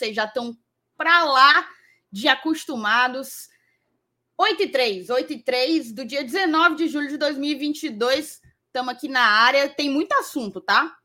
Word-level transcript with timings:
Vocês 0.00 0.16
já 0.16 0.24
estão 0.24 0.56
para 0.96 1.24
lá 1.24 1.68
de 2.10 2.26
acostumados. 2.26 3.50
8 4.38 4.62
e 4.62 4.68
3, 4.70 5.10
8 5.10 5.32
e 5.34 5.42
3 5.42 5.92
do 5.92 6.06
dia 6.06 6.24
19 6.24 6.76
de 6.76 6.88
julho 6.88 7.08
de 7.08 7.18
2022. 7.18 8.40
Estamos 8.64 8.94
aqui 8.94 9.08
na 9.08 9.20
área. 9.20 9.68
Tem 9.68 9.90
muito 9.90 10.14
assunto, 10.14 10.58
tá? 10.58 10.96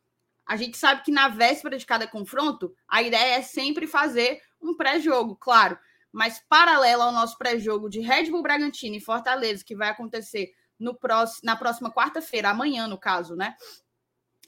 A 0.46 0.56
gente 0.56 0.78
sabe 0.78 1.04
que 1.04 1.12
na 1.12 1.28
véspera 1.28 1.78
de 1.78 1.86
cada 1.86 2.08
confronto, 2.08 2.74
a 2.88 3.02
ideia 3.02 3.36
é 3.36 3.42
sempre 3.42 3.86
fazer 3.86 4.42
um 4.62 4.78
pré-jogo, 4.78 5.36
claro. 5.36 5.78
Mas 6.10 6.42
paralelo 6.48 7.02
ao 7.02 7.12
nosso 7.12 7.38
pré-jogo 7.38 7.90
de 7.90 8.00
Red 8.00 8.32
Bull 8.32 8.44
Bragantino 8.44 8.96
e 8.96 9.02
Fortaleza, 9.02 9.66
que 9.66 9.76
vai 9.76 9.90
acontecer 9.90 10.54
no 10.80 10.96
próximo, 10.96 11.42
na 11.44 11.58
próxima 11.58 11.92
quarta-feira, 11.92 12.50
amanhã, 12.50 12.88
no 12.88 12.98
caso, 12.98 13.36
né? 13.36 13.58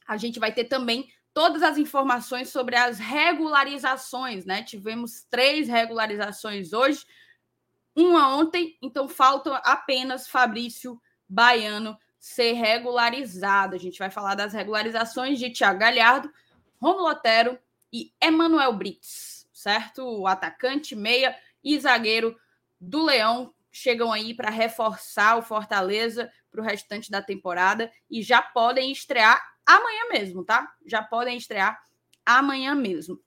A 0.07 0.15
gente 0.15 0.39
vai 0.39 0.53
ter 0.53 0.63
também 0.63 1.11
todas 1.37 1.61
as 1.61 1.77
informações 1.77 2.49
sobre 2.49 2.75
as 2.75 2.97
regularizações, 2.97 4.43
né? 4.43 4.63
Tivemos 4.63 5.21
três 5.29 5.67
regularizações 5.67 6.73
hoje, 6.73 7.05
uma 7.95 8.35
ontem, 8.35 8.75
então 8.81 9.07
falta 9.07 9.55
apenas 9.57 10.27
Fabrício 10.27 10.99
Baiano 11.29 11.95
ser 12.17 12.53
regularizado. 12.53 13.75
A 13.75 13.77
gente 13.77 13.99
vai 13.99 14.09
falar 14.09 14.33
das 14.33 14.51
regularizações 14.51 15.37
de 15.37 15.51
Thiago 15.51 15.77
Galhardo, 15.77 16.33
Romulo 16.81 17.09
Otero 17.09 17.59
e 17.93 18.11
Emanuel 18.19 18.73
Brits, 18.73 19.47
certo? 19.53 20.01
O 20.01 20.25
atacante, 20.25 20.95
meia 20.95 21.37
e 21.63 21.79
zagueiro 21.79 22.35
do 22.81 23.03
Leão 23.03 23.53
chegam 23.71 24.11
aí 24.11 24.33
para 24.33 24.49
reforçar 24.49 25.37
o 25.37 25.43
Fortaleza 25.43 26.31
para 26.49 26.61
o 26.61 26.63
restante 26.63 27.11
da 27.11 27.21
temporada 27.21 27.91
e 28.09 28.23
já 28.23 28.41
podem 28.41 28.91
estrear 28.91 29.56
amanhã 29.67 30.07
mesmo, 30.09 30.45
tá? 30.45 30.73
Já 30.85 31.03
podem 31.03 31.37
estrear 31.37 31.77
amanhã 32.25 32.73
mesmo. 32.73 33.21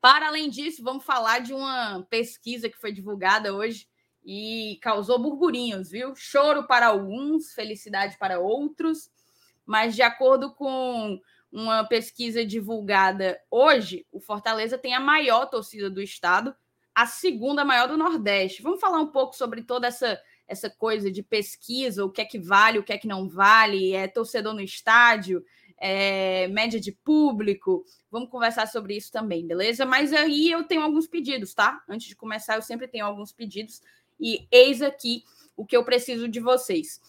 Para 0.00 0.28
além 0.28 0.48
disso, 0.48 0.82
vamos 0.82 1.04
falar 1.04 1.40
de 1.40 1.52
uma 1.52 2.06
pesquisa 2.08 2.68
que 2.68 2.78
foi 2.78 2.90
divulgada 2.90 3.54
hoje 3.54 3.86
e 4.24 4.78
causou 4.82 5.18
burburinhos, 5.18 5.90
viu? 5.90 6.14
Choro 6.16 6.66
para 6.66 6.86
alguns, 6.86 7.52
felicidade 7.52 8.16
para 8.18 8.40
outros, 8.40 9.10
mas 9.66 9.94
de 9.94 10.02
acordo 10.02 10.54
com 10.54 11.20
uma 11.50 11.84
pesquisa 11.84 12.44
divulgada 12.44 13.40
hoje, 13.50 14.06
o 14.12 14.20
Fortaleza 14.20 14.78
tem 14.78 14.94
a 14.94 15.00
maior 15.00 15.46
torcida 15.46 15.90
do 15.90 16.00
estado, 16.00 16.54
a 16.94 17.06
segunda 17.06 17.64
maior 17.64 17.88
do 17.88 17.96
Nordeste. 17.96 18.62
Vamos 18.62 18.80
falar 18.80 19.00
um 19.00 19.12
pouco 19.12 19.34
sobre 19.34 19.62
toda 19.62 19.86
essa 19.86 20.20
essa 20.48 20.70
coisa 20.70 21.10
de 21.10 21.22
pesquisa, 21.22 22.04
o 22.04 22.10
que 22.10 22.22
é 22.22 22.24
que 22.24 22.38
vale, 22.38 22.78
o 22.78 22.82
que 22.82 22.92
é 22.92 22.98
que 22.98 23.06
não 23.06 23.28
vale, 23.28 23.92
é 23.92 24.08
torcedor 24.08 24.54
no 24.54 24.62
estádio, 24.62 25.44
é 25.80 26.48
média 26.48 26.80
de 26.80 26.92
público. 26.92 27.84
Vamos 28.10 28.30
conversar 28.30 28.66
sobre 28.66 28.96
isso 28.96 29.12
também, 29.12 29.46
beleza? 29.46 29.86
Mas 29.86 30.12
aí 30.12 30.50
eu 30.50 30.64
tenho 30.64 30.82
alguns 30.82 31.06
pedidos, 31.06 31.54
tá? 31.54 31.82
Antes 31.88 32.08
de 32.08 32.16
começar, 32.16 32.56
eu 32.56 32.62
sempre 32.62 32.88
tenho 32.88 33.06
alguns 33.06 33.32
pedidos 33.32 33.80
e 34.20 34.46
eis 34.50 34.82
aqui 34.82 35.24
o 35.56 35.64
que 35.64 35.76
eu 35.76 35.84
preciso 35.84 36.28
de 36.28 36.40
vocês. 36.40 37.00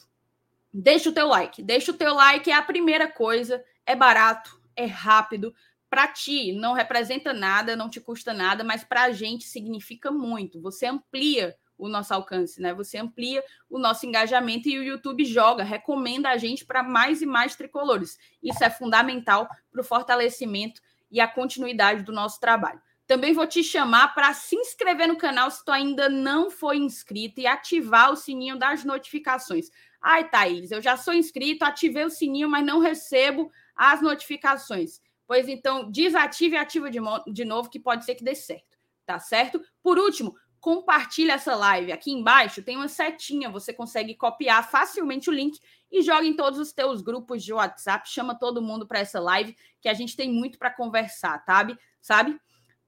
Deixa 0.71 1.09
o 1.09 1.13
teu 1.13 1.27
like, 1.27 1.63
deixa 1.63 1.91
o 1.91 1.97
teu 1.97 2.13
like, 2.13 2.49
é 2.49 2.53
a 2.53 2.61
primeira 2.61 3.11
coisa, 3.11 3.63
é 3.85 3.95
barato, 3.95 4.61
é 4.75 4.85
rápido, 4.85 5.53
para 5.89 6.07
ti 6.07 6.51
não 6.51 6.73
representa 6.73 7.33
nada, 7.33 7.75
não 7.75 7.89
te 7.89 7.99
custa 7.99 8.33
nada, 8.33 8.63
mas 8.63 8.83
para 8.83 9.03
a 9.03 9.11
gente 9.11 9.45
significa 9.45 10.11
muito. 10.11 10.61
Você 10.61 10.85
amplia 10.85 11.55
o 11.79 11.87
nosso 11.87 12.13
alcance, 12.13 12.61
né? 12.61 12.73
Você 12.73 12.97
amplia 12.97 13.43
o 13.69 13.79
nosso 13.79 14.05
engajamento 14.05 14.67
e 14.67 14.77
o 14.77 14.83
YouTube 14.83 15.23
joga, 15.25 15.63
recomenda 15.63 16.29
a 16.29 16.37
gente 16.37 16.65
para 16.65 16.83
mais 16.83 17.21
e 17.21 17.25
mais 17.25 17.55
tricolores. 17.55 18.19
Isso 18.43 18.63
é 18.63 18.69
fundamental 18.69 19.47
para 19.71 19.81
o 19.81 19.83
fortalecimento 19.83 20.81
e 21.09 21.21
a 21.21 21.27
continuidade 21.27 22.03
do 22.03 22.11
nosso 22.11 22.39
trabalho. 22.39 22.81
Também 23.07 23.33
vou 23.33 23.47
te 23.47 23.63
chamar 23.63 24.13
para 24.13 24.31
se 24.35 24.55
inscrever 24.55 25.07
no 25.07 25.17
canal 25.17 25.49
se 25.49 25.65
tu 25.65 25.71
ainda 25.71 26.07
não 26.07 26.51
foi 26.51 26.77
inscrito 26.77 27.41
e 27.41 27.47
ativar 27.47 28.11
o 28.11 28.15
sininho 28.15 28.59
das 28.59 28.83
notificações. 28.83 29.71
Ai, 29.99 30.29
Thaís, 30.29 30.69
eu 30.69 30.81
já 30.81 30.95
sou 30.95 31.13
inscrito, 31.13 31.65
ativei 31.65 32.05
o 32.05 32.09
sininho, 32.09 32.47
mas 32.47 32.63
não 32.63 32.79
recebo 32.79 33.51
as 33.75 34.01
notificações. 34.01 35.01
Pois 35.25 35.47
então, 35.47 35.89
desative 35.89 36.55
e 36.55 36.59
ativa 36.59 36.91
de, 36.91 36.99
de 37.31 37.45
novo, 37.45 37.69
que 37.69 37.79
pode 37.79 38.05
ser 38.05 38.15
que 38.15 38.23
dê 38.23 38.35
certo, 38.35 38.77
tá 39.05 39.17
certo? 39.17 39.61
Por 39.81 39.97
último, 39.97 40.35
compartilhe 40.59 41.31
essa 41.31 41.55
live. 41.55 41.91
Aqui 41.91 42.11
embaixo 42.11 42.61
tem 42.61 42.75
uma 42.75 42.87
setinha, 42.87 43.49
você 43.49 43.73
consegue 43.73 44.15
copiar 44.15 44.69
facilmente 44.69 45.29
o 45.29 45.33
link 45.33 45.59
e 45.91 46.01
joga 46.01 46.25
em 46.25 46.35
todos 46.35 46.59
os 46.59 46.71
teus 46.71 47.01
grupos 47.01 47.43
de 47.43 47.53
WhatsApp, 47.53 48.09
chama 48.09 48.37
todo 48.37 48.61
mundo 48.61 48.85
para 48.85 48.99
essa 48.99 49.19
live, 49.19 49.55
que 49.81 49.89
a 49.89 49.93
gente 49.93 50.15
tem 50.15 50.31
muito 50.31 50.59
para 50.59 50.69
conversar, 50.69 51.43
sabe? 51.45 51.77
Sabe? 52.01 52.39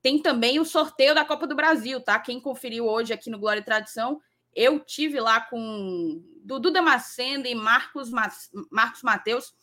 Tem 0.02 0.22
também 0.22 0.60
o 0.60 0.66
sorteio 0.66 1.16
da 1.16 1.26
Copa 1.26 1.48
do 1.48 1.56
Brasil, 1.56 2.02
tá? 2.02 2.20
Quem 2.20 2.40
conferiu 2.40 2.86
hoje 2.88 3.14
aqui 3.14 3.30
no 3.30 3.40
Glória 3.40 3.62
e 3.62 3.66
Tradição, 3.66 4.22
eu 4.54 4.80
tive 4.80 5.20
lá 5.20 5.42
com 5.42 6.22
Dudu 6.44 6.72
Damasceno 6.72 7.46
e 7.46 7.56
Marcos, 7.56 8.10
Marcos 8.70 9.02
Mateus 9.02 9.54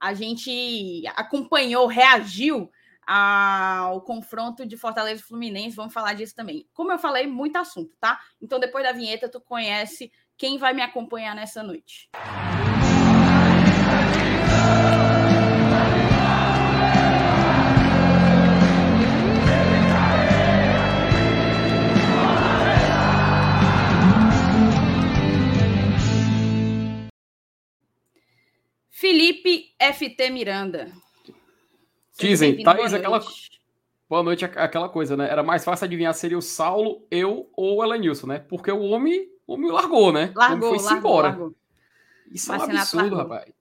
a 0.00 0.14
gente 0.14 1.02
acompanhou, 1.14 1.86
reagiu 1.86 2.70
ao 3.12 4.02
confronto 4.02 4.64
de 4.64 4.76
Fortaleza 4.76 5.20
e 5.20 5.24
Fluminense. 5.24 5.74
Vamos 5.74 5.92
falar 5.92 6.14
disso 6.14 6.32
também. 6.32 6.64
Como 6.72 6.92
eu 6.92 6.98
falei, 6.98 7.26
muito 7.26 7.56
assunto, 7.56 7.96
tá? 7.98 8.20
Então, 8.40 8.60
depois 8.60 8.84
da 8.84 8.92
vinheta, 8.92 9.28
tu 9.28 9.40
conhece 9.40 10.12
quem 10.38 10.58
vai 10.58 10.72
me 10.72 10.80
acompanhar 10.80 11.34
nessa 11.34 11.60
noite. 11.60 12.08
Felipe 28.88 29.74
FT 29.80 30.30
Miranda. 30.30 30.92
Dizem, 32.20 32.62
Thaís, 32.62 32.92
aquela. 32.92 33.20
Boa 34.08 34.22
noite, 34.22 34.44
aquela 34.44 34.88
coisa, 34.88 35.16
né? 35.16 35.30
Era 35.30 35.42
mais 35.42 35.64
fácil 35.64 35.84
adivinhar 35.84 36.12
se 36.12 36.20
seria 36.20 36.36
o 36.36 36.42
Saulo, 36.42 37.06
eu 37.10 37.48
ou 37.56 37.78
o 37.78 37.84
Elenilson, 37.84 38.26
né? 38.26 38.38
Porque 38.40 38.70
o 38.70 38.82
homem, 38.82 39.28
o 39.46 39.54
homem 39.54 39.70
largou, 39.70 40.12
né? 40.12 40.32
Largou, 40.34 40.68
o 40.68 40.70
homem 40.70 40.80
foi 40.80 40.92
largou, 40.92 40.98
embora. 40.98 41.28
Largou. 41.28 41.54
Isso 42.30 42.52
é 42.52 42.58
um 42.58 42.62
absurdo, 42.62 43.16
rapaz. 43.16 43.52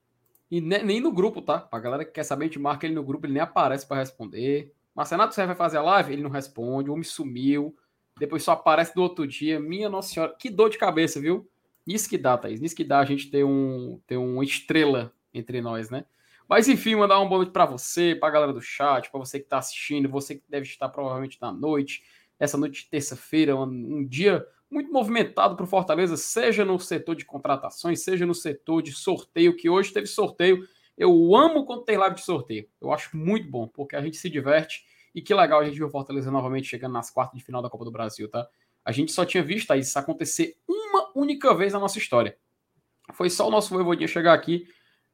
E 0.50 0.60
nem 0.60 1.00
no 1.00 1.12
grupo, 1.12 1.42
tá? 1.42 1.60
Pra 1.60 1.80
galera 1.80 2.04
que 2.04 2.12
quer 2.12 2.24
saber, 2.24 2.45
a 2.45 2.48
gente 2.48 2.57
marca 2.57 2.86
ele 2.88 2.95
no 2.95 3.04
grupo, 3.04 3.28
ele 3.28 3.33
nem 3.33 3.42
aparece 3.42 3.88
para 3.88 3.98
responder. 3.98 4.74
Marcenato, 4.95 5.36
você 5.36 5.45
vai 5.45 5.56
fazer 5.56 5.78
a 5.78 5.83
live? 5.83 6.13
Ele 6.13 6.24
não 6.24 6.30
responde, 6.30 6.89
o 6.89 6.94
homem 6.94 7.04
sumiu. 7.04 7.75
Depois 8.18 8.44
só 8.44 8.54
aparece 8.54 8.94
do 8.95 9.01
outro 9.01 9.28
dia. 9.28 9.60
Minha 9.60 9.88
Nossa 9.88 10.12
Senhora, 10.12 10.36
que 10.38 10.50
dor 10.50 10.69
de 10.69 10.78
cabeça, 10.80 11.22
viu? 11.22 11.48
Nisso 11.86 12.10
que 12.10 12.18
dá, 12.18 12.38
Thaís. 12.38 12.60
Nisso 12.60 12.75
que 12.75 12.83
dá 12.83 13.00
a 13.00 13.06
gente 13.06 13.30
ter 13.30 13.44
um, 13.44 14.00
ter 14.06 14.18
uma 14.18 14.44
estrela 14.44 15.13
entre 15.33 15.62
nós, 15.62 15.89
né? 15.89 16.06
Mas 16.50 16.68
enfim, 16.68 16.96
mandar 16.96 17.19
um 17.19 17.30
boa 17.30 17.44
noite 17.44 17.51
para 17.51 17.68
você, 17.68 18.16
para 18.16 18.28
a 18.28 18.31
galera 18.31 18.51
do 18.51 18.60
chat, 18.60 19.12
para 19.12 19.19
você 19.19 19.38
que 19.38 19.46
está 19.46 19.60
assistindo, 19.60 20.10
você 20.10 20.34
que 20.34 20.44
deve 20.50 20.66
estar 20.66 20.90
provavelmente 20.90 21.38
na 21.40 21.51
noite, 21.51 22.04
essa 22.40 22.57
noite 22.57 22.86
de 22.86 22.90
terça-feira, 22.90 23.56
um, 23.56 23.66
um, 23.66 24.07
dia 24.07 24.44
muito 24.68 24.92
movimentado 24.92 25.56
para 25.56 25.63
o 25.63 25.68
Fortaleza, 25.68 26.18
seja 26.18 26.66
no 26.66 26.80
setor 26.80 27.16
de 27.16 27.24
contratações, 27.24 28.04
seja 28.04 28.25
no 28.25 28.34
setor 28.34 28.81
de 28.81 28.92
sorteio, 28.92 29.56
que 29.56 29.69
hoje 29.69 29.94
teve 29.94 30.07
sorteio. 30.07 30.68
Eu 30.98 31.36
amo 31.36 31.68
quando 31.68 31.84
tem 31.84 31.98
live 31.98 32.16
de 32.16 32.24
sorteio. 32.24 32.68
Eu 32.81 32.92
acho 32.92 33.16
muito 33.16 33.48
bom, 33.48 33.68
porque 33.68 33.95
a 33.95 34.02
gente 34.02 34.18
se 34.18 34.28
diverte 34.28 34.84
e 35.13 35.22
que 35.22 35.36
legal 35.36 35.60
a 35.60 35.66
gente 35.66 35.78
ver 35.78 35.86
o 35.86 35.90
Fortaleza 35.90 36.31
novamente 36.31 36.68
chegando 36.68 36.94
nas 36.94 37.12
quartas 37.12 37.38
de 37.38 37.45
final 37.45 37.62
da 37.62 37.69
Copa 37.69 37.86
do 37.86 37.92
Brasil, 37.92 38.28
tá? 38.28 38.48
A 38.84 38.92
gente 38.92 39.12
só 39.12 39.24
tinha 39.24 39.44
visto 39.44 39.72
isso 39.75 40.00
acontecer 40.00 40.57
uma 40.68 41.12
única 41.16 41.54
vez 41.54 41.74
na 41.74 41.80
nossa 41.80 42.00
história. 42.00 42.36
Foi 43.13 43.30
só 43.30 43.48
o 43.48 43.52
nosso 43.52 43.69
Voivodinha 43.69 44.07
chegar 44.07 44.34
aqui 44.34 44.68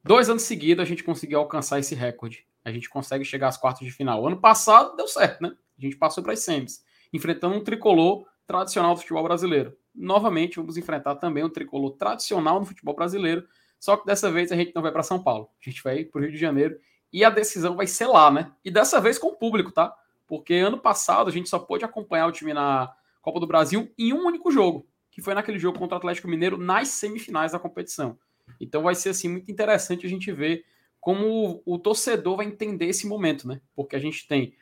Dois 0.08 0.30
anos 0.30 0.44
seguidos 0.44 0.84
a 0.84 0.86
gente 0.86 1.04
conseguiu 1.04 1.40
alcançar 1.40 1.80
esse 1.80 1.96
recorde. 1.96 2.46
A 2.64 2.72
gente 2.72 2.88
consegue 2.88 3.26
chegar 3.26 3.48
às 3.48 3.58
quartas 3.58 3.84
de 3.84 3.92
final. 3.92 4.28
Ano 4.28 4.40
passado 4.40 4.96
deu 4.96 5.08
certo, 5.08 5.42
né? 5.42 5.52
A 5.76 5.82
gente 5.82 5.98
passou 5.98 6.24
para 6.24 6.34
as 6.34 6.42
semis, 6.42 6.86
enfrentando 7.12 7.56
um 7.56 7.64
tricolor 7.64 8.24
tradicional 8.46 8.94
do 8.94 9.02
futebol 9.02 9.24
brasileiro. 9.24 9.76
Novamente, 9.96 10.58
vamos 10.58 10.78
enfrentar 10.78 11.16
também 11.16 11.44
um 11.44 11.50
tricolor 11.50 11.90
tradicional 11.98 12.60
no 12.60 12.68
futebol 12.68 12.96
brasileiro, 12.96 13.48
só 13.80 13.98
que 13.98 14.06
dessa 14.06 14.30
vez 14.30 14.52
a 14.52 14.56
gente 14.56 14.72
não 14.76 14.84
vai 14.84 14.92
para 14.92 15.02
São 15.02 15.24
Paulo. 15.24 15.50
A 15.60 15.68
gente 15.68 15.82
vai 15.82 16.06
para 16.06 16.20
o 16.20 16.22
Rio 16.22 16.32
de 16.32 16.38
Janeiro 16.38 16.78
e 17.12 17.26
a 17.26 17.32
decisão 17.32 17.76
vai 17.76 17.88
ser 17.88 18.06
lá, 18.06 18.30
né? 18.30 18.52
E 18.64 18.70
dessa 18.70 19.02
vez 19.02 19.18
com 19.18 19.30
o 19.30 19.36
público, 19.36 19.72
tá? 19.72 19.92
Porque 20.28 20.54
ano 20.54 20.78
passado 20.78 21.30
a 21.30 21.34
gente 21.34 21.50
só 21.50 21.58
pôde 21.58 21.84
acompanhar 21.84 22.28
o 22.28 22.32
time 22.32 22.54
na 22.54 22.94
Copa 23.24 23.40
do 23.40 23.48
Brasil 23.48 23.92
em 23.98 24.14
um 24.14 24.24
único 24.24 24.52
jogo, 24.52 24.88
que 25.10 25.20
foi 25.20 25.34
naquele 25.34 25.58
jogo 25.58 25.80
contra 25.80 25.96
o 25.96 25.98
Atlético 25.98 26.28
Mineiro 26.28 26.60
nas 26.60 26.90
semifinais 26.90 27.54
da 27.54 27.60
competição. 27.60 28.20
Então 28.60 28.84
vai 28.84 28.96
ser 28.96 29.10
assim 29.10 29.28
muito 29.28 29.52
interessante 29.52 30.06
a 30.06 30.10
gente 30.10 30.32
ver 30.32 30.66
como 31.00 31.62
o, 31.66 31.76
o 31.76 31.80
torcedor 31.80 32.38
vai 32.38 32.46
entender 32.46 32.88
esse 32.88 33.08
momento, 33.08 33.48
né? 33.48 33.62
Porque 33.76 33.96
a 33.96 34.00
gente 34.00 34.28
tem 34.28 34.56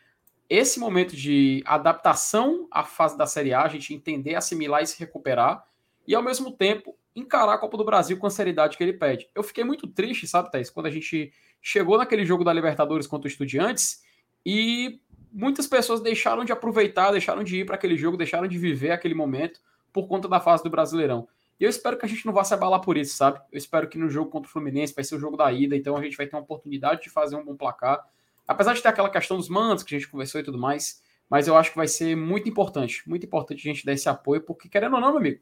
esse 0.49 0.79
momento 0.79 1.15
de 1.15 1.63
adaptação 1.65 2.67
à 2.69 2.83
fase 2.83 3.17
da 3.17 3.25
Série 3.25 3.53
A, 3.53 3.63
a 3.63 3.69
gente 3.69 3.93
entender, 3.93 4.35
assimilar 4.35 4.83
e 4.83 4.87
se 4.87 4.99
recuperar, 4.99 5.65
e 6.05 6.13
ao 6.13 6.21
mesmo 6.21 6.51
tempo 6.51 6.97
encarar 7.15 7.53
a 7.53 7.57
Copa 7.57 7.77
do 7.77 7.85
Brasil 7.85 8.17
com 8.17 8.27
a 8.27 8.29
seriedade 8.29 8.75
que 8.75 8.83
ele 8.83 8.93
pede. 8.93 9.29
Eu 9.33 9.43
fiquei 9.43 9.63
muito 9.63 9.87
triste, 9.87 10.27
sabe, 10.27 10.51
Thais, 10.51 10.69
quando 10.69 10.87
a 10.87 10.91
gente 10.91 11.31
chegou 11.61 11.97
naquele 11.97 12.25
jogo 12.25 12.43
da 12.43 12.51
Libertadores 12.51 13.07
contra 13.07 13.27
o 13.27 13.31
Estudiantes 13.31 14.03
e 14.45 14.99
muitas 15.31 15.65
pessoas 15.65 16.01
deixaram 16.01 16.43
de 16.43 16.51
aproveitar, 16.51 17.11
deixaram 17.11 17.43
de 17.43 17.61
ir 17.61 17.65
para 17.65 17.75
aquele 17.75 17.95
jogo, 17.95 18.17
deixaram 18.17 18.47
de 18.47 18.57
viver 18.57 18.91
aquele 18.91 19.13
momento 19.13 19.61
por 19.93 20.07
conta 20.07 20.27
da 20.27 20.39
fase 20.39 20.63
do 20.63 20.69
Brasileirão. 20.69 21.27
E 21.63 21.65
eu 21.65 21.69
espero 21.69 21.97
que 21.97 22.05
a 22.05 22.09
gente 22.09 22.25
não 22.25 22.33
vá 22.33 22.43
se 22.43 22.53
abalar 22.53 22.81
por 22.81 22.97
isso, 22.97 23.15
sabe? 23.15 23.39
Eu 23.49 23.57
espero 23.57 23.87
que 23.87 23.97
no 23.97 24.09
jogo 24.09 24.29
contra 24.29 24.49
o 24.49 24.51
Fluminense 24.51 24.93
vai 24.93 25.01
ser 25.01 25.15
o 25.15 25.17
jogo 25.17 25.37
da 25.37 25.49
ida, 25.49 25.77
então 25.77 25.95
a 25.95 26.03
gente 26.03 26.17
vai 26.17 26.27
ter 26.27 26.35
uma 26.35 26.41
oportunidade 26.41 27.03
de 27.03 27.09
fazer 27.09 27.37
um 27.37 27.45
bom 27.45 27.55
placar. 27.55 28.05
Apesar 28.45 28.73
de 28.73 28.81
ter 28.81 28.89
aquela 28.89 29.09
questão 29.09 29.37
dos 29.37 29.47
mandos 29.47 29.81
que 29.81 29.95
a 29.95 29.97
gente 29.97 30.11
conversou 30.11 30.41
e 30.41 30.43
tudo 30.43 30.57
mais, 30.57 31.01
mas 31.29 31.47
eu 31.47 31.55
acho 31.55 31.69
que 31.69 31.77
vai 31.77 31.87
ser 31.87 32.17
muito 32.17 32.49
importante, 32.49 33.01
muito 33.07 33.25
importante 33.25 33.59
a 33.65 33.71
gente 33.71 33.85
dar 33.85 33.93
esse 33.93 34.09
apoio, 34.09 34.41
porque 34.41 34.67
querendo 34.67 34.95
ou 34.95 34.99
não, 34.99 35.07
meu 35.11 35.19
amigo, 35.19 35.39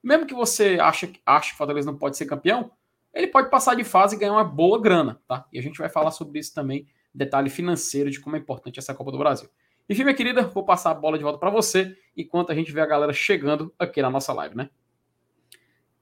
mesmo 0.00 0.26
que 0.26 0.32
você 0.32 0.78
ache, 0.80 1.12
ache 1.26 1.48
que 1.48 1.54
o 1.54 1.58
Fortaleza 1.58 1.90
não 1.90 1.98
pode 1.98 2.16
ser 2.16 2.26
campeão, 2.26 2.70
ele 3.12 3.26
pode 3.26 3.50
passar 3.50 3.74
de 3.74 3.82
fase 3.82 4.14
e 4.14 4.18
ganhar 4.20 4.34
uma 4.34 4.44
boa 4.44 4.80
grana, 4.80 5.20
tá? 5.26 5.44
E 5.52 5.58
a 5.58 5.62
gente 5.62 5.76
vai 5.76 5.88
falar 5.88 6.12
sobre 6.12 6.38
isso 6.38 6.54
também, 6.54 6.86
detalhe 7.12 7.50
financeiro 7.50 8.12
de 8.12 8.20
como 8.20 8.36
é 8.36 8.38
importante 8.38 8.78
essa 8.78 8.94
Copa 8.94 9.10
do 9.10 9.18
Brasil. 9.18 9.48
Enfim, 9.90 10.04
minha 10.04 10.14
querida, 10.14 10.42
vou 10.42 10.64
passar 10.64 10.92
a 10.92 10.94
bola 10.94 11.18
de 11.18 11.24
volta 11.24 11.40
para 11.40 11.50
você, 11.50 11.96
enquanto 12.16 12.52
a 12.52 12.54
gente 12.54 12.70
vê 12.70 12.80
a 12.80 12.86
galera 12.86 13.12
chegando 13.12 13.74
aqui 13.76 14.00
na 14.00 14.08
nossa 14.08 14.32
live, 14.32 14.56
né? 14.56 14.70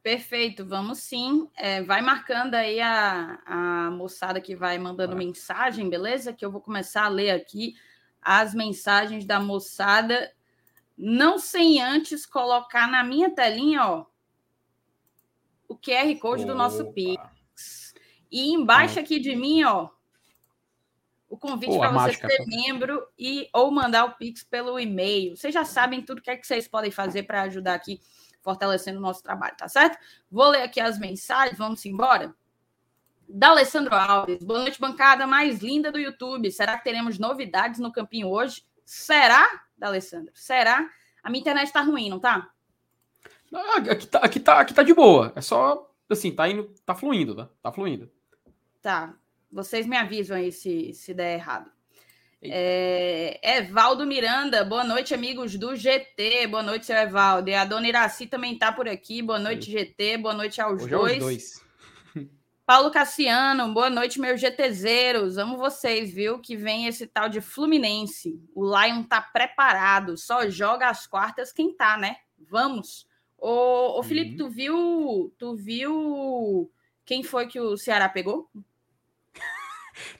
Perfeito, 0.03 0.67
vamos 0.67 0.99
sim. 0.99 1.49
É, 1.57 1.81
vai 1.83 2.03
marcando 2.03 2.55
aí 2.55 2.81
a, 2.81 3.39
a 3.47 3.91
moçada 3.93 4.41
que 4.41 4.57
vai 4.57 4.77
mandando 4.77 5.15
mensagem, 5.15 5.89
beleza? 5.89 6.33
Que 6.33 6.45
eu 6.45 6.51
vou 6.51 6.61
começar 6.61 7.05
a 7.05 7.09
ler 7.09 7.31
aqui 7.31 7.75
as 8.21 8.53
mensagens 8.53 9.25
da 9.25 9.39
moçada, 9.39 10.33
não 10.99 11.39
sem 11.39 11.81
antes 11.81 12.27
colocar 12.27 12.89
na 12.89 13.05
minha 13.05 13.31
telinha, 13.31 13.87
ó, 13.87 14.07
o 15.69 15.77
QR 15.77 16.17
Code 16.19 16.43
Opa. 16.45 16.53
do 16.53 16.59
nosso 16.59 16.93
Pix. 16.93 17.95
E 18.31 18.53
embaixo 18.53 18.99
aqui 18.99 19.21
de 19.21 19.37
mim, 19.37 19.63
ó, 19.63 19.89
o 21.29 21.37
convite 21.37 21.79
para 21.79 21.91
você 21.91 21.97
mágica, 21.97 22.29
ser 22.29 22.45
membro 22.47 23.07
e 23.17 23.49
ou 23.53 23.71
mandar 23.71 24.05
o 24.05 24.15
Pix 24.17 24.43
pelo 24.43 24.79
e-mail. 24.81 25.37
Vocês 25.37 25.55
já 25.55 25.65
sabem 25.65 26.03
tudo 26.03 26.21
que 26.21 26.31
é 26.31 26.37
que 26.37 26.47
vocês 26.47 26.67
podem 26.67 26.91
fazer 26.91 27.23
para 27.23 27.43
ajudar 27.43 27.75
aqui 27.75 28.01
fortalecendo 28.43 28.99
o 28.99 29.03
nosso 29.03 29.23
trabalho, 29.23 29.57
tá 29.57 29.69
certo? 29.69 29.99
Vou 30.31 30.49
ler 30.49 30.63
aqui 30.63 30.81
as 30.81 30.99
mensagens, 30.99 31.57
vamos 31.57 31.85
embora. 31.87 32.35
Da 33.29 33.49
Alessandro 33.49 33.95
Alves, 33.95 34.43
boa 34.43 34.61
noite, 34.61 34.81
bancada 34.81 35.27
mais 35.27 35.61
linda 35.61 35.91
do 35.91 35.99
YouTube. 35.99 36.51
Será 36.51 36.77
que 36.77 36.85
teremos 36.85 37.19
novidades 37.19 37.81
no 37.81 37.93
campinho 37.93 38.29
hoje? 38.29 38.65
Será, 38.85 39.49
da 39.79 39.87
Alessandro? 39.87 40.33
Será? 40.35 40.87
A 41.23 41.31
minha 41.31 41.41
internet 41.41 41.73
tá 41.73 41.81
ruim, 41.81 42.11
não 42.11 42.19
tá? 42.19 42.51
Aqui 43.91 44.07
tá, 44.07 44.19
aqui 44.19 44.41
tá, 44.41 44.61
aqui 44.61 44.75
tá 44.75 44.83
de 44.83 44.93
boa. 44.93 45.33
É 45.37 45.41
só, 45.41 45.91
assim, 46.11 46.35
tá 46.35 46.49
indo, 46.49 46.65
tá 46.85 46.95
fluindo, 46.95 47.35
tá? 47.35 47.49
Tá 47.63 47.73
fluindo. 47.73 48.11
Tá. 48.81 49.15
Vocês 49.51 49.87
me 49.87 49.97
avisam 49.97 50.37
aí 50.37 50.51
se, 50.51 50.93
se 50.95 51.15
der 51.15 51.35
errado. 51.35 51.71
É, 52.45 53.39
Evaldo 53.59 54.05
Miranda, 54.05 54.65
boa 54.65 54.83
noite, 54.83 55.15
amigos 55.15 55.57
do 55.57 55.77
GT. 55.77 56.49
Boa 56.49 56.63
noite, 56.63 56.87
seu 56.87 56.97
Evaldo. 56.97 57.49
E 57.49 57.55
a 57.55 57.65
dona 57.65 57.87
Iraci 57.87 58.27
também 58.27 58.55
está 58.55 58.73
por 58.73 58.89
aqui. 58.89 59.23
Boa 59.23 59.39
noite, 59.39 59.71
GT. 59.71 60.19
Boa 60.19 60.35
noite 60.35 60.61
aos 60.61 60.83
Hoje 60.83 60.91
dois. 60.91 61.17
É 61.17 61.19
dois. 61.21 61.65
Paulo 62.67 62.91
Cassiano, 62.91 63.73
boa 63.73 63.89
noite, 63.89 64.21
meus 64.21 64.41
GTZeros. 64.41 65.39
Amo 65.39 65.57
vocês, 65.57 66.13
viu? 66.13 66.41
Que 66.41 66.57
vem 66.57 66.89
esse 66.89 67.07
tal 67.07 67.29
de 67.29 67.41
Fluminense. 67.41 68.43
O 68.57 68.65
Lion 68.65 69.05
tá 69.05 69.21
preparado. 69.21 70.17
Só 70.17 70.49
joga 70.51 70.89
as 70.89 71.07
quartas 71.07 71.53
quem 71.53 71.73
tá, 71.73 71.97
né? 71.97 72.17
Vamos. 72.51 73.07
Ô, 73.39 74.01
ô 74.01 74.03
Felipe, 74.03 74.33
uhum. 74.33 74.37
tu 74.39 74.51
viu. 74.51 75.35
Tu 75.39 75.55
viu 75.55 76.73
quem 77.05 77.23
foi 77.23 77.47
que 77.47 77.61
o 77.61 77.77
Ceará 77.77 78.09
pegou? 78.09 78.51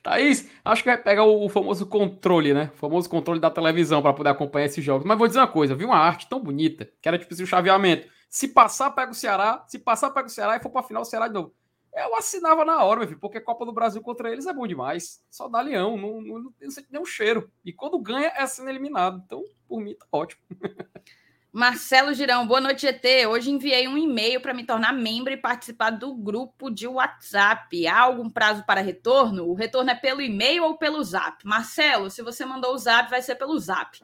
Thaís, 0.03 0.49
acho 0.65 0.83
que 0.83 0.89
vai 0.89 0.99
pegar 0.99 1.25
o 1.25 1.49
famoso 1.49 1.87
controle, 1.87 2.53
né? 2.53 2.71
O 2.75 2.77
famoso 2.77 3.09
controle 3.09 3.41
da 3.41 3.51
televisão 3.51 4.03
para 4.03 4.13
poder 4.13 4.31
acompanhar 4.31 4.67
esses 4.67 4.85
jogos. 4.85 5.07
Mas 5.07 5.19
vou 5.19 5.27
dizer 5.27 5.41
uma 5.41 5.49
coisa, 5.49 5.75
vi 5.75 5.85
uma 5.85 5.97
arte 5.97 6.29
tão 6.29 6.41
bonita, 6.41 6.89
que 7.01 7.09
era 7.09 7.19
tipo 7.19 7.33
assim, 7.33 7.43
o 7.43 7.47
chaveamento. 7.47 8.09
Se 8.29 8.49
passar, 8.49 8.91
pega 8.93 9.13
o 9.13 9.15
Ceará. 9.15 9.65
Se 9.69 9.79
passar, 9.79 10.11
pega 10.11 10.27
o 10.27 10.31
Ceará 10.31 10.57
e 10.57 10.61
for 10.61 10.71
pra 10.71 10.83
final, 10.83 11.03
o 11.03 11.07
Ceará 11.07 11.29
de 11.29 11.35
novo. 11.35 11.55
Eu 11.95 12.17
assinava 12.17 12.65
na 12.65 12.83
hora, 12.83 13.01
meu 13.01 13.09
filho, 13.09 13.21
porque 13.21 13.39
Copa 13.39 13.67
do 13.67 13.73
Brasil 13.73 14.01
contra 14.01 14.31
eles 14.33 14.47
é 14.47 14.53
bom 14.55 14.67
demais. 14.67 15.23
Só 15.31 15.47
dá 15.47 15.61
leão, 15.61 15.99
não, 15.99 16.23
não, 16.23 16.39
não 16.39 16.53
tem 16.53 16.69
nenhum 16.91 17.05
cheiro. 17.05 17.51
E 17.63 17.73
quando 17.73 18.01
ganha, 18.01 18.33
é 18.35 18.47
sendo 18.47 18.71
eliminado. 18.71 19.23
Então, 19.27 19.45
por 19.69 19.79
mim, 19.79 19.95
tá 19.95 20.07
ótimo. 20.11 20.41
Marcelo 21.55 22.15
Girão, 22.15 22.47
boa 22.47 22.63
noite, 22.63 22.81
GT. 22.81 23.27
Hoje 23.27 23.51
enviei 23.51 23.87
um 23.87 23.99
e-mail 23.99 24.41
para 24.41 24.55
me 24.55 24.65
tornar 24.65 24.91
membro 24.95 25.35
e 25.35 25.37
participar 25.37 25.91
do 25.91 26.15
grupo 26.15 26.71
de 26.71 26.87
WhatsApp. 26.87 27.87
Há 27.87 28.01
algum 28.01 28.31
prazo 28.31 28.65
para 28.65 28.81
retorno? 28.81 29.47
O 29.47 29.53
retorno 29.53 29.91
é 29.91 29.95
pelo 29.95 30.23
e-mail 30.23 30.65
ou 30.65 30.79
pelo 30.79 31.05
zap? 31.05 31.47
Marcelo, 31.47 32.09
se 32.09 32.23
você 32.23 32.47
mandou 32.47 32.73
o 32.73 32.79
zap, 32.79 33.11
vai 33.11 33.21
ser 33.21 33.35
pelo 33.35 33.59
zap. 33.59 34.03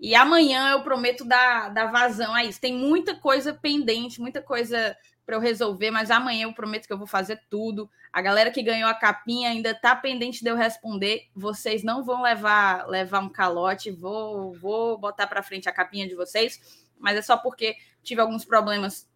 E 0.00 0.12
amanhã 0.16 0.72
eu 0.72 0.82
prometo 0.82 1.24
dar, 1.24 1.72
dar 1.72 1.92
vazão 1.92 2.34
a 2.34 2.44
isso. 2.44 2.60
Tem 2.60 2.74
muita 2.74 3.14
coisa 3.14 3.54
pendente, 3.54 4.20
muita 4.20 4.42
coisa 4.42 4.96
para 5.24 5.36
eu 5.36 5.40
resolver, 5.40 5.92
mas 5.92 6.10
amanhã 6.10 6.48
eu 6.48 6.52
prometo 6.52 6.88
que 6.88 6.92
eu 6.92 6.98
vou 6.98 7.06
fazer 7.06 7.40
tudo. 7.48 7.88
A 8.16 8.22
galera 8.22 8.50
que 8.50 8.62
ganhou 8.62 8.88
a 8.88 8.94
capinha 8.94 9.50
ainda 9.50 9.72
está 9.72 9.94
pendente 9.94 10.42
de 10.42 10.48
eu 10.48 10.56
responder. 10.56 11.28
Vocês 11.34 11.82
não 11.84 12.02
vão 12.02 12.22
levar 12.22 12.88
levar 12.88 13.20
um 13.20 13.28
calote. 13.28 13.90
Vou 13.90 14.54
vou 14.54 14.96
botar 14.96 15.26
para 15.26 15.42
frente 15.42 15.68
a 15.68 15.72
capinha 15.72 16.08
de 16.08 16.14
vocês, 16.14 16.58
mas 16.98 17.18
é 17.18 17.20
só 17.20 17.36
porque 17.36 17.76
tive 18.02 18.22
alguns 18.22 18.42
problemas 18.42 19.06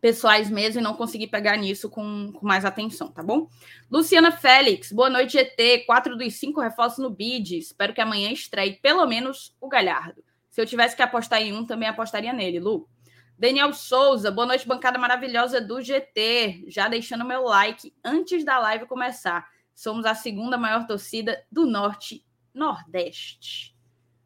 pessoais 0.00 0.50
mesmo 0.50 0.80
e 0.80 0.82
não 0.82 0.94
consegui 0.94 1.28
pegar 1.28 1.56
nisso 1.56 1.88
com, 1.88 2.32
com 2.32 2.44
mais 2.44 2.64
atenção, 2.64 3.06
tá 3.06 3.22
bom? 3.22 3.48
Luciana 3.88 4.32
Félix, 4.32 4.90
boa 4.90 5.08
noite, 5.08 5.34
GT. 5.34 5.84
Quatro 5.86 6.16
dos 6.16 6.34
cinco 6.34 6.60
reforços 6.60 6.98
no 6.98 7.10
bid. 7.10 7.56
Espero 7.56 7.94
que 7.94 8.00
amanhã 8.00 8.32
estreie 8.32 8.80
pelo 8.82 9.06
menos 9.06 9.54
o 9.60 9.68
Galhardo. 9.68 10.24
Se 10.50 10.60
eu 10.60 10.66
tivesse 10.66 10.96
que 10.96 11.02
apostar 11.02 11.40
em 11.40 11.52
um, 11.52 11.64
também 11.64 11.88
apostaria 11.88 12.32
nele, 12.32 12.58
Lu. 12.58 12.88
Daniel 13.38 13.72
Souza, 13.72 14.32
boa 14.32 14.48
noite, 14.48 14.66
bancada 14.66 14.98
maravilhosa 14.98 15.60
do 15.60 15.80
GT. 15.80 16.64
Já 16.66 16.88
deixando 16.88 17.24
meu 17.24 17.44
like 17.44 17.94
antes 18.04 18.44
da 18.44 18.58
live 18.58 18.86
começar. 18.86 19.48
Somos 19.72 20.04
a 20.04 20.12
segunda 20.12 20.58
maior 20.58 20.88
torcida 20.88 21.44
do 21.50 21.64
Norte 21.64 22.26
Nordeste. 22.52 23.76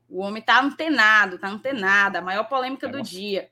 O 0.09 0.23
homem 0.23 0.43
tá 0.43 0.63
antenado, 0.63 1.39
tá 1.39 1.47
antenado. 1.49 2.17
A 2.17 2.23
maior 2.23 2.45
polêmica 2.45 2.89
do 2.89 3.03
dia. 3.03 3.51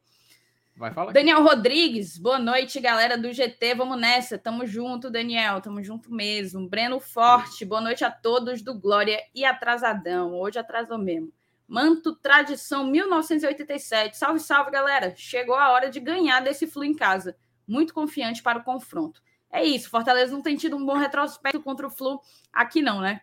Vai 0.75 0.95
falar. 0.95 1.13
Daniel 1.13 1.43
Rodrigues, 1.43 2.17
boa 2.17 2.39
noite, 2.39 2.81
galera 2.81 3.19
do 3.19 3.31
GT. 3.31 3.75
Vamos 3.75 4.01
nessa. 4.01 4.39
Tamo 4.39 4.65
junto, 4.65 5.11
Daniel. 5.11 5.61
Tamo 5.61 5.83
junto 5.83 6.11
mesmo. 6.11 6.67
Breno 6.67 6.99
Forte, 6.99 7.67
boa 7.67 7.83
noite 7.83 8.03
a 8.03 8.11
todos 8.11 8.63
do 8.63 8.73
Glória 8.73 9.23
e 9.35 9.45
Atrasadão. 9.45 10.33
Hoje 10.33 10.59
atrasou 10.59 10.97
mesmo. 10.97 11.31
Manto 11.71 12.17
Tradição 12.17 12.85
1987. 12.85 14.19
Salve, 14.19 14.41
salve, 14.41 14.73
galera. 14.73 15.15
Chegou 15.17 15.55
a 15.55 15.71
hora 15.71 15.89
de 15.89 16.01
ganhar 16.01 16.41
desse 16.41 16.67
Flu 16.67 16.83
em 16.83 16.93
casa. 16.93 17.37
Muito 17.65 17.95
confiante 17.95 18.43
para 18.43 18.59
o 18.59 18.65
confronto. 18.65 19.23
É 19.49 19.63
isso. 19.65 19.89
Fortaleza 19.89 20.33
não 20.33 20.43
tem 20.43 20.57
tido 20.57 20.77
um 20.77 20.85
bom 20.85 20.97
retrospecto 20.97 21.63
contra 21.63 21.87
o 21.87 21.91
Flu. 21.91 22.21
Aqui 22.53 22.83
não, 22.83 23.01
né? 23.01 23.21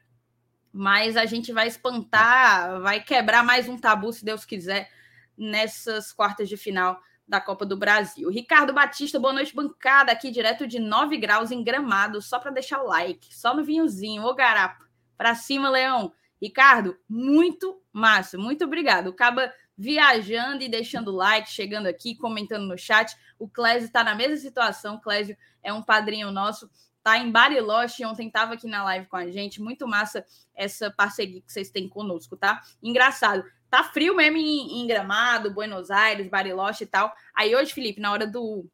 Mas 0.72 1.18
a 1.18 1.26
gente 1.26 1.52
vai 1.52 1.68
espantar, 1.68 2.80
vai 2.80 3.04
quebrar 3.04 3.44
mais 3.44 3.68
um 3.68 3.78
tabu, 3.78 4.14
se 4.14 4.24
Deus 4.24 4.46
quiser, 4.46 4.90
nessas 5.38 6.14
quartas 6.14 6.48
de 6.48 6.56
final 6.56 7.02
da 7.28 7.42
Copa 7.42 7.66
do 7.66 7.76
Brasil. 7.76 8.30
Ricardo 8.30 8.72
Batista, 8.72 9.20
boa 9.20 9.34
noite, 9.34 9.54
bancada, 9.54 10.14
aqui 10.14 10.32
direto 10.32 10.66
de 10.66 10.80
9 10.80 11.18
graus 11.18 11.52
em 11.52 11.66
gramado, 11.66 12.22
só 12.22 12.40
para 12.40 12.52
deixar 12.52 12.82
o 12.82 12.88
like, 12.88 13.36
só 13.36 13.54
no 13.54 13.66
vinhozinho. 13.66 14.24
Ô, 14.24 14.34
garapa, 14.34 14.86
para 15.18 15.36
cima, 15.36 15.70
Leão. 15.70 16.14
Ricardo, 16.42 16.98
muito 17.10 17.82
massa, 17.92 18.38
muito 18.38 18.66
obrigado. 18.66 19.10
Acaba 19.10 19.52
viajando 19.78 20.64
e 20.64 20.70
deixando 20.70 21.12
like, 21.12 21.50
chegando 21.50 21.88
aqui, 21.88 22.16
comentando 22.16 22.66
no 22.66 22.78
chat. 22.78 23.16
O 23.38 23.48
Clésio 23.48 23.88
está 23.88 24.04
na 24.04 24.16
mesma 24.16 24.38
situação. 24.38 24.96
O 24.96 25.02
Clésio 25.02 25.38
é 25.62 25.72
um 25.72 25.84
padrinho 25.84 26.32
nosso, 26.32 26.70
tá 27.04 27.18
em 27.18 27.32
Bariloche, 27.32 28.06
ontem 28.06 28.28
estava 28.28 28.56
aqui 28.56 28.68
na 28.68 28.84
live 28.84 29.08
com 29.08 29.16
a 29.16 29.30
gente. 29.30 29.62
Muito 29.62 29.88
massa 29.88 30.26
essa 30.56 30.92
parceria 30.92 31.42
que 31.42 31.52
vocês 31.52 31.70
têm 31.70 31.88
conosco, 31.88 32.36
tá? 32.36 32.62
Engraçado. 32.82 33.44
Tá 33.70 33.84
frio 33.84 34.16
mesmo 34.16 34.38
em, 34.38 34.82
em 34.82 34.88
Gramado, 34.88 35.54
Buenos 35.54 35.92
Aires, 35.92 36.30
Bariloche 36.30 36.86
e 36.86 36.88
tal. 36.88 37.14
Aí 37.36 37.56
hoje, 37.56 37.74
Felipe, 37.74 38.00
na 38.00 38.12
hora 38.12 38.26
do, 38.26 38.66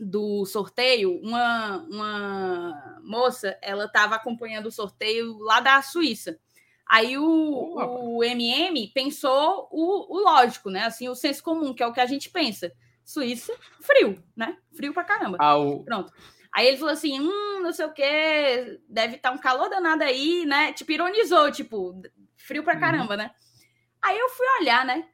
do 0.00 0.44
sorteio, 0.46 1.20
uma, 1.22 1.78
uma 1.90 3.00
moça, 3.02 3.58
ela 3.62 3.84
estava 3.84 4.16
acompanhando 4.16 4.66
o 4.66 4.72
sorteio 4.72 5.38
lá 5.38 5.60
da 5.60 5.80
Suíça. 5.82 6.38
Aí 6.88 7.18
o, 7.18 8.16
o 8.16 8.22
MM 8.22 8.90
pensou 8.94 9.68
o, 9.72 10.16
o, 10.16 10.22
lógico, 10.22 10.70
né? 10.70 10.84
Assim, 10.84 11.08
o 11.08 11.16
senso 11.16 11.42
comum, 11.42 11.74
que 11.74 11.82
é 11.82 11.86
o 11.86 11.92
que 11.92 12.00
a 12.00 12.06
gente 12.06 12.30
pensa. 12.30 12.72
Suíça, 13.04 13.52
frio, 13.80 14.22
né? 14.36 14.56
Frio 14.74 14.92
pra 14.92 15.04
caramba. 15.04 15.36
Ah, 15.40 15.56
o... 15.56 15.84
Pronto. 15.84 16.12
Aí 16.52 16.68
ele 16.68 16.76
falou 16.76 16.92
assim: 16.92 17.20
hum, 17.20 17.60
não 17.60 17.72
sei 17.72 17.86
o 17.86 17.92
quê, 17.92 18.80
deve 18.88 19.16
estar 19.16 19.30
tá 19.30 19.34
um 19.34 19.38
calor 19.38 19.68
danado 19.68 20.04
aí, 20.04 20.46
né? 20.46 20.72
Tipo, 20.72 20.92
ironizou, 20.92 21.50
tipo, 21.50 22.00
frio 22.36 22.62
pra 22.62 22.74
uhum. 22.74 22.80
caramba, 22.80 23.12
uhum. 23.12 23.18
né? 23.18 23.30
Aí 24.00 24.16
eu 24.18 24.28
fui 24.30 24.46
olhar, 24.60 24.86
né? 24.86 25.08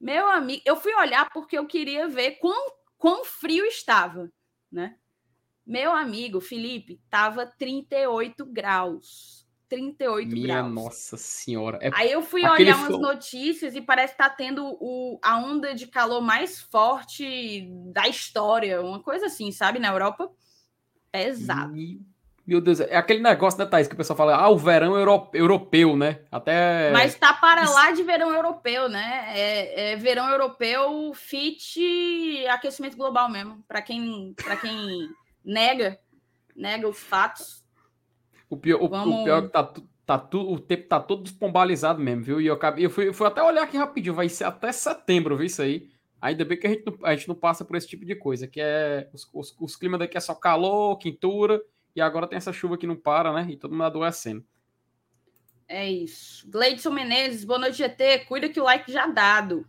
Meu 0.00 0.26
amigo, 0.28 0.62
eu 0.64 0.76
fui 0.76 0.94
olhar 0.94 1.28
porque 1.30 1.58
eu 1.58 1.66
queria 1.66 2.08
ver 2.08 2.32
quão, 2.38 2.72
quão 2.96 3.24
frio 3.24 3.64
estava, 3.66 4.30
né? 4.70 4.96
Meu 5.66 5.92
amigo 5.92 6.40
Felipe, 6.40 6.98
tava 7.10 7.44
38 7.44 8.46
graus. 8.46 9.37
38 9.68 10.30
Minha 10.30 10.46
graus. 10.46 10.72
nossa 10.72 11.16
senhora. 11.16 11.78
É 11.82 11.90
Aí 11.92 12.10
eu 12.10 12.22
fui 12.22 12.46
olhar 12.46 12.76
umas 12.76 12.98
notícias 12.98 13.74
e 13.74 13.80
parece 13.80 14.14
que 14.14 14.18
tá 14.18 14.30
tendo 14.30 14.64
o, 14.80 15.18
a 15.22 15.38
onda 15.38 15.74
de 15.74 15.86
calor 15.86 16.20
mais 16.20 16.60
forte 16.60 17.68
da 17.92 18.08
história. 18.08 18.80
Uma 18.80 19.00
coisa 19.00 19.26
assim, 19.26 19.52
sabe? 19.52 19.78
Na 19.78 19.88
Europa. 19.88 20.30
Pesado. 21.12 21.74
Meu 22.48 22.62
Deus, 22.62 22.80
é 22.80 22.96
aquele 22.96 23.20
negócio, 23.20 23.58
né, 23.58 23.66
Thaís, 23.66 23.86
que 23.86 23.92
o 23.92 23.96
pessoal 23.96 24.16
fala, 24.16 24.34
ah, 24.34 24.48
o 24.48 24.56
verão 24.56 24.96
europeu, 25.34 25.94
né? 25.94 26.20
Até. 26.32 26.90
Mas 26.92 27.14
tá 27.14 27.34
para 27.34 27.68
lá 27.68 27.90
de 27.90 28.02
verão 28.02 28.34
europeu, 28.34 28.88
né? 28.88 29.24
É, 29.34 29.92
é 29.92 29.96
verão 29.96 30.26
europeu 30.30 31.12
fit 31.12 32.46
aquecimento 32.48 32.96
global 32.96 33.30
mesmo. 33.30 33.62
Para 33.68 33.82
quem, 33.82 34.34
quem 34.62 35.10
nega, 35.44 36.00
nega 36.56 36.88
os 36.88 36.98
fatos. 36.98 37.67
O 38.48 38.56
pior, 38.56 38.88
Vamos... 38.88 39.20
o 39.20 39.24
pior 39.24 39.38
é 39.38 39.42
que 39.42 39.52
tá, 39.52 39.72
tá 40.06 40.18
tu, 40.18 40.40
o 40.40 40.58
tempo 40.58 40.88
tá 40.88 41.00
todo 41.00 41.22
despombalizado 41.22 42.00
mesmo, 42.00 42.22
viu? 42.22 42.40
E 42.40 42.46
eu, 42.46 42.54
acabei, 42.54 42.84
eu 42.86 42.90
fui, 42.90 43.12
fui 43.12 43.26
até 43.26 43.42
olhar 43.42 43.62
aqui 43.62 43.76
rapidinho, 43.76 44.14
vai 44.14 44.28
ser 44.28 44.44
até 44.44 44.72
setembro, 44.72 45.36
viu 45.36 45.46
isso 45.46 45.62
aí. 45.62 45.90
Ainda 46.20 46.44
bem 46.44 46.58
que 46.58 46.66
a 46.66 46.70
gente, 46.70 46.84
não, 46.84 46.98
a 47.02 47.14
gente 47.14 47.28
não 47.28 47.34
passa 47.34 47.64
por 47.64 47.76
esse 47.76 47.86
tipo 47.86 48.04
de 48.04 48.14
coisa, 48.16 48.48
que 48.48 48.60
é. 48.60 49.08
Os, 49.12 49.28
os, 49.32 49.56
os 49.60 49.76
climas 49.76 50.00
daqui 50.00 50.16
é 50.16 50.20
só 50.20 50.34
calor, 50.34 50.98
quintura 50.98 51.60
e 51.98 52.00
agora 52.00 52.28
tem 52.28 52.36
essa 52.36 52.52
chuva 52.52 52.78
que 52.78 52.86
não 52.86 52.96
para, 52.96 53.32
né? 53.32 53.46
E 53.50 53.56
todo 53.56 53.72
mundo 53.72 53.82
adoecendo. 53.82 54.44
É 55.66 55.90
isso. 55.90 56.48
Gleidson 56.48 56.90
Menezes, 56.90 57.44
boa 57.44 57.58
noite, 57.58 57.78
GT. 57.78 58.20
Cuida 58.20 58.48
que 58.48 58.60
o 58.60 58.64
like 58.64 58.90
já 58.90 59.06
dado. 59.06 59.66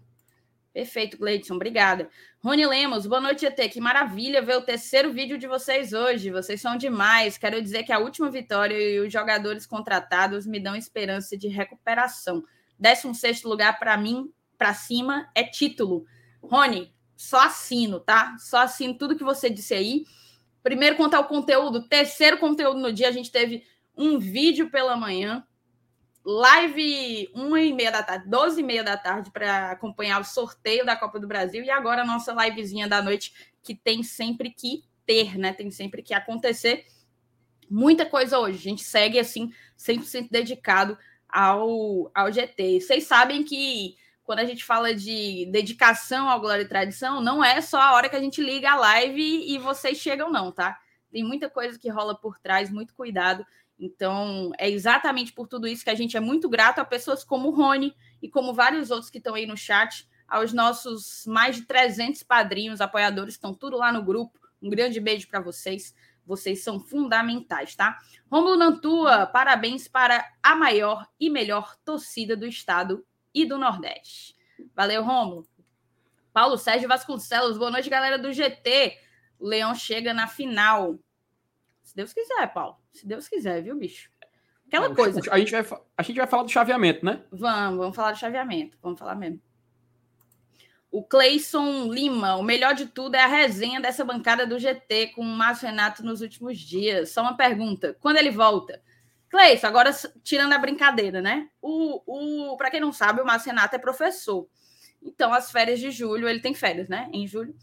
Perfeito, 0.79 1.17
Gleidson, 1.17 1.55
obrigada. 1.55 2.09
Rony 2.41 2.65
Lemos, 2.65 3.05
boa 3.05 3.19
noite, 3.19 3.41
GT. 3.41 3.67
Que 3.67 3.81
maravilha 3.81 4.41
ver 4.41 4.55
o 4.55 4.61
terceiro 4.61 5.11
vídeo 5.11 5.37
de 5.37 5.45
vocês 5.45 5.91
hoje. 5.91 6.31
Vocês 6.31 6.61
são 6.61 6.77
demais. 6.77 7.37
Quero 7.37 7.61
dizer 7.61 7.83
que 7.83 7.91
a 7.91 7.99
última 7.99 8.31
vitória 8.31 8.73
e 8.73 8.97
os 8.97 9.11
jogadores 9.11 9.65
contratados 9.65 10.47
me 10.47 10.57
dão 10.57 10.77
esperança 10.77 11.35
de 11.35 11.49
recuperação. 11.49 12.45
16 12.79 13.43
lugar 13.43 13.77
para 13.77 13.97
mim, 13.97 14.31
para 14.57 14.73
cima, 14.73 15.29
é 15.35 15.43
título. 15.43 16.05
Rony, 16.41 16.95
só 17.13 17.41
assino, 17.41 17.99
tá? 17.99 18.37
Só 18.39 18.59
assino 18.59 18.97
tudo 18.97 19.17
que 19.17 19.23
você 19.23 19.49
disse 19.49 19.73
aí. 19.73 20.05
Primeiro, 20.63 20.95
contar 20.95 21.19
o 21.19 21.27
conteúdo. 21.27 21.89
Terceiro 21.89 22.37
conteúdo 22.37 22.79
no 22.79 22.93
dia, 22.93 23.09
a 23.09 23.11
gente 23.11 23.33
teve 23.33 23.65
um 23.97 24.17
vídeo 24.17 24.69
pela 24.69 24.95
manhã, 24.95 25.45
live 26.29 27.31
uma 27.33 27.59
e 27.59 27.73
meia 27.73 27.91
da 27.91 28.03
tarde, 28.03 28.29
12 28.29 28.59
e 28.59 28.63
meia 28.63 28.83
da 28.83 28.95
tarde, 28.95 29.31
para 29.31 29.71
acompanhar 29.71 30.21
o 30.21 30.23
sorteio 30.23 30.85
da 30.85 30.95
Copa 30.95 31.19
do 31.19 31.27
Brasil. 31.27 31.63
E 31.63 31.71
agora 31.71 32.03
a 32.03 32.05
nossa 32.05 32.31
livezinha 32.33 32.87
da 32.87 33.01
noite, 33.01 33.33
que 33.63 33.73
tem 33.73 34.03
sempre 34.03 34.51
que 34.51 34.83
ter, 35.07 35.37
né? 35.37 35.53
Tem 35.53 35.71
sempre 35.71 36.03
que 36.03 36.13
acontecer. 36.13 36.85
Muita 37.67 38.05
coisa 38.05 38.37
hoje. 38.37 38.59
A 38.59 38.61
gente 38.61 38.83
segue 38.83 39.17
assim, 39.17 39.51
100% 39.77 40.29
dedicado 40.29 40.95
ao, 41.27 42.11
ao 42.13 42.31
GT. 42.31 42.81
Vocês 42.81 43.05
sabem 43.05 43.43
que 43.43 43.95
quando 44.23 44.39
a 44.39 44.45
gente 44.45 44.63
fala 44.63 44.93
de 44.93 45.47
dedicação 45.51 46.29
ao 46.29 46.39
Glória 46.39 46.61
e 46.61 46.67
Tradição, 46.67 47.19
não 47.19 47.43
é 47.43 47.59
só 47.61 47.81
a 47.81 47.93
hora 47.93 48.07
que 48.07 48.15
a 48.15 48.21
gente 48.21 48.39
liga 48.39 48.71
a 48.71 48.75
live 48.75 49.51
e 49.51 49.57
vocês 49.57 49.97
chegam, 49.97 50.29
não, 50.31 50.51
tá? 50.51 50.77
Tem 51.11 51.23
muita 51.23 51.49
coisa 51.49 51.79
que 51.79 51.89
rola 51.89 52.15
por 52.15 52.37
trás, 52.37 52.69
muito 52.69 52.93
cuidado. 52.93 53.43
Então, 53.79 54.51
é 54.57 54.69
exatamente 54.69 55.31
por 55.31 55.47
tudo 55.47 55.65
isso 55.65 55.83
que 55.83 55.89
a 55.89 55.95
gente 55.95 56.17
é 56.17 56.19
muito 56.19 56.49
grato 56.49 56.79
a 56.79 56.85
pessoas 56.85 57.23
como 57.23 57.47
o 57.47 57.51
Rony 57.51 57.95
e 58.21 58.29
como 58.29 58.53
vários 58.53 58.91
outros 58.91 59.09
que 59.09 59.19
estão 59.19 59.35
aí 59.35 59.45
no 59.45 59.55
chat, 59.55 60.07
aos 60.27 60.51
nossos 60.51 61.25
mais 61.25 61.55
de 61.55 61.63
300 61.63 62.21
padrinhos, 62.23 62.81
apoiadores, 62.81 63.35
estão 63.35 63.53
tudo 63.53 63.77
lá 63.77 63.91
no 63.91 64.03
grupo. 64.03 64.37
Um 64.61 64.69
grande 64.69 64.99
beijo 64.99 65.27
para 65.27 65.39
vocês. 65.39 65.95
Vocês 66.25 66.61
são 66.61 66.79
fundamentais, 66.79 67.75
tá? 67.75 67.97
Romulo 68.29 68.57
Nantua, 68.57 69.25
parabéns 69.25 69.87
para 69.87 70.23
a 70.43 70.55
maior 70.55 71.07
e 71.19 71.29
melhor 71.29 71.75
torcida 71.83 72.35
do 72.35 72.45
estado 72.45 73.03
e 73.33 73.45
do 73.45 73.57
Nordeste. 73.57 74.35
Valeu, 74.75 75.03
Romulo. 75.03 75.47
Paulo 76.31 76.57
Sérgio 76.57 76.87
Vasconcelos, 76.87 77.57
boa 77.57 77.71
noite, 77.71 77.89
galera 77.89 78.19
do 78.19 78.31
GT. 78.31 78.95
O 79.39 79.47
Leão 79.47 79.73
chega 79.73 80.13
na 80.13 80.27
final. 80.27 80.99
Se 81.89 81.95
Deus 81.95 82.13
quiser, 82.13 82.53
Paulo. 82.53 82.77
Se 82.93 83.07
Deus 83.07 83.27
quiser, 83.27 83.63
viu, 83.63 83.75
bicho? 83.75 84.11
Aquela 84.67 84.91
é, 84.91 84.95
coisa. 84.95 85.19
A 85.31 85.39
gente, 85.39 85.51
vai, 85.51 85.79
a 85.97 86.03
gente 86.03 86.17
vai 86.17 86.27
falar 86.27 86.43
do 86.43 86.51
chaveamento, 86.51 87.03
né? 87.03 87.23
Vamos, 87.31 87.79
vamos 87.79 87.95
falar 87.95 88.11
do 88.11 88.19
chaveamento. 88.19 88.77
Vamos 88.79 88.99
falar 88.99 89.15
mesmo. 89.15 89.41
O 90.91 91.03
Cleison 91.03 91.91
Lima, 91.91 92.35
o 92.35 92.43
melhor 92.43 92.75
de 92.75 92.85
tudo 92.85 93.15
é 93.15 93.23
a 93.23 93.27
resenha 93.27 93.81
dessa 93.81 94.05
bancada 94.05 94.45
do 94.45 94.59
GT 94.59 95.13
com 95.15 95.21
o 95.21 95.25
Márcio 95.25 95.67
Renato 95.67 96.05
nos 96.05 96.21
últimos 96.21 96.59
dias. 96.59 97.09
Só 97.09 97.21
uma 97.21 97.35
pergunta: 97.35 97.97
quando 97.99 98.17
ele 98.17 98.29
volta? 98.29 98.83
Cleison, 99.27 99.65
agora 99.65 99.89
tirando 100.23 100.53
a 100.53 100.59
brincadeira, 100.59 101.23
né? 101.23 101.49
O, 101.59 102.51
o, 102.51 102.55
Para 102.55 102.69
quem 102.69 102.79
não 102.79 102.93
sabe, 102.93 103.19
o 103.19 103.25
Márcio 103.25 103.49
Renato 103.49 103.75
é 103.75 103.79
professor. 103.79 104.47
Então, 105.01 105.33
as 105.33 105.51
férias 105.51 105.79
de 105.79 105.89
julho, 105.89 106.29
ele 106.29 106.39
tem 106.39 106.53
férias, 106.53 106.87
né? 106.87 107.09
Em 107.11 107.25
julho. 107.25 107.55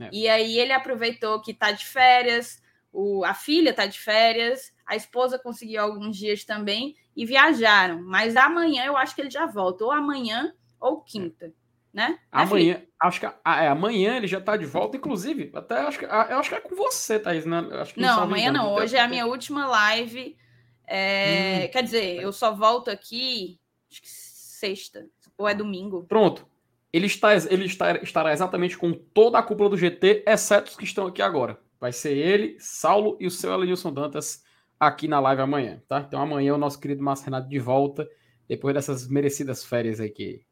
É. 0.00 0.08
E 0.10 0.26
aí 0.26 0.58
ele 0.58 0.72
aproveitou 0.72 1.42
que 1.42 1.52
tá 1.52 1.70
de 1.70 1.84
férias, 1.84 2.62
o, 2.94 3.24
a 3.24 3.34
filha 3.34 3.74
tá 3.74 3.86
de 3.86 3.98
férias, 3.98 4.72
a 4.86 4.96
esposa 4.96 5.38
conseguiu 5.38 5.82
alguns 5.82 6.16
dias 6.16 6.44
também 6.44 6.94
e 7.16 7.26
viajaram. 7.26 8.02
Mas 8.02 8.36
amanhã 8.36 8.84
eu 8.84 8.96
acho 8.96 9.14
que 9.14 9.20
ele 9.20 9.30
já 9.30 9.46
volta, 9.46 9.84
ou 9.84 9.90
amanhã 9.90 10.54
ou 10.80 11.00
quinta. 11.00 11.52
Né? 11.92 12.08
né 12.08 12.18
amanhã, 12.32 12.82
acho 13.00 13.20
que 13.20 13.26
é, 13.26 13.68
amanhã 13.68 14.16
ele 14.16 14.26
já 14.26 14.40
tá 14.40 14.56
de 14.56 14.66
volta, 14.66 14.96
inclusive, 14.96 15.52
até 15.54 15.78
acho 15.80 15.98
que, 15.98 16.04
eu 16.04 16.10
acho 16.10 16.48
que 16.48 16.56
é 16.56 16.60
com 16.60 16.74
você, 16.74 17.20
Thaís, 17.20 17.46
né? 17.46 17.68
Acho 17.72 17.94
que 17.94 18.00
não, 18.00 18.22
amanhã 18.22 18.50
não, 18.50 18.74
hoje 18.74 18.96
é 18.96 19.00
a 19.00 19.06
minha 19.06 19.26
última 19.26 19.66
live 19.66 20.36
é, 20.86 21.64
hum. 21.64 21.72
Quer 21.72 21.82
dizer, 21.82 22.20
eu 22.20 22.32
só 22.32 22.54
volto 22.54 22.90
aqui 22.90 23.58
acho 23.90 24.02
que 24.02 24.08
sexta 24.08 25.06
ou 25.36 25.48
é 25.48 25.54
domingo. 25.54 26.04
Pronto. 26.04 26.46
Ele, 26.92 27.06
está, 27.06 27.34
ele 27.34 27.64
está, 27.64 27.96
estará 27.96 28.32
exatamente 28.32 28.78
com 28.78 28.92
toda 28.92 29.38
a 29.38 29.42
cúpula 29.42 29.70
do 29.70 29.76
GT, 29.76 30.24
exceto 30.26 30.70
os 30.70 30.76
que 30.76 30.84
estão 30.84 31.06
aqui 31.06 31.20
agora. 31.20 31.58
Vai 31.84 31.92
ser 31.92 32.16
ele, 32.16 32.56
Saulo 32.58 33.14
e 33.20 33.26
o 33.26 33.30
seu 33.30 33.52
Elenilson 33.52 33.92
Dantas 33.92 34.42
aqui 34.80 35.06
na 35.06 35.20
live 35.20 35.42
amanhã, 35.42 35.82
tá? 35.86 36.00
Então 36.00 36.18
amanhã 36.18 36.54
o 36.54 36.56
nosso 36.56 36.80
querido 36.80 37.02
Márcio 37.02 37.26
Renato 37.26 37.46
de 37.46 37.58
volta, 37.58 38.08
depois 38.48 38.74
dessas 38.74 39.06
merecidas 39.06 39.62
férias 39.62 40.00
aí 40.00 40.08
que, 40.08 40.46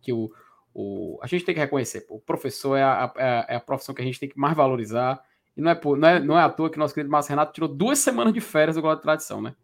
que 0.00 0.10
o, 0.10 0.32
o, 0.72 1.18
a 1.22 1.26
gente 1.26 1.44
tem 1.44 1.54
que 1.54 1.60
reconhecer. 1.60 2.06
O 2.08 2.18
professor 2.18 2.76
é 2.76 2.82
a, 2.82 3.12
é 3.14 3.24
a, 3.24 3.46
é 3.50 3.56
a 3.56 3.60
profissão 3.60 3.94
que 3.94 4.00
a 4.00 4.04
gente 4.06 4.18
tem 4.18 4.26
que 4.26 4.38
mais 4.38 4.56
valorizar 4.56 5.22
e 5.54 5.60
não 5.60 5.70
é, 5.70 5.78
não 5.84 6.08
é, 6.08 6.20
não 6.20 6.38
é 6.38 6.42
à 6.42 6.48
toa 6.48 6.70
que 6.70 6.78
nosso 6.78 6.94
querido 6.94 7.10
Márcio 7.10 7.28
Renato 7.28 7.52
tirou 7.52 7.68
duas 7.68 7.98
semanas 7.98 8.32
de 8.32 8.40
férias 8.40 8.76
do 8.76 8.80
Glória 8.80 8.96
de 8.96 9.02
Tradição, 9.02 9.42
né? 9.42 9.54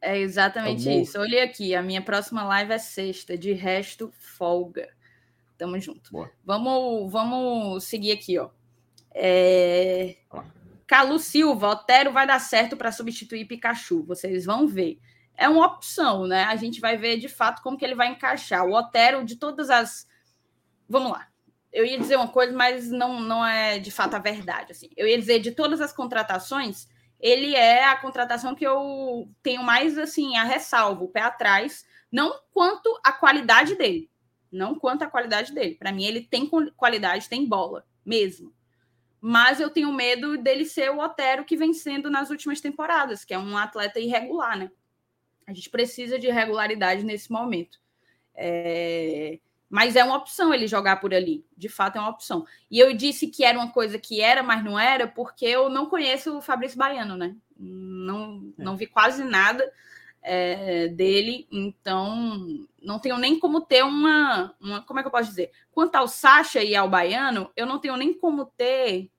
É 0.00 0.18
exatamente 0.18 0.88
é 0.88 1.02
isso. 1.02 1.20
Olhei 1.20 1.42
aqui, 1.42 1.74
a 1.74 1.82
minha 1.82 2.00
próxima 2.00 2.42
live 2.44 2.72
é 2.72 2.78
sexta, 2.78 3.36
de 3.36 3.52
resto, 3.52 4.10
folga. 4.18 4.88
Tamo 5.56 5.78
junto. 5.78 6.10
Boa. 6.10 6.30
Vamos, 6.44 7.12
vamos 7.12 7.84
seguir 7.84 8.12
aqui, 8.12 8.38
ó. 8.38 8.50
É... 9.14 10.16
Calu 10.86 11.18
Silva, 11.18 11.68
Otero 11.68 12.12
vai 12.12 12.26
dar 12.26 12.40
certo 12.40 12.76
para 12.76 12.92
substituir 12.92 13.46
Pikachu. 13.46 14.04
Vocês 14.04 14.44
vão 14.44 14.66
ver. 14.66 14.98
É 15.36 15.48
uma 15.48 15.66
opção, 15.66 16.26
né? 16.26 16.44
A 16.44 16.56
gente 16.56 16.80
vai 16.80 16.96
ver 16.96 17.18
de 17.18 17.28
fato 17.28 17.62
como 17.62 17.76
que 17.76 17.84
ele 17.84 17.94
vai 17.94 18.08
encaixar. 18.08 18.64
O 18.66 18.72
Otero, 18.72 19.24
de 19.24 19.36
todas 19.36 19.70
as. 19.70 20.06
Vamos 20.88 21.12
lá 21.12 21.28
eu 21.74 21.84
ia 21.84 21.98
dizer 21.98 22.16
uma 22.16 22.28
coisa, 22.28 22.56
mas 22.56 22.88
não, 22.88 23.20
não 23.20 23.44
é 23.44 23.80
de 23.80 23.90
fato 23.90 24.14
a 24.14 24.20
verdade. 24.20 24.70
Assim. 24.70 24.88
Eu 24.96 25.08
ia 25.08 25.18
dizer, 25.18 25.40
de 25.40 25.50
todas 25.50 25.80
as 25.80 25.92
contratações, 25.92 26.88
ele 27.20 27.54
é 27.54 27.84
a 27.84 27.96
contratação 27.96 28.54
que 28.54 28.64
eu 28.64 29.28
tenho 29.42 29.62
mais 29.62 29.98
assim 29.98 30.36
a 30.36 30.44
ressalvo, 30.44 31.06
o 31.06 31.08
pé 31.08 31.22
atrás, 31.22 31.84
não 32.10 32.32
quanto 32.52 32.88
a 33.04 33.12
qualidade 33.12 33.74
dele. 33.74 34.08
Não 34.54 34.78
quanto 34.78 35.02
a 35.02 35.10
qualidade 35.10 35.52
dele. 35.52 35.74
Para 35.74 35.92
mim, 35.92 36.04
ele 36.04 36.20
tem 36.22 36.48
qualidade, 36.76 37.28
tem 37.28 37.44
bola, 37.44 37.84
mesmo. 38.06 38.54
Mas 39.20 39.58
eu 39.58 39.68
tenho 39.68 39.92
medo 39.92 40.38
dele 40.38 40.64
ser 40.64 40.90
o 40.90 41.00
Otero 41.00 41.44
que 41.44 41.56
vem 41.56 41.72
sendo 41.72 42.08
nas 42.08 42.30
últimas 42.30 42.60
temporadas, 42.60 43.24
que 43.24 43.34
é 43.34 43.38
um 43.38 43.56
atleta 43.58 43.98
irregular, 43.98 44.56
né? 44.56 44.70
A 45.46 45.52
gente 45.52 45.68
precisa 45.70 46.18
de 46.18 46.30
regularidade 46.30 47.04
nesse 47.04 47.32
momento. 47.32 47.80
É... 48.34 49.40
Mas 49.68 49.96
é 49.96 50.04
uma 50.04 50.16
opção 50.16 50.54
ele 50.54 50.68
jogar 50.68 51.00
por 51.00 51.12
ali. 51.12 51.44
De 51.56 51.68
fato, 51.68 51.96
é 51.96 52.00
uma 52.00 52.10
opção. 52.10 52.46
E 52.70 52.78
eu 52.78 52.94
disse 52.94 53.26
que 53.26 53.42
era 53.42 53.58
uma 53.58 53.72
coisa 53.72 53.98
que 53.98 54.20
era, 54.20 54.42
mas 54.42 54.62
não 54.62 54.78
era, 54.78 55.08
porque 55.08 55.46
eu 55.46 55.68
não 55.68 55.86
conheço 55.86 56.36
o 56.36 56.42
Fabrício 56.42 56.78
Baiano, 56.78 57.16
né? 57.16 57.34
Não, 57.58 58.52
é. 58.56 58.62
não 58.62 58.76
vi 58.76 58.86
quase 58.86 59.24
nada 59.24 59.68
é, 60.24 60.88
dele, 60.88 61.46
então 61.52 62.66
não 62.82 62.98
tenho 62.98 63.18
nem 63.18 63.38
como 63.38 63.60
ter 63.60 63.84
uma, 63.84 64.54
uma. 64.60 64.82
Como 64.82 64.98
é 64.98 65.02
que 65.02 65.06
eu 65.06 65.12
posso 65.12 65.28
dizer? 65.28 65.52
Quanto 65.70 65.94
ao 65.96 66.08
Sacha 66.08 66.62
e 66.62 66.74
ao 66.74 66.88
Baiano, 66.88 67.50
eu 67.54 67.66
não 67.66 67.78
tenho 67.78 67.96
nem 67.96 68.12
como 68.12 68.46
ter 68.46 69.10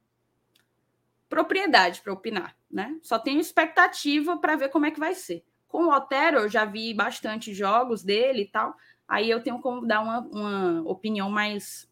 propriedade 1.30 2.02
para 2.02 2.14
opinar, 2.14 2.56
né? 2.70 2.98
Só 3.02 3.20
tenho 3.20 3.40
expectativa 3.40 4.38
para 4.38 4.56
ver 4.56 4.70
como 4.70 4.86
é 4.86 4.92
que 4.92 5.00
vai 5.00 5.14
ser. 5.14 5.44
Com 5.68 5.86
o 5.86 5.94
Otero, 5.94 6.40
eu 6.40 6.50
já 6.50 6.66
vi 6.66 6.94
bastante 6.94 7.54
jogos 7.54 8.04
dele 8.04 8.44
e 8.44 8.48
tal 8.48 8.76
aí 9.08 9.30
eu 9.30 9.42
tenho 9.42 9.60
como 9.60 9.86
dar 9.86 10.02
uma, 10.02 10.20
uma 10.20 10.90
opinião 10.90 11.30
mais 11.30 11.88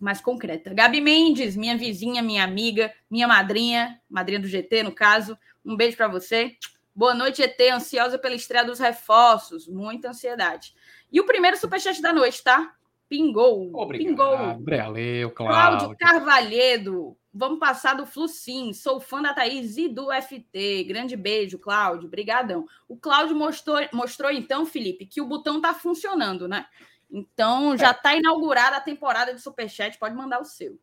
mais 0.00 0.20
concreta. 0.20 0.72
Gabi 0.72 1.00
Mendes, 1.00 1.56
minha 1.56 1.76
vizinha, 1.76 2.22
minha 2.22 2.44
amiga, 2.44 2.94
minha 3.10 3.26
madrinha, 3.26 4.00
madrinha 4.08 4.38
do 4.38 4.46
GT, 4.46 4.84
no 4.84 4.92
caso. 4.92 5.36
Um 5.64 5.76
beijo 5.76 5.96
para 5.96 6.06
você. 6.06 6.56
Boa 6.98 7.14
noite, 7.14 7.40
ET. 7.40 7.56
Ansiosa 7.72 8.18
pela 8.18 8.34
estreia 8.34 8.64
dos 8.64 8.80
reforços. 8.80 9.68
Muita 9.68 10.08
ansiedade. 10.08 10.74
E 11.12 11.20
o 11.20 11.24
primeiro 11.24 11.56
superchat 11.56 12.02
da 12.02 12.12
noite, 12.12 12.42
tá? 12.42 12.74
Pingou. 13.08 13.70
Obrigado. 13.72 14.08
Pingou. 14.08 14.36
Valeu, 14.64 15.30
Cláudio 15.30 15.96
Carvalhedo. 15.96 17.16
Vamos 17.32 17.60
passar 17.60 17.94
do 17.94 18.04
Flu 18.04 18.26
sim. 18.26 18.72
Sou 18.72 18.98
fã 18.98 19.22
da 19.22 19.32
Thaís 19.32 19.76
e 19.76 19.88
do 19.88 20.08
FT. 20.12 20.82
Grande 20.88 21.16
beijo, 21.16 21.56
Cláudio. 21.56 22.08
Brigadão. 22.08 22.66
O 22.88 22.96
Cláudio 22.96 23.36
mostrou, 23.36 23.78
mostrou 23.92 24.32
então, 24.32 24.66
Felipe, 24.66 25.06
que 25.06 25.20
o 25.20 25.26
botão 25.28 25.60
tá 25.60 25.72
funcionando, 25.72 26.48
né? 26.48 26.66
Então 27.08 27.76
já 27.76 27.92
está 27.92 28.14
é. 28.14 28.18
inaugurada 28.18 28.76
a 28.76 28.80
temporada 28.80 29.32
de 29.32 29.40
Superchat, 29.40 29.96
pode 30.00 30.16
mandar 30.16 30.40
o 30.40 30.44
seu. 30.44 30.76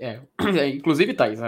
É, 0.00 0.20
é, 0.58 0.68
inclusive, 0.68 1.14
Thaís, 1.14 1.38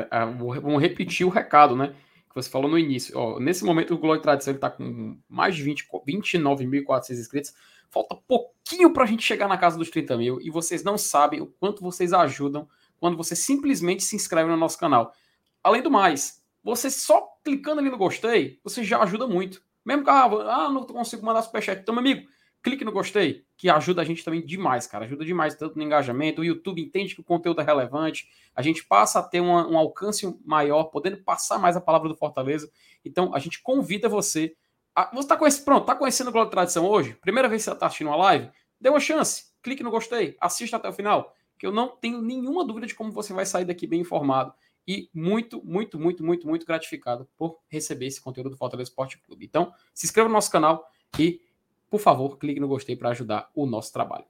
vamos 0.62 0.80
repetir 0.80 1.26
o 1.26 1.30
recado, 1.30 1.74
né? 1.74 1.92
Que 2.35 2.43
você 2.43 2.50
falou 2.50 2.69
no 2.69 2.76
início. 2.76 3.17
Ó, 3.17 3.38
nesse 3.38 3.64
momento, 3.64 3.95
o 3.95 3.99
Globo 3.99 4.17
de 4.17 4.23
Tradição 4.23 4.53
está 4.53 4.69
com 4.69 5.17
mais 5.29 5.55
de 5.55 5.62
20, 5.62 5.87
29.400 5.88 7.11
inscritos. 7.12 7.55
Falta 7.88 8.17
pouquinho 8.26 8.93
para 8.93 9.05
a 9.05 9.07
gente 9.07 9.23
chegar 9.23 9.47
na 9.47 9.57
casa 9.57 9.79
dos 9.79 9.88
30 9.88 10.17
mil. 10.17 10.41
E 10.41 10.50
vocês 10.50 10.83
não 10.83 10.99
sabem 10.99 11.41
o 11.41 11.47
quanto 11.47 11.81
vocês 11.81 12.12
ajudam 12.12 12.69
quando 12.99 13.17
você 13.17 13.37
simplesmente 13.37 14.03
se 14.03 14.17
inscreve 14.17 14.50
no 14.50 14.57
nosso 14.57 14.76
canal. 14.76 15.14
Além 15.62 15.81
do 15.81 15.93
mais, 15.93 16.43
você 16.61 16.91
só 16.91 17.25
clicando 17.45 17.81
ali 17.81 17.88
no 17.88 17.97
gostei, 17.97 18.59
você 18.64 18.83
já 18.83 19.00
ajuda 19.00 19.29
muito. 19.29 19.62
Mesmo 19.85 20.03
que, 20.03 20.11
ah, 20.11 20.25
ah 20.25 20.71
não 20.71 20.85
consigo 20.85 21.25
mandar 21.25 21.43
superchat. 21.43 21.83
Então, 21.83 21.95
meu 21.95 22.00
amigo, 22.00 22.29
clique 22.64 22.83
no 22.83 22.90
gostei, 22.90 23.44
que 23.59 23.68
ajuda 23.68 24.00
a 24.00 24.04
gente 24.04 24.25
também 24.25 24.44
demais, 24.44 24.87
cara. 24.87 25.04
Ajuda 25.04 25.23
demais 25.23 25.54
tanto 25.54 25.76
no 25.76 25.83
engajamento. 25.83 26.40
O 26.40 26.44
YouTube 26.44 26.80
entende 26.80 27.14
que 27.14 27.21
o 27.21 27.25
conteúdo 27.25 27.61
é 27.61 27.64
relevante. 27.64 28.26
A 28.56 28.62
gente 28.62 28.83
passa 28.87 29.18
a 29.18 29.23
ter 29.23 29.40
uma, 29.40 29.68
um 29.68 29.76
alcance 29.76 30.35
maior, 30.47 30.85
podendo 30.85 31.18
passar 31.18 31.59
mais 31.59 31.76
a 31.76 31.80
palavra 31.80 32.09
do 32.09 32.16
Fortaleza. 32.16 32.71
Então, 33.04 33.35
a 33.35 33.38
gente 33.38 33.62
convida 33.62 34.09
você. 34.09 34.56
A, 34.94 35.11
você 35.11 35.21
está 35.21 35.37
conhecendo, 35.37 35.64
pronto, 35.66 35.85
tá 35.85 35.94
conhecendo 35.94 36.28
o 36.28 36.33
Globo 36.33 36.47
de 36.47 36.52
Tradição 36.52 36.87
hoje? 36.87 37.12
Primeira 37.21 37.50
vez 37.50 37.62
que 37.62 37.64
você 37.64 37.75
está 37.75 37.87
assistindo 37.87 38.06
uma 38.06 38.16
live? 38.16 38.50
Dê 38.80 38.88
uma 38.88 39.00
chance. 39.00 39.44
Clique 39.62 39.83
no 39.83 39.90
gostei. 39.90 40.35
Assista 40.40 40.79
até 40.79 40.88
o 40.88 40.92
final. 40.92 41.37
Que 41.59 41.66
eu 41.66 41.72
não 41.72 41.88
tenho 41.88 42.22
nenhuma 42.22 42.64
dúvida 42.64 42.87
de 42.87 42.94
como 42.94 43.12
você 43.12 43.35
vai 43.35 43.44
sair 43.44 43.66
daqui 43.66 43.87
bem 43.87 44.00
informado 44.00 44.55
e 44.88 45.11
muito, 45.12 45.62
muito, 45.62 45.98
muito, 45.98 46.24
muito, 46.24 46.48
muito 46.48 46.64
gratificado 46.64 47.29
por 47.37 47.59
receber 47.68 48.07
esse 48.07 48.22
conteúdo 48.22 48.50
do 48.50 48.57
Fortaleza 48.57 48.88
Esporte 48.88 49.18
Clube. 49.18 49.44
Então, 49.44 49.70
se 49.92 50.07
inscreva 50.07 50.31
no 50.31 50.35
nosso 50.35 50.50
canal 50.50 50.90
e 51.18 51.42
por 51.90 52.01
favor, 52.01 52.38
clique 52.38 52.61
no 52.61 52.68
gostei 52.68 52.97
para 52.97 53.11
ajudar 53.11 53.51
o 53.55 53.66
nosso 53.66 53.92
trabalho. 53.92 54.25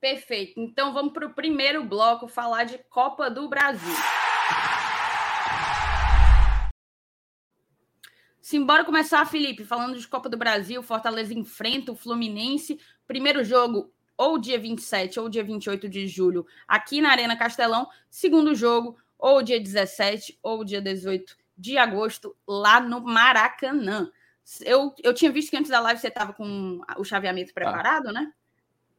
Perfeito. 0.00 0.60
Então 0.60 0.92
vamos 0.92 1.12
para 1.12 1.26
o 1.26 1.34
primeiro 1.34 1.84
bloco 1.84 2.28
falar 2.28 2.64
de 2.64 2.78
Copa 2.90 3.30
do 3.30 3.48
Brasil. 3.48 3.94
Simbora 8.40 8.84
começar, 8.84 9.26
Felipe, 9.26 9.64
falando 9.64 9.98
de 9.98 10.06
Copa 10.06 10.28
do 10.28 10.36
Brasil. 10.36 10.80
Fortaleza 10.82 11.34
enfrenta 11.34 11.90
o 11.90 11.96
Fluminense. 11.96 12.78
Primeiro 13.04 13.42
jogo, 13.42 13.92
ou 14.16 14.38
dia 14.38 14.58
27 14.58 15.18
ou 15.18 15.28
dia 15.28 15.42
28 15.42 15.88
de 15.88 16.06
julho, 16.06 16.46
aqui 16.68 17.00
na 17.00 17.10
Arena 17.10 17.36
Castelão. 17.36 17.88
Segundo 18.08 18.54
jogo, 18.54 18.96
ou 19.18 19.42
dia 19.42 19.60
17 19.60 20.38
ou 20.42 20.64
dia 20.64 20.80
18 20.80 21.36
de 21.58 21.76
agosto, 21.76 22.36
lá 22.46 22.80
no 22.80 23.00
Maracanã. 23.00 24.10
Eu, 24.64 24.94
eu 25.02 25.12
tinha 25.12 25.30
visto 25.32 25.50
que 25.50 25.56
antes 25.56 25.70
da 25.70 25.80
live 25.80 26.00
você 26.00 26.08
estava 26.08 26.32
com 26.32 26.80
o 26.96 27.04
chaveamento 27.04 27.52
tá. 27.52 27.54
preparado, 27.54 28.06
tá. 28.06 28.12
né? 28.12 28.32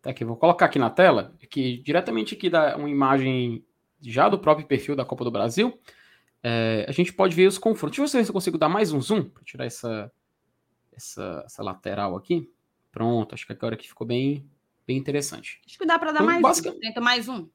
Tá 0.01 0.11
aqui, 0.11 0.23
vou 0.23 0.35
colocar 0.35 0.65
aqui 0.65 0.77
na 0.77 0.89
tela, 0.89 1.35
que 1.49 1.77
diretamente 1.79 2.35
aqui 2.35 2.49
dá 2.49 2.75
uma 2.77 2.89
imagem 2.89 3.65
já 4.01 4.29
do 4.29 4.37
próprio 4.37 4.67
perfil 4.67 4.95
da 4.95 5.05
Copa 5.05 5.23
do 5.23 5.31
Brasil. 5.31 5.79
É, 6.43 6.85
a 6.87 6.91
gente 6.91 7.11
pode 7.11 7.35
ver 7.35 7.47
os 7.47 7.57
confrontos. 7.57 7.97
Deixa 7.97 8.17
eu 8.17 8.19
ver 8.19 8.25
se 8.25 8.29
eu 8.29 8.33
consigo 8.33 8.57
dar 8.57 8.69
mais 8.69 8.91
um 8.91 9.01
zoom 9.01 9.23
para 9.23 9.43
tirar 9.43 9.65
essa, 9.65 10.11
essa, 10.95 11.43
essa, 11.45 11.63
lateral 11.63 12.15
aqui. 12.15 12.51
Pronto, 12.91 13.33
acho 13.33 13.45
que 13.45 13.53
agora 13.53 13.75
aqui 13.75 13.87
ficou 13.87 14.05
bem, 14.05 14.49
bem 14.85 14.97
interessante. 14.97 15.61
Acho 15.65 15.77
que 15.77 15.85
dá 15.85 15.97
para 15.97 16.11
dar 16.11 16.21
então, 16.21 16.25
mais 16.25 16.41
basic... 16.41 16.69
um. 16.69 16.79
Tenta 16.79 17.01
mais 17.01 17.27
um. 17.27 17.47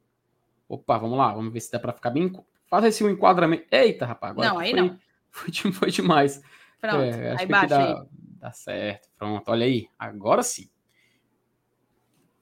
Opa, 0.68 0.98
vamos 0.98 1.16
lá, 1.16 1.32
vamos 1.32 1.52
ver 1.52 1.60
se 1.60 1.70
dá 1.70 1.78
para 1.78 1.92
ficar 1.92 2.10
bem. 2.10 2.32
Faz 2.66 2.84
esse 2.84 3.04
um 3.04 3.10
enquadramento. 3.10 3.66
Eita, 3.70 4.06
rapaz, 4.06 4.32
agora 4.32 4.48
não, 4.48 4.58
aí 4.58 4.70
foi, 4.70 4.80
não. 4.80 4.98
Foi, 5.32 5.72
foi 5.72 5.90
demais. 5.90 6.42
Pronto, 6.82 7.00
é, 7.00 7.36
aí 7.38 7.46
baixa 7.46 7.68
dá, 7.68 8.00
aí. 8.00 8.06
Dá 8.40 8.52
certo, 8.52 9.08
pronto. 9.16 9.48
Olha 9.48 9.64
aí, 9.64 9.88
agora 9.96 10.42
sim. 10.42 10.68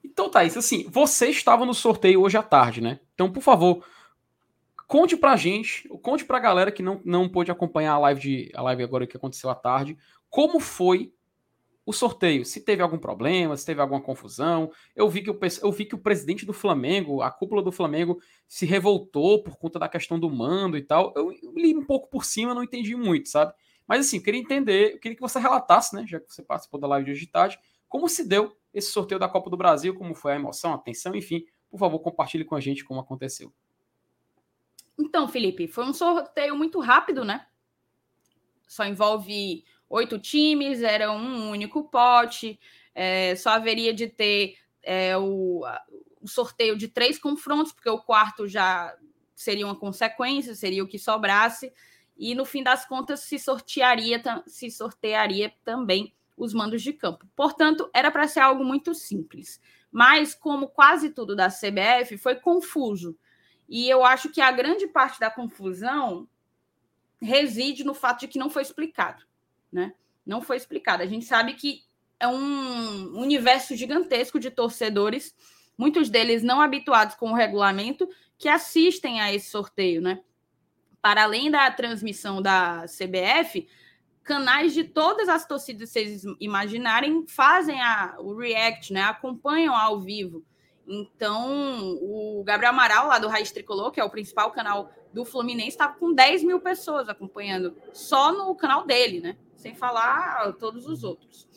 Então, 0.03 0.31
Thaís, 0.31 0.57
assim, 0.57 0.89
você 0.89 1.27
estava 1.27 1.63
no 1.63 1.75
sorteio 1.75 2.21
hoje 2.21 2.37
à 2.37 2.41
tarde, 2.41 2.81
né? 2.81 2.99
Então, 3.13 3.31
por 3.31 3.43
favor, 3.43 3.85
conte 4.87 5.15
pra 5.15 5.35
gente, 5.35 5.87
conte 6.01 6.25
pra 6.25 6.39
galera 6.39 6.71
que 6.71 6.81
não, 6.81 6.99
não 7.05 7.29
pôde 7.29 7.51
acompanhar 7.51 7.93
a 7.93 7.99
live, 7.99 8.19
de, 8.19 8.51
a 8.55 8.63
live 8.63 8.83
agora 8.83 9.05
que 9.05 9.15
aconteceu 9.15 9.47
à 9.47 9.53
tarde, 9.53 9.95
como 10.27 10.59
foi 10.59 11.13
o 11.85 11.93
sorteio, 11.93 12.43
se 12.43 12.61
teve 12.61 12.81
algum 12.81 12.97
problema, 12.97 13.55
se 13.55 13.65
teve 13.65 13.79
alguma 13.79 14.01
confusão. 14.01 14.71
Eu 14.95 15.07
vi 15.07 15.21
que 15.21 15.29
o, 15.29 15.39
eu 15.61 15.71
vi 15.71 15.85
que 15.85 15.95
o 15.95 15.99
presidente 15.99 16.47
do 16.47 16.53
Flamengo, 16.53 17.21
a 17.21 17.29
cúpula 17.29 17.61
do 17.61 17.71
Flamengo, 17.71 18.19
se 18.47 18.65
revoltou 18.65 19.43
por 19.43 19.57
conta 19.57 19.77
da 19.77 19.87
questão 19.87 20.19
do 20.19 20.31
mando 20.31 20.77
e 20.77 20.81
tal. 20.81 21.13
Eu, 21.15 21.31
eu 21.31 21.53
li 21.55 21.75
um 21.75 21.85
pouco 21.85 22.09
por 22.09 22.25
cima, 22.25 22.55
não 22.55 22.63
entendi 22.63 22.95
muito, 22.95 23.29
sabe? 23.29 23.53
Mas 23.91 24.07
assim, 24.07 24.19
eu 24.19 24.23
queria 24.23 24.39
entender, 24.39 24.93
eu 24.93 24.99
queria 24.99 25.17
que 25.17 25.21
você 25.21 25.37
relatasse, 25.37 25.93
né, 25.93 26.05
já 26.07 26.17
que 26.17 26.33
você 26.33 26.41
participou 26.41 26.79
da 26.79 26.87
live 26.87 27.07
de 27.07 27.11
hoje 27.11 27.25
de 27.25 27.27
tarde, 27.27 27.59
como 27.89 28.07
se 28.07 28.25
deu 28.25 28.55
esse 28.73 28.89
sorteio 28.89 29.19
da 29.19 29.27
Copa 29.27 29.49
do 29.49 29.57
Brasil, 29.57 29.93
como 29.93 30.15
foi 30.15 30.31
a 30.31 30.35
emoção, 30.37 30.73
a 30.73 30.77
tensão, 30.77 31.13
enfim. 31.13 31.43
Por 31.69 31.77
favor, 31.77 31.99
compartilhe 31.99 32.45
com 32.45 32.55
a 32.55 32.61
gente 32.61 32.85
como 32.85 33.01
aconteceu. 33.01 33.51
Então, 34.97 35.27
Felipe, 35.27 35.67
foi 35.67 35.83
um 35.83 35.91
sorteio 35.91 36.55
muito 36.55 36.79
rápido, 36.79 37.25
né? 37.25 37.45
Só 38.65 38.85
envolve 38.85 39.65
oito 39.89 40.17
times, 40.17 40.81
era 40.81 41.11
um 41.11 41.49
único 41.49 41.83
pote, 41.83 42.57
é, 42.95 43.35
só 43.35 43.49
haveria 43.49 43.93
de 43.93 44.07
ter 44.07 44.55
é, 44.81 45.17
o, 45.17 45.65
o 46.21 46.29
sorteio 46.29 46.77
de 46.77 46.87
três 46.87 47.19
confrontos, 47.19 47.73
porque 47.73 47.89
o 47.89 47.99
quarto 47.99 48.47
já 48.47 48.95
seria 49.35 49.65
uma 49.65 49.75
consequência, 49.75 50.55
seria 50.55 50.81
o 50.81 50.87
que 50.87 50.97
sobrasse 50.97 51.73
e 52.21 52.35
no 52.35 52.45
fim 52.45 52.61
das 52.61 52.85
contas 52.85 53.21
se 53.21 53.39
sortearia, 53.39 54.21
se 54.45 54.69
sortearia 54.69 55.51
também 55.65 56.13
os 56.37 56.53
mandos 56.53 56.83
de 56.83 56.93
campo. 56.93 57.27
Portanto, 57.35 57.89
era 57.91 58.11
para 58.11 58.27
ser 58.27 58.41
algo 58.41 58.63
muito 58.63 58.93
simples. 58.93 59.59
Mas, 59.91 60.35
como 60.35 60.67
quase 60.67 61.09
tudo 61.09 61.35
da 61.35 61.49
CBF, 61.49 62.19
foi 62.19 62.35
confuso. 62.35 63.17
E 63.67 63.89
eu 63.89 64.05
acho 64.05 64.29
que 64.29 64.39
a 64.39 64.51
grande 64.51 64.85
parte 64.85 65.19
da 65.19 65.31
confusão 65.31 66.29
reside 67.19 67.83
no 67.83 67.95
fato 67.95 68.19
de 68.19 68.27
que 68.27 68.37
não 68.37 68.51
foi 68.51 68.61
explicado. 68.61 69.23
Né? 69.71 69.91
Não 70.23 70.43
foi 70.43 70.57
explicado. 70.57 71.01
A 71.01 71.07
gente 71.07 71.25
sabe 71.25 71.55
que 71.55 71.83
é 72.19 72.27
um 72.27 73.19
universo 73.19 73.75
gigantesco 73.75 74.39
de 74.39 74.51
torcedores, 74.51 75.35
muitos 75.75 76.07
deles 76.07 76.43
não 76.43 76.61
habituados 76.61 77.15
com 77.15 77.31
o 77.31 77.35
regulamento, 77.35 78.07
que 78.37 78.47
assistem 78.47 79.19
a 79.19 79.33
esse 79.33 79.49
sorteio, 79.49 80.03
né? 80.03 80.21
Para 81.01 81.23
além 81.23 81.49
da 81.49 81.69
transmissão 81.71 82.41
da 82.41 82.85
CBF, 82.85 83.67
canais 84.23 84.73
de 84.73 84.83
todas 84.83 85.27
as 85.27 85.45
torcidas, 85.45 85.89
vocês 85.89 86.23
imaginarem, 86.39 87.25
fazem 87.27 87.81
a, 87.81 88.15
o 88.19 88.35
react, 88.35 88.93
né? 88.93 89.01
Acompanham 89.03 89.75
ao 89.75 89.99
vivo. 89.99 90.45
Então, 90.87 91.97
o 92.01 92.43
Gabriel 92.45 92.73
Amaral, 92.73 93.07
lá 93.07 93.17
do 93.17 93.27
Raiz 93.27 93.51
Tricolor, 93.51 93.91
que 93.91 93.99
é 93.99 94.03
o 94.03 94.09
principal 94.09 94.51
canal 94.51 94.91
do 95.13 95.23
Fluminense, 95.25 95.69
estava 95.69 95.93
com 95.93 96.13
10 96.13 96.43
mil 96.43 96.59
pessoas 96.59 97.09
acompanhando, 97.09 97.75
só 97.93 98.31
no 98.31 98.53
canal 98.55 98.85
dele, 98.85 99.19
né? 99.19 99.37
Sem 99.55 99.75
falar 99.75 100.53
todos 100.53 100.87
os 100.87 101.03
outros. 101.03 101.47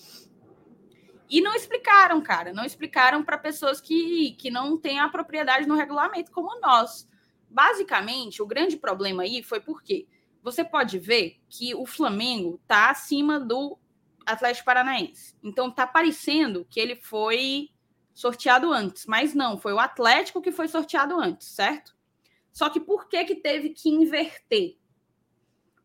E 1.28 1.40
não 1.40 1.54
explicaram, 1.54 2.20
cara, 2.20 2.52
não 2.52 2.64
explicaram 2.64 3.24
para 3.24 3.38
pessoas 3.38 3.80
que, 3.80 4.32
que 4.38 4.50
não 4.50 4.78
têm 4.78 5.00
a 5.00 5.08
propriedade 5.08 5.66
no 5.66 5.74
regulamento, 5.74 6.30
como 6.30 6.60
nós. 6.60 7.08
Basicamente, 7.54 8.42
o 8.42 8.46
grande 8.46 8.76
problema 8.76 9.22
aí 9.22 9.40
foi 9.40 9.60
porque 9.60 10.08
você 10.42 10.64
pode 10.64 10.98
ver 10.98 11.40
que 11.48 11.72
o 11.72 11.86
Flamengo 11.86 12.58
está 12.60 12.90
acima 12.90 13.38
do 13.38 13.78
Atlético 14.26 14.66
Paranaense. 14.66 15.36
Então 15.40 15.70
tá 15.70 15.86
parecendo 15.86 16.66
que 16.68 16.80
ele 16.80 16.96
foi 16.96 17.70
sorteado 18.12 18.72
antes, 18.72 19.06
mas 19.06 19.34
não, 19.34 19.56
foi 19.56 19.72
o 19.72 19.78
Atlético 19.78 20.42
que 20.42 20.50
foi 20.50 20.66
sorteado 20.66 21.16
antes, 21.20 21.46
certo? 21.46 21.94
Só 22.52 22.68
que 22.68 22.80
por 22.80 23.08
que 23.08 23.24
que 23.24 23.36
teve 23.36 23.70
que 23.70 23.88
inverter? 23.88 24.76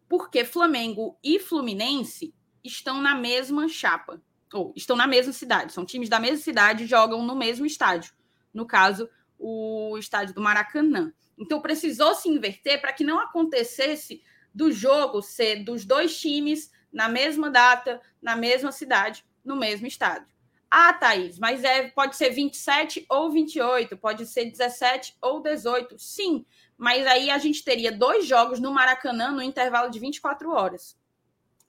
Porque 0.08 0.44
Flamengo 0.44 1.20
e 1.24 1.38
Fluminense 1.38 2.34
estão 2.64 3.00
na 3.00 3.14
mesma 3.14 3.68
chapa, 3.68 4.20
ou 4.52 4.74
estão 4.76 4.96
na 4.96 5.06
mesma 5.06 5.34
cidade, 5.34 5.72
são 5.72 5.86
times 5.86 6.10
da 6.10 6.20
mesma 6.20 6.38
cidade, 6.38 6.88
jogam 6.88 7.22
no 7.22 7.36
mesmo 7.36 7.64
estádio. 7.64 8.12
No 8.52 8.66
caso, 8.66 9.08
o 9.38 9.96
estádio 10.00 10.34
do 10.34 10.42
Maracanã. 10.42 11.14
Então 11.39 11.62
precisou 11.62 12.13
se 12.13 12.28
inverter 12.28 12.82
para 12.82 12.91
que 12.91 13.04
não 13.04 13.19
acontecesse 13.19 14.21
do 14.54 14.71
jogo 14.71 15.21
ser 15.21 15.63
dos 15.63 15.86
dois 15.86 16.19
times 16.19 16.69
na 16.91 17.08
mesma 17.08 17.49
data, 17.49 18.02
na 18.21 18.36
mesma 18.36 18.71
cidade, 18.71 19.23
no 19.43 19.56
mesmo 19.56 19.88
estádio. 19.88 20.28
Ah, 20.69 20.93
Thaís, 20.93 21.39
mas 21.39 21.63
é, 21.63 21.88
pode 21.89 22.15
ser 22.15 22.30
27 22.30 23.06
ou 23.10 23.32
28, 23.32 23.97
pode 23.97 24.25
ser 24.28 24.45
17 24.45 25.15
ou 25.19 25.41
18. 25.41 25.97
Sim, 25.97 26.45
mas 26.78 27.08
aí 27.08 27.32
a 27.32 27.39
gente 27.39 27.63
teria 27.63 27.91
dois 27.91 28.28
jogos 28.28 28.60
no 28.60 28.71
Maracanã 28.71 29.32
no 29.32 29.41
intervalo 29.41 29.89
de 29.89 29.97
24 29.97 30.52
horas. 30.52 30.95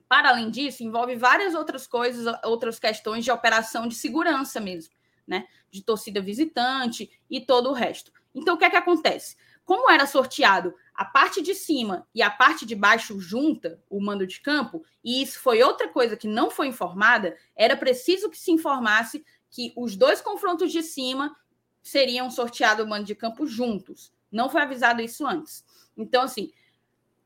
Para 0.07 0.31
além 0.31 0.51
disso, 0.51 0.83
envolve 0.83 1.17
várias 1.17 1.55
outras 1.55 1.87
coisas, 1.87 2.27
outras 2.45 2.79
questões 2.79 3.25
de 3.25 3.31
operação 3.31 3.87
de 3.87 3.95
segurança 3.95 4.61
mesmo, 4.61 4.93
né? 5.27 5.47
De 5.71 5.83
torcida 5.83 6.21
visitante 6.21 7.11
e 7.31 7.41
todo 7.41 7.71
o 7.71 7.73
resto. 7.73 8.13
Então, 8.35 8.55
o 8.55 8.59
que 8.59 8.65
é 8.65 8.71
que 8.71 8.77
acontece? 8.77 9.37
Como 9.71 9.89
era 9.89 10.05
sorteado 10.05 10.75
a 10.93 11.05
parte 11.05 11.41
de 11.41 11.55
cima 11.55 12.05
e 12.13 12.23
a 12.23 12.29
parte 12.29 12.67
de 12.67 12.75
baixo 12.75 13.21
junta, 13.21 13.81
o 13.89 14.01
mando 14.01 14.27
de 14.27 14.41
campo, 14.41 14.85
e 15.05 15.23
isso 15.23 15.39
foi 15.39 15.63
outra 15.63 15.87
coisa 15.87 16.17
que 16.17 16.27
não 16.27 16.51
foi 16.51 16.67
informada, 16.67 17.37
era 17.55 17.77
preciso 17.77 18.29
que 18.29 18.37
se 18.37 18.51
informasse 18.51 19.25
que 19.49 19.73
os 19.77 19.95
dois 19.95 20.21
confrontos 20.21 20.73
de 20.73 20.83
cima 20.83 21.37
seriam 21.81 22.29
sorteados 22.33 22.85
o 22.85 22.89
mando 22.89 23.05
de 23.05 23.15
campo 23.15 23.47
juntos. 23.47 24.13
Não 24.29 24.51
foi 24.51 24.63
avisado 24.63 25.01
isso 25.01 25.25
antes. 25.25 25.65
Então, 25.97 26.25
assim, 26.25 26.51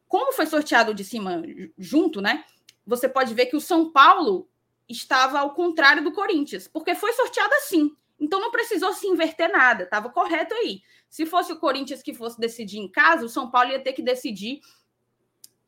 como 0.06 0.34
foi 0.34 0.44
sorteado 0.44 0.92
de 0.92 1.02
cima 1.02 1.42
junto, 1.78 2.20
né? 2.20 2.44
Você 2.86 3.08
pode 3.08 3.32
ver 3.32 3.46
que 3.46 3.56
o 3.56 3.60
São 3.60 3.90
Paulo 3.90 4.50
estava 4.86 5.38
ao 5.38 5.54
contrário 5.54 6.04
do 6.04 6.12
Corinthians, 6.12 6.68
porque 6.68 6.94
foi 6.94 7.14
sorteado 7.14 7.54
assim. 7.54 7.96
Então 8.24 8.40
não 8.40 8.50
precisou 8.50 8.90
se 8.94 9.06
inverter 9.06 9.52
nada, 9.52 9.84
estava 9.84 10.08
correto 10.08 10.54
aí. 10.54 10.80
Se 11.10 11.26
fosse 11.26 11.52
o 11.52 11.58
Corinthians 11.58 12.02
que 12.02 12.14
fosse 12.14 12.40
decidir 12.40 12.78
em 12.78 12.88
casa, 12.90 13.26
o 13.26 13.28
São 13.28 13.50
Paulo 13.50 13.70
ia 13.70 13.78
ter 13.78 13.92
que 13.92 14.00
decidir 14.00 14.60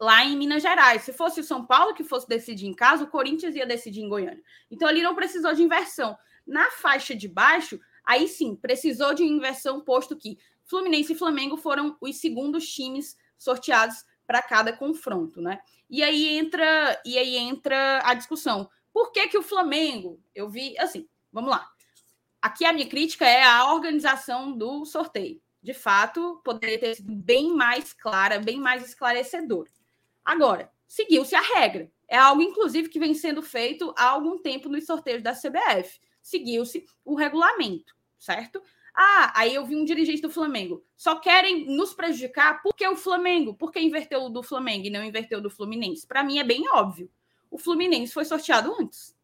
lá 0.00 0.24
em 0.24 0.34
Minas 0.38 0.62
Gerais. 0.62 1.02
Se 1.02 1.12
fosse 1.12 1.38
o 1.38 1.44
São 1.44 1.66
Paulo 1.66 1.92
que 1.92 2.02
fosse 2.02 2.26
decidir 2.26 2.66
em 2.66 2.72
casa, 2.72 3.04
o 3.04 3.08
Corinthians 3.08 3.54
ia 3.54 3.66
decidir 3.66 4.00
em 4.00 4.08
Goiânia. 4.08 4.42
Então 4.70 4.88
ali 4.88 5.02
não 5.02 5.14
precisou 5.14 5.52
de 5.52 5.62
inversão. 5.62 6.16
Na 6.46 6.70
faixa 6.70 7.14
de 7.14 7.28
baixo, 7.28 7.78
aí 8.02 8.26
sim, 8.26 8.56
precisou 8.56 9.12
de 9.12 9.22
inversão, 9.22 9.82
posto 9.82 10.16
que 10.16 10.38
Fluminense 10.64 11.12
e 11.12 11.18
Flamengo 11.18 11.58
foram 11.58 11.94
os 12.00 12.16
segundos 12.16 12.66
times 12.66 13.18
sorteados 13.36 14.02
para 14.26 14.40
cada 14.40 14.72
confronto, 14.72 15.42
né? 15.42 15.60
E 15.90 16.02
aí 16.02 16.38
entra 16.38 17.00
e 17.04 17.18
aí 17.18 17.36
entra 17.36 18.00
a 18.02 18.14
discussão. 18.14 18.68
Por 18.94 19.12
que 19.12 19.28
que 19.28 19.36
o 19.36 19.42
Flamengo? 19.42 20.18
Eu 20.34 20.48
vi 20.48 20.76
assim, 20.78 21.06
vamos 21.30 21.50
lá. 21.50 21.75
Aqui 22.46 22.64
a 22.64 22.72
minha 22.72 22.86
crítica 22.86 23.26
é 23.26 23.42
a 23.42 23.72
organização 23.72 24.56
do 24.56 24.84
sorteio. 24.84 25.42
De 25.60 25.74
fato, 25.74 26.40
poderia 26.44 26.78
ter 26.78 26.94
sido 26.94 27.12
bem 27.12 27.52
mais 27.52 27.92
clara, 27.92 28.38
bem 28.38 28.56
mais 28.56 28.86
esclarecedora. 28.86 29.68
Agora, 30.24 30.70
seguiu-se 30.86 31.34
a 31.34 31.40
regra. 31.40 31.90
É 32.06 32.16
algo, 32.16 32.40
inclusive, 32.40 32.88
que 32.88 33.00
vem 33.00 33.14
sendo 33.14 33.42
feito 33.42 33.92
há 33.98 34.04
algum 34.04 34.38
tempo 34.38 34.68
nos 34.68 34.86
sorteios 34.86 35.24
da 35.24 35.32
CBF. 35.32 35.98
Seguiu-se 36.22 36.86
o 37.04 37.16
regulamento, 37.16 37.96
certo? 38.16 38.62
Ah, 38.94 39.32
aí 39.34 39.52
eu 39.52 39.66
vi 39.66 39.74
um 39.74 39.84
dirigente 39.84 40.22
do 40.22 40.30
Flamengo. 40.30 40.84
Só 40.96 41.16
querem 41.16 41.66
nos 41.66 41.94
prejudicar 41.94 42.62
porque 42.62 42.86
o 42.86 42.94
Flamengo, 42.94 43.54
porque 43.54 43.80
inverteu 43.80 44.22
o 44.26 44.30
do 44.30 44.44
Flamengo 44.44 44.86
e 44.86 44.90
não 44.90 45.02
inverteu 45.02 45.40
o 45.40 45.42
do 45.42 45.50
Fluminense. 45.50 46.06
Para 46.06 46.22
mim 46.22 46.38
é 46.38 46.44
bem 46.44 46.62
óbvio. 46.68 47.10
O 47.50 47.58
Fluminense 47.58 48.12
foi 48.12 48.24
sorteado 48.24 48.72
antes. 48.78 49.15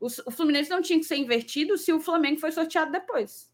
O, 0.00 0.06
o 0.06 0.30
Fluminense 0.30 0.70
não 0.70 0.82
tinha 0.82 0.98
que 0.98 1.04
ser 1.04 1.16
invertido 1.16 1.76
se 1.76 1.92
o 1.92 2.00
Flamengo 2.00 2.40
foi 2.40 2.50
sorteado 2.50 2.90
depois. 2.90 3.50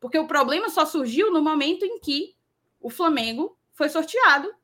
Porque 0.00 0.18
o 0.18 0.26
problema 0.26 0.68
só 0.68 0.86
surgiu 0.86 1.32
no 1.32 1.42
momento 1.42 1.84
em 1.84 1.98
que 1.98 2.36
o 2.80 2.88
Flamengo 2.88 3.58
foi 3.72 3.88
sorteado 3.88 4.54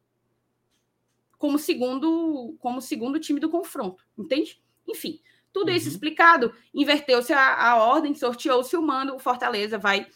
como 1.36 1.58
segundo, 1.58 2.54
como 2.58 2.82
segundo 2.82 3.18
time 3.18 3.40
do 3.40 3.48
confronto, 3.48 4.04
entende? 4.16 4.62
Enfim, 4.86 5.20
tudo 5.52 5.70
isso 5.70 5.86
uhum. 5.86 5.92
explicado, 5.92 6.54
inverteu-se 6.74 7.32
a, 7.32 7.70
a, 7.70 7.76
ordem, 7.82 8.14
sorteou-se 8.14 8.76
o 8.76 8.82
mando, 8.82 9.14
o 9.14 9.18
Fortaleza 9.18 9.78
vai 9.78 10.06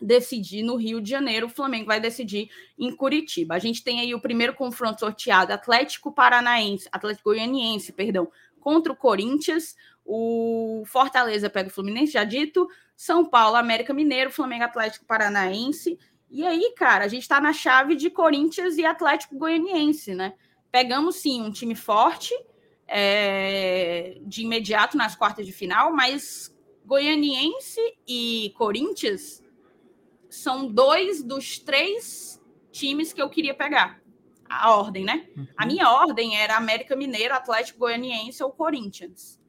decidir 0.00 0.62
no 0.62 0.76
Rio 0.76 1.00
de 1.00 1.10
Janeiro, 1.10 1.46
o 1.46 1.50
Flamengo 1.50 1.86
vai 1.86 1.98
decidir 1.98 2.48
em 2.78 2.94
Curitiba. 2.94 3.56
A 3.56 3.58
gente 3.58 3.82
tem 3.82 3.98
aí 3.98 4.14
o 4.14 4.20
primeiro 4.20 4.54
confronto 4.54 5.00
sorteado, 5.00 5.52
Atlético 5.52 6.12
Paranaense, 6.12 6.88
Atlético 6.92 7.30
Goianiense, 7.30 7.92
perdão, 7.92 8.30
contra 8.60 8.92
o 8.92 8.96
Corinthians. 8.96 9.74
O 10.04 10.84
Fortaleza 10.86 11.48
pega 11.48 11.68
o 11.68 11.72
Fluminense, 11.72 12.12
já 12.12 12.24
dito. 12.24 12.68
São 12.96 13.24
Paulo, 13.24 13.56
América 13.56 13.94
Mineiro, 13.94 14.30
Flamengo 14.30 14.64
Atlético 14.64 15.06
Paranaense. 15.06 15.98
E 16.30 16.44
aí, 16.44 16.74
cara, 16.76 17.04
a 17.04 17.08
gente 17.08 17.22
está 17.22 17.40
na 17.40 17.52
chave 17.52 17.94
de 17.94 18.10
Corinthians 18.10 18.76
e 18.76 18.84
Atlético 18.84 19.36
Goianiense, 19.36 20.14
né? 20.14 20.34
Pegamos 20.70 21.16
sim 21.16 21.40
um 21.40 21.50
time 21.50 21.74
forte 21.74 22.34
é, 22.86 24.18
de 24.22 24.42
imediato 24.42 24.96
nas 24.96 25.14
quartas 25.14 25.46
de 25.46 25.52
final, 25.52 25.92
mas 25.92 26.54
Goianiense 26.84 27.80
e 28.06 28.52
Corinthians 28.56 29.42
são 30.28 30.66
dois 30.66 31.22
dos 31.22 31.58
três 31.58 32.42
times 32.70 33.12
que 33.12 33.22
eu 33.22 33.30
queria 33.30 33.54
pegar 33.54 34.02
a 34.48 34.74
ordem, 34.74 35.04
né? 35.04 35.26
Uhum. 35.36 35.46
A 35.56 35.66
minha 35.66 35.90
ordem 35.90 36.36
era 36.36 36.56
América 36.56 36.94
Mineiro, 36.94 37.34
Atlético 37.34 37.78
Goianiense 37.78 38.42
ou 38.42 38.50
Corinthians. 38.50 39.40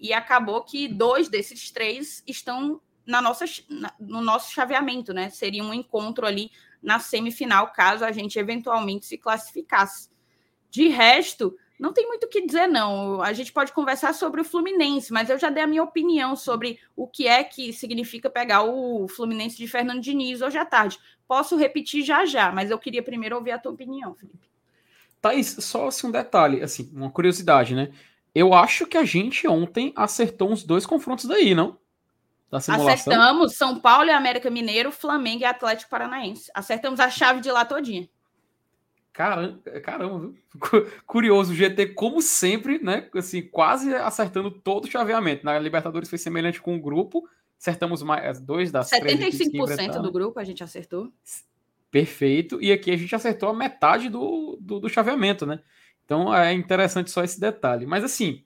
E 0.00 0.12
acabou 0.12 0.62
que 0.62 0.88
dois 0.88 1.28
desses 1.28 1.70
três 1.70 2.22
estão 2.26 2.80
na 3.06 3.22
nossa, 3.22 3.46
no 3.98 4.20
nosso 4.20 4.52
chaveamento, 4.52 5.12
né? 5.12 5.30
Seria 5.30 5.64
um 5.64 5.72
encontro 5.72 6.26
ali 6.26 6.50
na 6.82 6.98
semifinal, 6.98 7.72
caso 7.72 8.04
a 8.04 8.12
gente 8.12 8.38
eventualmente 8.38 9.06
se 9.06 9.16
classificasse. 9.16 10.10
De 10.70 10.88
resto, 10.88 11.56
não 11.78 11.92
tem 11.92 12.06
muito 12.06 12.24
o 12.24 12.28
que 12.28 12.44
dizer, 12.44 12.66
não. 12.66 13.22
A 13.22 13.32
gente 13.32 13.52
pode 13.52 13.72
conversar 13.72 14.12
sobre 14.12 14.40
o 14.40 14.44
Fluminense, 14.44 15.12
mas 15.12 15.30
eu 15.30 15.38
já 15.38 15.48
dei 15.48 15.62
a 15.62 15.66
minha 15.66 15.82
opinião 15.82 16.34
sobre 16.36 16.78
o 16.96 17.06
que 17.06 17.26
é 17.26 17.42
que 17.44 17.72
significa 17.72 18.28
pegar 18.28 18.62
o 18.64 19.08
Fluminense 19.08 19.56
de 19.56 19.68
Fernando 19.68 20.00
Diniz 20.00 20.42
hoje 20.42 20.58
à 20.58 20.64
tarde. 20.64 20.98
Posso 21.26 21.56
repetir 21.56 22.04
já 22.04 22.26
já, 22.26 22.50
mas 22.50 22.70
eu 22.70 22.78
queria 22.78 23.02
primeiro 23.02 23.36
ouvir 23.36 23.52
a 23.52 23.58
tua 23.58 23.72
opinião, 23.72 24.14
Felipe. 24.14 24.48
Thaís, 25.20 25.56
só 25.60 25.88
assim, 25.88 26.08
um 26.08 26.10
detalhe, 26.10 26.62
assim, 26.62 26.90
uma 26.92 27.10
curiosidade, 27.10 27.74
né? 27.74 27.90
Eu 28.38 28.54
acho 28.54 28.86
que 28.86 28.96
a 28.96 29.04
gente 29.04 29.48
ontem 29.48 29.92
acertou 29.96 30.52
uns 30.52 30.62
dois 30.62 30.86
confrontos 30.86 31.24
daí, 31.24 31.56
não? 31.56 31.76
Da 32.48 32.60
simulação. 32.60 33.12
Acertamos 33.12 33.56
São 33.56 33.80
Paulo 33.80 34.08
e 34.08 34.12
América 34.12 34.48
Mineiro, 34.48 34.92
Flamengo 34.92 35.42
e 35.42 35.44
Atlético 35.44 35.90
Paranaense. 35.90 36.48
Acertamos 36.54 37.00
a 37.00 37.10
chave 37.10 37.40
de 37.40 37.50
lá 37.50 37.64
todinha. 37.64 38.08
Caramba, 39.12 39.58
caramba, 39.80 40.20
viu? 40.20 40.36
Curioso, 41.04 41.50
o 41.50 41.54
GT, 41.56 41.88
como 41.88 42.22
sempre, 42.22 42.78
né? 42.78 43.08
Assim, 43.16 43.42
quase 43.42 43.92
acertando 43.92 44.52
todo 44.52 44.84
o 44.84 44.90
chaveamento. 44.90 45.44
Na 45.44 45.58
Libertadores 45.58 46.08
foi 46.08 46.18
semelhante 46.18 46.62
com 46.62 46.76
o 46.76 46.80
grupo. 46.80 47.28
Acertamos 47.60 48.04
mais 48.04 48.38
dois 48.38 48.70
das 48.70 48.88
75% 48.88 50.00
do 50.00 50.12
grupo 50.12 50.38
a 50.38 50.44
gente 50.44 50.62
acertou. 50.62 51.12
Perfeito. 51.90 52.62
E 52.62 52.70
aqui 52.70 52.92
a 52.92 52.96
gente 52.96 53.12
acertou 53.16 53.48
a 53.48 53.54
metade 53.54 54.08
do, 54.08 54.56
do, 54.60 54.78
do, 54.78 54.88
chaveamento, 54.88 55.44
né? 55.44 55.58
Então 56.08 56.34
é 56.34 56.54
interessante 56.54 57.10
só 57.10 57.22
esse 57.22 57.38
detalhe. 57.38 57.84
Mas 57.84 58.02
assim, 58.02 58.42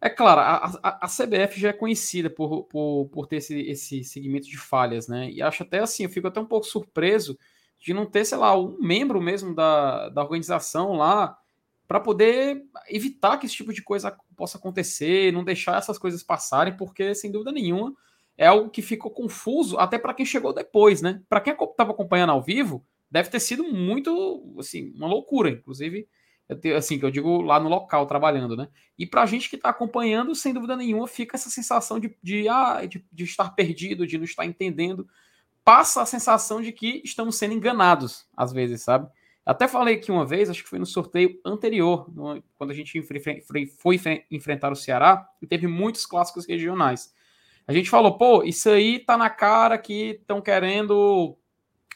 é 0.00 0.08
claro, 0.08 0.40
a, 0.40 0.80
a, 0.80 1.06
a 1.06 1.08
CBF 1.08 1.58
já 1.58 1.70
é 1.70 1.72
conhecida 1.72 2.30
por, 2.30 2.66
por, 2.66 3.08
por 3.08 3.26
ter 3.26 3.38
esse, 3.38 3.60
esse 3.62 4.04
segmento 4.04 4.46
de 4.46 4.56
falhas, 4.56 5.08
né? 5.08 5.28
E 5.28 5.42
acho 5.42 5.64
até 5.64 5.80
assim, 5.80 6.04
eu 6.04 6.08
fico 6.08 6.28
até 6.28 6.38
um 6.38 6.46
pouco 6.46 6.64
surpreso 6.64 7.36
de 7.80 7.92
não 7.92 8.06
ter, 8.06 8.24
sei 8.24 8.38
lá, 8.38 8.56
um 8.56 8.78
membro 8.80 9.20
mesmo 9.20 9.56
da, 9.56 10.08
da 10.10 10.22
organização 10.22 10.92
lá 10.92 11.36
para 11.88 11.98
poder 11.98 12.62
evitar 12.88 13.38
que 13.38 13.46
esse 13.46 13.56
tipo 13.56 13.72
de 13.72 13.82
coisa 13.82 14.16
possa 14.36 14.56
acontecer, 14.56 15.32
não 15.32 15.42
deixar 15.42 15.78
essas 15.78 15.98
coisas 15.98 16.22
passarem, 16.22 16.76
porque, 16.76 17.12
sem 17.12 17.32
dúvida 17.32 17.50
nenhuma, 17.50 17.92
é 18.36 18.46
algo 18.46 18.70
que 18.70 18.82
ficou 18.82 19.10
confuso 19.10 19.76
até 19.78 19.98
para 19.98 20.14
quem 20.14 20.24
chegou 20.24 20.52
depois, 20.52 21.02
né? 21.02 21.20
Para 21.28 21.40
quem 21.40 21.54
estava 21.54 21.90
acompanhando 21.90 22.30
ao 22.30 22.42
vivo, 22.42 22.86
deve 23.10 23.30
ter 23.30 23.40
sido 23.40 23.64
muito, 23.64 24.54
assim, 24.60 24.92
uma 24.94 25.08
loucura, 25.08 25.50
inclusive, 25.50 26.06
assim, 26.76 26.98
que 26.98 27.04
eu 27.04 27.10
digo 27.10 27.42
lá 27.42 27.60
no 27.60 27.68
local, 27.68 28.06
trabalhando, 28.06 28.56
né? 28.56 28.68
E 28.98 29.06
para 29.06 29.22
a 29.22 29.26
gente 29.26 29.50
que 29.50 29.56
está 29.56 29.68
acompanhando, 29.68 30.34
sem 30.34 30.52
dúvida 30.52 30.76
nenhuma, 30.76 31.06
fica 31.06 31.36
essa 31.36 31.50
sensação 31.50 31.98
de, 32.00 32.16
de, 32.22 32.48
ah, 32.48 32.84
de, 32.86 33.04
de 33.12 33.24
estar 33.24 33.50
perdido, 33.50 34.06
de 34.06 34.16
não 34.16 34.24
estar 34.24 34.44
entendendo 34.44 35.08
passa 35.68 36.00
a 36.00 36.06
sensação 36.06 36.62
de 36.62 36.72
que 36.72 37.02
estamos 37.04 37.36
sendo 37.36 37.52
enganados, 37.52 38.26
às 38.34 38.54
vezes, 38.54 38.80
sabe? 38.80 39.06
Até 39.44 39.68
falei 39.68 39.96
aqui 39.96 40.10
uma 40.10 40.24
vez, 40.24 40.48
acho 40.48 40.62
que 40.62 40.68
foi 40.70 40.78
no 40.78 40.86
sorteio 40.86 41.38
anterior, 41.44 42.10
no, 42.10 42.42
quando 42.56 42.70
a 42.70 42.74
gente 42.74 43.02
foi 43.02 44.00
enfrentar 44.30 44.72
o 44.72 44.74
Ceará, 44.74 45.28
e 45.42 45.46
teve 45.46 45.66
muitos 45.66 46.06
clássicos 46.06 46.46
regionais. 46.46 47.14
A 47.66 47.72
gente 47.74 47.90
falou, 47.90 48.16
pô, 48.16 48.42
isso 48.44 48.70
aí 48.70 48.98
tá 48.98 49.18
na 49.18 49.28
cara 49.28 49.76
que 49.76 50.18
estão 50.18 50.40
querendo 50.40 51.36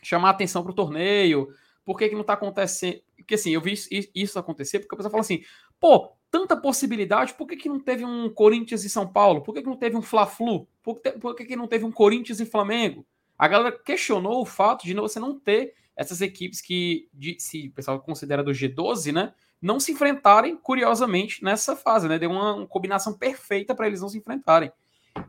chamar 0.03 0.29
atenção 0.29 0.63
para 0.63 0.73
o 0.73 0.75
torneio, 0.75 1.49
por 1.83 1.97
que, 1.97 2.11
que 2.11 2.15
não 2.15 2.25
tá 2.25 2.35
acontecendo? 2.35 3.01
Porque 3.23 3.35
assim, 3.35 3.51
eu 3.51 3.61
vi 3.61 3.75
isso, 4.15 4.39
acontecer, 4.39 4.81
porque 4.81 4.95
a 4.95 4.97
pessoa 4.97 5.11
fala 5.11 5.23
assim, 5.23 5.43
pô, 5.81 6.13
tanta 6.31 6.57
possibilidade, 6.57 7.35
por 7.35 7.47
que, 7.47 7.57
que 7.57 7.69
não 7.69 7.81
teve 7.81 8.05
um 8.05 8.29
Corinthians 8.31 8.85
e 8.85 8.89
São 8.89 9.07
Paulo? 9.07 9.43
Por 9.43 9.55
que, 9.55 9.63
que 9.63 9.69
não 9.69 9.77
teve 9.77 9.97
um 9.97 10.03
Fla-Flu? 10.03 10.67
Por, 10.83 11.01
que, 11.01 11.13
por 11.13 11.35
que, 11.35 11.45
que 11.45 11.57
não 11.57 11.67
teve 11.67 11.85
um 11.85 11.93
Corinthians 11.93 12.41
e 12.41 12.47
Flamengo? 12.47 13.07
A 13.39 13.49
galera 13.49 13.73
questionou 13.73 14.41
o 14.41 14.47
fato 14.47 14.85
de 14.85 14.95
você 14.95 15.19
não 15.19 15.39
ter 15.39 15.75
essas 15.97 16.21
equipes 16.21 16.61
que 16.61 17.09
de, 17.13 17.37
se 17.39 17.69
o 17.69 17.73
pessoal 17.73 18.01
considera 18.01 18.43
do 18.43 18.53
G12, 18.53 19.13
né? 19.13 19.35
não 19.63 19.79
se 19.79 19.93
enfrentarem, 19.93 20.57
curiosamente, 20.57 21.43
nessa 21.45 21.77
fase, 21.77 22.09
né? 22.09 22.19
Deu 22.19 22.31
uma, 22.31 22.55
uma 22.55 22.67
combinação 22.67 23.15
perfeita 23.17 23.77
para 23.77 23.87
eles 23.87 24.01
não 24.01 24.09
se 24.09 24.19
enfrentarem. 24.19 24.73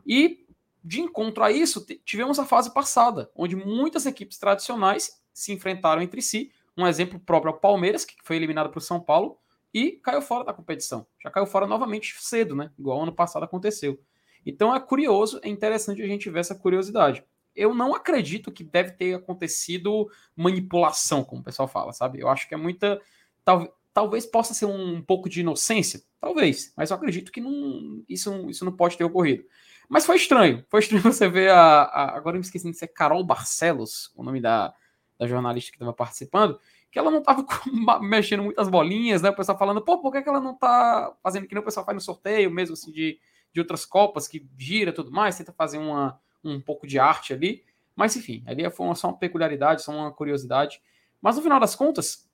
E, 0.04 0.44
de 0.82 1.00
encontro 1.00 1.44
a 1.44 1.52
isso, 1.52 1.86
tivemos 2.04 2.40
a 2.40 2.44
fase 2.44 2.74
passada, 2.74 3.30
onde 3.36 3.54
muitas 3.54 4.06
equipes 4.06 4.36
tradicionais 4.36 5.22
se 5.32 5.52
enfrentaram 5.52 6.02
entre 6.02 6.20
si. 6.20 6.50
Um 6.76 6.86
exemplo 6.86 7.18
próprio 7.18 7.52
é 7.52 7.54
o 7.54 7.58
Palmeiras, 7.58 8.04
que 8.04 8.14
foi 8.22 8.36
eliminado 8.36 8.70
para 8.70 8.78
o 8.78 8.82
São 8.82 9.00
Paulo 9.00 9.38
e 9.72 9.92
caiu 9.92 10.22
fora 10.22 10.44
da 10.44 10.52
competição. 10.52 11.06
Já 11.22 11.30
caiu 11.30 11.46
fora 11.46 11.66
novamente 11.66 12.14
cedo, 12.20 12.54
né? 12.54 12.70
Igual 12.78 13.02
ano 13.02 13.12
passado 13.12 13.44
aconteceu. 13.44 13.98
Então 14.46 14.74
é 14.74 14.80
curioso, 14.80 15.40
é 15.42 15.48
interessante 15.48 16.02
a 16.02 16.06
gente 16.06 16.30
ver 16.30 16.40
essa 16.40 16.54
curiosidade. 16.54 17.24
Eu 17.56 17.74
não 17.74 17.94
acredito 17.94 18.52
que 18.52 18.64
deve 18.64 18.92
ter 18.92 19.14
acontecido 19.14 20.08
manipulação, 20.36 21.24
como 21.24 21.40
o 21.40 21.44
pessoal 21.44 21.68
fala, 21.68 21.92
sabe? 21.92 22.20
Eu 22.20 22.28
acho 22.28 22.48
que 22.48 22.54
é 22.54 22.56
muita. 22.56 23.00
Tal, 23.44 23.76
talvez 23.92 24.26
possa 24.26 24.52
ser 24.54 24.66
um, 24.66 24.96
um 24.96 25.02
pouco 25.02 25.28
de 25.28 25.40
inocência, 25.40 26.02
talvez, 26.20 26.72
mas 26.76 26.90
eu 26.90 26.96
acredito 26.96 27.30
que 27.30 27.40
não, 27.40 28.02
isso, 28.08 28.50
isso 28.50 28.64
não 28.64 28.72
pode 28.72 28.96
ter 28.96 29.04
ocorrido. 29.04 29.44
Mas 29.88 30.04
foi 30.04 30.16
estranho, 30.16 30.64
foi 30.68 30.80
estranho 30.80 31.02
você 31.04 31.28
ver 31.28 31.50
a. 31.50 31.82
a 31.82 32.16
agora 32.16 32.36
eu 32.36 32.40
me 32.40 32.44
esqueci 32.44 32.70
de 32.70 32.76
ser 32.76 32.88
Carol 32.88 33.24
Barcelos, 33.24 34.12
o 34.16 34.22
nome 34.22 34.40
da, 34.40 34.74
da 35.18 35.26
jornalista 35.26 35.70
que 35.70 35.76
estava 35.76 35.92
participando, 35.92 36.58
que 36.90 36.98
ela 36.98 37.10
não 37.10 37.18
estava 37.18 37.44
mexendo 38.00 38.42
muitas 38.42 38.68
bolinhas, 38.68 39.22
né? 39.22 39.30
O 39.30 39.36
pessoal 39.36 39.58
falando, 39.58 39.82
pô, 39.82 39.98
por 40.00 40.12
que, 40.12 40.22
que 40.22 40.28
ela 40.28 40.40
não 40.40 40.52
está 40.52 41.14
fazendo 41.22 41.46
que 41.46 41.54
nem 41.54 41.62
o 41.62 41.64
pessoal 41.64 41.84
faz 41.84 41.94
no 41.94 42.00
sorteio, 42.00 42.50
mesmo 42.50 42.74
assim, 42.74 42.92
de 42.92 43.18
de 43.54 43.60
outras 43.60 43.86
Copas, 43.86 44.26
que 44.26 44.44
gira 44.58 44.92
tudo 44.92 45.12
mais, 45.12 45.38
tenta 45.38 45.52
fazer 45.52 45.78
uma, 45.78 46.20
um 46.42 46.60
pouco 46.60 46.88
de 46.88 46.98
arte 46.98 47.32
ali. 47.32 47.64
Mas 47.94 48.16
enfim, 48.16 48.42
ali 48.46 48.68
foi 48.68 48.84
uma, 48.84 48.96
só 48.96 49.06
uma 49.06 49.16
peculiaridade, 49.16 49.82
só 49.82 49.92
uma 49.92 50.12
curiosidade. 50.12 50.82
Mas 51.22 51.36
no 51.36 51.42
final 51.42 51.60
das 51.60 51.76
contas, 51.76 52.28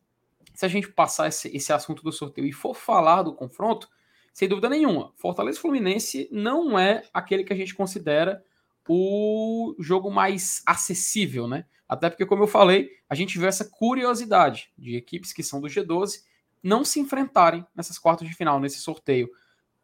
se 0.55 0.65
a 0.65 0.69
gente 0.69 0.89
passar 0.91 1.29
esse, 1.29 1.55
esse 1.55 1.71
assunto 1.75 2.03
do 2.03 2.11
sorteio 2.11 2.47
e 2.47 2.53
for 2.53 2.75
falar 2.75 3.23
do 3.23 3.35
confronto, 3.35 3.87
sem 4.33 4.49
dúvida 4.49 4.71
nenhuma, 4.71 5.13
Fortaleza 5.17 5.61
Fluminense 5.61 6.27
não 6.33 6.79
é 6.79 7.03
aquele 7.13 7.45
que 7.45 7.53
a 7.53 7.57
gente 7.57 7.75
considera 7.75 8.43
o 8.93 9.77
jogo 9.79 10.11
mais 10.11 10.63
acessível, 10.67 11.47
né? 11.47 11.65
Até 11.89 12.09
porque, 12.09 12.27
como 12.27 12.43
eu 12.43 12.49
falei, 12.49 12.91
a 13.09 13.15
gente 13.15 13.39
vê 13.39 13.47
essa 13.47 13.65
curiosidade 13.65 14.73
de 14.77 14.97
equipes 14.97 15.33
que 15.33 15.43
são 15.43 15.61
do 15.61 15.69
G12 15.69 16.23
não 16.63 16.85
se 16.85 17.01
enfrentarem 17.01 17.67
nessas 17.75 17.99
quartas 17.99 18.29
de 18.29 18.35
final, 18.35 18.61
nesse 18.61 18.79
sorteio 18.79 19.31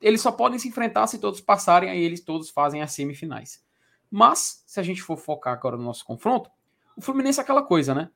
eles 0.00 0.20
só 0.20 0.30
podem 0.30 0.58
se 0.58 0.68
enfrentar 0.68 1.06
se 1.06 1.18
todos 1.18 1.40
passarem, 1.40 1.90
aí 1.90 2.00
eles 2.00 2.20
todos 2.20 2.50
fazem 2.50 2.82
as 2.82 2.92
semifinais. 2.92 3.64
Mas, 4.10 4.62
se 4.66 4.78
a 4.78 4.82
gente 4.82 5.02
for 5.02 5.16
focar 5.16 5.54
agora 5.54 5.76
no 5.76 5.82
nosso 5.82 6.04
confronto, 6.04 6.50
o 6.96 7.00
Fluminense 7.00 7.40
é 7.40 7.42
aquela 7.42 7.62
coisa, 7.62 7.94
né? 7.94 8.10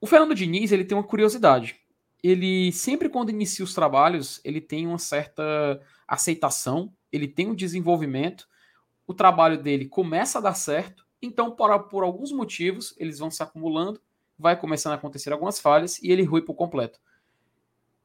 O 0.00 0.06
Fernando 0.06 0.34
Diniz, 0.34 0.72
ele 0.72 0.84
tem 0.84 0.96
uma 0.96 1.04
curiosidade. 1.04 1.76
Ele 2.22 2.72
sempre 2.72 3.08
quando 3.08 3.30
inicia 3.30 3.64
os 3.64 3.74
trabalhos, 3.74 4.40
ele 4.44 4.60
tem 4.60 4.86
uma 4.86 4.98
certa 4.98 5.80
aceitação, 6.06 6.92
ele 7.10 7.28
tem 7.28 7.48
um 7.48 7.54
desenvolvimento, 7.54 8.48
o 9.12 9.14
trabalho 9.14 9.62
dele 9.62 9.86
começa 9.86 10.38
a 10.38 10.42
dar 10.42 10.54
certo, 10.54 11.06
então 11.20 11.50
por, 11.50 11.78
por 11.84 12.02
alguns 12.02 12.32
motivos, 12.32 12.94
eles 12.98 13.18
vão 13.18 13.30
se 13.30 13.42
acumulando, 13.42 14.00
vai 14.38 14.58
começando 14.58 14.92
a 14.92 14.96
acontecer 14.96 15.32
algumas 15.32 15.60
falhas 15.60 16.02
e 16.02 16.10
ele 16.10 16.22
rui 16.22 16.42
por 16.42 16.54
completo. 16.54 17.00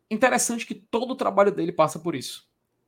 Interessante 0.09 0.65
que 0.65 0.75
todo 0.75 1.11
o 1.11 1.15
trabalho 1.15 1.51
dele 1.51 1.71
passa 1.71 1.99
por 1.99 2.15
isso 2.15 2.47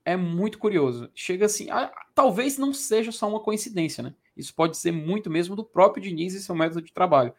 é 0.09 0.17
muito 0.17 0.57
curioso. 0.57 1.11
Chega 1.13 1.45
assim, 1.45 1.69
a, 1.69 1.91
talvez 2.15 2.57
não 2.57 2.73
seja 2.73 3.11
só 3.11 3.29
uma 3.29 3.39
coincidência, 3.39 4.03
né? 4.03 4.15
Isso 4.35 4.53
pode 4.55 4.75
ser 4.75 4.91
muito 4.91 5.29
mesmo 5.29 5.55
do 5.55 5.63
próprio 5.63 6.01
Diniz 6.01 6.33
e 6.33 6.41
seu 6.41 6.55
método 6.55 6.81
de 6.81 6.91
trabalho. 6.91 7.31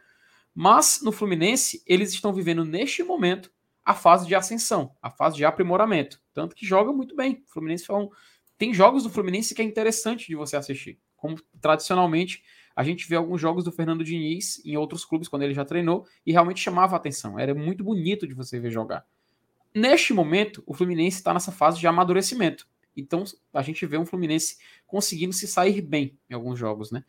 Mas 0.54 1.00
no 1.02 1.10
Fluminense, 1.10 1.82
eles 1.84 2.12
estão 2.12 2.32
vivendo 2.32 2.64
neste 2.64 3.02
momento 3.02 3.50
a 3.84 3.92
fase 3.92 4.26
de 4.26 4.36
ascensão, 4.36 4.94
a 5.02 5.10
fase 5.10 5.36
de 5.36 5.44
aprimoramento. 5.44 6.20
Tanto 6.32 6.54
que 6.54 6.64
joga 6.64 6.92
muito 6.92 7.16
bem. 7.16 7.42
O 7.48 7.52
Fluminense 7.52 7.84
foi 7.84 7.96
um... 7.96 8.10
tem 8.60 8.74
jogos 8.74 9.04
do 9.04 9.08
Fluminense 9.08 9.54
que 9.54 9.62
é 9.62 9.64
interessante 9.64 10.28
de 10.28 10.36
você 10.36 10.54
assistir. 10.54 11.00
Como 11.16 11.40
tradicionalmente 11.62 12.44
a 12.76 12.84
gente 12.84 13.08
vê 13.08 13.16
alguns 13.16 13.40
jogos 13.40 13.64
do 13.64 13.72
Fernando 13.72 14.04
Diniz 14.04 14.62
em 14.66 14.76
outros 14.76 15.02
clubes 15.02 15.28
quando 15.28 15.44
ele 15.44 15.54
já 15.54 15.64
treinou 15.64 16.06
e 16.26 16.32
realmente 16.32 16.60
chamava 16.60 16.94
a 16.94 16.98
atenção. 16.98 17.38
Era 17.38 17.54
muito 17.54 17.82
bonito 17.82 18.28
de 18.28 18.34
você 18.34 18.60
ver 18.60 18.70
jogar. 18.70 19.06
Neste 19.74 20.12
momento, 20.12 20.62
o 20.66 20.74
Fluminense 20.74 21.16
está 21.16 21.32
nessa 21.32 21.50
fase 21.50 21.80
de 21.80 21.86
amadurecimento. 21.86 22.68
Então, 22.94 23.24
a 23.54 23.62
gente 23.62 23.86
vê 23.86 23.96
um 23.96 24.04
Fluminense 24.04 24.58
conseguindo 24.86 25.32
se 25.32 25.48
sair 25.48 25.80
bem 25.80 26.18
em 26.28 26.34
alguns 26.34 26.58
jogos, 26.58 26.90
né? 26.90 27.02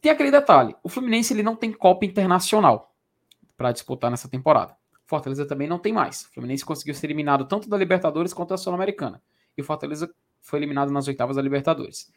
Tem 0.00 0.10
aquele 0.10 0.32
detalhe: 0.32 0.74
o 0.82 0.88
Fluminense 0.88 1.32
ele 1.32 1.44
não 1.44 1.54
tem 1.54 1.70
Copa 1.70 2.04
Internacional 2.04 2.92
para 3.56 3.70
disputar 3.70 4.10
nessa 4.10 4.28
temporada. 4.28 4.76
Fortaleza 5.06 5.46
também 5.46 5.68
não 5.68 5.78
tem 5.78 5.92
mais. 5.92 6.22
O 6.22 6.34
Fluminense 6.34 6.64
conseguiu 6.64 6.94
ser 6.94 7.06
eliminado 7.06 7.44
tanto 7.44 7.68
da 7.68 7.76
Libertadores 7.76 8.32
quanto 8.32 8.48
da 8.48 8.56
Sul-Americana. 8.56 9.22
E 9.56 9.62
o 9.62 9.64
Fortaleza 9.64 10.12
foi 10.40 10.58
eliminado 10.58 10.90
nas 10.90 11.08
oitavas 11.08 11.36
da 11.36 11.42
Libertadores. 11.42 12.12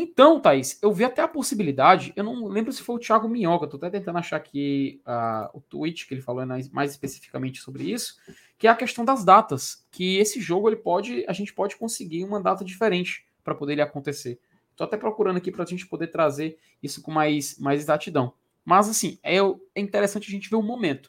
Então, 0.00 0.38
Thaís, 0.38 0.78
eu 0.80 0.92
vi 0.92 1.02
até 1.02 1.22
a 1.22 1.26
possibilidade, 1.26 2.12
eu 2.14 2.22
não 2.22 2.46
lembro 2.46 2.72
se 2.72 2.82
foi 2.82 2.94
o 2.94 2.98
Thiago 3.00 3.28
Minhoca, 3.28 3.66
tô 3.66 3.78
até 3.78 3.90
tentando 3.90 4.18
achar 4.18 4.36
aqui 4.36 5.02
uh, 5.04 5.50
o 5.52 5.60
tweet 5.60 6.06
que 6.06 6.14
ele 6.14 6.20
falou 6.20 6.46
mais 6.46 6.92
especificamente 6.92 7.60
sobre 7.60 7.90
isso, 7.90 8.14
que 8.56 8.68
é 8.68 8.70
a 8.70 8.76
questão 8.76 9.04
das 9.04 9.24
datas, 9.24 9.84
que 9.90 10.16
esse 10.18 10.40
jogo 10.40 10.68
ele 10.68 10.76
pode, 10.76 11.24
a 11.26 11.32
gente 11.32 11.52
pode 11.52 11.76
conseguir 11.76 12.22
uma 12.22 12.40
data 12.40 12.64
diferente 12.64 13.26
para 13.42 13.56
poder 13.56 13.72
ele 13.72 13.82
acontecer. 13.82 14.38
Tô 14.76 14.84
até 14.84 14.96
procurando 14.96 15.38
aqui 15.38 15.50
para 15.50 15.64
a 15.64 15.66
gente 15.66 15.84
poder 15.84 16.06
trazer 16.06 16.56
isso 16.80 17.02
com 17.02 17.10
mais, 17.10 17.58
mais 17.58 17.80
exatidão. 17.80 18.32
Mas 18.64 18.88
assim, 18.88 19.18
é, 19.20 19.38
é 19.38 19.80
interessante 19.80 20.28
a 20.28 20.30
gente 20.30 20.48
ver 20.48 20.54
o 20.54 20.62
momento. 20.62 21.08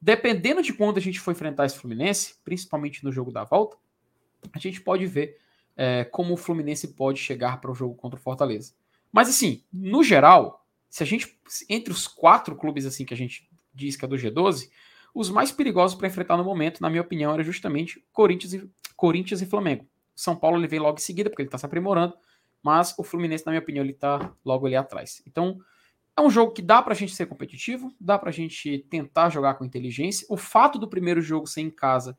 Dependendo 0.00 0.62
de 0.62 0.72
quando 0.72 0.96
a 0.96 1.02
gente 1.02 1.20
for 1.20 1.32
enfrentar 1.32 1.66
esse 1.66 1.76
Fluminense, 1.78 2.36
principalmente 2.42 3.04
no 3.04 3.12
jogo 3.12 3.30
da 3.30 3.44
volta, 3.44 3.76
a 4.54 4.58
gente 4.58 4.80
pode 4.80 5.04
ver 5.04 5.38
é, 5.76 6.04
como 6.04 6.34
o 6.34 6.36
Fluminense 6.36 6.88
pode 6.88 7.18
chegar 7.18 7.60
para 7.60 7.70
o 7.70 7.74
jogo 7.74 7.94
contra 7.94 8.18
o 8.18 8.22
Fortaleza. 8.22 8.72
Mas 9.12 9.28
assim, 9.28 9.62
no 9.72 10.02
geral, 10.02 10.66
se 10.88 11.02
a 11.02 11.06
gente 11.06 11.38
entre 11.68 11.92
os 11.92 12.08
quatro 12.08 12.56
clubes 12.56 12.86
assim 12.86 13.04
que 13.04 13.14
a 13.14 13.16
gente 13.16 13.48
diz 13.74 13.96
que 13.96 14.04
é 14.04 14.08
do 14.08 14.16
G12, 14.16 14.70
os 15.14 15.30
mais 15.30 15.50
perigosos 15.50 15.96
para 15.96 16.08
enfrentar 16.08 16.36
no 16.36 16.44
momento, 16.44 16.80
na 16.80 16.90
minha 16.90 17.02
opinião, 17.02 17.32
era 17.32 17.42
justamente 17.42 18.04
Corinthians 18.12 18.54
e, 18.54 18.70
Corinthians 18.96 19.42
e 19.42 19.46
Flamengo. 19.46 19.86
São 20.14 20.34
Paulo 20.34 20.58
ele 20.58 20.66
vem 20.66 20.78
logo 20.78 20.98
em 20.98 21.02
seguida 21.02 21.28
porque 21.28 21.42
ele 21.42 21.48
está 21.48 21.58
se 21.58 21.66
aprimorando, 21.66 22.14
mas 22.62 22.94
o 22.98 23.04
Fluminense, 23.04 23.44
na 23.44 23.52
minha 23.52 23.60
opinião, 23.60 23.84
ele 23.84 23.92
está 23.92 24.32
logo 24.44 24.66
ali 24.66 24.76
atrás. 24.76 25.22
Então, 25.26 25.58
é 26.16 26.20
um 26.22 26.30
jogo 26.30 26.52
que 26.52 26.62
dá 26.62 26.82
para 26.82 26.94
a 26.94 26.96
gente 26.96 27.14
ser 27.14 27.26
competitivo, 27.26 27.94
dá 28.00 28.18
para 28.18 28.30
a 28.30 28.32
gente 28.32 28.78
tentar 28.90 29.28
jogar 29.28 29.54
com 29.54 29.64
inteligência. 29.64 30.26
O 30.30 30.36
fato 30.36 30.78
do 30.78 30.88
primeiro 30.88 31.20
jogo 31.20 31.46
ser 31.46 31.60
em 31.60 31.70
casa 31.70 32.16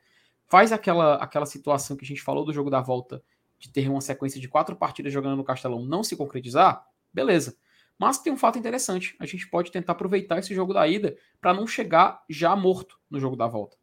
faz 0.47 0.71
aquela, 0.71 1.15
aquela 1.15 1.45
situação 1.45 1.97
que 1.97 2.05
a 2.05 2.07
gente 2.07 2.21
falou 2.21 2.45
do 2.45 2.53
jogo 2.53 2.69
da 2.69 2.79
volta 2.79 3.21
de 3.59 3.69
ter 3.69 3.89
uma 3.89 4.01
sequência 4.01 4.39
de 4.39 4.47
quatro 4.47 4.75
partidas 4.75 5.11
jogando 5.11 5.35
no 5.35 5.43
Castelão 5.43 5.83
não 5.83 6.03
se 6.03 6.15
concretizar, 6.15 6.85
beleza. 7.13 7.57
Mas 7.97 8.19
tem 8.19 8.31
um 8.31 8.37
fato 8.37 8.59
interessante: 8.59 9.15
a 9.19 9.25
gente 9.25 9.49
pode 9.49 9.71
tentar 9.71 9.93
aproveitar 9.93 10.37
esse 10.39 10.53
jogo 10.53 10.73
da 10.73 10.87
ida 10.87 11.17
para 11.41 11.53
não 11.53 11.65
chegar 11.65 12.23
já 12.29 12.55
morto 12.55 12.99
no 13.09 13.19
jogo 13.19 13.35
da 13.35 13.47
volta. 13.47 13.77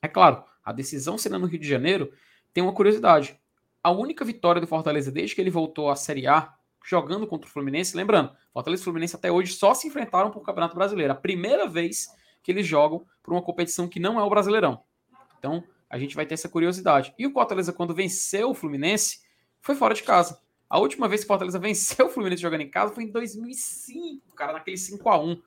É 0.00 0.08
claro, 0.08 0.42
a 0.64 0.72
decisão 0.72 1.18
sendo 1.18 1.38
no 1.38 1.46
Rio 1.46 1.60
de 1.60 1.68
Janeiro 1.68 2.12
tem 2.52 2.62
uma 2.62 2.72
curiosidade. 2.72 3.38
A 3.82 3.90
única 3.90 4.24
vitória 4.24 4.60
do 4.60 4.66
Fortaleza 4.66 5.10
desde 5.10 5.34
que 5.34 5.40
ele 5.40 5.50
voltou 5.50 5.90
à 5.90 5.96
Série 5.96 6.26
A 6.26 6.54
jogando 6.84 7.26
contra 7.26 7.48
o 7.48 7.52
Fluminense, 7.52 7.96
lembrando, 7.96 8.32
Fortaleza 8.52 8.82
e 8.82 8.84
Fluminense 8.84 9.14
até 9.14 9.30
hoje 9.30 9.52
só 9.52 9.74
se 9.74 9.86
enfrentaram 9.86 10.30
por 10.30 10.42
Campeonato 10.42 10.74
Brasileiro. 10.74 11.12
A 11.12 11.16
primeira 11.16 11.68
vez 11.68 12.08
que 12.42 12.50
eles 12.50 12.66
jogam 12.66 13.06
por 13.22 13.32
uma 13.32 13.42
competição 13.42 13.86
que 13.86 14.00
não 14.00 14.18
é 14.18 14.22
o 14.24 14.30
Brasileirão. 14.30 14.82
Então, 15.38 15.62
a 15.92 15.98
gente 15.98 16.16
vai 16.16 16.24
ter 16.24 16.32
essa 16.32 16.48
curiosidade. 16.48 17.14
E 17.18 17.26
o 17.26 17.32
Fortaleza, 17.32 17.72
quando 17.72 17.94
venceu 17.94 18.50
o 18.50 18.54
Fluminense, 18.54 19.20
foi 19.60 19.74
fora 19.74 19.94
de 19.94 20.02
casa. 20.02 20.40
A 20.68 20.78
última 20.78 21.06
vez 21.06 21.20
que 21.20 21.26
o 21.26 21.28
Fortaleza 21.28 21.58
venceu 21.60 22.06
o 22.06 22.08
Fluminense 22.08 22.40
jogando 22.40 22.62
em 22.62 22.70
casa 22.70 22.94
foi 22.94 23.04
em 23.04 23.10
2005, 23.10 24.34
cara, 24.34 24.54
naquele 24.54 24.78
5 24.78 25.08
a 25.08 25.22
1 25.22 25.42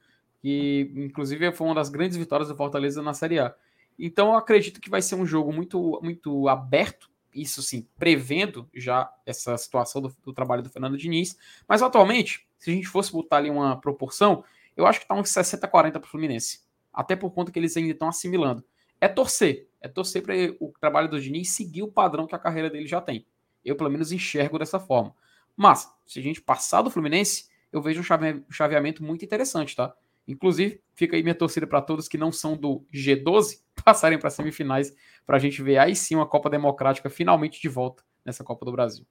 que 0.45 0.91
inclusive 0.95 1.51
foi 1.53 1.65
uma 1.65 1.73
das 1.73 1.89
grandes 1.89 2.15
vitórias 2.15 2.49
do 2.49 2.55
Fortaleza 2.55 3.01
na 3.01 3.15
Série 3.15 3.39
A. 3.39 3.55
Então 3.97 4.27
eu 4.27 4.35
acredito 4.35 4.79
que 4.79 4.91
vai 4.91 5.01
ser 5.01 5.15
um 5.15 5.25
jogo 5.25 5.51
muito, 5.51 5.99
muito 6.03 6.47
aberto, 6.47 7.09
isso 7.33 7.63
sim, 7.63 7.87
prevendo 7.97 8.69
já 8.71 9.11
essa 9.25 9.57
situação 9.57 10.03
do, 10.03 10.15
do 10.23 10.31
trabalho 10.31 10.61
do 10.61 10.69
Fernando 10.69 10.99
Diniz. 10.99 11.35
Mas 11.67 11.81
atualmente, 11.81 12.47
se 12.59 12.69
a 12.69 12.73
gente 12.75 12.87
fosse 12.87 13.11
botar 13.11 13.37
ali 13.37 13.49
uma 13.49 13.81
proporção, 13.81 14.43
eu 14.77 14.85
acho 14.85 14.99
que 14.99 15.05
está 15.05 15.15
uns 15.15 15.29
60-40 15.29 15.93
para 15.93 16.01
o 16.01 16.07
Fluminense. 16.07 16.61
Até 16.93 17.15
por 17.15 17.31
conta 17.31 17.51
que 17.51 17.57
eles 17.57 17.75
ainda 17.75 17.93
estão 17.93 18.07
assimilando. 18.07 18.63
É 18.99 19.07
torcer 19.07 19.67
é 19.85 19.87
torcer 19.87 20.23
para 20.23 20.33
o 20.59 20.73
trabalho 20.79 21.07
do 21.07 21.21
Diniz 21.21 21.51
seguir 21.51 21.83
o 21.83 21.87
padrão 21.87 22.25
que 22.25 22.33
a 22.33 22.39
carreira 22.39 22.71
dele 22.71 22.87
já 22.87 22.99
tem. 22.99 23.25
Eu, 23.63 23.75
pelo 23.75 23.89
menos, 23.89 24.11
enxergo 24.11 24.57
dessa 24.57 24.79
forma. 24.79 25.15
Mas, 25.55 25.87
se 26.07 26.17
a 26.17 26.23
gente 26.23 26.41
passar 26.41 26.81
do 26.81 26.89
Fluminense, 26.89 27.47
eu 27.71 27.81
vejo 27.83 28.01
um 28.01 28.51
chaveamento 28.51 29.03
muito 29.03 29.23
interessante, 29.23 29.75
tá? 29.75 29.95
Inclusive, 30.27 30.81
fica 30.95 31.15
aí 31.15 31.21
minha 31.21 31.35
torcida 31.35 31.67
para 31.67 31.83
todos 31.83 32.07
que 32.07 32.17
não 32.17 32.31
são 32.31 32.57
do 32.57 32.83
G12 32.91 33.61
passarem 33.85 34.17
para 34.17 34.31
semifinais, 34.31 34.91
para 35.23 35.37
a 35.37 35.39
gente 35.39 35.61
ver 35.61 35.77
aí 35.77 35.95
sim 35.95 36.15
uma 36.15 36.25
Copa 36.25 36.49
Democrática 36.49 37.07
finalmente 37.07 37.61
de 37.61 37.69
volta 37.69 38.03
nessa 38.25 38.43
Copa 38.43 38.65
do 38.65 38.71
Brasil. 38.71 39.05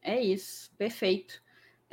É 0.00 0.20
isso, 0.20 0.70
perfeito. 0.78 1.42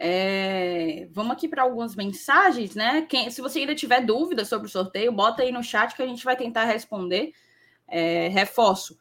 É, 0.01 1.09
vamos 1.11 1.33
aqui 1.33 1.45
para 1.45 1.61
algumas 1.61 1.93
mensagens, 1.93 2.73
né? 2.73 3.01
Quem, 3.01 3.29
se 3.29 3.41
você 3.41 3.59
ainda 3.59 3.75
tiver 3.75 3.99
dúvidas 3.99 4.47
sobre 4.47 4.65
o 4.65 4.71
sorteio, 4.71 5.11
bota 5.11 5.43
aí 5.43 5.51
no 5.51 5.61
chat 5.61 5.93
que 5.93 6.01
a 6.01 6.07
gente 6.07 6.23
vai 6.23 6.37
tentar 6.37 6.63
responder. 6.63 7.33
É, 7.85 8.29
reforço 8.29 8.97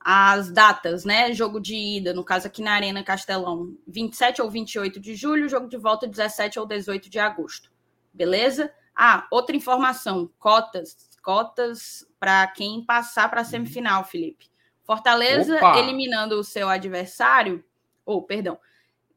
as 0.00 0.50
datas, 0.50 1.04
né? 1.04 1.32
Jogo 1.32 1.60
de 1.60 1.76
ida, 1.76 2.12
no 2.12 2.24
caso 2.24 2.48
aqui 2.48 2.60
na 2.60 2.72
Arena 2.72 3.04
Castelão, 3.04 3.76
27 3.86 4.42
ou 4.42 4.50
28 4.50 4.98
de 4.98 5.14
julho, 5.14 5.48
jogo 5.48 5.68
de 5.68 5.76
volta 5.76 6.08
17 6.08 6.58
ou 6.58 6.66
18 6.66 7.08
de 7.08 7.20
agosto. 7.20 7.70
Beleza? 8.12 8.72
Ah, 8.96 9.28
outra 9.30 9.54
informação, 9.54 10.28
cotas, 10.40 11.08
cotas 11.22 12.04
para 12.18 12.48
quem 12.48 12.84
passar 12.84 13.30
para 13.30 13.42
a 13.42 13.44
semifinal, 13.44 14.02
Felipe. 14.04 14.50
Fortaleza 14.82 15.54
Opa! 15.56 15.78
eliminando 15.78 16.34
o 16.34 16.42
seu 16.42 16.68
adversário, 16.68 17.64
ou 18.04 18.22
perdão, 18.22 18.58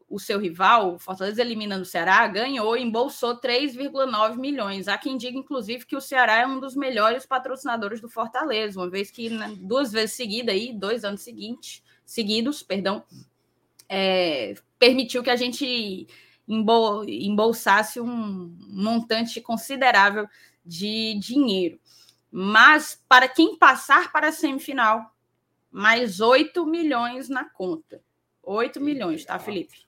o 0.08 0.20
seu 0.20 0.40
rival, 0.40 1.00
Fortaleza 1.00 1.42
eliminando 1.42 1.82
o 1.82 1.86
Ceará, 1.86 2.28
ganhou 2.28 2.78
e 2.78 2.84
embolsou 2.84 3.40
3,9 3.40 4.38
milhões. 4.38 4.88
Há 4.88 4.98
quem 4.98 5.18
diga, 5.18 5.38
inclusive, 5.38 5.86
que 5.86 5.96
o 5.96 6.02
Ceará 6.02 6.42
é 6.42 6.48
um 6.48 6.60
dos 6.60 6.76
melhores 6.76 7.26
patrocinadores 7.26 8.00
do 8.00 8.10
Fortaleza, 8.10 8.80
uma 8.80 8.90
vez 8.90 9.10
que 9.10 9.30
né, 9.30 9.56
duas 9.58 9.92
vezes 9.92 10.16
seguida 10.16 10.52
aí, 10.52 10.72
dois 10.72 11.04
anos 11.04 11.22
seguintes, 11.22 11.84
seguidos, 12.06 12.62
perdão, 12.62 13.04
é, 13.90 14.54
permitiu 14.78 15.24
que 15.24 15.30
a 15.32 15.36
gente 15.36 16.08
embolsasse 16.48 18.00
um 18.00 18.56
montante 18.68 19.42
considerável 19.42 20.28
de 20.64 21.18
dinheiro. 21.20 21.80
Mas 22.32 23.02
para 23.10 23.28
quem 23.28 23.58
passar 23.58 24.12
para 24.12 24.28
a 24.28 24.32
semifinal, 24.32 25.16
mais 25.72 26.22
8 26.22 26.66
milhões 26.66 27.28
na 27.28 27.46
conta. 27.46 28.02
8 28.44 28.80
milhões, 28.80 29.26
tá, 29.26 29.40
Felipe? 29.40 29.86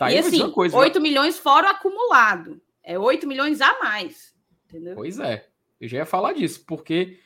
Tá 0.00 0.10
e 0.10 0.16
assim, 0.16 0.50
coisa, 0.50 0.74
8 0.74 0.94
né? 0.94 1.02
milhões 1.02 1.38
fora 1.38 1.66
o 1.66 1.70
acumulado. 1.72 2.58
É 2.82 2.98
8 2.98 3.28
milhões 3.28 3.60
a 3.60 3.78
mais. 3.80 4.34
Entendeu? 4.64 4.94
Pois 4.94 5.18
é. 5.18 5.46
Eu 5.78 5.86
já 5.86 5.98
ia 5.98 6.06
falar 6.06 6.32
disso, 6.32 6.64
porque 6.66 7.18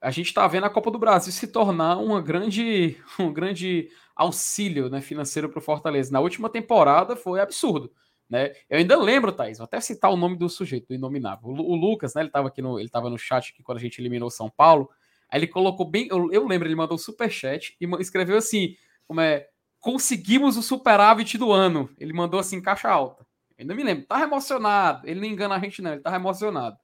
a 0.00 0.10
gente 0.10 0.26
está 0.26 0.44
vendo 0.48 0.64
a 0.64 0.70
Copa 0.70 0.90
do 0.90 0.98
Brasil 0.98 1.32
se 1.32 1.46
tornar 1.46 1.98
uma 1.98 2.20
grande, 2.20 2.96
um 3.20 3.32
grande 3.32 3.88
auxílio 4.16 4.90
né, 4.90 5.00
financeiro 5.00 5.48
para 5.48 5.60
o 5.60 5.62
Fortaleza. 5.62 6.10
Na 6.10 6.18
última 6.18 6.50
temporada 6.50 7.14
foi 7.14 7.38
absurdo. 7.38 7.92
Né? 8.28 8.54
Eu 8.68 8.78
ainda 8.78 9.00
lembro, 9.00 9.30
Thaís, 9.30 9.58
vou 9.58 9.64
até 9.64 9.80
citar 9.80 10.10
o 10.10 10.16
nome 10.16 10.36
do 10.36 10.48
sujeito, 10.48 10.88
do 10.88 10.94
Inominável. 10.94 11.48
O, 11.48 11.52
o 11.52 11.76
Lucas, 11.76 12.12
né? 12.12 12.22
Ele 12.22 12.28
estava 12.28 12.48
aqui 12.48 12.60
no, 12.60 12.80
ele 12.80 12.88
tava 12.88 13.08
no 13.08 13.16
chat 13.16 13.52
aqui 13.52 13.62
quando 13.62 13.78
a 13.78 13.80
gente 13.80 14.00
eliminou 14.00 14.30
São 14.30 14.50
Paulo. 14.50 14.90
Aí 15.30 15.38
ele 15.38 15.46
colocou 15.46 15.88
bem. 15.88 16.08
Eu, 16.10 16.32
eu 16.32 16.44
lembro, 16.44 16.66
ele 16.66 16.74
mandou 16.74 16.96
um 16.96 16.98
super 16.98 17.30
chat 17.30 17.76
e 17.80 17.86
escreveu 18.00 18.36
assim: 18.36 18.74
como 19.06 19.20
é 19.20 19.46
conseguimos 19.86 20.56
o 20.56 20.62
superávit 20.62 21.38
do 21.38 21.52
ano. 21.52 21.88
Ele 21.96 22.12
mandou 22.12 22.40
assim, 22.40 22.60
caixa 22.60 22.90
alta. 22.90 23.24
Ainda 23.56 23.72
me 23.72 23.84
lembro, 23.84 24.04
tá 24.04 24.20
emocionado. 24.20 25.06
Ele 25.06 25.20
não 25.20 25.28
engana 25.28 25.54
a 25.54 25.60
gente, 25.60 25.80
não, 25.80 25.92
ele 25.92 26.00
tá 26.00 26.12
emocionado. 26.16 26.76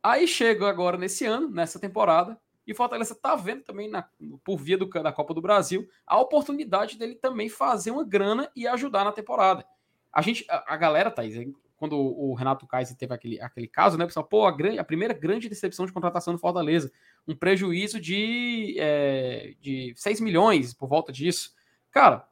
Aí 0.00 0.28
chega 0.28 0.68
agora 0.68 0.96
nesse 0.96 1.26
ano, 1.26 1.50
nessa 1.50 1.80
temporada, 1.80 2.40
e 2.64 2.72
Fortaleza 2.72 3.16
tá 3.20 3.34
vendo 3.34 3.64
também, 3.64 3.90
na, 3.90 4.08
por 4.44 4.58
via 4.58 4.78
do, 4.78 4.86
da 4.86 5.10
Copa 5.10 5.34
do 5.34 5.42
Brasil, 5.42 5.88
a 6.06 6.20
oportunidade 6.20 6.96
dele 6.96 7.16
também 7.16 7.48
fazer 7.48 7.90
uma 7.90 8.04
grana 8.04 8.48
e 8.54 8.64
ajudar 8.64 9.02
na 9.04 9.10
temporada. 9.10 9.66
A 10.12 10.22
gente, 10.22 10.46
a, 10.48 10.74
a 10.74 10.76
galera, 10.76 11.10
Thaís, 11.10 11.34
quando 11.76 11.98
o 11.98 12.32
Renato 12.34 12.64
Kaiser 12.64 12.96
teve 12.96 13.12
aquele, 13.12 13.40
aquele 13.40 13.66
caso, 13.66 13.98
né, 13.98 14.06
pessoal? 14.06 14.24
Pô, 14.24 14.46
a, 14.46 14.52
grande, 14.52 14.78
a 14.78 14.84
primeira 14.84 15.12
grande 15.12 15.48
decepção 15.48 15.84
de 15.84 15.92
contratação 15.92 16.32
do 16.32 16.38
Fortaleza, 16.38 16.92
um 17.26 17.34
prejuízo 17.34 17.98
de, 17.98 18.76
é, 18.78 19.54
de 19.60 19.92
6 19.96 20.20
milhões 20.20 20.72
por 20.72 20.88
volta 20.88 21.10
disso. 21.10 21.58
Cara, 21.90 22.28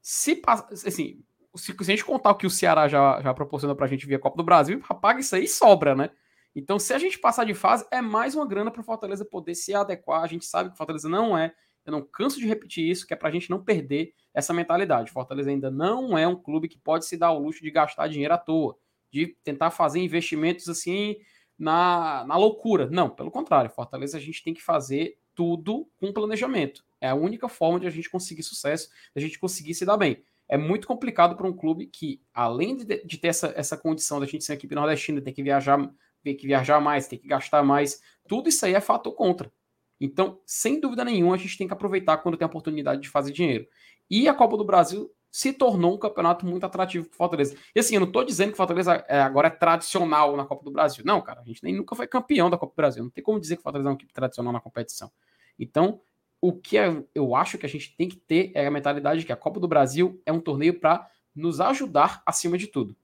se 0.00 0.40
assim, 0.86 1.24
se, 1.54 1.74
a 1.78 1.84
gente 1.84 2.04
contar 2.04 2.30
o 2.30 2.36
que 2.36 2.46
o 2.46 2.50
Ceará 2.50 2.88
já, 2.88 3.20
já 3.20 3.34
proporciona 3.34 3.74
pra 3.74 3.86
gente 3.86 4.06
via 4.06 4.18
Copa 4.18 4.36
do 4.36 4.44
Brasil, 4.44 4.80
paga 5.00 5.20
isso 5.20 5.34
aí 5.34 5.48
sobra, 5.48 5.94
né? 5.94 6.10
Então, 6.54 6.78
se 6.78 6.94
a 6.94 6.98
gente 6.98 7.18
passar 7.18 7.44
de 7.44 7.52
fase, 7.52 7.86
é 7.90 8.00
mais 8.00 8.34
uma 8.34 8.46
grana 8.46 8.70
para 8.70 8.80
o 8.80 8.84
Fortaleza 8.84 9.24
poder 9.24 9.54
se 9.54 9.74
adequar. 9.74 10.22
A 10.22 10.26
gente 10.26 10.46
sabe 10.46 10.70
que 10.70 10.74
o 10.74 10.78
Fortaleza 10.78 11.06
não 11.08 11.36
é, 11.36 11.54
eu 11.84 11.92
não 11.92 12.02
canso 12.02 12.40
de 12.40 12.46
repetir 12.46 12.88
isso, 12.88 13.06
que 13.06 13.12
é 13.12 13.16
para 13.16 13.28
a 13.28 13.32
gente 13.32 13.50
não 13.50 13.62
perder 13.62 14.14
essa 14.32 14.54
mentalidade. 14.54 15.10
Fortaleza 15.10 15.50
ainda 15.50 15.70
não 15.70 16.16
é 16.16 16.26
um 16.26 16.34
clube 16.34 16.66
que 16.66 16.78
pode 16.78 17.04
se 17.04 17.16
dar 17.16 17.32
o 17.32 17.38
luxo 17.38 17.62
de 17.62 17.70
gastar 17.70 18.08
dinheiro 18.08 18.32
à 18.32 18.38
toa, 18.38 18.76
de 19.12 19.36
tentar 19.44 19.70
fazer 19.70 20.00
investimentos 20.00 20.68
assim 20.68 21.16
na, 21.58 22.24
na 22.26 22.36
loucura. 22.36 22.88
Não, 22.90 23.10
pelo 23.10 23.30
contrário, 23.30 23.70
Fortaleza 23.70 24.16
a 24.16 24.20
gente 24.20 24.42
tem 24.42 24.54
que 24.54 24.62
fazer 24.62 25.18
tudo 25.36 25.88
com 25.98 26.12
planejamento. 26.12 26.82
É 27.00 27.08
a 27.08 27.14
única 27.14 27.48
forma 27.48 27.78
de 27.78 27.86
a 27.86 27.90
gente 27.90 28.10
conseguir 28.10 28.42
sucesso, 28.42 28.88
de 28.88 28.96
a 29.14 29.20
gente 29.20 29.38
conseguir 29.38 29.74
se 29.74 29.84
dar 29.84 29.96
bem. 29.96 30.24
É 30.48 30.56
muito 30.56 30.88
complicado 30.88 31.36
para 31.36 31.46
um 31.46 31.52
clube 31.52 31.86
que, 31.86 32.22
além 32.32 32.76
de, 32.76 33.04
de 33.04 33.18
ter 33.18 33.28
essa, 33.28 33.52
essa 33.54 33.76
condição 33.76 34.18
da 34.18 34.26
gente 34.26 34.44
ser 34.44 34.52
uma 34.52 34.56
equipe 34.56 34.74
nordestina, 34.74 35.20
ter 35.20 35.32
que 35.32 35.42
viajar, 35.42 35.78
ter 36.24 36.34
que 36.34 36.46
viajar 36.46 36.80
mais, 36.80 37.06
ter 37.06 37.18
que 37.18 37.28
gastar 37.28 37.62
mais, 37.62 38.00
tudo 38.26 38.48
isso 38.48 38.64
aí 38.64 38.74
é 38.74 38.80
fator 38.80 39.12
contra. 39.12 39.52
Então, 40.00 40.40
sem 40.46 40.80
dúvida 40.80 41.04
nenhuma, 41.04 41.34
a 41.34 41.38
gente 41.38 41.58
tem 41.58 41.66
que 41.66 41.72
aproveitar 41.72 42.18
quando 42.18 42.36
tem 42.36 42.44
a 42.44 42.48
oportunidade 42.48 43.02
de 43.02 43.08
fazer 43.08 43.32
dinheiro. 43.32 43.66
E 44.08 44.28
a 44.28 44.34
Copa 44.34 44.56
do 44.56 44.64
Brasil 44.64 45.10
se 45.36 45.52
tornou 45.52 45.94
um 45.94 45.98
campeonato 45.98 46.46
muito 46.46 46.64
atrativo 46.64 47.06
para 47.08 47.16
Fortaleza. 47.18 47.56
E 47.74 47.80
assim, 47.80 47.94
eu 47.94 48.00
não 48.00 48.06
estou 48.06 48.24
dizendo 48.24 48.52
que 48.52 48.56
Fortaleza 48.56 49.04
é, 49.06 49.20
agora 49.20 49.48
é 49.48 49.50
tradicional 49.50 50.34
na 50.34 50.46
Copa 50.46 50.64
do 50.64 50.70
Brasil. 50.70 51.04
Não, 51.04 51.20
cara, 51.20 51.42
a 51.42 51.44
gente 51.44 51.62
nem 51.62 51.74
nunca 51.74 51.94
foi 51.94 52.06
campeão 52.06 52.48
da 52.48 52.56
Copa 52.56 52.72
do 52.72 52.76
Brasil. 52.76 53.02
Não 53.02 53.10
tem 53.10 53.22
como 53.22 53.38
dizer 53.38 53.56
que 53.56 53.62
Fortaleza 53.62 53.88
é 53.88 53.92
uma 53.92 53.96
equipe 53.96 54.14
tradicional 54.14 54.50
na 54.50 54.60
competição. 54.60 55.10
Então, 55.58 56.00
o 56.40 56.52
que 56.52 56.76
é, 56.78 57.02
eu 57.14 57.34
acho 57.34 57.58
que 57.58 57.66
a 57.66 57.68
gente 57.68 57.96
tem 57.96 58.08
que 58.08 58.16
ter 58.16 58.52
é 58.54 58.66
a 58.66 58.70
mentalidade 58.70 59.20
de 59.20 59.26
que 59.26 59.32
a 59.32 59.36
Copa 59.36 59.58
do 59.58 59.68
Brasil 59.68 60.20
é 60.24 60.32
um 60.32 60.40
torneio 60.40 60.78
para 60.78 61.08
nos 61.34 61.60
ajudar 61.60 62.22
acima 62.24 62.56
de 62.56 62.66
tudo. 62.66 62.96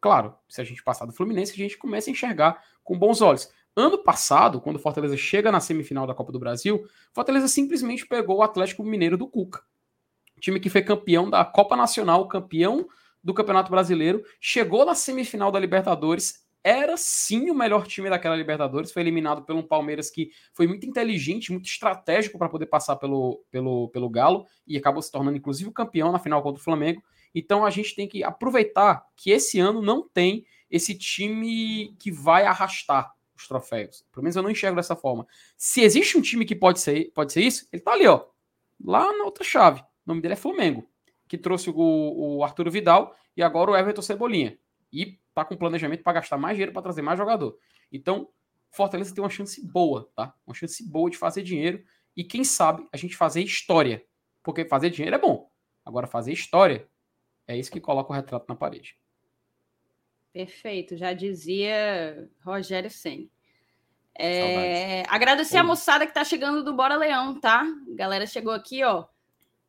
Claro, 0.00 0.34
se 0.48 0.60
a 0.60 0.64
gente 0.64 0.82
passar 0.82 1.06
do 1.06 1.12
Fluminense, 1.12 1.52
a 1.52 1.56
gente 1.56 1.78
começa 1.78 2.10
a 2.10 2.12
enxergar 2.12 2.62
com 2.82 2.98
bons 2.98 3.20
olhos. 3.20 3.50
Ano 3.74 3.98
passado, 3.98 4.60
quando 4.60 4.76
o 4.76 4.80
Fortaleza 4.80 5.16
chega 5.16 5.52
na 5.52 5.60
semifinal 5.60 6.06
da 6.06 6.14
Copa 6.14 6.32
do 6.32 6.38
Brasil, 6.38 6.86
Fortaleza 7.12 7.48
simplesmente 7.48 8.06
pegou 8.06 8.38
o 8.38 8.42
Atlético 8.42 8.82
Mineiro 8.82 9.16
do 9.16 9.26
Cuca 9.26 9.62
time 10.42 10.58
que 10.58 10.68
foi 10.68 10.82
campeão 10.82 11.30
da 11.30 11.44
Copa 11.44 11.76
Nacional, 11.76 12.26
campeão 12.26 12.88
do 13.22 13.32
Campeonato 13.32 13.70
Brasileiro, 13.70 14.24
chegou 14.40 14.84
na 14.84 14.94
semifinal 14.94 15.52
da 15.52 15.60
Libertadores, 15.60 16.44
era 16.64 16.96
sim 16.96 17.50
o 17.50 17.54
melhor 17.54 17.86
time 17.86 18.08
daquela 18.08 18.36
Libertadores, 18.36 18.92
foi 18.92 19.02
eliminado 19.02 19.42
pelo 19.42 19.62
Palmeiras 19.62 20.10
que 20.10 20.30
foi 20.52 20.66
muito 20.66 20.86
inteligente, 20.86 21.50
muito 21.50 21.66
estratégico 21.66 22.38
para 22.38 22.48
poder 22.48 22.66
passar 22.66 22.96
pelo, 22.96 23.44
pelo, 23.50 23.88
pelo 23.88 24.08
Galo 24.08 24.46
e 24.66 24.76
acabou 24.76 25.02
se 25.02 25.10
tornando 25.10 25.36
inclusive 25.36 25.68
o 25.68 25.72
campeão 25.72 26.12
na 26.12 26.18
final 26.18 26.42
contra 26.42 26.60
o 26.60 26.64
Flamengo. 26.64 27.02
Então 27.34 27.64
a 27.64 27.70
gente 27.70 27.94
tem 27.94 28.06
que 28.06 28.22
aproveitar 28.22 29.04
que 29.16 29.30
esse 29.30 29.58
ano 29.58 29.82
não 29.82 30.08
tem 30.08 30.44
esse 30.70 30.94
time 30.94 31.94
que 31.98 32.10
vai 32.10 32.44
arrastar 32.44 33.12
os 33.36 33.48
troféus. 33.48 34.04
Pelo 34.12 34.22
menos 34.22 34.36
eu 34.36 34.42
não 34.42 34.50
enxergo 34.50 34.76
dessa 34.76 34.94
forma. 34.94 35.26
Se 35.56 35.82
existe 35.82 36.16
um 36.16 36.22
time 36.22 36.44
que 36.44 36.54
pode 36.54 36.80
ser, 36.80 37.10
pode 37.12 37.32
ser 37.32 37.42
isso, 37.42 37.66
ele 37.72 37.82
tá 37.82 37.92
ali, 37.92 38.06
ó, 38.06 38.24
lá 38.82 39.12
na 39.12 39.24
outra 39.24 39.44
chave. 39.44 39.80
O 39.80 39.84
nome 40.06 40.20
dele 40.20 40.34
é 40.34 40.36
Flamengo, 40.36 40.88
que 41.26 41.36
trouxe 41.36 41.70
o, 41.70 41.74
o 41.76 42.44
Arturo 42.44 42.70
Vidal 42.70 43.14
e 43.36 43.42
agora 43.42 43.70
o 43.70 43.76
Everton 43.76 44.02
Cebolinha. 44.02 44.58
E 44.92 45.18
tá 45.34 45.44
com 45.44 45.56
planejamento 45.56 46.02
para 46.02 46.14
gastar 46.14 46.36
mais 46.38 46.56
dinheiro 46.56 46.72
para 46.72 46.82
trazer 46.82 47.02
mais 47.02 47.18
jogador. 47.18 47.56
Então, 47.90 48.28
Fortaleza 48.70 49.14
tem 49.14 49.22
uma 49.22 49.30
chance 49.30 49.64
boa, 49.66 50.10
tá? 50.14 50.34
Uma 50.46 50.54
chance 50.54 50.86
boa 50.88 51.10
de 51.10 51.16
fazer 51.16 51.42
dinheiro 51.42 51.84
e 52.16 52.24
quem 52.24 52.44
sabe 52.44 52.86
a 52.92 52.96
gente 52.96 53.16
fazer 53.16 53.42
história. 53.42 54.04
Porque 54.42 54.64
fazer 54.64 54.90
dinheiro 54.90 55.16
é 55.16 55.18
bom. 55.18 55.50
Agora 55.84 56.06
fazer 56.06 56.32
história 56.32 56.88
é 57.46 57.56
isso 57.56 57.70
que 57.70 57.80
coloca 57.80 58.12
o 58.12 58.16
retrato 58.16 58.46
na 58.48 58.54
parede. 58.54 58.96
Perfeito, 60.32 60.96
já 60.96 61.12
dizia 61.12 62.28
Rogério 62.42 62.90
Senna. 62.90 63.28
É, 64.14 65.02
agradecer 65.08 65.56
Oi. 65.56 65.60
a 65.60 65.64
moçada 65.64 66.04
que 66.04 66.10
está 66.10 66.24
chegando 66.24 66.62
do 66.62 66.74
Bora 66.74 66.96
Leão, 66.96 67.38
tá? 67.40 67.62
A 67.62 67.94
galera 67.94 68.26
chegou 68.26 68.52
aqui, 68.52 68.82
ó. 68.84 69.06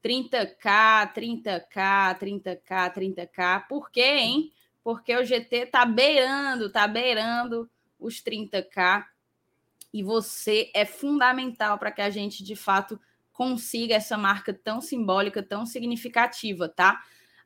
30k, 0.04 1.14
30k, 1.14 2.20
30k, 2.20 2.94
30k. 2.94 3.68
Por 3.68 3.90
quê, 3.90 4.02
hein? 4.02 4.52
Porque 4.84 5.16
o 5.16 5.24
GT 5.24 5.68
tá 5.68 5.86
beirando, 5.86 6.70
tá 6.70 6.88
beirando 6.88 7.70
os 8.00 8.22
30k. 8.22 9.06
E 9.94 10.04
você 10.04 10.72
é 10.74 10.86
fundamental 10.86 11.78
para 11.78 11.92
que 11.92 12.02
a 12.02 12.10
gente, 12.10 12.44
de 12.44 12.56
fato, 12.56 13.00
consiga 13.32 13.96
essa 13.96 14.18
marca 14.18 14.54
tão 14.54 14.82
simbólica, 14.82 15.42
tão 15.42 15.66
significativa, 15.66 16.68
tá? 16.68 17.02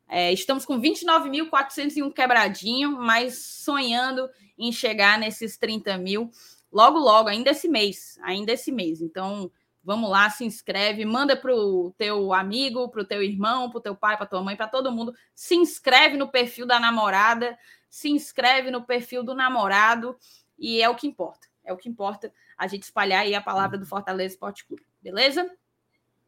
É, 0.07 0.31
estamos 0.31 0.65
com 0.65 0.79
29.401 0.79 2.13
quebradinho, 2.13 2.93
mas 2.93 3.37
sonhando 3.37 4.29
em 4.57 4.71
chegar 4.71 5.19
nesses 5.19 5.57
30 5.57 5.97
mil 5.97 6.31
logo, 6.71 6.97
logo, 6.97 7.29
ainda 7.29 7.51
esse 7.51 7.67
mês, 7.67 8.17
ainda 8.21 8.53
esse 8.53 8.71
mês. 8.71 9.01
Então, 9.01 9.51
Vamos 9.87 10.09
lá, 10.09 10.29
se 10.29 10.43
inscreve, 10.43 11.05
manda 11.05 11.33
para 11.33 11.55
o 11.55 11.93
teu 11.97 12.33
amigo, 12.33 12.89
para 12.89 13.03
o 13.03 13.05
teu 13.05 13.23
irmão, 13.23 13.69
para 13.69 13.77
o 13.77 13.81
teu 13.81 13.95
pai, 13.95 14.17
para 14.17 14.25
tua 14.25 14.43
mãe, 14.43 14.53
para 14.53 14.67
todo 14.67 14.91
mundo. 14.91 15.15
Se 15.33 15.55
inscreve 15.55 16.17
no 16.17 16.27
perfil 16.27 16.65
da 16.65 16.77
namorada, 16.77 17.57
se 17.89 18.09
inscreve 18.09 18.69
no 18.69 18.83
perfil 18.83 19.23
do 19.23 19.33
namorado 19.33 20.17
e 20.59 20.81
é 20.81 20.89
o 20.89 20.95
que 20.95 21.07
importa. 21.07 21.47
É 21.63 21.71
o 21.71 21.77
que 21.77 21.87
importa 21.87 22.33
a 22.57 22.67
gente 22.67 22.83
espalhar 22.83 23.21
aí 23.21 23.33
a 23.33 23.39
palavra 23.39 23.77
do 23.77 23.85
Fortaleza 23.85 24.33
Esporte 24.33 24.65
Clube, 24.65 24.85
beleza? 25.01 25.49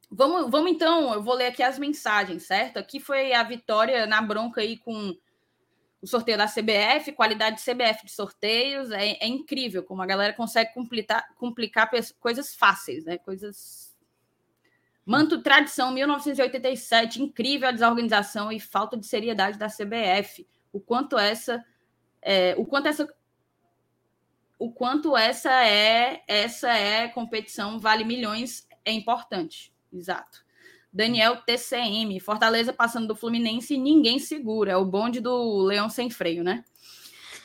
Vamos, 0.10 0.50
vamos 0.50 0.72
então, 0.72 1.14
eu 1.14 1.22
vou 1.22 1.34
ler 1.34 1.48
aqui 1.48 1.62
as 1.62 1.78
mensagens, 1.78 2.44
certo? 2.44 2.78
Aqui 2.78 2.98
foi 2.98 3.34
a 3.34 3.44
vitória 3.44 4.08
na 4.08 4.22
bronca 4.22 4.62
aí 4.62 4.78
com 4.78 5.14
o 6.02 6.08
sorteio 6.08 6.38
da 6.38 6.48
CBF, 6.48 7.12
qualidade 7.12 7.58
de 7.58 7.64
CBF 7.64 8.06
de 8.06 8.12
sorteios, 8.12 8.90
é, 8.92 9.18
é 9.20 9.28
incrível 9.28 9.84
como 9.84 10.02
a 10.02 10.06
galera 10.06 10.34
consegue 10.34 10.74
complicar, 10.74 11.28
complicar 11.36 11.90
coisas 12.20 12.56
fáceis, 12.56 13.04
né? 13.04 13.18
Coisas. 13.18 13.98
Manto 15.06 15.42
Tradição 15.42 15.92
1987, 15.92 17.22
incrível 17.22 17.68
a 17.68 17.72
desorganização 17.72 18.52
e 18.52 18.60
falta 18.60 18.96
de 18.96 19.06
seriedade 19.06 19.58
da 19.58 19.68
CBF. 19.68 20.48
O 20.72 20.80
quanto 20.80 21.18
essa. 21.18 21.64
É, 22.22 22.54
o 22.58 22.66
quanto 22.66 22.88
essa 22.88 23.08
o 24.58 24.70
quanto 24.74 25.16
essa 25.16 25.66
é 25.66 26.22
essa 26.28 26.70
é 26.70 27.08
competição 27.08 27.80
vale 27.80 28.04
milhões 28.04 28.68
é 28.84 28.92
importante. 28.92 29.74
Exato. 29.92 30.46
Daniel 30.92 31.38
TCM, 31.38 32.20
Fortaleza 32.20 32.74
passando 32.74 33.08
do 33.08 33.16
Fluminense 33.16 33.76
e 33.76 33.78
ninguém 33.78 34.18
segura. 34.20 34.72
É 34.72 34.78
o 34.78 34.86
bonde 34.86 35.20
do 35.20 35.62
Leão 35.64 35.90
sem 35.90 36.10
freio, 36.10 36.44
né? 36.44 36.64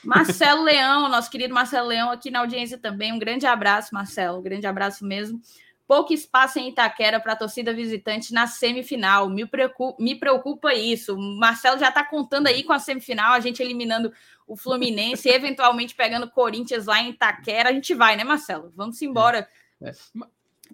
Marcelo 0.02 0.62
Leão, 0.64 1.08
nosso 1.08 1.30
querido 1.30 1.52
Marcelo 1.54 1.88
Leão, 1.88 2.10
aqui 2.10 2.30
na 2.30 2.40
audiência 2.40 2.78
também. 2.78 3.12
Um 3.12 3.18
grande 3.18 3.46
abraço, 3.46 3.94
Marcelo. 3.94 4.38
Um 4.38 4.42
grande 4.42 4.66
abraço 4.66 5.04
mesmo. 5.04 5.40
Pouco 5.86 6.14
espaço 6.14 6.58
em 6.58 6.70
Itaquera 6.70 7.20
para 7.20 7.34
a 7.34 7.36
torcida 7.36 7.74
visitante 7.74 8.32
na 8.32 8.46
semifinal. 8.46 9.28
Me 9.28 9.46
preocupa, 9.46 10.02
me 10.02 10.14
preocupa 10.14 10.72
isso. 10.72 11.14
O 11.14 11.38
Marcelo 11.38 11.78
já 11.78 11.90
está 11.90 12.02
contando 12.02 12.46
aí 12.46 12.62
com 12.62 12.72
a 12.72 12.78
semifinal, 12.78 13.34
a 13.34 13.40
gente 13.40 13.62
eliminando 13.62 14.10
o 14.46 14.56
Fluminense, 14.56 15.28
eventualmente 15.28 15.94
pegando 15.94 16.30
Corinthians 16.30 16.86
lá 16.86 17.02
em 17.02 17.10
Itaquera. 17.10 17.68
A 17.68 17.72
gente 17.72 17.92
vai, 17.92 18.16
né, 18.16 18.24
Marcelo? 18.24 18.72
Vamos 18.74 19.02
embora. 19.02 19.46
É. 19.82 19.90
É. 19.90 19.92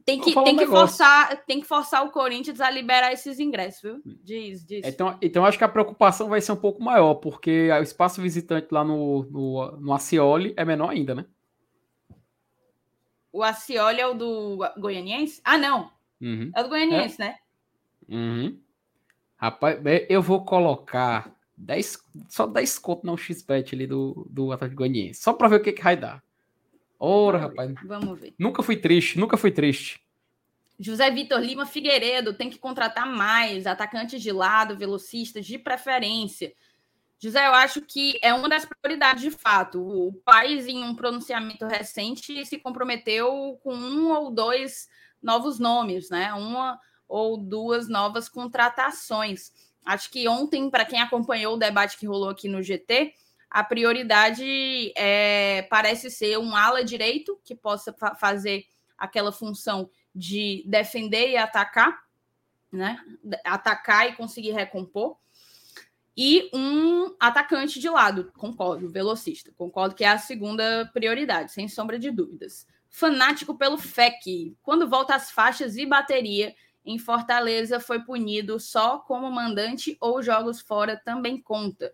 Tem 0.05 0.21
que, 0.21 0.33
tem, 0.33 0.55
um 0.55 0.57
que 0.57 0.67
forçar, 0.67 1.45
tem 1.45 1.61
que 1.61 1.67
forçar 1.67 2.05
o 2.05 2.11
Corinthians 2.11 2.61
a 2.61 2.71
liberar 2.71 3.13
esses 3.13 3.39
ingressos, 3.39 3.83
viu? 3.83 4.03
Diz, 4.23 4.65
diz. 4.65 4.87
Então, 4.87 5.19
então 5.21 5.45
acho 5.45 5.59
que 5.59 5.65
a 5.65 5.69
preocupação 5.69 6.29
vai 6.29 6.41
ser 6.41 6.53
um 6.53 6.57
pouco 6.57 6.83
maior, 6.83 7.15
porque 7.15 7.71
o 7.71 7.83
espaço 7.83 8.21
visitante 8.21 8.69
lá 8.71 8.85
no, 8.85 9.25
no, 9.25 9.77
no 9.79 9.93
Acioli 9.93 10.55
é 10.57 10.65
menor 10.65 10.91
ainda, 10.91 11.15
né? 11.15 11.27
O 13.33 13.43
Acioli 13.43 14.01
é 14.01 14.07
o 14.07 14.15
do 14.15 14.59
Goianiense? 14.79 15.41
Ah, 15.45 15.57
não. 15.57 15.91
Uhum. 16.21 16.51
É 16.55 16.61
o 16.61 16.65
do 16.65 16.69
Goianiense, 16.69 17.21
é. 17.23 17.25
né? 17.27 17.37
Uhum. 18.09 18.59
Rapaz, 19.37 19.79
eu 20.09 20.21
vou 20.21 20.45
colocar 20.45 21.33
10, 21.57 22.05
só 22.29 22.47
10 22.47 22.79
conto 22.79 23.07
no 23.07 23.17
XBet 23.17 23.75
ali 23.75 23.87
do, 23.87 24.27
do 24.31 24.53
Atlético 24.53 24.79
Goianiense, 24.79 25.23
só 25.23 25.33
para 25.33 25.49
ver 25.49 25.57
o 25.57 25.63
que, 25.63 25.73
que 25.73 25.83
vai 25.83 25.97
dar. 25.97 26.23
Ora, 27.01 27.39
rapaz. 27.39 27.73
Vamos 27.83 28.21
ver. 28.21 28.35
Nunca 28.39 28.63
fui 28.63 28.77
triste, 28.77 29.19
nunca 29.19 29.39
fui 29.39 29.51
triste. 29.51 30.03
José 30.79 31.11
Vitor 31.11 31.41
Lima 31.41 31.65
Figueiredo 31.65 32.35
tem 32.35 32.51
que 32.51 32.59
contratar 32.59 33.07
mais 33.07 33.67
atacantes 33.67 34.21
de 34.23 34.31
lado, 34.31 34.77
velocistas 34.77 35.47
de 35.47 35.59
preferência. 35.59 36.53
José, 37.19 37.47
eu 37.47 37.53
acho 37.53 37.83
que 37.83 38.19
é 38.23 38.33
uma 38.33 38.49
das 38.49 38.67
prioridades 38.67 39.23
de 39.23 39.31
fato. 39.31 39.81
O 39.81 40.13
país, 40.25 40.67
em 40.67 40.83
um 40.83 40.95
pronunciamento 40.95 41.67
recente, 41.67 42.45
se 42.47 42.59
comprometeu 42.59 43.59
com 43.63 43.75
um 43.75 44.11
ou 44.11 44.31
dois 44.31 44.89
novos 45.23 45.59
nomes, 45.59 46.09
né? 46.11 46.33
Uma 46.35 46.79
ou 47.07 47.37
duas 47.37 47.89
novas 47.89 48.29
contratações. 48.29 49.53
Acho 49.85 50.11
que 50.11 50.29
ontem, 50.29 50.71
para 50.71 50.85
quem 50.85 51.01
acompanhou 51.01 51.55
o 51.55 51.59
debate 51.59 51.99
que 51.99 52.07
rolou 52.07 52.31
aqui 52.31 52.49
no 52.49 52.63
GT, 52.63 53.15
a 53.51 53.65
prioridade 53.65 54.93
é, 54.97 55.63
parece 55.63 56.11
ser 56.11 56.39
um 56.39 56.55
ala 56.55 56.85
direito 56.85 57.41
que 57.45 57.55
possa 57.55 57.93
fa 57.93 58.15
fazer 58.15 58.65
aquela 58.97 59.33
função 59.33 59.91
de 60.15 60.63
defender 60.67 61.31
e 61.31 61.37
atacar, 61.37 62.05
né? 62.71 63.03
Atacar 63.45 64.09
e 64.09 64.15
conseguir 64.15 64.53
recompor. 64.53 65.17
E 66.17 66.51
um 66.53 67.15
atacante 67.19 67.81
de 67.81 67.89
lado, 67.89 68.31
concordo, 68.37 68.91
velocista. 68.91 69.53
Concordo 69.57 69.95
que 69.95 70.05
é 70.05 70.09
a 70.09 70.19
segunda 70.19 70.89
prioridade, 70.93 71.53
sem 71.53 71.67
sombra 71.67 71.99
de 71.99 72.11
dúvidas. 72.11 72.67
Fanático 72.89 73.57
pelo 73.57 73.79
FEC. 73.79 74.57
Quando 74.63 74.89
volta 74.89 75.15
às 75.15 75.31
faixas 75.31 75.77
e 75.77 75.87
bateria, 75.87 76.55
em 76.85 76.99
Fortaleza 76.99 77.81
foi 77.81 78.01
punido 78.01 78.61
só 78.61 78.99
como 78.99 79.31
mandante 79.31 79.97
ou 80.01 80.23
jogos 80.23 80.61
fora 80.61 81.01
também 81.05 81.41
conta. 81.41 81.93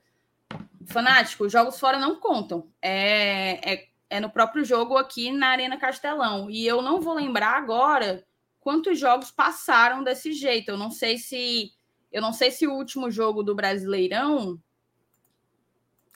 Fanático, 0.87 1.49
jogos 1.49 1.79
fora 1.79 1.99
não 1.99 2.17
contam. 2.17 2.71
É, 2.81 3.73
é, 3.73 3.89
é 4.09 4.21
no 4.21 4.31
próprio 4.31 4.65
jogo 4.65 4.97
aqui 4.97 5.33
na 5.33 5.49
Arena 5.49 5.77
Castelão. 5.77 6.49
E 6.49 6.67
eu 6.67 6.81
não 6.81 7.01
vou 7.01 7.15
lembrar 7.15 7.57
agora 7.57 8.25
quantos 8.61 8.99
jogos 8.99 9.31
passaram 9.31 10.05
desse 10.05 10.33
jeito. 10.33 10.71
Eu 10.71 10.77
não 10.77 10.91
sei 10.91 11.19
se. 11.19 11.73
Eu 12.13 12.23
não 12.23 12.33
sei 12.33 12.51
se 12.51 12.67
o 12.67 12.73
último 12.73 13.11
jogo 13.11 13.43
do 13.43 13.55
Brasileirão 13.55 14.61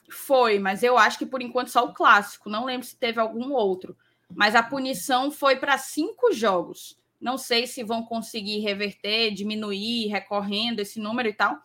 foi, 0.09 0.57
mas 0.57 0.83
eu 0.83 0.97
acho 0.97 1.17
que 1.17 1.25
por 1.25 1.41
enquanto 1.41 1.69
só 1.69 1.85
o 1.85 1.93
clássico. 1.93 2.49
Não 2.49 2.65
lembro 2.65 2.87
se 2.87 2.97
teve 2.97 3.19
algum 3.19 3.51
outro. 3.51 3.95
Mas 4.33 4.55
a 4.55 4.63
punição 4.63 5.29
foi 5.29 5.57
para 5.57 5.77
cinco 5.77 6.31
jogos. 6.31 6.97
Não 7.19 7.37
sei 7.37 7.67
se 7.67 7.83
vão 7.83 8.03
conseguir 8.03 8.59
reverter, 8.59 9.31
diminuir, 9.31 10.07
recorrendo 10.07 10.79
esse 10.79 10.99
número 10.99 11.27
e 11.27 11.33
tal 11.33 11.61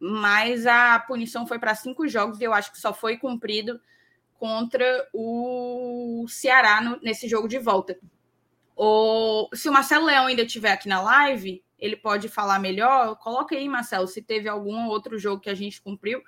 mas 0.00 0.66
a 0.66 0.98
punição 1.00 1.46
foi 1.46 1.58
para 1.58 1.74
cinco 1.74 2.06
jogos 2.06 2.40
e 2.40 2.44
eu 2.44 2.54
acho 2.54 2.70
que 2.72 2.80
só 2.80 2.92
foi 2.92 3.16
cumprido 3.16 3.80
contra 4.38 5.08
o 5.12 6.24
Ceará 6.28 6.80
no, 6.80 6.98
nesse 7.02 7.28
jogo 7.28 7.48
de 7.48 7.58
volta. 7.58 7.98
O, 8.76 9.48
se 9.52 9.68
o 9.68 9.72
Marcelo 9.72 10.06
Leão 10.06 10.26
ainda 10.26 10.42
estiver 10.42 10.70
aqui 10.70 10.88
na 10.88 11.00
live, 11.00 11.62
ele 11.78 11.96
pode 11.96 12.28
falar 12.28 12.60
melhor. 12.60 13.16
Coloca 13.16 13.56
aí, 13.56 13.68
Marcelo, 13.68 14.06
se 14.06 14.22
teve 14.22 14.48
algum 14.48 14.86
outro 14.86 15.18
jogo 15.18 15.42
que 15.42 15.50
a 15.50 15.54
gente 15.54 15.82
cumpriu 15.82 16.22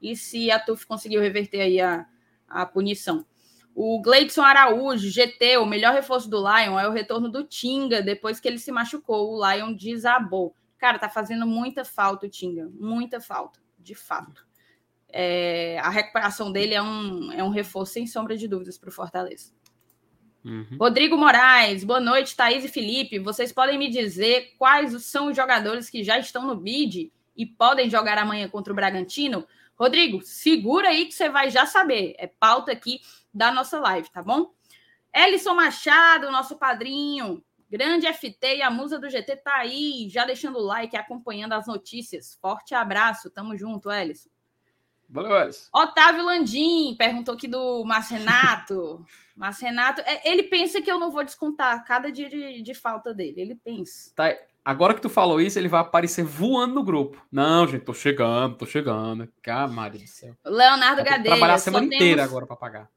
e 0.00 0.14
se 0.14 0.50
a 0.50 0.60
TUF 0.60 0.86
conseguiu 0.86 1.20
reverter 1.20 1.60
aí 1.60 1.80
a, 1.80 2.06
a 2.48 2.64
punição. 2.64 3.26
O 3.74 4.00
Gleidson 4.00 4.42
Araújo, 4.42 5.08
GT, 5.08 5.58
o 5.58 5.66
melhor 5.66 5.92
reforço 5.92 6.28
do 6.28 6.38
Lion 6.38 6.78
é 6.78 6.88
o 6.88 6.92
retorno 6.92 7.28
do 7.28 7.44
Tinga 7.44 8.02
depois 8.02 8.40
que 8.40 8.48
ele 8.48 8.58
se 8.58 8.72
machucou. 8.72 9.32
O 9.32 9.48
Lion 9.48 9.72
desabou. 9.72 10.54
Cara, 10.78 10.98
tá 10.98 11.08
fazendo 11.08 11.46
muita 11.46 11.84
falta 11.84 12.26
o 12.26 12.28
Tinga, 12.28 12.70
muita 12.78 13.20
falta, 13.20 13.60
de 13.78 13.94
fato. 13.94 14.46
É, 15.08 15.78
a 15.80 15.88
recuperação 15.88 16.52
dele 16.52 16.74
é 16.74 16.82
um, 16.82 17.32
é 17.32 17.42
um 17.42 17.48
reforço, 17.48 17.94
sem 17.94 18.06
sombra 18.06 18.36
de 18.36 18.46
dúvidas, 18.46 18.78
para 18.78 18.88
o 18.88 18.92
Fortaleza. 18.92 19.52
Uhum. 20.44 20.76
Rodrigo 20.78 21.16
Moraes, 21.16 21.82
boa 21.82 22.00
noite, 22.00 22.36
Thaís 22.36 22.64
e 22.64 22.68
Felipe. 22.68 23.18
Vocês 23.18 23.52
podem 23.52 23.76
me 23.76 23.90
dizer 23.90 24.54
quais 24.56 25.04
são 25.04 25.28
os 25.28 25.36
jogadores 25.36 25.90
que 25.90 26.04
já 26.04 26.18
estão 26.18 26.46
no 26.46 26.54
bid 26.54 27.12
e 27.36 27.44
podem 27.44 27.90
jogar 27.90 28.16
amanhã 28.18 28.48
contra 28.48 28.72
o 28.72 28.76
Bragantino? 28.76 29.46
Rodrigo, 29.76 30.22
segura 30.22 30.88
aí 30.88 31.06
que 31.06 31.12
você 31.12 31.28
vai 31.28 31.50
já 31.50 31.66
saber. 31.66 32.14
É 32.18 32.26
pauta 32.26 32.70
aqui 32.70 33.00
da 33.32 33.50
nossa 33.50 33.80
live, 33.80 34.10
tá 34.10 34.22
bom? 34.22 34.52
Ellison 35.14 35.54
Machado, 35.54 36.30
nosso 36.30 36.56
padrinho, 36.56 37.42
Grande 37.70 38.10
FT 38.10 38.56
e 38.56 38.62
a 38.62 38.70
musa 38.70 38.98
do 38.98 39.10
GT 39.10 39.36
tá 39.36 39.56
aí, 39.56 40.08
já 40.08 40.24
deixando 40.24 40.56
o 40.58 40.62
like, 40.62 40.96
acompanhando 40.96 41.52
as 41.52 41.66
notícias. 41.66 42.38
Forte 42.40 42.74
abraço, 42.74 43.30
tamo 43.30 43.56
junto, 43.56 43.90
Ellison. 43.90 44.30
Valeu, 45.06 45.36
Ellison. 45.36 45.68
Otávio 45.72 46.24
Landim 46.24 46.94
perguntou 46.98 47.34
aqui 47.34 47.46
do 47.46 47.84
Marcenato. 47.84 49.04
Marcenato, 49.36 50.00
é, 50.00 50.30
ele 50.30 50.44
pensa 50.44 50.80
que 50.80 50.90
eu 50.90 50.98
não 50.98 51.10
vou 51.10 51.24
descontar 51.24 51.84
cada 51.84 52.10
dia 52.10 52.28
de, 52.28 52.62
de 52.62 52.74
falta 52.74 53.12
dele. 53.12 53.40
Ele 53.40 53.54
pensa. 53.54 54.12
Tá, 54.14 54.34
agora 54.64 54.94
que 54.94 55.00
tu 55.00 55.08
falou 55.10 55.40
isso, 55.40 55.58
ele 55.58 55.68
vai 55.68 55.80
aparecer 55.80 56.24
voando 56.24 56.74
no 56.74 56.82
grupo. 56.82 57.24
Não, 57.30 57.66
gente, 57.66 57.84
tô 57.84 57.94
chegando, 57.94 58.56
tô 58.56 58.66
chegando. 58.66 59.30
Ah, 59.46 59.68
Maria 59.68 60.00
do 60.00 60.08
céu. 60.08 60.34
Leonardo 60.44 61.04
Gadelha. 61.04 61.36
Trabalhar 61.36 61.54
a 61.54 61.58
semana 61.58 61.86
inteira 61.86 62.24
agora 62.24 62.46
para 62.46 62.56
pagar. 62.56 62.90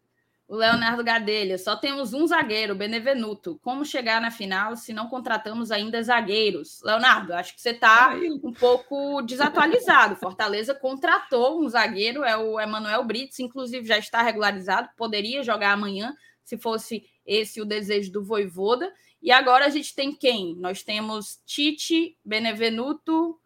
O 0.51 0.55
Leonardo 0.57 1.01
Gadelha, 1.01 1.57
só 1.57 1.77
temos 1.77 2.13
um 2.13 2.27
zagueiro, 2.27 2.75
Benevenuto. 2.75 3.57
Como 3.63 3.85
chegar 3.85 4.19
na 4.19 4.29
final 4.29 4.75
se 4.75 4.91
não 4.91 5.07
contratamos 5.07 5.71
ainda 5.71 6.03
zagueiros? 6.03 6.81
Leonardo, 6.83 7.33
acho 7.33 7.55
que 7.55 7.61
você 7.61 7.69
está 7.69 8.13
um 8.43 8.51
pouco 8.51 9.21
desatualizado. 9.21 10.17
Fortaleza 10.17 10.75
contratou 10.75 11.63
um 11.63 11.69
zagueiro, 11.69 12.25
é 12.25 12.35
o 12.35 12.59
Emanuel 12.59 13.05
Brits, 13.05 13.39
inclusive 13.39 13.87
já 13.87 13.97
está 13.97 14.21
regularizado, 14.21 14.89
poderia 14.97 15.41
jogar 15.41 15.71
amanhã, 15.71 16.13
se 16.43 16.57
fosse 16.57 17.05
esse 17.25 17.61
o 17.61 17.65
desejo 17.65 18.11
do 18.11 18.21
Voivoda. 18.21 18.91
E 19.21 19.31
agora 19.31 19.67
a 19.67 19.69
gente 19.69 19.95
tem 19.95 20.13
quem? 20.13 20.53
Nós 20.57 20.83
temos 20.83 21.39
Tite, 21.45 22.17
Benevenuto, 22.25 23.39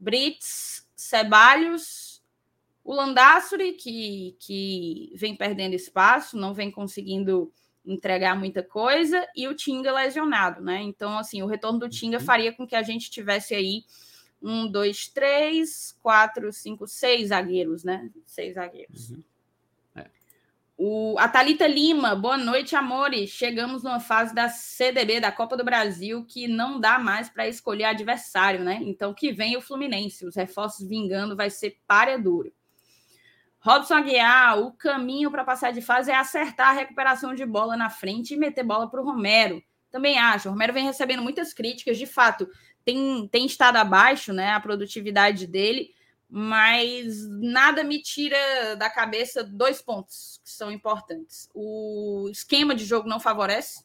Brits, 0.00 0.84
Ceballos, 0.96 2.13
o 2.84 2.94
Landassuri, 2.94 3.72
que, 3.72 4.36
que 4.38 5.10
vem 5.16 5.34
perdendo 5.34 5.74
espaço, 5.74 6.36
não 6.36 6.52
vem 6.52 6.70
conseguindo 6.70 7.50
entregar 7.84 8.38
muita 8.38 8.62
coisa, 8.62 9.26
e 9.34 9.48
o 9.48 9.54
Tinga 9.54 9.90
lesionado, 9.90 10.62
né? 10.62 10.82
Então, 10.82 11.18
assim, 11.18 11.42
o 11.42 11.46
retorno 11.46 11.78
do 11.78 11.88
Tinga 11.88 12.18
uhum. 12.18 12.24
faria 12.24 12.52
com 12.52 12.66
que 12.66 12.76
a 12.76 12.82
gente 12.82 13.10
tivesse 13.10 13.54
aí 13.54 13.84
um, 14.42 14.70
dois, 14.70 15.08
três, 15.08 15.96
quatro, 16.02 16.52
cinco, 16.52 16.86
seis 16.86 17.28
zagueiros, 17.28 17.84
né? 17.84 18.10
Seis 18.26 18.54
zagueiros. 18.54 19.10
Uhum. 19.10 19.24
É. 19.96 20.06
O, 20.76 21.16
a 21.18 21.26
Thalita 21.26 21.66
Lima, 21.66 22.14
boa 22.14 22.36
noite, 22.36 22.76
amores. 22.76 23.30
Chegamos 23.30 23.82
numa 23.82 24.00
fase 24.00 24.34
da 24.34 24.50
CDB, 24.50 25.20
da 25.20 25.32
Copa 25.32 25.56
do 25.56 25.64
Brasil, 25.64 26.24
que 26.26 26.46
não 26.46 26.78
dá 26.78 26.98
mais 26.98 27.30
para 27.30 27.48
escolher 27.48 27.84
adversário, 27.84 28.62
né? 28.62 28.80
Então, 28.82 29.14
que 29.14 29.32
vem 29.32 29.56
o 29.56 29.62
Fluminense. 29.62 30.26
Os 30.26 30.36
reforços 30.36 30.86
vingando 30.86 31.34
vai 31.34 31.48
ser 31.48 31.78
duro. 32.22 32.52
Robson 33.64 33.94
Aguiar, 33.94 34.58
o 34.58 34.72
caminho 34.72 35.30
para 35.30 35.42
passar 35.42 35.72
de 35.72 35.80
fase 35.80 36.10
é 36.10 36.14
acertar 36.14 36.68
a 36.68 36.72
recuperação 36.74 37.34
de 37.34 37.46
bola 37.46 37.78
na 37.78 37.88
frente 37.88 38.34
e 38.34 38.36
meter 38.36 38.62
bola 38.62 38.90
para 38.90 39.00
o 39.00 39.04
Romero. 39.04 39.62
Também 39.90 40.18
acho. 40.18 40.48
O 40.48 40.52
Romero 40.52 40.74
vem 40.74 40.84
recebendo 40.84 41.22
muitas 41.22 41.54
críticas, 41.54 41.96
de 41.96 42.04
fato, 42.04 42.46
tem, 42.84 43.26
tem 43.28 43.46
estado 43.46 43.76
abaixo 43.76 44.34
né, 44.34 44.50
a 44.50 44.60
produtividade 44.60 45.46
dele, 45.46 45.94
mas 46.28 47.26
nada 47.26 47.82
me 47.82 48.02
tira 48.02 48.36
da 48.76 48.90
cabeça 48.90 49.42
dois 49.42 49.80
pontos 49.80 50.38
que 50.44 50.50
são 50.50 50.70
importantes. 50.70 51.48
O 51.54 52.28
esquema 52.30 52.74
de 52.74 52.84
jogo 52.84 53.08
não 53.08 53.18
favorece, 53.18 53.82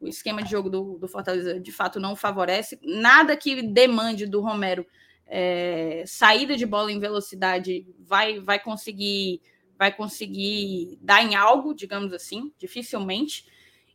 o 0.00 0.08
esquema 0.08 0.42
de 0.42 0.50
jogo 0.50 0.70
do, 0.70 0.96
do 0.96 1.06
Fortaleza 1.06 1.60
de 1.60 1.70
fato 1.70 2.00
não 2.00 2.16
favorece, 2.16 2.80
nada 2.82 3.36
que 3.36 3.60
demande 3.60 4.24
do 4.24 4.40
Romero 4.40 4.86
é, 5.34 6.04
saída 6.06 6.54
de 6.58 6.66
bola 6.66 6.92
em 6.92 7.00
velocidade 7.00 7.86
vai, 7.98 8.38
vai 8.38 8.60
conseguir 8.60 9.40
vai 9.78 9.90
conseguir 9.90 10.98
dar 11.00 11.24
em 11.24 11.34
algo, 11.34 11.74
digamos 11.74 12.12
assim, 12.12 12.52
dificilmente. 12.56 13.44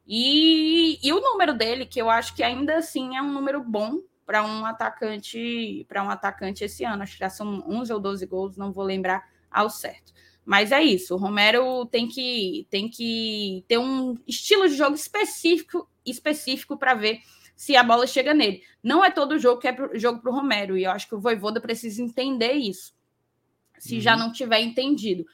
E, 0.06 1.00
e 1.02 1.14
o 1.14 1.22
número 1.22 1.54
dele, 1.54 1.86
que 1.86 2.02
eu 2.02 2.10
acho 2.10 2.36
que 2.36 2.44
ainda 2.44 2.76
assim 2.78 3.16
é 3.16 3.22
um 3.22 3.32
número 3.32 3.64
bom 3.64 4.02
para 4.26 4.44
um 4.44 4.66
atacante 4.66 5.86
para 5.88 6.04
um 6.04 6.10
atacante 6.10 6.64
esse 6.66 6.84
ano. 6.84 7.04
Acho 7.04 7.14
que 7.14 7.20
já 7.20 7.30
são 7.30 7.64
11 7.70 7.94
ou 7.94 8.00
12 8.02 8.26
gols, 8.26 8.58
não 8.58 8.74
vou 8.74 8.84
lembrar 8.84 9.24
ao 9.50 9.70
certo. 9.70 10.12
Mas 10.44 10.72
é 10.72 10.82
isso, 10.82 11.14
o 11.14 11.18
Romero 11.18 11.86
tem 11.86 12.08
que 12.08 12.68
tem 12.70 12.90
que 12.90 13.64
ter 13.68 13.78
um 13.78 14.16
estilo 14.28 14.68
de 14.68 14.76
jogo 14.76 14.96
específico 14.96 15.88
específico 16.06 16.78
para 16.78 16.96
ver 16.96 17.22
se 17.58 17.76
a 17.76 17.84
bola 17.84 18.06
chega 18.06 18.36
nele. 18.36 18.62
Não 18.84 19.04
é 19.04 19.10
todo 19.10 19.40
jogo 19.40 19.60
que 19.60 19.68
é 19.68 19.74
pro, 19.74 19.98
jogo 20.00 20.22
para 20.22 20.32
o 20.32 20.34
Romero, 20.34 20.78
e 20.78 20.84
eu 20.84 20.92
acho 20.92 21.10
que 21.10 21.16
o 21.16 21.20
Voivoda 21.20 21.60
precisa 21.60 22.02
entender 22.04 22.54
isso. 22.54 22.96
Se 23.80 23.96
uhum. 23.96 24.02
já 24.02 24.16
não 24.16 24.32
tiver 24.32 24.62
entendido. 24.62 25.26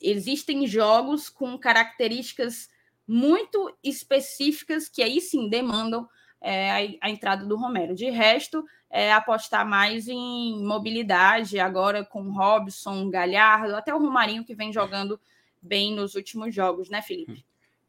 Existem 0.00 0.66
jogos 0.66 1.28
com 1.28 1.56
características 1.58 2.70
muito 3.06 3.72
específicas 3.84 4.88
que 4.88 5.02
aí 5.02 5.20
sim 5.20 5.48
demandam 5.48 6.08
é, 6.40 6.70
a, 6.70 7.06
a, 7.06 7.10
entrada 7.10 7.44
do 7.44 7.56
Romero. 7.56 7.94
De 7.94 8.08
resto, 8.08 8.64
é 8.90 9.12
apostar 9.12 9.68
mais 9.68 10.08
em 10.08 10.64
mobilidade, 10.64 11.60
agora 11.60 12.04
com 12.04 12.30
Robson, 12.32 13.10
Galhardo, 13.10 13.76
até 13.76 13.94
o 13.94 13.98
Romarinho 13.98 14.44
que 14.44 14.54
vem 14.54 14.72
jogando 14.72 15.20
bem 15.60 15.94
nos 15.94 16.14
últimos 16.14 16.54
jogos, 16.54 16.88
né, 16.88 17.02
Felipe? 17.02 17.44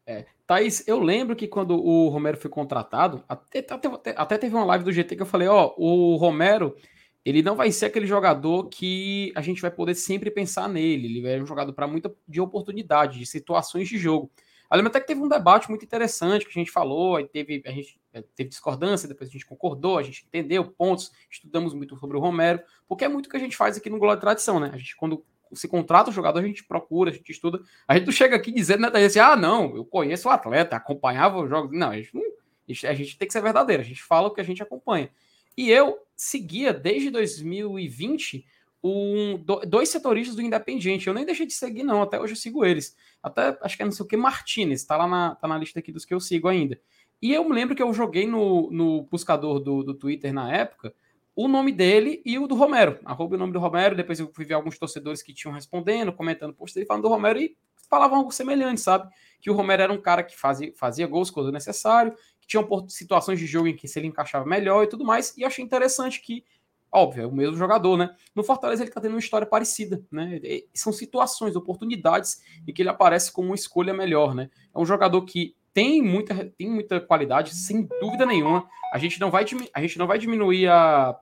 É. 0.07 0.25
Thaís, 0.47 0.87
eu 0.87 1.01
lembro 1.01 1.35
que 1.35 1.47
quando 1.47 1.71
o 1.75 2.07
Romero 2.07 2.37
foi 2.37 2.49
contratado, 2.49 3.21
até, 3.27 3.59
até, 3.59 4.13
até 4.15 4.37
teve 4.37 4.55
uma 4.55 4.63
live 4.63 4.85
do 4.85 4.91
GT 4.93 5.17
que 5.17 5.21
eu 5.21 5.25
falei, 5.25 5.49
ó, 5.49 5.73
o 5.77 6.15
Romero, 6.15 6.77
ele 7.25 7.41
não 7.41 7.57
vai 7.57 7.69
ser 7.73 7.87
aquele 7.87 8.07
jogador 8.07 8.69
que 8.69 9.33
a 9.35 9.41
gente 9.41 9.61
vai 9.61 9.69
poder 9.69 9.95
sempre 9.95 10.31
pensar 10.31 10.69
nele. 10.69 11.17
Ele 11.17 11.29
é 11.29 11.43
um 11.43 11.45
jogador 11.45 11.73
para 11.73 11.85
muita 11.85 12.15
de 12.25 12.39
oportunidade, 12.39 13.19
de 13.19 13.25
situações 13.25 13.89
de 13.89 13.97
jogo. 13.97 14.31
Eu 14.71 14.77
lembro 14.77 14.89
até 14.89 15.01
que 15.01 15.07
teve 15.07 15.21
um 15.21 15.27
debate 15.27 15.69
muito 15.69 15.83
interessante 15.83 16.45
que 16.45 16.51
a 16.51 16.61
gente 16.61 16.71
falou, 16.71 17.17
aí 17.17 17.27
teve, 17.27 17.61
a 17.65 17.71
gente 17.71 17.99
é, 18.13 18.21
teve 18.33 18.49
discordância, 18.49 19.09
depois 19.09 19.29
a 19.29 19.33
gente 19.33 19.45
concordou, 19.45 19.97
a 19.97 20.03
gente 20.03 20.25
entendeu 20.25 20.63
pontos, 20.65 21.11
estudamos 21.29 21.73
muito 21.73 21.97
sobre 21.97 22.15
o 22.15 22.19
Romero, 22.19 22.61
porque 22.87 23.03
é 23.03 23.09
muito 23.09 23.27
o 23.27 23.29
que 23.29 23.37
a 23.37 23.39
gente 23.39 23.57
faz 23.57 23.75
aqui 23.75 23.89
no 23.89 23.99
Globo 23.99 24.15
de 24.15 24.21
Tradição, 24.21 24.59
né? 24.59 24.71
A 24.73 24.77
gente, 24.77 24.95
quando 24.95 25.23
se 25.53 25.67
contrata 25.67 26.09
o 26.09 26.13
jogador, 26.13 26.39
a 26.39 26.47
gente 26.47 26.63
procura, 26.63 27.11
a 27.11 27.13
gente 27.13 27.31
estuda. 27.31 27.61
A 27.87 27.95
gente 27.95 28.05
não 28.05 28.13
chega 28.13 28.35
aqui 28.35 28.51
dizendo, 28.51 28.89
né, 28.89 29.05
assim, 29.05 29.19
ah, 29.19 29.35
não, 29.35 29.75
eu 29.75 29.85
conheço 29.85 30.27
o 30.27 30.31
atleta, 30.31 30.75
acompanhava 30.75 31.39
o 31.39 31.47
jogo. 31.47 31.75
Não, 31.75 31.89
a 31.89 31.97
gente, 31.97 32.13
não, 32.13 32.23
a 32.69 32.93
gente 32.93 33.17
tem 33.17 33.27
que 33.27 33.33
ser 33.33 33.41
verdadeiro, 33.41 33.81
a 33.81 33.85
gente 33.85 34.03
fala 34.03 34.27
o 34.27 34.31
que 34.31 34.41
a 34.41 34.43
gente 34.43 34.61
acompanha. 34.61 35.09
E 35.55 35.71
eu 35.71 35.97
seguia 36.15 36.71
desde 36.73 37.09
2020 37.09 38.45
um, 38.83 39.43
dois 39.67 39.89
setoristas 39.89 40.35
do 40.35 40.41
Independiente. 40.41 41.07
Eu 41.07 41.13
nem 41.13 41.25
deixei 41.25 41.45
de 41.45 41.53
seguir, 41.53 41.83
não. 41.83 42.01
Até 42.01 42.19
hoje 42.19 42.33
eu 42.33 42.37
sigo 42.37 42.63
eles. 42.63 42.95
Até 43.21 43.57
acho 43.61 43.75
que 43.75 43.81
é 43.81 43.85
não 43.85 43.91
sei 43.91 44.05
o 44.05 44.07
que, 44.07 44.15
Martinez, 44.15 44.83
tá 44.83 44.95
lá 44.95 45.07
na, 45.07 45.35
tá 45.35 45.47
na 45.47 45.57
lista 45.57 45.79
aqui 45.79 45.91
dos 45.91 46.05
que 46.05 46.13
eu 46.13 46.19
sigo 46.19 46.47
ainda. 46.47 46.79
E 47.21 47.33
eu 47.33 47.43
me 47.43 47.55
lembro 47.55 47.75
que 47.75 47.81
eu 47.81 47.91
joguei 47.93 48.27
no, 48.27 48.69
no 48.71 49.03
buscador 49.03 49.59
do, 49.59 49.83
do 49.83 49.93
Twitter 49.93 50.31
na 50.31 50.53
época 50.53 50.93
o 51.37 51.47
nome 51.47 51.71
dele 51.71 52.19
e 52.25 52.39
o 52.39 52.47
do 52.47 52.55
Romero. 52.55 52.97
Arroba 53.05 53.35
o 53.35 53.37
nome 53.37 53.53
do 53.53 53.59
Romero. 53.59 53.95
Depois 53.95 54.19
eu 54.19 54.31
fui 54.33 54.43
ver 54.43 54.55
alguns 54.55 54.79
torcedores 54.79 55.21
que 55.21 55.35
tinham 55.35 55.53
respondendo, 55.53 56.11
comentando 56.11 56.51
post 56.51 56.83
falando 56.85 57.03
do 57.03 57.09
Romero 57.09 57.39
e 57.39 57.55
falavam 57.87 58.17
algo 58.17 58.31
semelhante, 58.31 58.81
sabe? 58.81 59.07
Que 59.39 59.51
o 59.51 59.53
Romero 59.53 59.83
era 59.83 59.93
um 59.93 60.01
cara 60.01 60.23
que 60.23 60.35
fazia, 60.35 60.73
fazia 60.75 61.05
gols 61.05 61.29
quando 61.29 61.51
necessário, 61.51 62.11
que 62.41 62.47
tinha 62.47 62.65
situações 62.87 63.37
de 63.37 63.45
jogo 63.45 63.67
em 63.67 63.75
que 63.75 63.87
se 63.87 63.99
ele 63.99 64.07
encaixava 64.07 64.47
melhor 64.47 64.83
e 64.83 64.87
tudo 64.87 65.05
mais. 65.05 65.37
E 65.37 65.45
achei 65.45 65.63
interessante 65.63 66.21
que 66.21 66.43
Óbvio, 66.89 67.23
é 67.23 67.27
o 67.27 67.31
mesmo 67.31 67.57
jogador, 67.57 67.97
né? 67.97 68.15
No 68.33 68.43
Fortaleza 68.43 68.81
ele 68.81 68.89
tá 68.89 69.01
tendo 69.01 69.11
uma 69.11 69.19
história 69.19 69.45
parecida, 69.45 70.01
né? 70.09 70.39
São 70.73 70.93
situações, 70.93 71.55
oportunidades 71.55 72.41
em 72.65 72.73
que 72.73 72.81
ele 72.81 72.89
aparece 72.89 73.31
como 73.31 73.49
uma 73.49 73.55
escolha 73.55 73.93
melhor, 73.93 74.33
né? 74.33 74.49
É 74.73 74.79
um 74.79 74.85
jogador 74.85 75.21
que 75.25 75.53
tem 75.73 76.01
muita, 76.01 76.33
tem 76.57 76.69
muita 76.69 76.99
qualidade, 76.99 77.53
sem 77.53 77.87
dúvida 78.01 78.25
nenhuma. 78.25 78.67
A 78.91 78.97
gente 78.97 79.19
não 79.19 79.29
vai, 79.29 79.45
a 79.73 79.81
gente 79.81 79.99
não 79.99 80.07
vai 80.07 80.17
diminuir 80.17 80.67
a. 80.69 81.15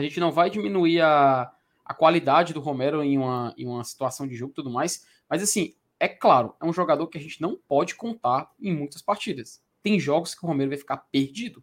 A 0.00 0.02
gente 0.02 0.18
não 0.18 0.32
vai 0.32 0.48
diminuir 0.48 1.02
a, 1.02 1.52
a 1.84 1.92
qualidade 1.92 2.54
do 2.54 2.60
Romero 2.60 3.02
em 3.02 3.18
uma, 3.18 3.54
em 3.54 3.66
uma 3.66 3.84
situação 3.84 4.26
de 4.26 4.34
jogo 4.34 4.52
e 4.52 4.54
tudo 4.54 4.70
mais. 4.70 5.06
Mas 5.28 5.42
assim, 5.42 5.74
é 5.98 6.08
claro, 6.08 6.54
é 6.58 6.64
um 6.64 6.72
jogador 6.72 7.06
que 7.06 7.18
a 7.18 7.20
gente 7.20 7.38
não 7.38 7.60
pode 7.68 7.94
contar 7.94 8.50
em 8.58 8.74
muitas 8.74 9.02
partidas. 9.02 9.62
Tem 9.82 10.00
jogos 10.00 10.34
que 10.34 10.42
o 10.42 10.48
Romero 10.48 10.70
vai 10.70 10.78
ficar 10.78 10.96
perdido. 10.96 11.62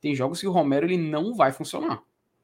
Tem 0.00 0.14
jogos 0.14 0.40
que 0.40 0.46
o 0.46 0.52
Romero 0.52 0.86
ele 0.86 0.96
não 0.96 1.34
vai 1.34 1.50
funcionar. 1.50 2.00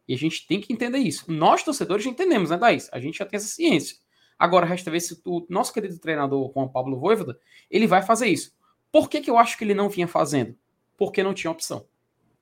E 0.08 0.14
a 0.14 0.18
gente 0.18 0.48
tem 0.48 0.60
que 0.60 0.72
entender 0.72 0.98
isso. 0.98 1.30
Nós, 1.30 1.62
torcedores, 1.62 2.04
já 2.04 2.10
entendemos, 2.10 2.50
né, 2.50 2.58
Thaís? 2.58 2.88
A 2.92 2.98
gente 2.98 3.18
já 3.18 3.24
tem 3.24 3.36
essa 3.36 3.46
ciência. 3.46 3.98
Agora, 4.36 4.66
resta 4.66 4.90
ver 4.90 4.98
se 4.98 5.20
o 5.24 5.46
nosso 5.48 5.72
querido 5.72 5.96
treinador, 6.00 6.50
Juan 6.52 6.66
Pablo 6.66 6.98
Voivoda, 6.98 7.38
ele 7.70 7.86
vai 7.86 8.02
fazer 8.02 8.26
isso. 8.26 8.52
Por 8.90 9.08
que, 9.08 9.20
que 9.20 9.30
eu 9.30 9.38
acho 9.38 9.56
que 9.56 9.62
ele 9.62 9.74
não 9.74 9.88
vinha 9.88 10.08
fazendo? 10.08 10.58
Porque 10.96 11.22
não 11.22 11.32
tinha 11.32 11.52
opção. 11.52 11.86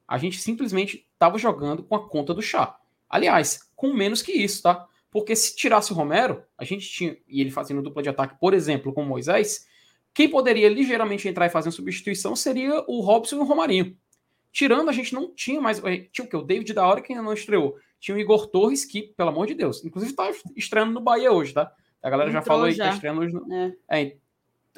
A 0.07 0.17
gente 0.17 0.39
simplesmente 0.39 1.07
estava 1.19 1.37
jogando 1.37 1.83
com 1.83 1.97
a 1.97 2.09
conta 2.09 2.33
do 2.33 2.41
chá. 2.41 2.79
Aliás, 3.11 3.69
com 3.75 3.93
menos 3.93 4.23
que 4.23 4.33
isso, 4.33 4.63
tá? 4.63 4.87
Porque 5.11 5.35
se 5.35 5.57
tirasse 5.57 5.93
o 5.93 5.97
Romero, 5.97 6.45
a 6.57 6.65
gente 6.65 6.89
tinha, 6.89 7.17
e 7.27 7.41
ele 7.41 7.51
fazendo 7.51 7.83
dupla 7.83 8.03
de 8.03 8.09
ataque, 8.09 8.37
por 8.39 8.55
exemplo, 8.55 8.93
com 8.93 9.03
o 9.03 9.07
Moisés, 9.07 9.67
quem 10.15 10.29
poderia 10.29 10.69
ligeiramente 10.69 11.27
entrar 11.27 11.47
e 11.47 11.51
fazer 11.51 11.69
uma 11.69 11.73
substituição 11.73 12.37
seria 12.37 12.85
o 12.87 13.01
Robson 13.01 13.37
e 13.37 13.39
o 13.41 13.45
Romarinho. 13.45 13.97
Tirando, 14.53 14.89
a 14.89 14.93
gente 14.93 15.15
não 15.15 15.33
tinha 15.35 15.61
mais. 15.61 15.81
Tinha 16.13 16.25
o 16.25 16.29
que? 16.29 16.37
O 16.37 16.43
David 16.43 16.73
da 16.73 16.87
hora 16.87 17.01
que 17.01 17.13
ainda 17.13 17.23
não 17.23 17.33
estreou. 17.33 17.77
Tinha 18.01 18.17
o 18.17 18.21
Igor 18.21 18.47
Torres, 18.47 18.85
que, 18.85 19.15
pelo 19.17 19.31
amor 19.31 19.47
de 19.47 19.55
Deus, 19.55 19.85
inclusive 19.85 20.15
tá 20.15 20.31
estreando 20.57 20.93
no 20.93 21.01
Bahia 21.01 21.33
hoje, 21.33 21.53
tá? 21.53 21.73
A 22.03 22.11
galera 22.11 22.31
Entrou 22.31 22.43
já 22.43 22.47
falou 22.47 22.65
aí 22.67 22.73
já. 22.73 22.85
que 22.85 22.91
tá 22.91 22.95
estreando 22.95 23.21
hoje. 23.21 23.35
No... 23.35 23.53
É. 23.53 23.77
é. 23.91 24.17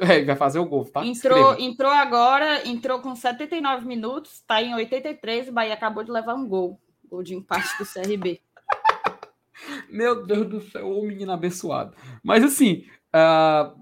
É, 0.08 0.24
vai 0.24 0.36
fazer 0.36 0.58
o 0.58 0.64
gol, 0.64 0.86
tá? 0.86 1.04
Entrou, 1.04 1.58
entrou 1.58 1.90
agora, 1.90 2.66
entrou 2.66 3.00
com 3.00 3.14
79 3.14 3.86
minutos, 3.86 4.42
tá 4.46 4.62
em 4.62 4.74
83, 4.74 5.48
o 5.48 5.52
Bahia 5.52 5.74
acabou 5.74 6.02
de 6.02 6.10
levar 6.10 6.34
um 6.34 6.48
gol. 6.48 6.80
Gol 7.06 7.22
de 7.22 7.34
empate 7.34 7.68
do 7.78 7.84
CRB. 7.84 8.40
Meu 9.90 10.24
Deus 10.24 10.48
do 10.48 10.60
céu, 10.62 10.88
ô 10.90 11.02
menino 11.02 11.32
abençoado. 11.32 11.94
Mas 12.22 12.42
assim, 12.42 12.86
uh, 13.14 13.78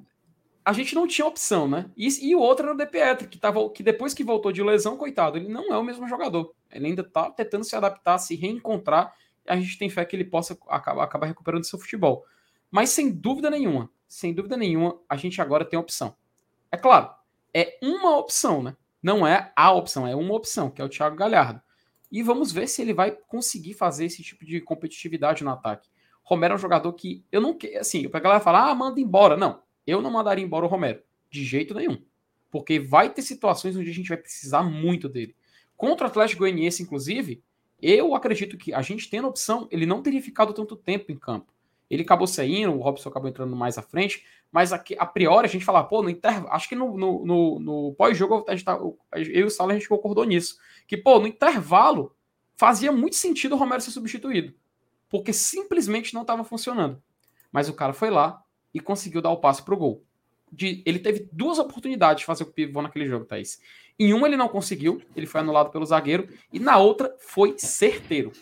a 0.65 0.73
gente 0.73 0.95
não 0.95 1.07
tinha 1.07 1.27
opção, 1.27 1.69
né? 1.69 1.89
E, 1.97 2.09
e 2.29 2.35
o 2.35 2.41
outro 2.41 2.67
era 2.67 2.75
o 2.75 2.77
De 2.77 2.87
Pietro, 2.87 3.29
que, 3.29 3.39
tava, 3.39 3.71
que 3.71 3.83
depois 3.83 4.13
que 4.13 4.25
voltou 4.25 4.51
de 4.51 4.63
lesão, 4.63 4.97
coitado, 4.97 5.39
ele 5.39 5.49
não 5.49 5.73
é 5.73 5.79
o 5.79 5.85
mesmo 5.85 6.09
jogador. 6.09 6.53
Ele 6.73 6.89
ainda 6.89 7.05
tá 7.05 7.31
tentando 7.31 7.65
se 7.65 7.77
adaptar, 7.77 8.19
se 8.19 8.35
reencontrar. 8.35 9.15
E 9.47 9.51
a 9.51 9.57
gente 9.57 9.79
tem 9.79 9.89
fé 9.89 10.05
que 10.05 10.17
ele 10.17 10.25
possa 10.25 10.59
acabar, 10.69 11.05
acabar 11.05 11.27
recuperando 11.27 11.65
seu 11.65 11.79
futebol. 11.79 12.25
Mas 12.71 12.91
sem 12.91 13.11
dúvida 13.11 13.49
nenhuma, 13.49 13.89
sem 14.09 14.33
dúvida 14.33 14.57
nenhuma, 14.57 14.99
a 15.09 15.17
gente 15.17 15.41
agora 15.41 15.65
tem 15.65 15.79
opção. 15.79 16.17
É 16.73 16.77
claro, 16.77 17.11
é 17.55 17.79
uma 17.83 18.17
opção, 18.17 18.63
né? 18.63 18.77
Não 19.03 19.27
é 19.27 19.53
a 19.55 19.73
opção, 19.73 20.07
é 20.07 20.17
uma 20.17 20.35
opção, 20.35 20.71
que 20.71 20.83
é 20.83 20.85
o 20.85 20.89
Thiago 20.89 21.15
Galhardo. 21.15 21.61
E 22.11 22.23
vamos 22.23 22.51
ver 22.51 22.67
se 22.67 22.83
ele 22.83 22.95
vai 22.95 23.13
conseguir 23.13 23.75
fazer 23.75 24.07
esse 24.07 24.23
tipo 24.23 24.45
de 24.45 24.61
competitividade 24.61 25.45
no 25.45 25.51
ataque. 25.51 25.89
Romero 26.23 26.55
é 26.55 26.57
um 26.57 26.61
jogador 26.61 26.93
que 26.95 27.25
eu 27.31 27.41
não 27.41 27.55
quero, 27.55 27.79
assim, 27.79 28.09
a 28.13 28.19
galera 28.19 28.41
fala, 28.41 28.71
ah, 28.71 28.75
manda 28.75 29.01
embora. 29.01 29.37
Não, 29.37 29.63
eu 29.87 30.01
não 30.03 30.11
mandaria 30.11 30.45
embora 30.45 30.67
o 30.67 30.69
Romero. 30.69 31.03
De 31.31 31.45
jeito 31.45 31.75
nenhum. 31.75 32.03
Porque 32.51 32.81
vai 32.81 33.11
ter 33.11 33.23
situações 33.23 33.77
onde 33.77 33.91
a 33.91 33.95
gente 33.95 34.09
vai 34.09 34.17
precisar 34.17 34.63
muito 34.63 35.09
dele. 35.09 35.37
Contra 35.77 36.07
o 36.07 36.11
Atlético 36.11 36.41
Goianiense, 36.41 36.83
inclusive, 36.83 37.43
eu 37.81 38.15
acredito 38.15 38.57
que 38.59 38.73
a 38.73 38.83
gente 38.83 39.09
tendo 39.09 39.29
opção, 39.29 39.69
ele 39.71 39.87
não 39.87 40.03
teria 40.03 40.21
ficado 40.21 40.53
tanto 40.53 40.77
tempo 40.77 41.13
em 41.13 41.17
campo. 41.17 41.53
Ele 41.91 42.03
acabou 42.03 42.27
saindo, 42.27 42.73
o 42.73 42.81
Robson 42.81 43.09
acabou 43.09 43.29
entrando 43.29 43.57
mais 43.57 43.79
à 43.79 43.83
frente, 43.83 44.25
mas 44.53 44.73
aqui, 44.73 44.95
a 44.99 45.07
priori 45.07 45.47
a 45.47 45.51
gente 45.51 45.65
fala, 45.65 45.83
pô, 45.85 46.03
no 46.03 46.11
intervalo, 46.11 46.53
acho 46.53 46.69
que 46.69 46.75
no, 46.75 46.97
no, 46.97 47.25
no, 47.25 47.59
no 47.59 47.95
pós-jogo 47.95 48.43
tá, 48.43 48.55
eu 49.13 49.25
e 49.25 49.45
o 49.45 49.51
Sala 49.51 49.73
a 49.73 49.75
gente 49.75 49.89
concordou 49.89 50.25
nisso, 50.25 50.59
que 50.87 50.97
pô, 50.97 51.19
no 51.19 51.27
intervalo 51.27 52.15
fazia 52.57 52.93
muito 52.93 53.17
sentido 53.17 53.55
o 53.55 53.59
Romero 53.59 53.81
ser 53.81 53.91
substituído, 53.91 54.53
porque 55.09 55.33
simplesmente 55.33 56.13
não 56.13 56.23
estava 56.23 56.45
funcionando. 56.45 57.03
Mas 57.51 57.69
o 57.69 57.75
cara 57.75 57.95
foi 57.95 58.11
lá, 58.11 58.43
e 58.73 58.81
conseguiu 58.81 59.21
dar 59.21 59.31
o 59.31 59.39
passe 59.39 59.63
pro 59.63 59.77
gol. 59.77 60.05
De, 60.51 60.83
ele 60.87 60.99
teve 60.99 61.29
duas 61.31 61.59
oportunidades 61.59 62.21
de 62.21 62.27
fazer 62.27 62.45
o 62.45 62.47
pivô 62.47 62.81
naquele 62.81 63.07
jogo, 63.07 63.25
Thaís. 63.25 63.61
Em 63.99 64.15
uma 64.15 64.27
ele 64.27 64.37
não 64.37 64.49
conseguiu, 64.49 65.03
ele 65.15 65.27
foi 65.27 65.41
anulado 65.41 65.71
pelo 65.71 65.85
zagueiro, 65.85 66.29
e 66.53 66.59
na 66.59 66.79
outra 66.79 67.15
foi 67.19 67.55
certeiro. 67.59 68.33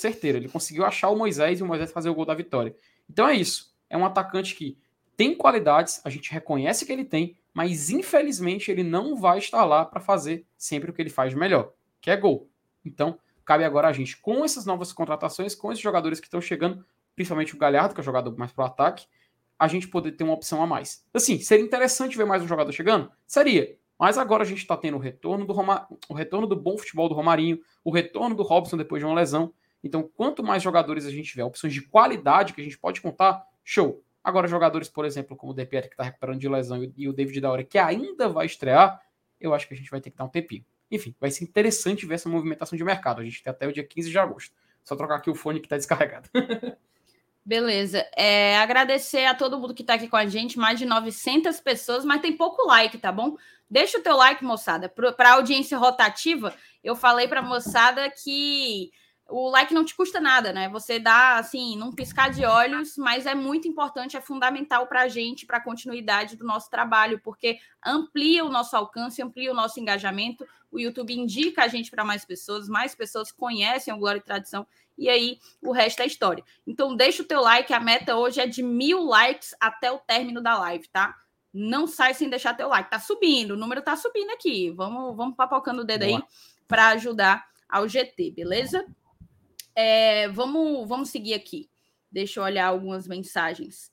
Certeiro, 0.00 0.38
ele 0.38 0.48
conseguiu 0.48 0.84
achar 0.84 1.08
o 1.10 1.16
Moisés 1.16 1.60
e 1.60 1.62
o 1.62 1.66
Moisés 1.66 1.92
fazer 1.92 2.08
o 2.08 2.14
gol 2.14 2.24
da 2.24 2.34
vitória. 2.34 2.74
Então 3.08 3.28
é 3.28 3.34
isso. 3.34 3.74
é 3.88 3.96
um 3.96 4.04
atacante 4.04 4.54
que 4.54 4.78
tem 5.16 5.34
qualidades, 5.34 6.00
a 6.04 6.10
gente 6.10 6.32
reconhece 6.32 6.86
que 6.86 6.92
ele 6.92 7.04
tem, 7.04 7.36
mas 7.52 7.90
infelizmente 7.90 8.70
ele 8.70 8.82
não 8.82 9.16
vai 9.16 9.38
estar 9.38 9.64
lá 9.64 9.84
para 9.84 10.00
fazer 10.00 10.46
sempre 10.56 10.90
o 10.90 10.94
que 10.94 11.02
ele 11.02 11.10
faz 11.10 11.34
melhor, 11.34 11.72
que 12.00 12.10
é 12.10 12.16
gol. 12.16 12.48
Então, 12.84 13.18
cabe 13.44 13.64
agora 13.64 13.88
a 13.88 13.92
gente, 13.92 14.16
com 14.16 14.44
essas 14.44 14.64
novas 14.64 14.92
contratações, 14.92 15.54
com 15.54 15.70
esses 15.70 15.82
jogadores 15.82 16.20
que 16.20 16.26
estão 16.26 16.40
chegando, 16.40 16.84
principalmente 17.14 17.54
o 17.54 17.58
Galhardo, 17.58 17.94
que 17.94 18.00
é 18.00 18.02
o 18.02 18.04
jogador 18.04 18.34
mais 18.38 18.52
pro 18.52 18.64
ataque, 18.64 19.06
a 19.58 19.68
gente 19.68 19.88
poder 19.88 20.12
ter 20.12 20.24
uma 20.24 20.32
opção 20.32 20.62
a 20.62 20.66
mais. 20.66 21.04
Assim, 21.12 21.38
seria 21.38 21.64
interessante 21.64 22.16
ver 22.16 22.24
mais 22.24 22.42
um 22.42 22.48
jogador 22.48 22.72
chegando? 22.72 23.10
Seria. 23.26 23.76
Mas 23.98 24.16
agora 24.16 24.42
a 24.42 24.46
gente 24.46 24.60
está 24.60 24.74
tendo 24.74 24.96
o 24.96 25.00
retorno 25.00 25.44
do 25.44 25.52
Roma... 25.52 25.86
o 26.08 26.14
retorno 26.14 26.46
do 26.46 26.56
bom 26.56 26.78
futebol 26.78 27.10
do 27.10 27.14
Romarinho, 27.14 27.60
o 27.84 27.90
retorno 27.90 28.34
do 28.34 28.42
Robson 28.42 28.78
depois 28.78 29.02
de 29.02 29.04
uma 29.04 29.14
lesão. 29.14 29.52
Então, 29.82 30.02
quanto 30.02 30.42
mais 30.42 30.62
jogadores 30.62 31.06
a 31.06 31.10
gente 31.10 31.30
tiver, 31.30 31.44
opções 31.44 31.72
de 31.72 31.82
qualidade 31.82 32.52
que 32.52 32.60
a 32.60 32.64
gente 32.64 32.78
pode 32.78 33.00
contar, 33.00 33.42
show. 33.64 34.02
Agora, 34.22 34.46
jogadores, 34.46 34.88
por 34.88 35.04
exemplo, 35.04 35.36
como 35.36 35.52
o 35.52 35.54
Pierre, 35.54 35.88
que 35.88 35.94
está 35.94 36.04
recuperando 36.04 36.38
de 36.38 36.48
lesão, 36.48 36.92
e 36.96 37.08
o 37.08 37.12
David 37.12 37.40
da 37.40 37.50
hora, 37.50 37.64
que 37.64 37.78
ainda 37.78 38.28
vai 38.28 38.46
estrear, 38.46 39.00
eu 39.40 39.54
acho 39.54 39.66
que 39.66 39.74
a 39.74 39.76
gente 39.76 39.90
vai 39.90 40.00
ter 40.00 40.10
que 40.10 40.16
dar 40.16 40.24
um 40.24 40.28
tempinho. 40.28 40.64
Enfim, 40.90 41.14
vai 41.18 41.30
ser 41.30 41.44
interessante 41.44 42.04
ver 42.04 42.16
essa 42.16 42.28
movimentação 42.28 42.76
de 42.76 42.84
mercado. 42.84 43.20
A 43.20 43.24
gente 43.24 43.42
tem 43.42 43.50
até 43.50 43.66
o 43.66 43.72
dia 43.72 43.84
15 43.84 44.10
de 44.10 44.18
agosto. 44.18 44.54
Só 44.84 44.96
trocar 44.96 45.16
aqui 45.16 45.30
o 45.30 45.34
fone 45.34 45.60
que 45.60 45.66
está 45.66 45.76
descarregado. 45.76 46.28
Beleza. 47.44 48.06
É, 48.14 48.58
agradecer 48.58 49.24
a 49.24 49.34
todo 49.34 49.58
mundo 49.58 49.74
que 49.74 49.82
está 49.82 49.94
aqui 49.94 50.08
com 50.08 50.16
a 50.16 50.26
gente, 50.26 50.58
mais 50.58 50.78
de 50.78 50.84
900 50.84 51.58
pessoas, 51.60 52.04
mas 52.04 52.20
tem 52.20 52.36
pouco 52.36 52.66
like, 52.66 52.98
tá 52.98 53.10
bom? 53.10 53.36
Deixa 53.68 53.98
o 53.98 54.02
teu 54.02 54.16
like, 54.16 54.44
moçada. 54.44 54.88
Para 54.88 55.32
audiência 55.32 55.78
rotativa, 55.78 56.54
eu 56.84 56.94
falei 56.94 57.28
para 57.28 57.40
moçada 57.40 58.10
que 58.10 58.90
o 59.30 59.48
like 59.48 59.72
não 59.72 59.84
te 59.84 59.94
custa 59.94 60.20
nada, 60.20 60.52
né? 60.52 60.68
Você 60.68 60.98
dá, 60.98 61.36
assim, 61.36 61.76
num 61.76 61.92
piscar 61.92 62.30
de 62.30 62.44
olhos, 62.44 62.96
mas 62.96 63.26
é 63.26 63.34
muito 63.34 63.68
importante, 63.68 64.16
é 64.16 64.20
fundamental 64.20 64.86
para 64.86 65.02
a 65.02 65.08
gente, 65.08 65.46
para 65.46 65.58
a 65.58 65.62
continuidade 65.62 66.36
do 66.36 66.44
nosso 66.44 66.68
trabalho, 66.68 67.20
porque 67.22 67.58
amplia 67.84 68.44
o 68.44 68.48
nosso 68.48 68.76
alcance, 68.76 69.22
amplia 69.22 69.50
o 69.50 69.54
nosso 69.54 69.78
engajamento. 69.78 70.46
O 70.70 70.78
YouTube 70.78 71.14
indica 71.14 71.64
a 71.64 71.68
gente 71.68 71.90
para 71.90 72.04
mais 72.04 72.24
pessoas, 72.24 72.68
mais 72.68 72.94
pessoas 72.94 73.32
conhecem 73.32 73.94
o 73.94 73.98
Glória 73.98 74.18
e 74.18 74.22
Tradição, 74.22 74.66
e 74.98 75.08
aí 75.08 75.38
o 75.62 75.72
resto 75.72 76.02
é 76.02 76.06
história. 76.06 76.44
Então, 76.66 76.94
deixa 76.94 77.22
o 77.22 77.26
teu 77.26 77.40
like, 77.40 77.72
a 77.72 77.80
meta 77.80 78.16
hoje 78.16 78.40
é 78.40 78.46
de 78.46 78.62
mil 78.62 79.02
likes 79.04 79.54
até 79.58 79.90
o 79.90 79.98
término 79.98 80.42
da 80.42 80.58
live, 80.58 80.86
tá? 80.88 81.16
Não 81.52 81.86
sai 81.86 82.14
sem 82.14 82.28
deixar 82.28 82.54
teu 82.54 82.68
like. 82.68 82.90
Tá 82.90 82.98
subindo, 82.98 83.52
o 83.52 83.56
número 83.56 83.82
tá 83.82 83.96
subindo 83.96 84.30
aqui. 84.30 84.70
Vamos, 84.70 85.16
vamos 85.16 85.34
papocando 85.34 85.82
o 85.82 85.84
dedo 85.84 86.04
Boa. 86.04 86.18
aí 86.18 86.24
para 86.68 86.88
ajudar 86.88 87.48
ao 87.68 87.88
GT, 87.88 88.30
beleza? 88.32 88.84
É, 89.74 90.28
vamos, 90.28 90.88
vamos 90.88 91.10
seguir 91.10 91.34
aqui. 91.34 91.68
Deixa 92.10 92.40
eu 92.40 92.44
olhar 92.44 92.66
algumas 92.66 93.06
mensagens. 93.06 93.92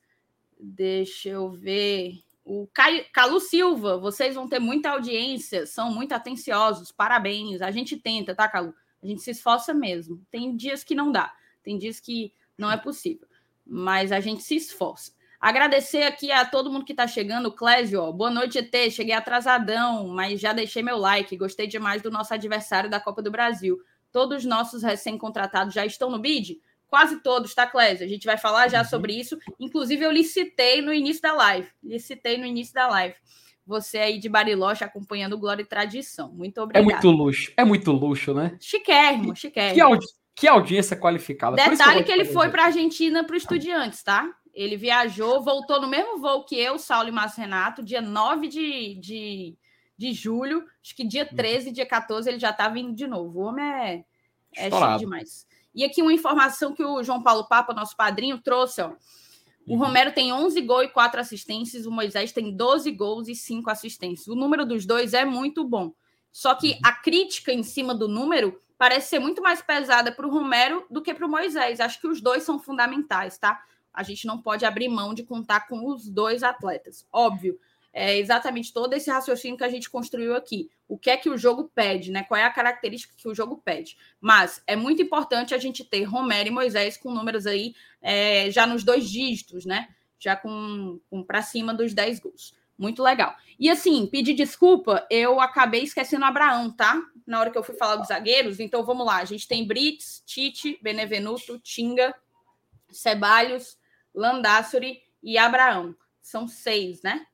Deixa 0.59 1.30
eu 1.30 1.51
ver. 1.51 2.23
O 2.43 2.67
Calu 3.11 3.41
Silva, 3.41 3.97
vocês 3.97 4.36
vão 4.36 4.47
ter 4.47 4.59
muita 4.59 4.91
audiência, 4.91 5.65
são 5.65 5.93
muito 5.93 6.13
atenciosos, 6.13 6.91
parabéns. 6.91 7.61
A 7.61 7.71
gente 7.71 7.97
tenta, 7.97 8.34
tá, 8.34 8.47
Calu? 8.47 8.73
A 9.03 9.05
gente 9.05 9.21
se 9.21 9.32
esforça 9.32 9.73
mesmo. 9.73 10.25
Tem 10.32 10.55
dias 10.55 10.84
que 10.84 10.95
não 10.95 11.11
dá, 11.11 11.34
tem 11.61 11.78
dias 11.78 11.99
que 11.99 12.34
não 12.57 12.71
é 12.71 12.78
possível, 12.78 13.28
mas 13.65 14.13
a 14.13 14.21
gente 14.21 14.43
se 14.43 14.55
esforça. 14.55 15.11
Agradecer 15.39 16.03
aqui 16.03 16.32
a 16.32 16.45
todo 16.45 16.71
mundo 16.71 16.86
que 16.86 16.93
está 16.93 17.05
chegando. 17.05 17.51
Clésio, 17.51 18.11
boa 18.11 18.32
noite, 18.32 18.57
ET. 18.57 18.91
Cheguei 18.91 19.13
atrasadão, 19.13 20.07
mas 20.07 20.39
já 20.39 20.51
deixei 20.51 20.82
meu 20.82 20.97
like. 20.97 21.38
Gostei 21.38 21.67
demais 21.67 22.01
do 22.01 22.09
nosso 22.09 22.34
adversário 22.34 22.89
da 22.89 22.99
Copa 22.99 23.21
do 23.21 23.30
Brasil. 23.30 23.80
Todos 24.12 24.39
os 24.39 24.45
nossos 24.45 24.84
recém-contratados 24.84 25.74
já 25.74 25.86
estão 25.86 26.10
no 26.10 26.20
bid? 26.20 26.60
Quase 26.88 27.22
todos, 27.22 27.53
tá, 27.53 27.68
Clésio? 27.68 28.05
A 28.05 28.10
gente 28.10 28.26
vai 28.26 28.38
falar 28.38 28.70
já 28.70 28.80
uhum. 28.80 28.86
sobre 28.86 29.14
isso. 29.14 29.38
Inclusive, 29.60 30.05
eu 30.05 30.12
licitei 30.12 30.82
no 30.82 30.93
início 30.93 31.22
da 31.22 31.34
live. 31.34 31.68
Licitei 31.84 32.38
no 32.38 32.45
início 32.45 32.74
da 32.74 32.88
live. 32.88 33.16
Você 33.66 33.97
aí 33.97 34.18
de 34.18 34.30
Bariloche 34.30 34.86
acompanhando 34.86 35.38
Glória 35.38 35.62
e 35.62 35.66
Tradição. 35.66 36.32
Muito 36.32 36.62
obrigado. 36.62 36.84
É 36.84 36.86
muito 36.86 37.10
luxo. 37.10 37.51
É 37.58 37.66
muito 37.66 37.91
luxo, 37.91 38.34
né? 38.34 38.58
Chiquérrimo, 38.62 39.36
chiquérrimo. 39.36 39.76
Que, 39.76 39.82
audi 39.82 40.05
que 40.34 40.47
audiência 40.47 40.95
qualificada. 40.95 41.58
Detalhe 41.58 41.99
que, 41.99 42.05
que 42.05 42.12
ele 42.12 42.24
foi 42.24 42.49
para 42.49 42.64
a 42.64 42.66
Argentina 42.68 43.26
para 43.26 43.36
Estudiantes, 43.36 44.01
tá? 44.01 44.30
Ele 44.53 44.78
viajou, 44.78 45.43
voltou 45.43 45.82
no 45.82 45.88
mesmo 45.88 46.20
voo 46.20 46.45
que 46.45 46.55
eu, 46.58 46.80
Saulo 46.80 47.10
e 47.10 47.12
Márcio 47.12 47.41
Renato, 47.41 47.84
dia 47.84 48.01
9 48.01 48.47
de, 48.47 48.95
de 48.95 49.58
de 49.98 50.14
julho. 50.14 50.66
Acho 50.84 50.95
que 50.95 51.04
dia 51.04 51.26
13, 51.26 51.68
uhum. 51.68 51.74
dia 51.74 51.86
14 51.86 52.30
ele 52.30 52.39
já 52.39 52.54
tá 52.54 52.70
vindo 52.70 52.93
de 52.93 53.08
novo. 53.08 53.39
O 53.39 53.43
homem 53.43 53.66
é, 53.66 54.06
é 54.56 54.98
demais. 54.98 55.48
E 55.74 55.84
aqui 55.84 56.02
uma 56.02 56.14
informação 56.14 56.74
que 56.74 56.84
o 56.84 57.04
João 57.04 57.22
Paulo 57.22 57.48
Papa, 57.48 57.74
nosso 57.74 57.95
padrinho, 57.95 58.39
trouxe, 58.39 58.82
ó. 58.82 58.93
O 59.68 59.74
uhum. 59.74 59.80
Romero 59.80 60.14
tem 60.14 60.32
11 60.32 60.62
gols 60.62 60.86
e 60.86 60.88
4 60.88 61.20
assistências, 61.20 61.86
o 61.86 61.91
Moisés 61.91 62.32
tem 62.32 62.56
12 62.56 62.89
gols 62.91 63.28
e 63.28 63.36
5 63.36 63.70
assistências. 63.70 64.28
O 64.28 64.36
número 64.36 64.66
dos 64.66 64.86
dois 64.86 65.14
é 65.14 65.26
muito 65.26 65.64
bom. 65.66 65.91
Só 66.32 66.56
que 66.56 66.72
uhum. 66.72 66.80
a 66.84 66.93
crítica 66.93 67.52
em 67.52 67.64
cima 67.64 67.93
do 67.93 68.08
número 68.08 68.60
parece 68.78 69.10
ser 69.10 69.20
muito 69.20 69.41
mais 69.41 69.62
pesada 69.62 70.12
para 70.12 70.26
o 70.26 70.32
Romero 70.32 70.86
do 70.89 71.02
que 71.02 71.14
para 71.14 71.26
o 71.26 71.30
Moisés. 71.30 71.80
Acho 71.80 72.00
que 72.00 72.08
os 72.08 72.22
dois 72.22 72.43
são 72.43 72.60
fundamentais, 72.60 73.38
tá? 73.38 73.62
A 73.93 74.04
gente 74.04 74.28
não 74.28 74.39
pode 74.39 74.64
abrir 74.64 74.88
mão 74.88 75.14
de 75.14 75.24
contar 75.24 75.68
com 75.68 75.88
os 75.88 76.08
dois 76.08 76.43
atletas. 76.43 77.06
Óbvio, 77.12 77.60
é 77.98 78.16
exatamente 78.16 78.72
todo 78.72 78.93
esse 78.93 79.10
raciocínio 79.10 79.58
que 79.58 79.64
a 79.64 79.70
gente 79.70 79.89
construiu 79.89 80.36
aqui. 80.36 80.70
O 80.88 81.00
que 81.00 81.10
é 81.10 81.18
que 81.18 81.32
o 81.32 81.38
jogo 81.38 81.72
pede, 81.74 82.12
né? 82.12 82.24
Qual 82.24 82.39
é 82.39 82.43
a 82.43 82.52
característica 82.52 83.16
que 83.18 83.28
o 83.28 83.34
jogo 83.34 83.58
pede? 83.58 83.98
Mas 84.22 84.62
é 84.68 84.76
muito 84.76 85.02
importante 85.02 85.56
a 85.56 85.58
gente 85.58 85.84
ter 85.84 86.04
Romero 86.04 86.48
e 86.48 86.52
Moisés 86.52 86.95
com 86.95 87.12
números 87.12 87.48
aí 87.48 87.74
é, 88.00 88.52
já 88.52 88.68
nos 88.68 88.84
dois 88.84 89.10
dígitos, 89.10 89.66
né? 89.66 89.88
Já 90.20 90.36
com, 90.36 91.00
com 91.10 91.24
para 91.24 91.41
cima 91.41 91.74
dos 91.74 91.91
10 91.91 92.20
gols. 92.20 92.54
Muito 92.78 93.02
legal. 93.02 93.36
E 93.60 93.68
assim, 93.68 94.06
pedir 94.06 94.36
desculpa, 94.36 95.08
eu 95.10 95.41
acabei 95.41 95.82
esquecendo 95.82 96.26
Abraão, 96.26 96.70
tá? 96.70 97.02
Na 97.26 97.39
hora 97.39 97.50
que 97.50 97.58
eu 97.58 97.64
fui 97.64 97.74
falar 97.74 97.95
dos 97.95 98.10
zagueiros. 98.10 98.60
Então 98.60 98.86
vamos 98.86 99.08
lá. 99.08 99.18
A 99.18 99.26
gente 99.26 99.48
tem 99.48 99.66
Brits, 99.66 100.22
Tite, 100.24 100.78
Benevenuto, 100.84 101.58
Tinga, 101.58 102.14
Ceballos, 102.91 103.76
Landassuri 104.14 105.02
e 105.24 105.36
Abraão. 105.36 105.95
São 106.22 106.48
seis, 106.48 107.02
né? 107.02 107.26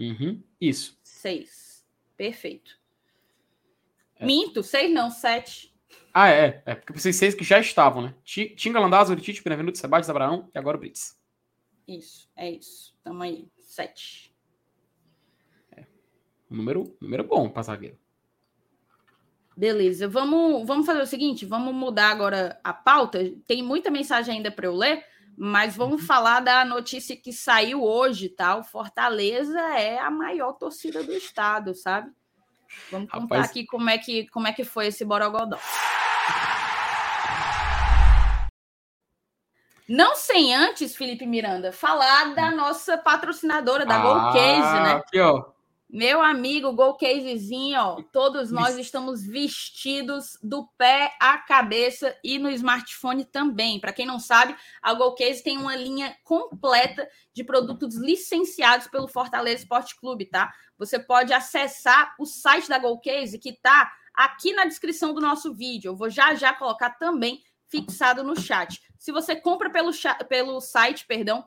Uhum, 0.00 0.42
isso. 0.58 0.98
Seis. 1.02 1.84
Perfeito. 2.16 2.80
É. 4.16 4.24
Minto, 4.24 4.62
seis 4.62 4.90
não, 4.90 5.10
sete. 5.10 5.70
Ah, 6.12 6.30
é. 6.30 6.62
É 6.64 6.74
porque 6.74 6.92
vocês 6.92 7.14
seis 7.16 7.34
que 7.34 7.44
já 7.44 7.60
estavam, 7.60 8.02
né? 8.02 8.14
Tinga, 8.24 8.80
Landazzo, 8.80 9.14
Tite, 9.16 9.44
Benevenuto, 9.44 9.78
Sebastião, 9.78 10.12
Abraão 10.12 10.50
e 10.54 10.58
agora 10.58 10.76
o 10.76 10.80
Brits. 10.80 11.20
Isso, 11.86 12.30
é 12.34 12.50
isso. 12.50 12.94
Tamo 13.04 13.22
aí. 13.22 13.46
Sete. 13.58 14.34
É. 15.72 15.84
Número, 16.48 16.96
número 17.00 17.24
bom 17.24 17.48
para 17.48 17.62
zagueiro. 17.62 17.98
Beleza, 19.56 20.08
vamos, 20.08 20.66
vamos 20.66 20.86
fazer 20.86 21.02
o 21.02 21.06
seguinte, 21.06 21.44
vamos 21.44 21.74
mudar 21.74 22.10
agora 22.10 22.58
a 22.64 22.72
pauta. 22.72 23.18
Tem 23.46 23.62
muita 23.62 23.90
mensagem 23.90 24.36
ainda 24.36 24.50
para 24.50 24.66
eu 24.66 24.74
ler, 24.74 25.04
mas 25.42 25.74
vamos 25.74 26.02
uhum. 26.02 26.06
falar 26.06 26.40
da 26.40 26.66
notícia 26.66 27.16
que 27.16 27.32
saiu 27.32 27.82
hoje, 27.82 28.28
tá? 28.28 28.56
O 28.56 28.62
Fortaleza 28.62 29.58
é 29.58 29.98
a 29.98 30.10
maior 30.10 30.52
torcida 30.52 31.02
do 31.02 31.14
estado, 31.14 31.74
sabe? 31.74 32.10
Vamos 32.90 33.10
contar 33.10 33.36
Rapaz... 33.36 33.48
aqui 33.48 33.64
como 33.64 33.88
é, 33.88 33.96
que, 33.96 34.28
como 34.28 34.46
é 34.46 34.52
que 34.52 34.64
foi 34.64 34.88
esse 34.88 35.02
Borogodó. 35.02 35.58
Não 39.88 40.14
sem 40.14 40.54
antes, 40.54 40.94
Felipe 40.94 41.24
Miranda, 41.24 41.72
falar 41.72 42.34
da 42.34 42.50
nossa 42.50 42.98
patrocinadora, 42.98 43.86
da 43.86 43.96
ah, 43.96 44.02
Golcase, 44.02 44.80
né? 44.82 44.92
Aqui, 44.92 45.20
ó. 45.20 45.42
Meu 45.92 46.22
amigo, 46.22 46.72
Go 46.72 46.94
Casezinho, 46.94 47.80
ó, 47.80 48.02
todos 48.12 48.52
nós 48.52 48.78
estamos 48.78 49.26
vestidos 49.26 50.38
do 50.40 50.64
pé 50.78 51.12
à 51.18 51.36
cabeça 51.36 52.16
e 52.22 52.38
no 52.38 52.48
smartphone 52.50 53.24
também. 53.24 53.80
Para 53.80 53.92
quem 53.92 54.06
não 54.06 54.20
sabe, 54.20 54.54
a 54.80 54.94
Go 54.94 55.16
Case 55.16 55.42
tem 55.42 55.58
uma 55.58 55.74
linha 55.74 56.16
completa 56.22 57.10
de 57.32 57.42
produtos 57.42 57.96
licenciados 57.96 58.86
pelo 58.86 59.08
Fortaleza 59.08 59.64
Esporte 59.64 59.98
Clube, 59.98 60.26
tá? 60.26 60.54
Você 60.78 60.96
pode 60.96 61.32
acessar 61.32 62.14
o 62.20 62.24
site 62.24 62.68
da 62.68 62.78
Go 62.78 63.00
Case 63.00 63.36
que 63.36 63.52
tá 63.52 63.92
aqui 64.14 64.52
na 64.52 64.66
descrição 64.66 65.12
do 65.12 65.20
nosso 65.20 65.52
vídeo. 65.52 65.88
Eu 65.88 65.96
vou 65.96 66.08
já 66.08 66.36
já 66.36 66.54
colocar 66.54 66.90
também 66.90 67.42
fixado 67.66 68.22
no 68.22 68.40
chat. 68.40 68.80
Se 68.96 69.10
você 69.10 69.34
compra 69.34 69.68
pelo, 69.68 69.90
pelo 70.28 70.60
site, 70.60 71.04
perdão, 71.04 71.44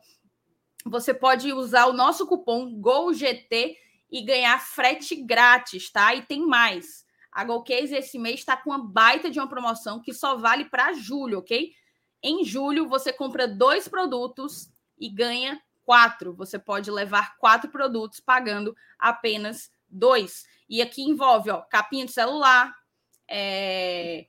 você 0.86 1.14
pode 1.14 1.54
usar 1.54 1.86
o 1.86 1.94
nosso 1.94 2.28
cupom 2.28 2.76
GOLGT 2.76 3.78
e 4.14 4.22
ganhar 4.22 4.60
frete 4.60 5.16
grátis, 5.16 5.90
tá? 5.90 6.14
E 6.14 6.22
tem 6.22 6.46
mais. 6.46 7.04
A 7.32 7.44
Golcase 7.44 7.96
esse 7.96 8.20
mês 8.20 8.42
está 8.42 8.56
com 8.56 8.70
uma 8.70 8.78
baita 8.78 9.28
de 9.28 9.40
uma 9.40 9.50
promoção 9.50 10.00
que 10.00 10.14
só 10.14 10.38
vale 10.38 10.66
para 10.66 10.94
julho, 10.94 11.40
ok? 11.40 11.74
Em 12.22 12.46
julho, 12.46 12.88
você 12.88 13.12
compra 13.12 13.48
dois 13.48 13.88
produtos 13.88 14.70
e 15.00 15.10
ganha 15.10 15.60
quatro. 15.84 16.32
Você 16.36 16.60
pode 16.60 16.92
levar 16.92 17.36
quatro 17.40 17.72
produtos 17.72 18.20
pagando 18.20 18.76
apenas 19.00 19.72
dois. 19.90 20.46
E 20.70 20.80
aqui 20.80 21.02
envolve, 21.02 21.50
ó, 21.50 21.62
capinha 21.62 22.06
de 22.06 22.12
celular, 22.12 22.72
é... 23.28 24.28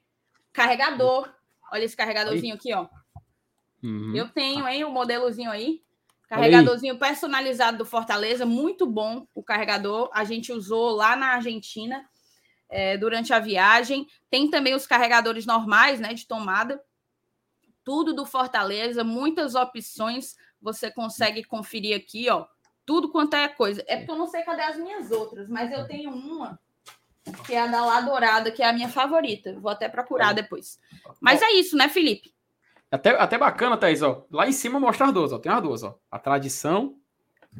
carregador. 0.51 1.31
Olha 1.71 1.85
esse 1.85 1.97
carregadorzinho 1.97 2.55
aqui, 2.55 2.73
ó. 2.73 2.89
Uhum. 3.83 4.17
Eu 4.17 4.31
tenho, 4.31 4.67
hein, 4.67 4.83
o 4.85 4.91
modelozinho 4.91 5.51
aí. 5.51 5.83
Carregadorzinho 6.35 6.99
personalizado 6.99 7.79
do 7.79 7.87
Fortaleza, 7.87 8.45
muito 8.45 8.87
bom 8.87 9.27
o 9.35 9.43
carregador. 9.43 10.11
A 10.13 10.25
gente 10.25 10.53
usou 10.53 10.91
lá 10.91 11.17
na 11.17 11.35
Argentina 11.35 12.05
é, 12.69 12.97
durante 12.97 13.33
a 13.33 13.39
viagem. 13.39 14.07
Tem 14.31 14.49
também 14.49 14.75
os 14.75 14.87
carregadores 14.87 15.47
normais, 15.47 16.01
né, 16.01 16.15
de 16.15 16.27
tomada. 16.27 16.83
Tudo 17.83 18.15
do 18.15 18.25
Fortaleza, 18.25 19.05
muitas 19.05 19.55
opções. 19.55 20.37
Você 20.61 20.91
consegue 20.91 21.45
conferir 21.45 21.97
aqui, 21.97 22.29
ó, 22.31 22.47
tudo 22.87 23.11
quanto 23.11 23.35
é 23.35 23.49
coisa. 23.49 23.85
É 23.87 23.97
porque 23.97 24.11
eu 24.11 24.17
não 24.17 24.27
sei 24.27 24.43
cadê 24.43 24.63
as 24.63 24.77
minhas 24.77 25.11
outras, 25.11 25.49
mas 25.49 25.71
eu 25.71 25.87
tenho 25.87 26.11
uma 26.11 26.59
que 27.47 27.55
é 27.55 27.61
a 27.61 27.67
da 27.67 27.85
Lá 27.85 28.01
Dourada, 28.03 28.51
que 28.51 28.63
é 28.63 28.69
a 28.69 28.73
minha 28.73 28.89
favorita. 28.89 29.59
Vou 29.59 29.71
até 29.71 29.89
procurar 29.89 30.33
depois. 30.33 30.79
Mas 31.21 31.41
é 31.41 31.53
isso, 31.53 31.77
né, 31.77 31.89
Felipe? 31.89 32.34
Até, 32.95 33.11
até 33.11 33.37
bacana, 33.37 33.77
Thaís, 33.77 34.03
ó. 34.03 34.25
Lá 34.31 34.47
em 34.47 34.53
cima 34.53 34.79
mostra 34.79 35.07
as 35.07 35.13
duas, 35.13 35.33
ó. 35.33 35.39
Tem 35.39 35.51
as 35.51 35.61
duas, 35.61 35.83
ó. 35.83 35.99
A 36.09 36.17
tradição, 36.17 36.95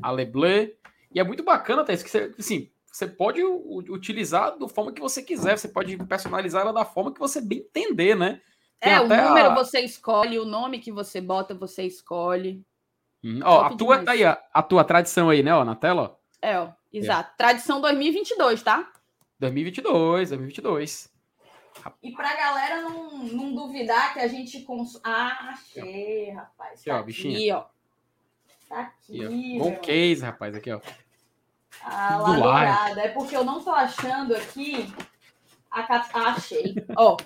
a 0.01 0.13
Leblé. 0.13 0.75
E 1.13 1.19
é 1.19 1.25
muito 1.25 1.43
bacana, 1.43 1.85
Thaís, 1.85 2.05
que 2.05 2.11
você, 2.11 2.33
assim, 2.39 2.71
você 2.87 3.09
pode 3.09 3.43
utilizar 3.43 4.57
da 4.57 4.69
forma 4.69 4.93
que 4.93 5.01
você 5.01 5.21
quiser. 5.25 5.59
Você 5.59 5.67
pode 5.67 5.97
personalizar 6.07 6.63
ela 6.63 6.73
da 6.73 6.85
forma 6.85 7.13
que 7.13 7.19
você 7.19 7.41
bem 7.41 7.59
entender, 7.59 8.15
né? 8.15 8.41
Tem 8.79 8.93
é, 8.93 9.01
o 9.01 9.09
número 9.09 9.51
a... 9.51 9.55
você 9.55 9.81
escolhe, 9.81 10.39
o 10.39 10.45
nome 10.45 10.79
que 10.79 10.93
você 10.93 11.21
bota, 11.21 11.53
você 11.53 11.83
escolhe. 11.83 12.65
Hum, 13.25 13.41
ó, 13.43 13.63
a 13.63 13.77
tua 13.77 14.05
tá 14.05 14.13
aí, 14.13 14.23
a, 14.23 14.41
a, 14.53 14.63
tua 14.63 14.85
tradição 14.85 15.31
aí, 15.31 15.43
né, 15.43 15.53
ó, 15.53 15.65
na 15.65 15.75
tela, 15.75 16.03
ó. 16.03 16.17
É, 16.47 16.61
ó, 16.61 16.69
exato. 16.93 17.31
É. 17.33 17.37
Tradição 17.37 17.81
2022, 17.81 18.63
tá? 18.63 18.89
2022, 19.41 20.29
2022. 20.29 21.14
E 22.03 22.13
pra 22.13 22.35
galera 22.37 22.83
não, 22.83 23.19
não 23.19 23.55
duvidar 23.55 24.13
que 24.13 24.21
a 24.21 24.29
gente 24.29 24.63
consome. 24.63 25.03
Ah, 25.05 25.51
achei, 25.51 26.31
rapaz. 26.31 26.81
Aqui, 26.81 26.91
tá 26.91 27.01
ó, 27.01 27.03
bichinho. 27.03 27.37
Aqui, 27.37 27.53
ó. 27.53 27.65
Tá 28.69 28.81
aqui. 28.81 29.25
aqui 29.25 29.59
Bom 29.59 29.77
case, 29.77 30.23
rapaz, 30.23 30.55
aqui, 30.55 30.73
ó. 30.73 30.81
Ah, 31.83 32.17
lá 32.19 32.91
É 33.01 33.09
porque 33.09 33.37
eu 33.37 33.45
não 33.45 33.63
tô 33.63 33.71
achando 33.71 34.35
aqui. 34.35 34.93
A... 35.71 35.83
Ah, 36.13 36.35
achei. 36.37 36.75
ó. 36.97 37.17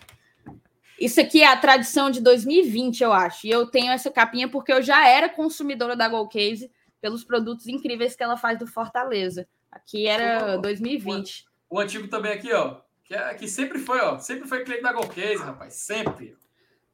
Isso 0.99 1.21
aqui 1.21 1.43
é 1.43 1.47
a 1.47 1.57
tradição 1.57 2.11
de 2.11 2.21
2020, 2.21 3.03
eu 3.03 3.13
acho. 3.13 3.47
E 3.47 3.51
eu 3.51 3.67
tenho 3.67 3.93
essa 3.93 4.11
capinha 4.11 4.49
porque 4.49 4.73
eu 4.73 4.83
já 4.83 5.07
era 5.07 5.29
consumidora 5.29 5.95
da 5.95 6.09
Gold 6.09 6.31
Case 6.33 6.71
pelos 7.01 7.23
produtos 7.23 7.69
incríveis 7.69 8.17
que 8.17 8.23
ela 8.23 8.37
faz 8.37 8.59
do 8.59 8.67
Fortaleza. 8.67 9.47
Aqui 9.71 10.09
era 10.09 10.57
2020. 10.57 11.47
O 11.71 11.79
antigo 11.79 12.09
também 12.09 12.33
aqui, 12.33 12.53
ó. 12.53 12.81
Que, 13.09 13.15
é, 13.15 13.35
que 13.35 13.49
sempre 13.49 13.79
foi, 13.79 13.99
ó. 14.01 14.19
Sempre 14.19 14.47
foi 14.47 14.63
cliente 14.63 14.83
da 14.83 14.93
Golcase, 14.93 15.43
rapaz. 15.43 15.73
Sempre. 15.75 16.37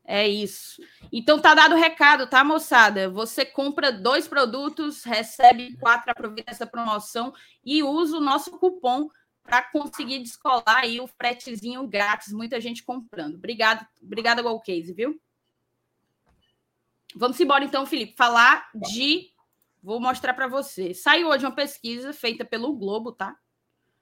É 0.04 0.28
isso. 0.28 0.80
Então 1.12 1.40
tá 1.40 1.54
dado 1.54 1.74
o 1.74 1.78
recado, 1.78 2.28
tá, 2.28 2.44
moçada? 2.44 3.10
Você 3.10 3.44
compra 3.44 3.90
dois 3.90 4.28
produtos, 4.28 5.02
recebe 5.02 5.76
quatro, 5.78 6.10
aproveita 6.12 6.52
essa 6.52 6.66
promoção 6.66 7.34
e 7.64 7.82
usa 7.82 8.16
o 8.16 8.20
nosso 8.20 8.52
cupom 8.58 9.10
para 9.42 9.62
conseguir 9.62 10.20
descolar 10.20 10.82
aí 10.82 11.00
o 11.00 11.08
fretezinho 11.08 11.86
grátis. 11.88 12.32
Muita 12.32 12.60
gente 12.60 12.84
comprando. 12.84 13.34
Obrigado, 13.34 13.84
obrigada, 14.00 14.40
Golcase, 14.40 14.92
viu? 14.92 15.20
Vamos 17.16 17.40
embora 17.40 17.64
então, 17.64 17.84
Felipe, 17.84 18.14
falar 18.16 18.70
de. 18.74 19.32
Vou 19.82 20.00
mostrar 20.00 20.32
para 20.32 20.46
você. 20.46 20.94
Saiu 20.94 21.28
hoje 21.28 21.44
uma 21.44 21.54
pesquisa 21.54 22.12
feita 22.12 22.44
pelo 22.44 22.74
Globo, 22.74 23.12
tá? 23.12 23.36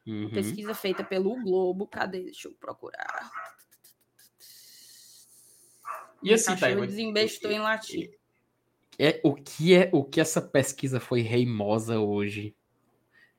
Uhum. 0.07 0.31
Pesquisa 0.31 0.75
feita 0.75 1.05
pelo 1.05 1.41
Globo. 1.43 1.87
Cadê? 1.87 2.25
Deixa 2.25 2.49
eu 2.49 2.53
procurar. 2.53 3.31
E 6.23 6.33
assim, 6.33 6.57
tá, 6.57 6.71
desembestou 6.71 7.51
em 7.51 7.59
latim. 7.59 8.09
É, 8.99 9.21
o, 9.25 9.35
que 9.35 9.75
é, 9.75 9.91
o 9.93 10.05
que 10.05 10.21
essa 10.21 10.41
pesquisa 10.41 11.01
foi 11.01 11.21
reimosa 11.21 11.99
hoje? 11.99 12.55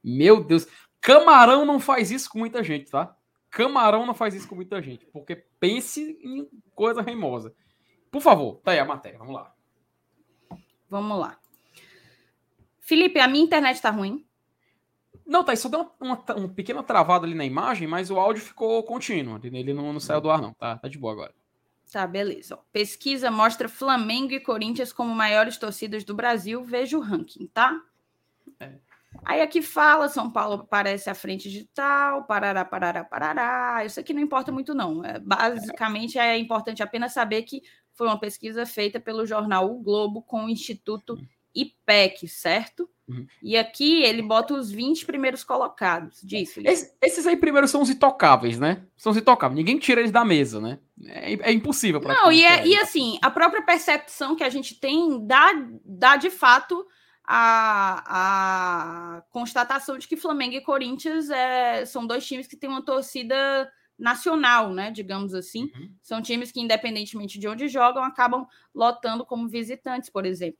Meu 0.03 0.43
Deus. 0.43 0.67
Camarão 0.99 1.65
não 1.65 1.79
faz 1.79 2.11
isso 2.11 2.29
com 2.29 2.39
muita 2.39 2.63
gente, 2.63 2.89
tá? 2.89 3.15
Camarão 3.49 4.05
não 4.05 4.13
faz 4.13 4.33
isso 4.33 4.47
com 4.47 4.55
muita 4.55 4.81
gente. 4.81 5.05
Porque 5.07 5.35
pense 5.59 6.17
em 6.21 6.49
coisa 6.73 7.01
reimosa. 7.01 7.53
Por 8.11 8.21
favor, 8.21 8.59
tá 8.63 8.71
aí 8.71 8.79
a 8.79 8.85
matéria. 8.85 9.19
Vamos 9.19 9.35
lá. 9.35 9.53
Vamos 10.89 11.19
lá. 11.19 11.39
Felipe, 12.79 13.19
a 13.19 13.27
minha 13.27 13.43
internet 13.43 13.81
tá 13.81 13.89
ruim. 13.89 14.25
Não, 15.25 15.43
tá, 15.43 15.55
só 15.55 15.69
deu 15.69 15.81
uma, 15.81 15.91
uma, 15.99 16.35
uma, 16.35 16.49
pequena 16.49 16.83
travada 16.83 17.25
ali 17.25 17.33
na 17.33 17.45
imagem, 17.45 17.87
mas 17.87 18.11
o 18.11 18.19
áudio 18.19 18.43
ficou 18.43 18.83
contínuo. 18.83 19.39
Ele 19.43 19.73
não, 19.73 19.93
não 19.93 19.99
saiu 19.99 20.21
do 20.21 20.29
ar, 20.29 20.41
não. 20.41 20.53
Tá, 20.53 20.77
tá 20.77 20.87
de 20.87 20.97
boa 20.97 21.13
agora. 21.13 21.33
Tá, 21.91 22.05
beleza. 22.07 22.57
Pesquisa 22.71 23.29
mostra 23.29 23.69
Flamengo 23.69 24.33
e 24.33 24.39
Corinthians 24.39 24.91
como 24.91 25.13
maiores 25.13 25.57
torcidas 25.57 26.03
do 26.03 26.15
Brasil. 26.15 26.63
Veja 26.63 26.97
o 26.97 27.01
ranking, 27.01 27.47
tá? 27.47 27.79
É. 28.59 28.73
Aí 29.23 29.41
aqui 29.41 29.61
fala, 29.61 30.09
São 30.09 30.31
Paulo 30.31 30.55
aparece 30.55 31.09
à 31.09 31.13
frente 31.13 31.49
de 31.49 31.65
tal, 31.65 32.23
parará, 32.23 32.65
parará, 32.65 33.03
parará. 33.03 33.85
Isso 33.85 33.99
aqui 33.99 34.13
não 34.13 34.21
importa 34.21 34.51
muito, 34.51 34.73
não. 34.73 35.05
É, 35.05 35.19
basicamente, 35.19 36.17
é 36.17 36.37
importante 36.37 36.81
apenas 36.81 37.13
saber 37.13 37.43
que 37.43 37.61
foi 37.93 38.07
uma 38.07 38.19
pesquisa 38.19 38.65
feita 38.65 38.99
pelo 38.99 39.25
jornal 39.25 39.71
O 39.71 39.79
Globo 39.79 40.21
com 40.23 40.45
o 40.45 40.49
Instituto 40.49 41.15
IPEC, 41.53 42.27
certo? 42.27 42.89
Uhum. 43.07 43.27
E 43.41 43.57
aqui 43.57 44.01
ele 44.03 44.21
bota 44.21 44.53
os 44.53 44.71
20 44.71 45.05
primeiros 45.05 45.43
colocados. 45.43 46.21
Diz, 46.23 46.57
Esse, 46.57 46.93
esses 47.01 47.27
aí 47.27 47.35
primeiros 47.35 47.69
são 47.69 47.81
os 47.81 47.89
intocáveis, 47.89 48.57
né? 48.57 48.83
São 48.95 49.11
os 49.11 49.17
intocáveis. 49.17 49.57
Ninguém 49.57 49.77
tira 49.77 49.99
eles 49.99 50.11
da 50.11 50.23
mesa, 50.23 50.61
né? 50.61 50.79
É, 51.05 51.49
é 51.49 51.51
impossível. 51.51 51.99
Não, 52.01 52.31
e, 52.31 52.43
é, 52.45 52.65
e 52.65 52.75
assim, 52.77 53.19
a 53.21 53.29
própria 53.29 53.61
percepção 53.61 54.35
que 54.35 54.43
a 54.43 54.49
gente 54.49 54.79
tem 54.79 55.25
dá, 55.25 55.51
dá 55.83 56.15
de 56.15 56.29
fato 56.29 56.85
a, 57.25 59.17
a 59.17 59.21
constatação 59.29 59.97
de 59.97 60.07
que 60.07 60.17
Flamengo 60.17 60.55
e 60.55 60.61
Corinthians 60.61 61.29
é, 61.29 61.85
são 61.85 62.05
dois 62.05 62.25
times 62.25 62.47
que 62.47 62.57
têm 62.57 62.69
uma 62.69 62.83
torcida 62.83 63.71
nacional, 63.97 64.73
né? 64.73 64.91
Digamos 64.91 65.33
assim. 65.33 65.71
Uhum. 65.75 65.91
São 66.01 66.21
times 66.21 66.51
que, 66.51 66.59
independentemente 66.59 67.39
de 67.39 67.47
onde 67.47 67.67
jogam, 67.67 68.03
acabam 68.03 68.45
lotando 68.73 69.25
como 69.25 69.47
visitantes, 69.47 70.09
por 70.09 70.25
exemplo. 70.25 70.59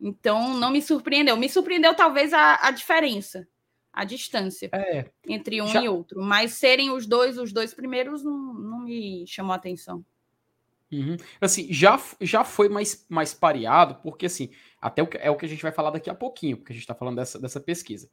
Então, 0.00 0.56
não 0.56 0.70
me 0.70 0.82
surpreendeu. 0.82 1.36
Me 1.36 1.48
surpreendeu, 1.48 1.94
talvez, 1.94 2.32
a, 2.32 2.66
a 2.66 2.70
diferença, 2.70 3.46
a 3.92 4.04
distância 4.04 4.70
é, 4.72 5.10
entre 5.26 5.62
um 5.62 5.68
já... 5.68 5.82
e 5.82 5.88
outro. 5.88 6.22
Mas 6.22 6.54
serem 6.54 6.90
os 6.90 7.06
dois, 7.06 7.38
os 7.38 7.52
dois 7.52 7.72
primeiros, 7.72 8.22
não, 8.22 8.54
não 8.54 8.80
me 8.80 9.24
chamou 9.26 9.52
a 9.52 9.56
atenção. 9.56 10.04
Uhum. 10.92 11.16
Assim, 11.40 11.72
já, 11.72 12.00
já 12.20 12.44
foi 12.44 12.68
mais, 12.68 13.04
mais 13.08 13.34
pareado, 13.34 13.96
porque 13.96 14.26
assim, 14.26 14.50
até 14.80 15.02
o 15.02 15.08
é 15.14 15.30
o 15.30 15.36
que 15.36 15.44
a 15.44 15.48
gente 15.48 15.62
vai 15.62 15.72
falar 15.72 15.90
daqui 15.90 16.08
a 16.08 16.14
pouquinho, 16.14 16.56
porque 16.56 16.72
a 16.72 16.74
gente 16.74 16.84
está 16.84 16.94
falando 16.94 17.16
dessa, 17.16 17.38
dessa 17.38 17.60
pesquisa. 17.60 18.08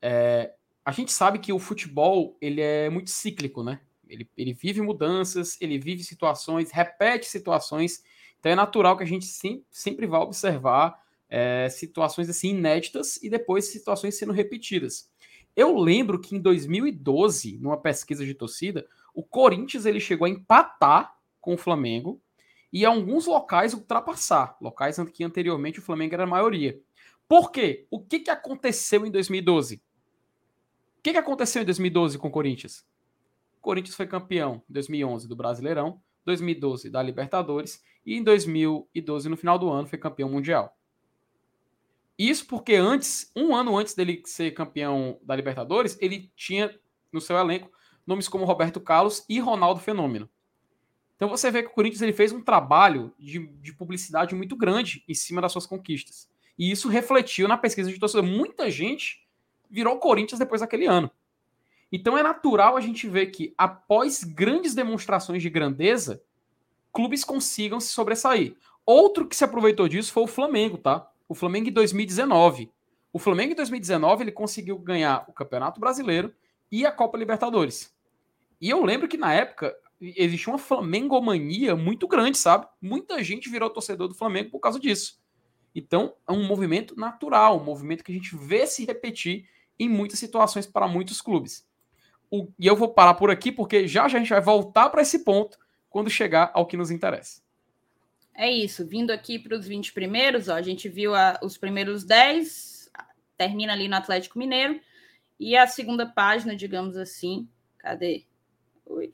É, 0.00 0.54
a 0.84 0.92
gente 0.92 1.12
sabe 1.12 1.38
que 1.38 1.52
o 1.52 1.58
futebol 1.58 2.36
ele 2.40 2.60
é 2.60 2.88
muito 2.88 3.10
cíclico, 3.10 3.62
né? 3.62 3.80
Ele, 4.08 4.28
ele 4.36 4.52
vive 4.52 4.80
mudanças, 4.80 5.56
ele 5.60 5.78
vive 5.78 6.02
situações, 6.02 6.70
repete 6.70 7.26
situações. 7.26 8.02
Então 8.38 8.52
é 8.52 8.54
natural 8.54 8.96
que 8.96 9.02
a 9.02 9.06
gente 9.06 9.24
sempre, 9.24 9.64
sempre 9.70 10.06
vá 10.06 10.20
observar 10.20 11.00
é, 11.34 11.66
situações 11.70 12.28
assim 12.28 12.50
inéditas 12.50 13.16
e 13.22 13.30
depois 13.30 13.64
situações 13.64 14.18
sendo 14.18 14.34
repetidas. 14.34 15.10
Eu 15.56 15.74
lembro 15.78 16.20
que 16.20 16.36
em 16.36 16.38
2012, 16.38 17.56
numa 17.56 17.78
pesquisa 17.78 18.22
de 18.22 18.34
torcida, 18.34 18.86
o 19.14 19.22
Corinthians 19.22 19.86
ele 19.86 19.98
chegou 19.98 20.26
a 20.26 20.28
empatar 20.28 21.16
com 21.40 21.54
o 21.54 21.58
Flamengo 21.58 22.20
e 22.70 22.82
em 22.82 22.84
alguns 22.84 23.24
locais 23.24 23.72
ultrapassar, 23.72 24.58
locais 24.60 24.98
que 25.10 25.24
anteriormente 25.24 25.78
o 25.78 25.82
Flamengo 25.82 26.12
era 26.12 26.24
a 26.24 26.26
maioria. 26.26 26.78
Por 27.26 27.50
quê? 27.50 27.86
O 27.90 27.98
que, 27.98 28.20
que 28.20 28.30
aconteceu 28.30 29.06
em 29.06 29.10
2012? 29.10 29.76
O 29.76 31.02
que, 31.02 31.12
que 31.12 31.18
aconteceu 31.18 31.62
em 31.62 31.64
2012 31.64 32.18
com 32.18 32.28
o 32.28 32.30
Corinthians? 32.30 32.84
O 33.56 33.60
Corinthians 33.62 33.96
foi 33.96 34.06
campeão 34.06 34.62
em 34.68 34.72
2011 34.74 35.26
do 35.26 35.34
Brasileirão, 35.34 35.98
2012 36.26 36.90
da 36.90 37.02
Libertadores 37.02 37.82
e 38.04 38.16
em 38.16 38.22
2012, 38.22 39.30
no 39.30 39.36
final 39.38 39.58
do 39.58 39.70
ano, 39.70 39.88
foi 39.88 39.98
campeão 39.98 40.28
mundial. 40.28 40.76
Isso 42.18 42.46
porque 42.46 42.74
antes, 42.74 43.30
um 43.34 43.54
ano 43.54 43.76
antes 43.76 43.94
dele 43.94 44.22
ser 44.26 44.52
campeão 44.52 45.18
da 45.22 45.34
Libertadores, 45.34 45.96
ele 46.00 46.30
tinha 46.36 46.74
no 47.12 47.20
seu 47.20 47.36
elenco 47.36 47.70
nomes 48.06 48.28
como 48.28 48.44
Roberto 48.44 48.80
Carlos 48.80 49.24
e 49.28 49.38
Ronaldo 49.38 49.80
Fenômeno. 49.80 50.28
Então 51.16 51.28
você 51.28 51.50
vê 51.50 51.62
que 51.62 51.68
o 51.68 51.72
Corinthians 51.72 52.02
ele 52.02 52.12
fez 52.12 52.32
um 52.32 52.42
trabalho 52.42 53.14
de, 53.18 53.46
de 53.46 53.72
publicidade 53.72 54.34
muito 54.34 54.56
grande 54.56 55.04
em 55.08 55.14
cima 55.14 55.40
das 55.40 55.52
suas 55.52 55.66
conquistas. 55.66 56.28
E 56.58 56.70
isso 56.70 56.88
refletiu 56.88 57.46
na 57.46 57.56
pesquisa 57.56 57.90
de 57.90 57.98
torcida. 57.98 58.22
Muita 58.22 58.70
gente 58.70 59.26
virou 59.70 59.98
Corinthians 59.98 60.38
depois 60.38 60.60
daquele 60.60 60.86
ano. 60.86 61.10
Então 61.92 62.16
é 62.16 62.22
natural 62.22 62.76
a 62.76 62.80
gente 62.80 63.06
ver 63.06 63.26
que, 63.26 63.54
após 63.56 64.24
grandes 64.24 64.74
demonstrações 64.74 65.42
de 65.42 65.50
grandeza, 65.50 66.22
clubes 66.92 67.22
consigam 67.22 67.78
se 67.78 67.88
sobressair. 67.88 68.56
Outro 68.84 69.26
que 69.28 69.36
se 69.36 69.44
aproveitou 69.44 69.86
disso 69.86 70.12
foi 70.12 70.24
o 70.24 70.28
Flamengo, 70.28 70.78
tá? 70.78 71.08
O 71.32 71.34
Flamengo 71.34 71.70
em 71.70 71.72
2019. 71.72 72.70
O 73.10 73.18
Flamengo 73.18 73.52
em 73.52 73.56
2019 73.56 74.24
ele 74.24 74.32
conseguiu 74.32 74.78
ganhar 74.78 75.24
o 75.26 75.32
Campeonato 75.32 75.80
Brasileiro 75.80 76.34
e 76.70 76.84
a 76.84 76.92
Copa 76.92 77.16
Libertadores. 77.16 77.90
E 78.60 78.68
eu 78.68 78.84
lembro 78.84 79.08
que 79.08 79.16
na 79.16 79.32
época 79.32 79.74
existia 79.98 80.52
uma 80.52 80.58
Flamengomania 80.58 81.74
muito 81.74 82.06
grande, 82.06 82.36
sabe? 82.36 82.66
Muita 82.82 83.24
gente 83.24 83.48
virou 83.48 83.70
torcedor 83.70 84.08
do 84.08 84.14
Flamengo 84.14 84.50
por 84.50 84.60
causa 84.60 84.78
disso. 84.78 85.22
Então, 85.74 86.14
é 86.28 86.32
um 86.32 86.46
movimento 86.46 86.94
natural, 86.96 87.58
um 87.58 87.64
movimento 87.64 88.04
que 88.04 88.12
a 88.12 88.14
gente 88.14 88.36
vê 88.36 88.66
se 88.66 88.84
repetir 88.84 89.48
em 89.78 89.88
muitas 89.88 90.18
situações 90.18 90.66
para 90.66 90.86
muitos 90.86 91.22
clubes. 91.22 91.66
O, 92.30 92.48
e 92.58 92.66
eu 92.66 92.76
vou 92.76 92.92
parar 92.92 93.14
por 93.14 93.30
aqui, 93.30 93.50
porque 93.50 93.88
já, 93.88 94.06
já 94.06 94.18
a 94.18 94.20
gente 94.20 94.28
vai 94.28 94.40
voltar 94.42 94.90
para 94.90 95.00
esse 95.00 95.20
ponto 95.20 95.58
quando 95.88 96.10
chegar 96.10 96.50
ao 96.52 96.66
que 96.66 96.76
nos 96.76 96.90
interessa. 96.90 97.41
É 98.34 98.50
isso. 98.50 98.86
Vindo 98.86 99.10
aqui 99.10 99.38
para 99.38 99.56
os 99.56 99.66
20 99.66 99.92
primeiros, 99.92 100.48
ó, 100.48 100.54
a 100.54 100.62
gente 100.62 100.88
viu 100.88 101.14
a, 101.14 101.38
os 101.42 101.56
primeiros 101.56 102.04
10, 102.04 102.90
termina 103.36 103.72
ali 103.72 103.88
no 103.88 103.96
Atlético 103.96 104.38
Mineiro. 104.38 104.80
E 105.38 105.56
a 105.56 105.66
segunda 105.66 106.06
página, 106.06 106.54
digamos 106.54 106.96
assim, 106.96 107.48
cadê? 107.78 108.24
Oi. 108.86 109.12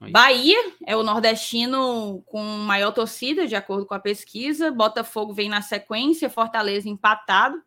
Oi. 0.00 0.10
Bahia 0.10 0.56
é 0.86 0.96
o 0.96 1.02
nordestino 1.02 2.22
com 2.26 2.42
maior 2.42 2.92
torcida, 2.92 3.46
de 3.46 3.54
acordo 3.54 3.84
com 3.84 3.94
a 3.94 4.00
pesquisa. 4.00 4.70
Botafogo 4.70 5.34
vem 5.34 5.48
na 5.48 5.60
sequência, 5.60 6.30
Fortaleza 6.30 6.88
empatado 6.88 7.62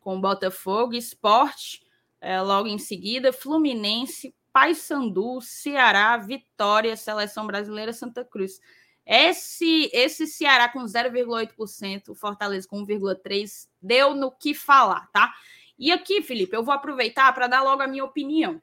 com 0.00 0.20
Botafogo, 0.20 0.94
Esporte 0.94 1.82
é, 2.20 2.40
logo 2.40 2.68
em 2.68 2.78
seguida, 2.78 3.32
Fluminense, 3.32 4.34
Paysandu, 4.52 5.40
Ceará, 5.40 6.16
Vitória, 6.16 6.96
Seleção 6.96 7.46
Brasileira, 7.46 7.92
Santa 7.92 8.24
Cruz. 8.24 8.60
Esse, 9.06 9.90
esse 9.92 10.26
Ceará 10.26 10.68
com 10.68 10.84
0,8%, 10.84 12.08
o 12.08 12.14
Fortaleza 12.14 12.66
com 12.66 12.84
1,3%, 12.84 13.68
deu 13.80 14.14
no 14.14 14.30
que 14.30 14.54
falar, 14.54 15.10
tá? 15.12 15.32
E 15.78 15.92
aqui, 15.92 16.22
Felipe, 16.22 16.56
eu 16.56 16.64
vou 16.64 16.72
aproveitar 16.72 17.32
para 17.34 17.46
dar 17.46 17.62
logo 17.62 17.82
a 17.82 17.86
minha 17.86 18.04
opinião. 18.04 18.62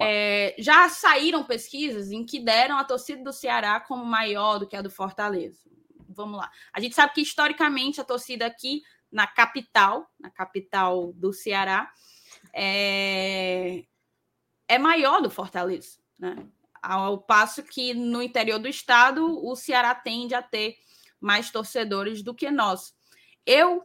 É, 0.00 0.54
já 0.58 0.88
saíram 0.88 1.44
pesquisas 1.44 2.10
em 2.10 2.24
que 2.24 2.40
deram 2.40 2.78
a 2.78 2.84
torcida 2.84 3.22
do 3.22 3.32
Ceará 3.32 3.78
como 3.78 4.04
maior 4.04 4.58
do 4.58 4.66
que 4.66 4.74
a 4.74 4.80
do 4.80 4.90
Fortaleza. 4.90 5.60
Vamos 6.08 6.38
lá. 6.38 6.50
A 6.72 6.80
gente 6.80 6.94
sabe 6.94 7.12
que 7.12 7.20
historicamente 7.20 8.00
a 8.00 8.04
torcida 8.04 8.46
aqui 8.46 8.82
na 9.12 9.26
capital, 9.26 10.10
na 10.18 10.30
capital 10.30 11.12
do 11.12 11.32
Ceará, 11.32 11.92
é, 12.54 13.84
é 14.66 14.78
maior 14.78 15.20
do 15.20 15.30
Fortaleza, 15.30 15.98
né? 16.18 16.46
Ao 16.88 17.18
passo 17.18 17.62
que 17.62 17.92
no 17.92 18.22
interior 18.22 18.58
do 18.58 18.68
estado 18.68 19.26
o 19.44 19.56
Ceará 19.56 19.94
tende 19.94 20.34
a 20.34 20.42
ter 20.42 20.76
mais 21.20 21.50
torcedores 21.50 22.22
do 22.22 22.34
que 22.34 22.50
nós. 22.50 22.94
Eu 23.44 23.82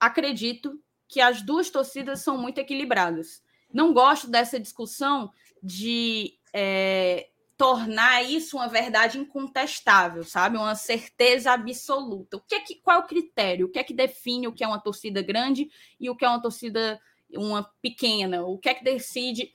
acredito 0.00 0.80
que 1.06 1.20
as 1.20 1.42
duas 1.42 1.68
torcidas 1.68 2.22
são 2.22 2.38
muito 2.38 2.58
equilibradas. 2.58 3.42
Não 3.72 3.92
gosto 3.92 4.28
dessa 4.28 4.58
discussão 4.58 5.30
de 5.62 6.38
é, 6.54 7.28
tornar 7.56 8.22
isso 8.22 8.56
uma 8.56 8.68
verdade 8.68 9.18
incontestável, 9.18 10.24
sabe? 10.24 10.56
Uma 10.56 10.74
certeza 10.74 11.52
absoluta. 11.52 12.36
O 12.36 12.40
que 12.40 12.54
é 12.54 12.60
que, 12.60 12.76
qual 12.76 12.98
é 12.98 13.00
o 13.00 13.06
critério? 13.06 13.66
O 13.66 13.70
que 13.70 13.78
é 13.78 13.84
que 13.84 13.92
define 13.92 14.46
o 14.46 14.52
que 14.52 14.64
é 14.64 14.66
uma 14.66 14.80
torcida 14.80 15.20
grande 15.20 15.68
e 15.98 16.08
o 16.08 16.16
que 16.16 16.24
é 16.24 16.28
uma 16.28 16.40
torcida 16.40 17.00
uma 17.34 17.64
pequena? 17.82 18.44
O 18.44 18.58
que 18.58 18.68
é 18.68 18.74
que 18.74 18.84
decide 18.84 19.52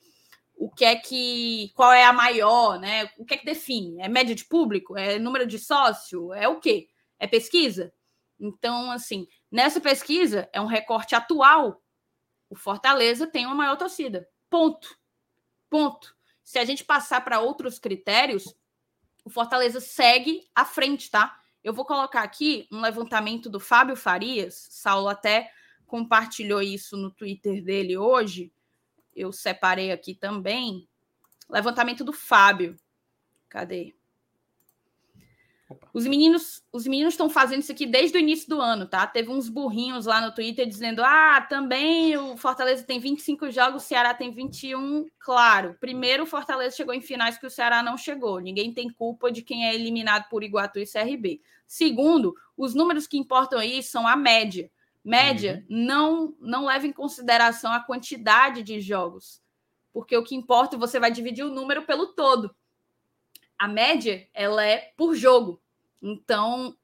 o 0.55 0.69
que 0.69 0.85
é 0.85 0.95
que 0.95 1.71
qual 1.75 1.91
é 1.91 2.03
a 2.05 2.13
maior, 2.13 2.79
né? 2.79 3.09
O 3.17 3.25
que 3.25 3.33
é 3.33 3.37
que 3.37 3.45
define? 3.45 3.99
É 4.01 4.07
média 4.07 4.35
de 4.35 4.45
público? 4.45 4.97
É 4.97 5.19
número 5.19 5.45
de 5.45 5.59
sócio? 5.59 6.33
É 6.33 6.47
o 6.47 6.59
quê? 6.59 6.87
É 7.19 7.27
pesquisa? 7.27 7.93
Então, 8.39 8.91
assim, 8.91 9.27
nessa 9.51 9.79
pesquisa 9.79 10.49
é 10.53 10.61
um 10.61 10.65
recorte 10.65 11.15
atual. 11.15 11.81
O 12.49 12.55
Fortaleza 12.55 13.25
tem 13.27 13.45
uma 13.45 13.55
maior 13.55 13.77
torcida. 13.77 14.27
Ponto. 14.49 14.97
Ponto. 15.69 16.15
Se 16.43 16.59
a 16.59 16.65
gente 16.65 16.83
passar 16.83 17.23
para 17.23 17.39
outros 17.39 17.79
critérios, 17.79 18.53
o 19.23 19.29
Fortaleza 19.29 19.79
segue 19.79 20.47
à 20.53 20.65
frente, 20.65 21.09
tá? 21.09 21.39
Eu 21.63 21.73
vou 21.73 21.85
colocar 21.85 22.21
aqui 22.21 22.67
um 22.71 22.81
levantamento 22.81 23.49
do 23.49 23.59
Fábio 23.59 23.95
Farias. 23.95 24.67
Saulo 24.69 25.07
até 25.07 25.51
compartilhou 25.85 26.61
isso 26.61 26.97
no 26.97 27.09
Twitter 27.09 27.63
dele 27.63 27.97
hoje 27.97 28.51
eu 29.15 29.31
separei 29.31 29.91
aqui 29.91 30.13
também. 30.15 30.87
Levantamento 31.49 32.03
do 32.03 32.13
Fábio. 32.13 32.75
Cadê? 33.49 33.93
Os 35.93 36.05
meninos, 36.05 36.63
os 36.71 36.85
meninos 36.87 37.13
estão 37.13 37.29
fazendo 37.29 37.61
isso 37.61 37.71
aqui 37.71 37.85
desde 37.85 38.17
o 38.17 38.19
início 38.19 38.49
do 38.49 38.59
ano, 38.59 38.87
tá? 38.87 39.05
Teve 39.05 39.29
uns 39.29 39.49
burrinhos 39.49 40.05
lá 40.05 40.21
no 40.21 40.33
Twitter 40.33 40.67
dizendo: 40.67 41.03
"Ah, 41.03 41.41
também 41.41 42.17
o 42.17 42.37
Fortaleza 42.37 42.83
tem 42.83 42.99
25 42.99 43.49
jogos, 43.51 43.83
o 43.83 43.85
Ceará 43.85 44.13
tem 44.13 44.31
21". 44.31 45.05
Claro, 45.19 45.75
primeiro 45.79 46.23
o 46.23 46.27
Fortaleza 46.27 46.75
chegou 46.75 46.93
em 46.93 47.01
finais 47.01 47.37
que 47.37 47.45
o 47.45 47.49
Ceará 47.49 47.81
não 47.81 47.97
chegou. 47.97 48.39
Ninguém 48.39 48.73
tem 48.73 48.89
culpa 48.89 49.31
de 49.31 49.41
quem 49.41 49.67
é 49.67 49.73
eliminado 49.75 50.27
por 50.29 50.43
Iguatu 50.43 50.79
e 50.79 50.85
CRB. 50.85 51.41
Segundo, 51.67 52.35
os 52.57 52.73
números 52.73 53.07
que 53.07 53.17
importam 53.17 53.59
aí 53.59 53.81
são 53.81 54.07
a 54.07 54.15
média 54.15 54.69
média 55.03 55.65
uhum. 55.69 55.85
não 55.85 56.35
não 56.39 56.65
leva 56.65 56.87
em 56.87 56.93
consideração 56.93 57.71
a 57.71 57.81
quantidade 57.81 58.63
de 58.63 58.79
jogos, 58.79 59.41
porque 59.91 60.15
o 60.15 60.23
que 60.23 60.35
importa 60.35 60.77
você 60.77 60.99
vai 60.99 61.11
dividir 61.11 61.43
o 61.43 61.53
número 61.53 61.83
pelo 61.83 62.07
todo. 62.07 62.55
A 63.57 63.67
média 63.67 64.27
ela 64.33 64.65
é 64.65 64.93
por 64.95 65.15
jogo, 65.15 65.61
então 66.01 66.75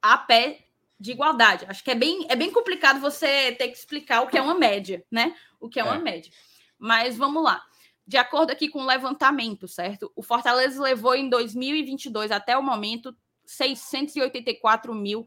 a 0.00 0.18
pé 0.18 0.66
de 0.98 1.12
igualdade. 1.12 1.64
Acho 1.68 1.82
que 1.82 1.90
é 1.90 1.94
bem 1.94 2.26
é 2.28 2.36
bem 2.36 2.52
complicado 2.52 3.00
você 3.00 3.52
ter 3.52 3.68
que 3.68 3.76
explicar 3.76 4.22
o 4.22 4.26
que 4.26 4.38
é 4.38 4.42
uma 4.42 4.54
média, 4.54 5.04
né? 5.10 5.34
O 5.60 5.68
que 5.68 5.78
é 5.78 5.84
uma 5.84 5.96
é. 5.96 5.98
média. 5.98 6.32
Mas 6.78 7.16
vamos 7.16 7.42
lá. 7.42 7.62
De 8.04 8.16
acordo 8.16 8.50
aqui 8.50 8.68
com 8.68 8.80
o 8.80 8.86
levantamento, 8.86 9.68
certo? 9.68 10.12
O 10.16 10.22
Fortaleza 10.22 10.82
levou 10.82 11.14
em 11.14 11.28
2022 11.28 12.32
até 12.32 12.58
o 12.58 12.62
momento 12.62 13.16
684 13.44 14.92
mil 14.94 15.26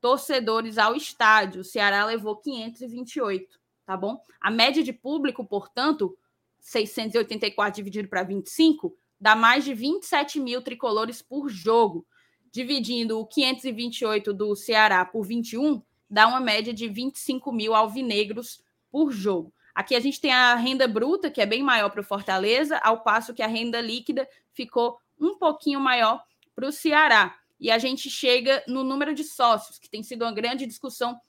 torcedores 0.00 0.78
ao 0.78 0.94
estádio. 0.94 1.60
O 1.60 1.64
Ceará 1.64 2.04
levou 2.04 2.36
528, 2.36 3.58
tá 3.84 3.96
bom? 3.96 4.20
A 4.40 4.50
média 4.50 4.82
de 4.82 4.92
público, 4.92 5.44
portanto, 5.44 6.16
684 6.60 7.76
dividido 7.76 8.08
para 8.08 8.22
25, 8.22 8.96
dá 9.20 9.34
mais 9.34 9.64
de 9.64 9.74
27 9.74 10.40
mil 10.40 10.62
tricolores 10.62 11.22
por 11.22 11.48
jogo. 11.48 12.06
Dividindo 12.50 13.20
o 13.20 13.26
528 13.26 14.32
do 14.32 14.56
Ceará 14.56 15.04
por 15.04 15.24
21, 15.24 15.82
dá 16.08 16.26
uma 16.26 16.40
média 16.40 16.72
de 16.72 16.88
25 16.88 17.52
mil 17.52 17.74
alvinegros 17.74 18.62
por 18.90 19.10
jogo. 19.10 19.52
Aqui 19.74 19.94
a 19.94 20.00
gente 20.00 20.20
tem 20.20 20.32
a 20.32 20.54
renda 20.56 20.88
bruta, 20.88 21.30
que 21.30 21.40
é 21.40 21.46
bem 21.46 21.62
maior 21.62 21.90
para 21.90 22.00
o 22.00 22.04
Fortaleza, 22.04 22.78
ao 22.78 23.02
passo 23.02 23.34
que 23.34 23.42
a 23.42 23.46
renda 23.46 23.80
líquida 23.80 24.28
ficou 24.52 24.98
um 25.20 25.36
pouquinho 25.38 25.78
maior 25.78 26.20
para 26.54 26.66
o 26.66 26.72
Ceará. 26.72 27.38
E 27.58 27.70
a 27.70 27.78
gente 27.78 28.08
chega 28.08 28.62
no 28.66 28.84
número 28.84 29.14
de 29.14 29.24
sócios, 29.24 29.78
que 29.78 29.90
tem 29.90 30.02
sido 30.02 30.22
uma 30.24 30.32
grande 30.32 30.66
discussão, 30.66 31.20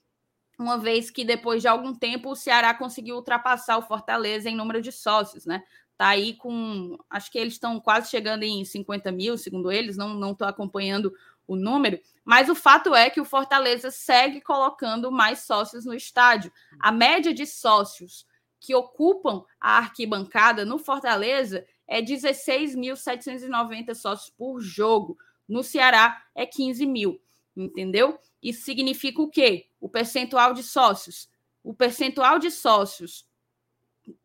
uma 0.58 0.78
vez 0.78 1.10
que 1.10 1.24
depois 1.24 1.62
de 1.62 1.68
algum 1.68 1.96
tempo 1.96 2.32
o 2.32 2.36
Ceará 2.36 2.74
conseguiu 2.74 3.16
ultrapassar 3.16 3.78
o 3.78 3.82
Fortaleza 3.82 4.50
em 4.50 4.56
número 4.56 4.82
de 4.82 4.92
sócios, 4.92 5.46
né? 5.46 5.64
Tá 5.98 6.10
aí 6.10 6.34
com. 6.36 6.98
Acho 7.10 7.32
que 7.32 7.38
eles 7.38 7.54
estão 7.54 7.80
quase 7.80 8.10
chegando 8.10 8.44
em 8.44 8.64
50 8.64 9.12
mil, 9.12 9.38
segundo 9.38 9.72
eles, 9.72 9.98
não 9.98 10.32
estou 10.32 10.48
acompanhando 10.48 11.14
o 11.48 11.56
número, 11.56 12.00
mas 12.24 12.48
o 12.48 12.54
fato 12.54 12.94
é 12.94 13.10
que 13.10 13.20
o 13.20 13.26
Fortaleza 13.26 13.90
segue 13.90 14.40
colocando 14.40 15.12
mais 15.12 15.40
sócios 15.40 15.84
no 15.84 15.96
estádio. 15.96 16.54
A 16.80 16.92
média 16.92 17.34
de 17.34 17.48
sócios 17.48 18.24
que 18.60 18.76
ocupam 18.76 19.44
a 19.60 19.80
arquibancada 19.80 20.64
no 20.64 20.78
Fortaleza 20.78 21.66
é 21.88 22.02
16.790 22.02 23.96
sócios 23.96 24.30
por 24.30 24.62
jogo. 24.62 25.18
No 25.50 25.64
Ceará 25.64 26.24
é 26.36 26.46
15 26.46 26.86
mil, 26.86 27.20
entendeu? 27.58 28.20
Isso 28.42 28.64
significa 28.64 29.22
o 29.22 29.30
quê? 29.30 29.68
O 29.82 29.90
percentual 29.90 30.54
de 30.54 30.62
sócios. 30.62 31.28
O 31.64 31.74
percentual 31.74 32.38
de 32.38 32.52
sócios 32.52 33.28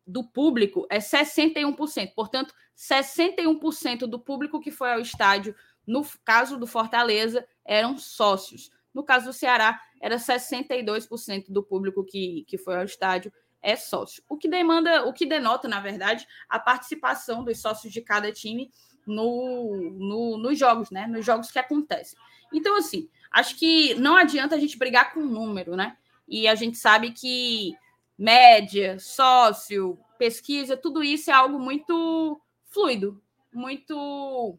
do 0.05 0.23
público 0.23 0.85
é 0.89 0.99
61%. 0.99 2.13
Portanto, 2.13 2.53
61% 2.77 4.05
do 4.05 4.19
público 4.19 4.59
que 4.59 4.71
foi 4.71 4.93
ao 4.93 4.99
estádio, 4.99 5.55
no 5.85 6.05
caso 6.23 6.57
do 6.57 6.67
Fortaleza, 6.67 7.45
eram 7.65 7.97
sócios. 7.97 8.69
No 8.93 9.03
caso 9.03 9.25
do 9.25 9.33
Ceará, 9.33 9.81
era 9.99 10.17
62% 10.17 11.45
do 11.49 11.63
público 11.63 12.05
que, 12.05 12.45
que 12.47 12.57
foi 12.57 12.77
ao 12.77 12.83
estádio 12.83 13.33
é 13.65 13.75
sócio. 13.75 14.23
O 14.29 14.37
que 14.37 14.47
demanda, 14.47 15.05
o 15.07 15.11
que 15.11 15.25
denota, 15.25 15.67
na 15.67 15.79
verdade, 15.79 16.27
a 16.47 16.59
participação 16.59 17.43
dos 17.43 17.59
sócios 17.59 17.91
de 17.91 17.99
cada 17.99 18.31
time 18.31 18.69
no, 19.05 19.91
no, 19.91 20.37
nos 20.37 20.57
jogos, 20.57 20.89
né? 20.89 21.07
Nos 21.07 21.25
jogos 21.25 21.51
que 21.51 21.59
acontecem. 21.59 22.17
Então, 22.53 22.77
assim, 22.77 23.09
acho 23.31 23.57
que 23.57 23.93
não 23.95 24.15
adianta 24.15 24.55
a 24.55 24.59
gente 24.59 24.77
brigar 24.77 25.13
com 25.13 25.21
número, 25.21 25.75
né? 25.75 25.97
E 26.27 26.47
a 26.47 26.55
gente 26.55 26.77
sabe 26.77 27.11
que 27.11 27.75
média, 28.17 28.97
sócio, 28.99 29.99
pesquisa, 30.17 30.77
tudo 30.77 31.03
isso 31.03 31.29
é 31.29 31.33
algo 31.33 31.59
muito 31.59 32.39
fluido, 32.67 33.21
muito 33.53 34.57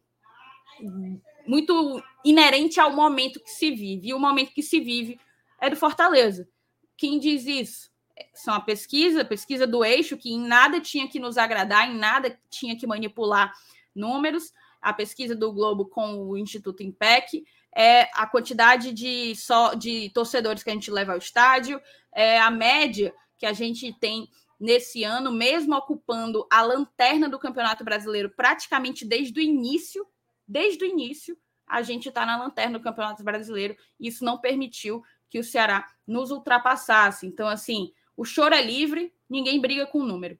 muito 1.45 2.03
inerente 2.23 2.79
ao 2.79 2.93
momento 2.93 3.39
que 3.39 3.49
se 3.49 3.71
vive. 3.71 4.09
E 4.09 4.13
o 4.13 4.19
momento 4.19 4.51
que 4.51 4.61
se 4.61 4.79
vive 4.79 5.19
é 5.59 5.69
do 5.69 5.75
Fortaleza. 5.75 6.47
Quem 6.95 7.19
diz 7.19 7.45
isso? 7.45 7.89
São 8.33 8.53
a 8.53 8.59
pesquisa, 8.59 9.21
a 9.21 9.25
pesquisa 9.25 9.65
do 9.65 9.83
eixo, 9.83 10.17
que 10.17 10.31
em 10.31 10.39
nada 10.39 10.81
tinha 10.81 11.07
que 11.07 11.19
nos 11.19 11.37
agradar, 11.37 11.89
em 11.89 11.95
nada 11.95 12.37
tinha 12.49 12.75
que 12.75 12.85
manipular 12.85 13.53
números, 13.97 14.53
a 14.81 14.93
pesquisa 14.93 15.35
do 15.35 15.51
Globo 15.51 15.87
com 15.87 16.29
o 16.29 16.37
Instituto 16.37 16.83
Impec, 16.83 17.43
é 17.75 18.09
a 18.13 18.25
quantidade 18.25 18.93
de, 18.93 19.35
só, 19.35 19.73
de 19.73 20.09
torcedores 20.11 20.63
que 20.63 20.69
a 20.69 20.73
gente 20.73 20.89
leva 20.89 21.11
ao 21.11 21.17
estádio, 21.17 21.81
é 22.13 22.39
a 22.39 22.49
média 22.49 23.13
que 23.37 23.45
a 23.45 23.53
gente 23.53 23.93
tem 23.99 24.29
nesse 24.59 25.03
ano, 25.03 25.31
mesmo 25.31 25.75
ocupando 25.75 26.47
a 26.51 26.61
lanterna 26.61 27.29
do 27.29 27.37
Campeonato 27.37 27.83
Brasileiro 27.83 28.29
praticamente 28.29 29.05
desde 29.05 29.39
o 29.39 29.43
início, 29.43 30.07
desde 30.47 30.83
o 30.83 30.87
início, 30.87 31.37
a 31.67 31.81
gente 31.81 32.07
está 32.07 32.25
na 32.25 32.37
lanterna 32.37 32.79
do 32.79 32.83
Campeonato 32.83 33.23
Brasileiro. 33.23 33.75
Isso 33.99 34.23
não 34.23 34.37
permitiu 34.37 35.03
que 35.29 35.37
o 35.37 35.43
Ceará 35.43 35.85
nos 36.07 36.31
ultrapassasse. 36.31 37.27
Então, 37.27 37.47
assim, 37.47 37.91
o 38.15 38.23
choro 38.23 38.55
é 38.55 38.61
livre, 38.61 39.13
ninguém 39.29 39.59
briga 39.59 39.85
com 39.85 39.99
o 39.99 40.05
número. 40.05 40.39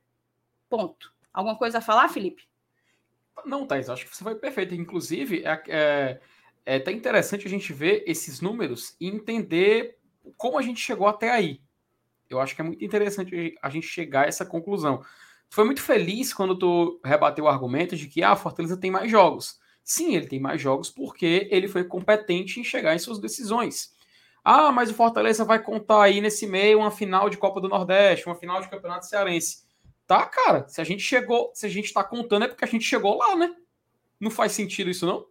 Ponto. 0.70 1.14
Alguma 1.34 1.58
coisa 1.58 1.80
a 1.80 1.82
falar, 1.82 2.08
Felipe? 2.08 2.48
Não, 3.46 3.66
Thais, 3.66 3.90
acho 3.90 4.06
que 4.06 4.16
você 4.16 4.24
foi 4.24 4.36
perfeito. 4.36 4.76
Inclusive, 4.76 5.44
é, 5.46 5.64
é, 5.68 6.20
é 6.66 6.76
até 6.76 6.92
interessante 6.92 7.48
a 7.48 7.50
gente 7.50 7.72
ver 7.74 8.04
esses 8.06 8.42
números 8.42 8.96
e 9.00 9.08
entender 9.08 9.98
como 10.36 10.58
a 10.58 10.62
gente 10.62 10.82
chegou 10.82 11.08
até 11.08 11.32
aí. 11.32 11.62
Eu 12.30 12.40
acho 12.40 12.56
que 12.56 12.62
é 12.62 12.64
muito 12.64 12.84
interessante 12.84 13.56
a 13.62 13.70
gente 13.70 13.88
chegar 13.88 14.26
a 14.26 14.28
essa 14.28 14.46
conclusão. 14.46 15.02
Foi 15.50 15.64
muito 15.64 15.82
feliz 15.82 16.34
quando 16.34 16.58
tu 16.58 17.00
rebateu 17.04 17.46
o 17.46 17.48
argumento 17.48 17.96
de 17.96 18.08
que 18.08 18.22
ah, 18.22 18.32
a 18.32 18.36
Fortaleza 18.36 18.78
tem 18.78 18.92
mais 18.92 19.10
jogos. 19.10 19.60
Sim, 19.84 20.16
ele 20.16 20.28
tem 20.28 20.40
mais 20.40 20.62
jogos 20.62 20.90
porque 20.90 21.48
ele 21.50 21.70
foi 21.70 21.86
competente 21.86 22.60
em 22.60 22.64
chegar 22.64 22.94
em 22.94 23.00
suas 23.00 23.20
decisões. 23.20 23.96
Ah, 24.44 24.72
mas 24.72 24.90
o 24.90 24.94
Fortaleza 24.94 25.46
vai 25.46 25.62
contar 25.62 26.04
aí 26.04 26.20
nesse 26.20 26.46
meio 26.46 26.80
uma 26.80 26.92
final 26.92 27.30
de 27.30 27.38
Copa 27.38 27.62
do 27.62 27.70
Nordeste, 27.70 28.26
uma 28.26 28.36
final 28.36 28.62
de 28.62 28.70
Campeonato 28.70 29.06
Cearense. 29.06 29.66
Tá, 30.08 30.26
cara, 30.26 30.68
se 30.68 30.82
a 30.82 30.84
gente 30.84 31.04
chegou, 31.04 31.52
se 31.54 31.66
a 31.66 31.70
gente 31.70 31.94
tá 31.94 32.04
contando 32.04 32.46
é 32.46 32.48
porque 32.48 32.66
a 32.66 32.68
gente 32.68 32.86
chegou 32.86 33.18
lá, 33.18 33.36
né? 33.36 33.54
Não 34.20 34.32
faz 34.32 34.54
sentido 34.54 34.90
isso, 34.90 35.06
não? 35.06 35.28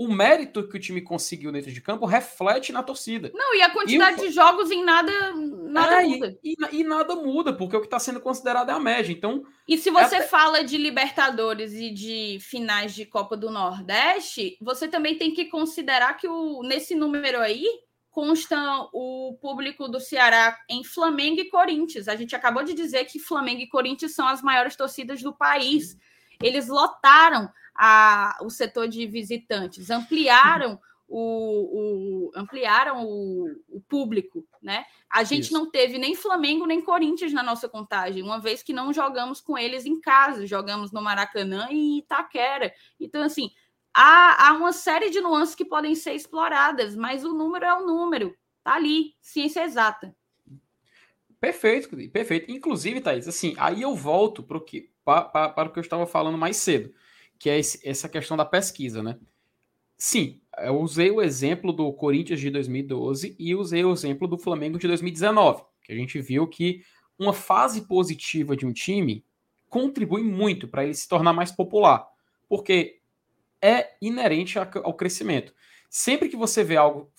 o 0.00 0.08
mérito 0.08 0.66
que 0.66 0.78
o 0.78 0.80
time 0.80 1.02
conseguiu 1.02 1.52
dentro 1.52 1.70
de 1.70 1.78
campo 1.78 2.06
reflete 2.06 2.72
na 2.72 2.82
torcida. 2.82 3.30
Não, 3.34 3.54
e 3.54 3.60
a 3.60 3.68
quantidade 3.68 4.16
e 4.18 4.24
o... 4.24 4.28
de 4.28 4.34
jogos 4.34 4.70
em 4.70 4.82
nada, 4.82 5.12
nada 5.34 6.02
é, 6.02 6.06
muda. 6.06 6.38
E, 6.42 6.54
e, 6.58 6.80
e, 6.80 6.84
nada 6.84 7.14
muda, 7.14 7.52
porque 7.52 7.76
o 7.76 7.80
que 7.80 7.86
está 7.86 7.98
sendo 7.98 8.18
considerado 8.18 8.70
é 8.70 8.72
a 8.72 8.80
média. 8.80 9.12
Então. 9.12 9.44
E 9.68 9.76
se 9.76 9.90
você 9.90 10.16
é... 10.16 10.22
fala 10.22 10.64
de 10.64 10.78
Libertadores 10.78 11.74
e 11.74 11.90
de 11.90 12.38
finais 12.40 12.94
de 12.94 13.04
Copa 13.04 13.36
do 13.36 13.50
Nordeste, 13.50 14.56
você 14.58 14.88
também 14.88 15.18
tem 15.18 15.34
que 15.34 15.44
considerar 15.44 16.16
que 16.16 16.26
o, 16.26 16.62
nesse 16.62 16.94
número 16.94 17.38
aí 17.38 17.66
consta 18.10 18.56
o 18.92 19.38
público 19.40 19.88
do 19.88 20.00
Ceará 20.00 20.58
em 20.68 20.82
Flamengo 20.82 21.40
e 21.40 21.48
Corinthians. 21.48 22.08
A 22.08 22.16
gente 22.16 22.34
acabou 22.34 22.64
de 22.64 22.74
dizer 22.74 23.04
que 23.04 23.18
Flamengo 23.18 23.60
e 23.60 23.68
Corinthians 23.68 24.14
são 24.14 24.26
as 24.26 24.42
maiores 24.42 24.76
torcidas 24.76 25.22
do 25.22 25.32
país. 25.32 25.96
Eles 26.42 26.68
lotaram 26.68 27.48
a, 27.74 28.36
o 28.42 28.50
setor 28.50 28.88
de 28.88 29.06
visitantes, 29.06 29.90
ampliaram 29.90 30.78
o, 31.08 32.28
o 32.28 32.30
ampliaram 32.36 33.04
o, 33.04 33.50
o, 33.68 33.80
público, 33.80 34.46
né? 34.62 34.84
A 35.10 35.24
gente 35.24 35.44
Isso. 35.44 35.52
não 35.52 35.68
teve 35.68 35.98
nem 35.98 36.14
Flamengo 36.14 36.66
nem 36.66 36.80
Corinthians 36.80 37.32
na 37.32 37.42
nossa 37.42 37.68
contagem, 37.68 38.22
uma 38.22 38.38
vez 38.38 38.62
que 38.62 38.72
não 38.72 38.92
jogamos 38.92 39.40
com 39.40 39.58
eles 39.58 39.84
em 39.84 40.00
casa, 40.00 40.46
jogamos 40.46 40.92
no 40.92 41.02
Maracanã 41.02 41.66
e 41.70 41.98
Itaquera. 41.98 42.72
Então, 43.00 43.22
assim, 43.22 43.50
há, 43.94 44.48
há 44.48 44.52
uma 44.52 44.72
série 44.72 45.10
de 45.10 45.20
nuances 45.20 45.54
que 45.54 45.64
podem 45.64 45.94
ser 45.94 46.14
exploradas, 46.14 46.94
mas 46.94 47.24
o 47.24 47.32
número 47.32 47.64
é 47.64 47.74
o 47.74 47.86
número, 47.86 48.34
tá 48.62 48.74
ali, 48.74 49.14
ciência 49.20 49.64
exata. 49.64 50.14
Perfeito, 51.40 51.88
perfeito. 52.10 52.50
Inclusive, 52.50 53.00
Thaís, 53.00 53.26
assim, 53.26 53.54
aí 53.58 53.82
eu 53.82 53.94
volto 53.94 54.42
para 54.42 54.58
o 54.58 54.60
que, 54.60 54.90
para, 55.04 55.48
para 55.48 55.68
o 55.68 55.72
que 55.72 55.78
eu 55.78 55.82
estava 55.82 56.06
falando 56.06 56.36
mais 56.36 56.56
cedo 56.56 56.92
que 57.40 57.48
é 57.48 57.58
esse, 57.58 57.80
essa 57.88 58.08
questão 58.08 58.36
da 58.36 58.44
pesquisa, 58.44 59.02
né? 59.02 59.18
Sim, 59.96 60.40
eu 60.58 60.78
usei 60.78 61.10
o 61.10 61.22
exemplo 61.22 61.72
do 61.72 61.90
Corinthians 61.92 62.38
de 62.38 62.50
2012 62.50 63.34
e 63.38 63.54
usei 63.54 63.82
o 63.82 63.92
exemplo 63.92 64.28
do 64.28 64.38
Flamengo 64.38 64.78
de 64.78 64.86
2019, 64.86 65.62
que 65.82 65.92
a 65.92 65.96
gente 65.96 66.20
viu 66.20 66.46
que 66.46 66.82
uma 67.18 67.32
fase 67.32 67.86
positiva 67.88 68.54
de 68.54 68.66
um 68.66 68.72
time 68.72 69.24
contribui 69.70 70.22
muito 70.22 70.68
para 70.68 70.84
ele 70.84 70.94
se 70.94 71.08
tornar 71.08 71.32
mais 71.32 71.50
popular, 71.50 72.06
porque 72.46 72.99
é 73.62 73.94
inerente 74.00 74.58
ao 74.58 74.94
crescimento. 74.94 75.54
Sempre 75.88 76.28
que 76.28 76.36
você 76.36 76.62
vê 76.62 76.76
algo, 76.76 77.12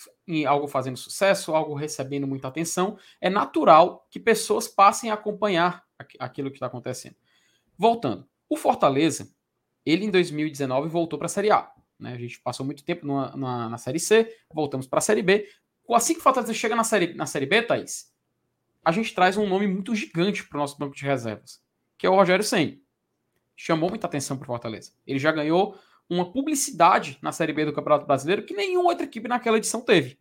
algo 0.48 0.68
fazendo 0.68 0.98
sucesso, 0.98 1.54
algo 1.54 1.74
recebendo 1.74 2.26
muita 2.26 2.48
atenção, 2.48 2.98
é 3.20 3.30
natural 3.30 4.08
que 4.10 4.20
pessoas 4.20 4.68
passem 4.68 5.12
a 5.12 5.16
acompanhar 5.16 5.84
aquilo 6.20 6.50
que 6.50 6.56
está 6.56 6.68
acontecendo. 6.68 7.16
Voltando, 7.78 8.28
o 8.50 8.56
Fortaleza 8.56 9.30
ele, 9.86 10.06
em 10.06 10.10
2019, 10.10 10.88
voltou 10.88 11.18
para 11.18 11.26
a 11.26 11.30
Série 11.30 11.52
A. 11.52 11.72
Né? 12.00 12.14
A 12.14 12.18
gente 12.18 12.40
passou 12.40 12.66
muito 12.66 12.84
tempo 12.84 13.06
numa, 13.06 13.70
na, 13.70 13.78
Série 13.78 14.00
C, 14.00 14.36
voltamos 14.54 14.88
para 14.88 15.00
a 15.00 15.02
Série 15.02 15.22
B. 15.22 15.48
Assim 15.90 16.14
que 16.14 16.20
o 16.20 16.24
Fortaleza 16.24 16.54
chega 16.54 16.76
na 16.76 16.84
série, 16.84 17.14
na 17.14 17.26
série 17.26 17.46
B, 17.46 17.62
Thaís, 17.62 18.14
a 18.84 18.92
gente 18.92 19.14
traz 19.14 19.36
um 19.36 19.48
nome 19.48 19.68
muito 19.68 19.94
gigante 19.94 20.48
para 20.48 20.58
o 20.58 20.62
nosso 20.62 20.78
banco 20.78 20.96
de 20.96 21.04
reservas, 21.04 21.62
que 21.98 22.08
é 22.08 22.10
o 22.10 22.16
Rogério 22.16 22.44
Senni. 22.44 22.82
Chamou 23.56 23.90
muita 23.90 24.08
atenção 24.08 24.38
para 24.38 24.46
o 24.46 24.48
Fortaleza. 24.48 24.94
Ele 25.06 25.20
já 25.20 25.32
ganhou 25.32 25.78
uma 26.14 26.32
publicidade 26.32 27.18
na 27.22 27.32
Série 27.32 27.54
B 27.54 27.66
do 27.66 27.74
Campeonato 27.74 28.06
Brasileiro 28.06 28.44
que 28.44 28.54
nenhuma 28.54 28.90
outra 28.90 29.06
equipe 29.06 29.28
naquela 29.28 29.58
edição 29.58 29.82
teve. 29.82 30.18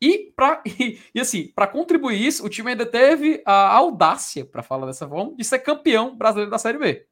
E, 0.00 0.32
pra, 0.36 0.62
e, 0.66 0.98
e 1.14 1.20
assim, 1.20 1.48
para 1.48 1.66
contribuir 1.66 2.24
isso, 2.24 2.44
o 2.44 2.48
time 2.48 2.70
ainda 2.70 2.86
teve 2.86 3.42
a 3.44 3.74
audácia, 3.76 4.44
para 4.44 4.62
falar 4.62 4.86
dessa 4.86 5.08
forma, 5.08 5.34
de 5.34 5.44
ser 5.44 5.58
campeão 5.58 6.16
brasileiro 6.16 6.50
da 6.50 6.58
Série 6.58 6.78
B. 6.78 7.06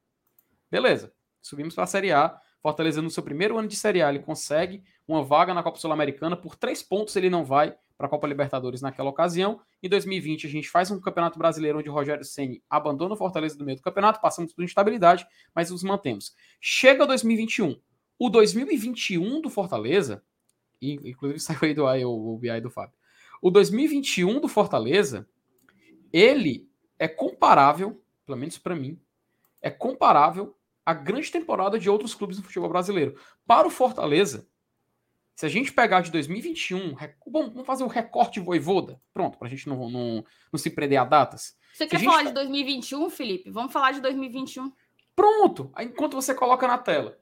Beleza 0.71 1.13
subimos 1.47 1.75
para 1.75 1.85
a 1.85 1.87
Série 1.87 2.13
A. 2.13 2.37
Fortaleza, 2.61 3.01
no 3.01 3.11
seu 3.11 3.23
primeiro 3.23 3.57
ano 3.57 3.69
de 3.69 3.77
Série 3.77 4.03
A, 4.03 4.09
ele 4.09 4.19
consegue 4.19 4.83
uma 5.07 5.23
vaga 5.23 5.55
na 5.55 5.63
Copa 5.63 5.79
Sul-Americana. 5.79 6.37
Por 6.37 6.57
três 6.57 6.83
pontos, 6.83 7.15
ele 7.15 7.31
não 7.31 7.45
vai 7.45 7.77
para 7.97 8.09
a 8.09 8.11
Copa 8.11 8.27
Libertadores 8.27 8.83
naquela 8.83 9.09
ocasião. 9.09 9.61
Em 9.81 9.89
2020, 9.89 10.47
a 10.47 10.51
gente 10.51 10.69
faz 10.69 10.91
um 10.91 11.01
Campeonato 11.01 11.39
Brasileiro 11.39 11.79
onde 11.79 11.89
o 11.89 11.93
Rogério 11.93 12.25
Ceni 12.25 12.63
abandona 12.69 13.15
o 13.15 13.17
Fortaleza 13.17 13.57
do 13.57 13.65
meio 13.65 13.77
do 13.77 13.83
campeonato, 13.83 14.21
passamos 14.21 14.53
por 14.53 14.65
instabilidade, 14.65 15.27
mas 15.55 15.71
nos 15.71 15.85
mantemos. 15.85 16.35
Chega 16.61 17.07
2021. 17.07 17.81
O 18.19 18.29
2021 18.31 19.41
do 19.41 19.51
Fortaleza, 19.51 20.23
inclusive 20.81 21.39
saiu 21.41 21.59
aí 21.63 21.75
do 21.75 22.09
o, 22.09 22.35
o 22.35 22.39
BI 22.39 22.61
do 22.61 22.71
Fábio. 22.71 22.97
O 23.43 23.51
2021 23.51 24.41
do 24.41 24.49
Fortaleza, 24.49 25.29
ele 26.13 26.69
é 26.99 27.07
comparável, 27.07 28.03
pelo 28.25 28.39
menos 28.39 28.59
para 28.59 28.75
mim, 28.75 28.99
é 29.61 29.71
comparável 29.71 30.57
a 30.85 30.95
grande 30.95 31.31
temporada 31.31 31.79
de 31.79 31.91
outros 31.91 32.15
clubes 32.15 32.37
do 32.37 32.43
futebol 32.43 32.69
brasileiro. 32.69 33.19
Para 33.47 33.67
o 33.67 33.71
Fortaleza, 33.71 34.49
se 35.35 35.45
a 35.45 35.49
gente 35.49 35.73
pegar 35.73 36.01
de 36.01 36.11
2021, 36.11 36.97
vamos 37.27 37.67
fazer 37.67 37.83
o 37.83 37.87
um 37.87 37.91
recorte 37.91 38.41
voivoda, 38.41 39.01
pronto, 39.13 39.37
para 39.37 39.49
a 39.49 39.51
gente 39.51 39.69
não, 39.69 39.91
não, 39.91 40.25
não, 40.51 40.59
se 40.59 40.71
prender 40.71 40.99
a 40.99 41.05
datas. 41.05 41.59
Você 41.75 41.87
quer 41.87 42.03
falar 42.03 42.23
de 42.23 42.33
2021, 42.33 43.11
Felipe? 43.11 43.51
Vamos 43.51 43.71
falar 43.71 43.93
de 43.93 44.01
2021. 44.01 44.73
Pronto, 45.15 45.71
enquanto 45.79 46.15
você 46.15 46.35
coloca 46.35 46.67
na 46.67 46.79
tela. 46.79 47.19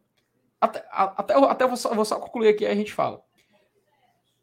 Até, 0.61 0.85
até, 0.91 1.35
até 1.35 1.67
vou, 1.67 1.77
só, 1.77 1.95
vou 1.95 2.05
só 2.05 2.19
concluir 2.19 2.49
aqui, 2.49 2.65
aí 2.65 2.73
a 2.73 2.77
gente 2.77 2.93
fala. 2.93 3.23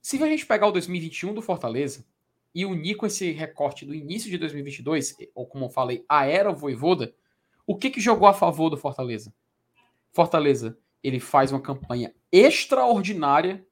Se 0.01 0.22
a 0.22 0.28
gente 0.28 0.45
pegar 0.45 0.68
o 0.68 0.72
2021 0.72 1.34
do 1.34 1.41
Fortaleza 1.41 2.05
e 2.53 2.66
unir 2.66 2.95
com 2.95 3.05
esse 3.05 3.32
recorte 3.32 3.86
do 3.86 3.93
início 3.93 4.30
de 4.30 4.38
2022, 4.38 5.16
ou 5.34 5.45
como 5.45 5.66
eu 5.66 5.70
falei, 5.70 6.03
a 6.09 6.26
era 6.26 6.51
voivoda, 6.51 7.14
o 7.66 7.78
que, 7.78 7.89
que 7.89 8.01
jogou 8.01 8.28
a 8.28 8.34
favor 8.34 8.70
do 8.70 8.78
Fortaleza? 8.78 9.34
Fortaleza, 10.12 10.78
ele 11.03 11.20
faz 11.20 11.51
uma 11.51 11.62
campanha 11.62 12.14
extraordinária 12.32 13.66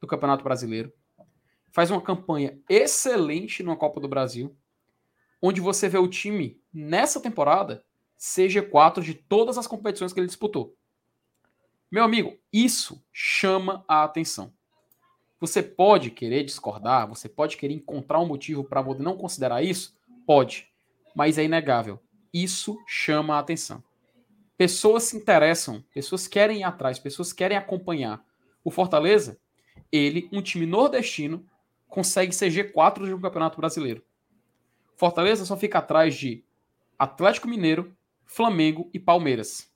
do 0.00 0.06
Campeonato 0.06 0.44
Brasileiro, 0.44 0.92
faz 1.70 1.90
uma 1.90 2.00
campanha 2.00 2.60
excelente 2.68 3.62
na 3.62 3.76
Copa 3.76 4.00
do 4.00 4.08
Brasil, 4.08 4.54
onde 5.40 5.60
você 5.60 5.88
vê 5.88 5.98
o 5.98 6.08
time 6.08 6.60
nessa 6.72 7.20
temporada 7.20 7.84
seja 8.16 8.62
4 8.62 9.02
de 9.02 9.14
todas 9.14 9.58
as 9.58 9.66
competições 9.66 10.12
que 10.12 10.20
ele 10.20 10.26
disputou. 10.26 10.76
Meu 11.92 12.04
amigo, 12.04 12.38
isso 12.50 13.04
chama 13.12 13.84
a 13.86 14.02
atenção. 14.02 14.50
Você 15.38 15.62
pode 15.62 16.10
querer 16.10 16.42
discordar, 16.42 17.06
você 17.06 17.28
pode 17.28 17.58
querer 17.58 17.74
encontrar 17.74 18.18
um 18.18 18.26
motivo 18.26 18.64
para 18.64 18.82
não 18.94 19.14
considerar 19.14 19.62
isso? 19.62 19.94
Pode, 20.26 20.72
mas 21.14 21.36
é 21.36 21.44
inegável. 21.44 22.00
Isso 22.32 22.82
chama 22.86 23.36
a 23.36 23.40
atenção. 23.40 23.84
Pessoas 24.56 25.02
se 25.02 25.18
interessam, 25.18 25.84
pessoas 25.92 26.26
querem 26.26 26.60
ir 26.60 26.62
atrás, 26.62 26.98
pessoas 26.98 27.30
querem 27.30 27.58
acompanhar. 27.58 28.24
O 28.64 28.70
Fortaleza, 28.70 29.38
ele, 29.92 30.30
um 30.32 30.40
time 30.40 30.64
nordestino, 30.64 31.44
consegue 31.88 32.34
ser 32.34 32.50
G4 32.50 33.04
de 33.04 33.12
um 33.12 33.20
campeonato 33.20 33.58
brasileiro. 33.58 34.02
Fortaleza 34.96 35.44
só 35.44 35.58
fica 35.58 35.80
atrás 35.80 36.14
de 36.14 36.42
Atlético 36.98 37.48
Mineiro, 37.48 37.94
Flamengo 38.24 38.88
e 38.94 38.98
Palmeiras. 38.98 39.70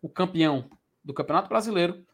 O 0.00 0.08
campeão 0.08 0.68
do 1.04 1.14
Campeonato 1.14 1.48
Brasileiro, 1.48 2.04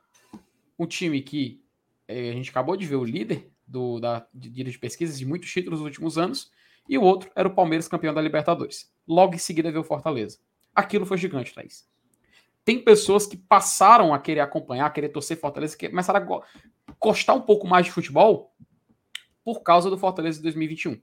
um 0.79 0.87
time 0.87 1.21
que 1.21 1.63
é, 2.07 2.31
a 2.31 2.33
gente 2.33 2.51
acabou 2.51 2.77
de 2.77 2.87
ver 2.87 2.97
o 2.97 3.05
líder 3.05 3.51
do, 3.67 4.01
da, 4.01 4.27
de, 4.33 4.51
de 4.51 4.79
pesquisas 4.79 5.19
de 5.19 5.27
muitos 5.27 5.51
títulos 5.51 5.81
nos 5.81 5.87
últimos 5.87 6.17
anos, 6.17 6.51
e 6.89 6.97
o 6.97 7.03
outro 7.03 7.31
era 7.37 7.47
o 7.47 7.55
Palmeiras 7.55 7.87
campeão 7.87 8.15
da 8.15 8.23
Libertadores. 8.23 8.91
Logo 9.07 9.35
em 9.35 9.39
seguida 9.39 9.71
veio 9.71 9.83
o 9.83 9.85
Fortaleza. 9.85 10.39
Aquilo 10.75 11.05
foi 11.05 11.19
gigante, 11.19 11.55
Thaís. 11.55 11.87
Tem 12.65 12.83
pessoas 12.83 13.27
que 13.27 13.37
passaram 13.37 14.15
a 14.15 14.19
querer 14.19 14.41
acompanhar, 14.41 14.87
a 14.87 14.91
querer 14.91 15.09
torcer 15.11 15.39
Fortaleza, 15.39 15.77
que 15.77 15.89
começaram 15.89 16.35
a. 16.35 16.43
gostar 16.99 17.35
um 17.35 17.41
pouco 17.41 17.67
mais 17.67 17.87
de 17.87 17.93
futebol 17.93 18.55
por 19.45 19.63
causa 19.63 19.91
do 19.91 19.99
Fortaleza 19.99 20.39
de 20.39 20.43
2021. 20.45 21.01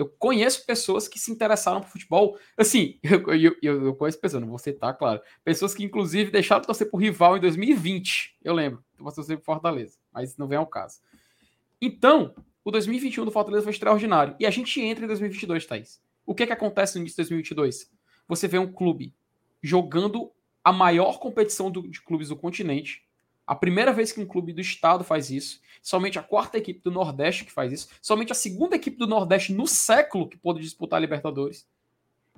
Eu 0.00 0.08
conheço 0.08 0.64
pessoas 0.64 1.06
que 1.06 1.18
se 1.18 1.30
interessaram 1.30 1.82
por 1.82 1.90
futebol. 1.90 2.38
Assim, 2.56 2.98
eu, 3.04 3.54
eu, 3.60 3.84
eu 3.84 3.94
conheço 3.94 4.18
pessoas, 4.18 4.40
não 4.40 4.48
vou 4.48 4.58
citar, 4.58 4.96
claro. 4.96 5.20
Pessoas 5.44 5.74
que, 5.74 5.84
inclusive, 5.84 6.30
deixaram 6.30 6.62
de 6.62 6.66
torcer 6.68 6.90
por 6.90 6.96
rival 6.96 7.36
em 7.36 7.40
2020. 7.40 8.38
Eu 8.42 8.54
lembro. 8.54 8.82
Eu 8.98 9.04
vou 9.04 9.12
torcer 9.12 9.36
por 9.36 9.44
Fortaleza. 9.44 9.98
Mas 10.10 10.38
não 10.38 10.48
vem 10.48 10.56
ao 10.56 10.66
caso. 10.66 11.00
Então, 11.78 12.34
o 12.64 12.70
2021 12.70 13.26
do 13.26 13.30
Fortaleza 13.30 13.62
foi 13.62 13.72
extraordinário. 13.72 14.34
E 14.40 14.46
a 14.46 14.50
gente 14.50 14.80
entra 14.80 15.04
em 15.04 15.06
2022, 15.06 15.66
Thaís. 15.66 16.00
O 16.24 16.34
que, 16.34 16.44
é 16.44 16.46
que 16.46 16.52
acontece 16.54 16.94
no 16.94 17.02
início 17.02 17.16
de 17.16 17.28
2022? 17.28 17.90
Você 18.26 18.48
vê 18.48 18.58
um 18.58 18.72
clube 18.72 19.14
jogando 19.62 20.32
a 20.64 20.72
maior 20.72 21.18
competição 21.18 21.70
do, 21.70 21.86
de 21.86 22.00
clubes 22.00 22.30
do 22.30 22.36
continente. 22.36 23.06
A 23.50 23.54
primeira 23.56 23.92
vez 23.92 24.12
que 24.12 24.20
um 24.20 24.26
clube 24.26 24.52
do 24.52 24.60
estado 24.60 25.02
faz 25.02 25.28
isso. 25.28 25.60
Somente 25.82 26.16
a 26.16 26.22
quarta 26.22 26.56
equipe 26.56 26.80
do 26.84 26.90
Nordeste 26.92 27.44
que 27.44 27.50
faz 27.50 27.72
isso. 27.72 27.88
Somente 28.00 28.30
a 28.30 28.34
segunda 28.36 28.76
equipe 28.76 28.96
do 28.96 29.08
Nordeste 29.08 29.52
no 29.52 29.66
século 29.66 30.28
que 30.28 30.38
pôde 30.38 30.60
disputar 30.60 30.98
a 30.98 31.00
Libertadores. 31.00 31.68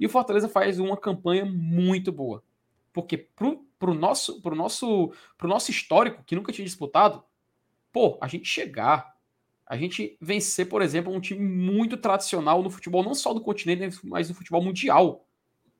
E 0.01 0.07
o 0.07 0.09
Fortaleza 0.09 0.49
faz 0.49 0.79
uma 0.79 0.97
campanha 0.97 1.45
muito 1.45 2.11
boa. 2.11 2.43
Porque 2.95 3.19
pro, 3.19 3.63
pro, 3.79 3.93
nosso, 3.93 4.41
pro, 4.41 4.57
nosso, 4.57 5.13
pro 5.37 5.47
nosso 5.47 5.71
histórico, 5.71 6.25
que 6.25 6.35
nunca 6.35 6.51
tinha 6.51 6.65
disputado, 6.65 7.23
pô, 7.93 8.17
a 8.19 8.27
gente 8.27 8.49
chegar, 8.49 9.15
a 9.67 9.77
gente 9.77 10.17
vencer, 10.19 10.67
por 10.67 10.81
exemplo, 10.81 11.13
um 11.13 11.21
time 11.21 11.47
muito 11.47 11.99
tradicional 11.99 12.63
no 12.63 12.71
futebol, 12.71 13.05
não 13.05 13.15
só 13.15 13.35
do 13.35 13.43
continente, 13.43 13.99
mas 14.03 14.31
no 14.31 14.35
futebol 14.35 14.65
mundial, 14.65 15.27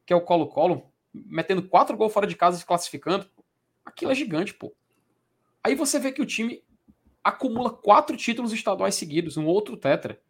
que 0.05 0.13
é 0.13 0.17
o 0.17 0.21
Colo-Colo, 0.21 0.93
metendo 1.11 1.63
quatro 1.63 1.97
gols 1.97 2.13
fora 2.13 2.27
de 2.27 2.37
casa 2.37 2.59
e 2.59 2.61
se 2.61 2.67
classificando. 2.67 3.27
Aquilo 3.83 4.13
é 4.13 4.15
gigante, 4.15 4.53
pô. 4.53 4.75
Aí 5.65 5.75
você 5.75 5.99
vê 5.99 6.11
que 6.11 6.23
o 6.23 6.27
time 6.27 6.65
acumula 7.23 7.71
quatro 7.71 8.17
títulos 8.17 8.53
estaduais 8.53 8.95
seguidos, 8.95 9.37
um 9.37 9.47
outro 9.47 9.77
tetra. 9.77 10.21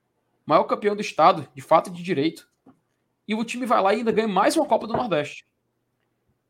Maior 0.44 0.64
campeão 0.64 0.94
do 0.94 1.00
estado, 1.00 1.48
de 1.54 1.62
fato 1.62 1.88
e 1.88 1.92
de 1.92 2.02
direito. 2.02 2.50
E 3.26 3.34
o 3.34 3.44
time 3.44 3.64
vai 3.64 3.80
lá 3.80 3.94
e 3.94 3.98
ainda 3.98 4.12
ganha 4.12 4.28
mais 4.28 4.56
uma 4.56 4.66
Copa 4.66 4.86
do 4.86 4.92
Nordeste. 4.92 5.46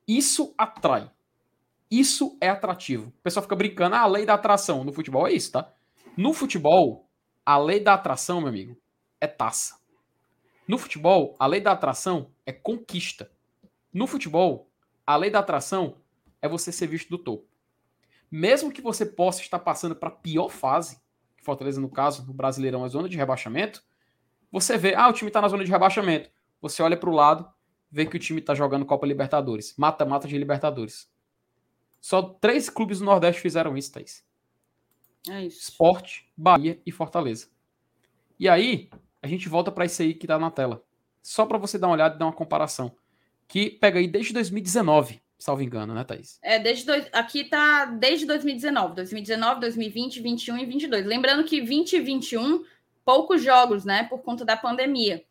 Isso 0.08 0.54
atrai. 0.58 1.10
Isso 1.90 2.36
é 2.40 2.48
atrativo. 2.48 3.08
O 3.08 3.22
pessoal 3.22 3.42
fica 3.42 3.54
brincando, 3.54 3.94
ah, 3.94 4.00
a 4.00 4.06
lei 4.06 4.24
da 4.24 4.34
atração. 4.34 4.82
No 4.82 4.92
futebol 4.92 5.28
é 5.28 5.32
isso, 5.32 5.52
tá? 5.52 5.72
No 6.16 6.32
futebol, 6.32 7.08
a 7.44 7.58
lei 7.58 7.80
da 7.80 7.94
atração, 7.94 8.40
meu 8.40 8.48
amigo, 8.48 8.76
é 9.20 9.26
taça. 9.26 9.78
No 10.66 10.78
futebol, 10.78 11.36
a 11.38 11.46
lei 11.46 11.60
da 11.60 11.72
atração 11.72 12.30
é 12.46 12.52
conquista. 12.52 13.30
No 13.92 14.06
futebol, 14.06 14.70
a 15.06 15.16
lei 15.16 15.30
da 15.30 15.40
atração 15.40 15.98
é 16.40 16.48
você 16.48 16.72
ser 16.72 16.86
visto 16.86 17.10
do 17.10 17.18
topo. 17.18 17.51
Mesmo 18.34 18.72
que 18.72 18.80
você 18.80 19.04
possa 19.04 19.42
estar 19.42 19.58
passando 19.58 19.94
para 19.94 20.08
a 20.08 20.12
pior 20.12 20.48
fase, 20.48 20.98
Fortaleza, 21.42 21.78
no 21.78 21.90
caso, 21.90 22.24
no 22.26 22.32
Brasileirão, 22.32 22.82
a 22.82 22.88
zona 22.88 23.06
de 23.06 23.14
rebaixamento, 23.14 23.84
você 24.50 24.78
vê, 24.78 24.94
ah, 24.94 25.06
o 25.08 25.12
time 25.12 25.28
está 25.28 25.42
na 25.42 25.48
zona 25.48 25.62
de 25.62 25.70
rebaixamento. 25.70 26.30
Você 26.62 26.82
olha 26.82 26.96
para 26.96 27.10
o 27.10 27.12
lado, 27.12 27.46
vê 27.90 28.06
que 28.06 28.16
o 28.16 28.18
time 28.18 28.40
está 28.40 28.54
jogando 28.54 28.86
Copa 28.86 29.06
Libertadores, 29.06 29.74
mata-mata 29.76 30.26
de 30.26 30.38
Libertadores. 30.38 31.12
Só 32.00 32.22
três 32.22 32.70
clubes 32.70 33.00
do 33.00 33.04
Nordeste 33.04 33.42
fizeram 33.42 33.76
isso, 33.76 33.92
Thaís. 33.92 34.24
É 35.28 35.44
isso. 35.44 35.70
Sport, 35.70 36.22
Bahia 36.34 36.80
e 36.86 36.90
Fortaleza. 36.90 37.48
E 38.40 38.48
aí, 38.48 38.88
a 39.20 39.26
gente 39.26 39.46
volta 39.46 39.70
para 39.70 39.84
isso 39.84 40.00
aí 40.00 40.14
que 40.14 40.24
está 40.24 40.38
na 40.38 40.50
tela. 40.50 40.82
Só 41.20 41.44
para 41.44 41.58
você 41.58 41.78
dar 41.78 41.88
uma 41.88 41.94
olhada 41.94 42.16
e 42.16 42.18
dar 42.18 42.24
uma 42.24 42.32
comparação 42.32 42.96
que 43.46 43.70
pega 43.70 43.98
aí 43.98 44.08
desde 44.08 44.32
2019, 44.32 45.20
salvo 45.42 45.62
engano, 45.62 45.92
né, 45.92 46.04
Thaís? 46.04 46.38
É, 46.40 46.58
desde 46.58 46.86
dois, 46.86 47.08
aqui 47.12 47.44
tá 47.44 47.84
desde 47.84 48.24
2019, 48.26 48.94
2019, 48.94 49.60
2020, 49.60 50.20
21 50.20 50.58
e 50.58 50.66
22. 50.66 51.04
Lembrando 51.04 51.44
que 51.44 51.60
20 51.60 51.94
e 51.94 52.00
21, 52.00 52.64
poucos 53.04 53.42
jogos, 53.42 53.84
né, 53.84 54.04
por 54.04 54.20
conta 54.22 54.44
da 54.44 54.56
pandemia. 54.56 55.24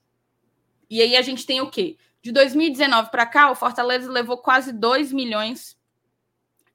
E 0.90 1.02
aí 1.02 1.16
a 1.16 1.22
gente 1.22 1.46
tem 1.46 1.62
o 1.62 1.72
quê? 1.72 1.98
De 2.22 2.32
2019 2.32 3.10
para 3.10 3.26
cá, 3.26 3.50
o 3.50 3.56
Fortaleza 3.56 4.12
levou 4.12 4.38
quase 4.38 4.74
2 4.74 5.14
milhões 5.14 5.78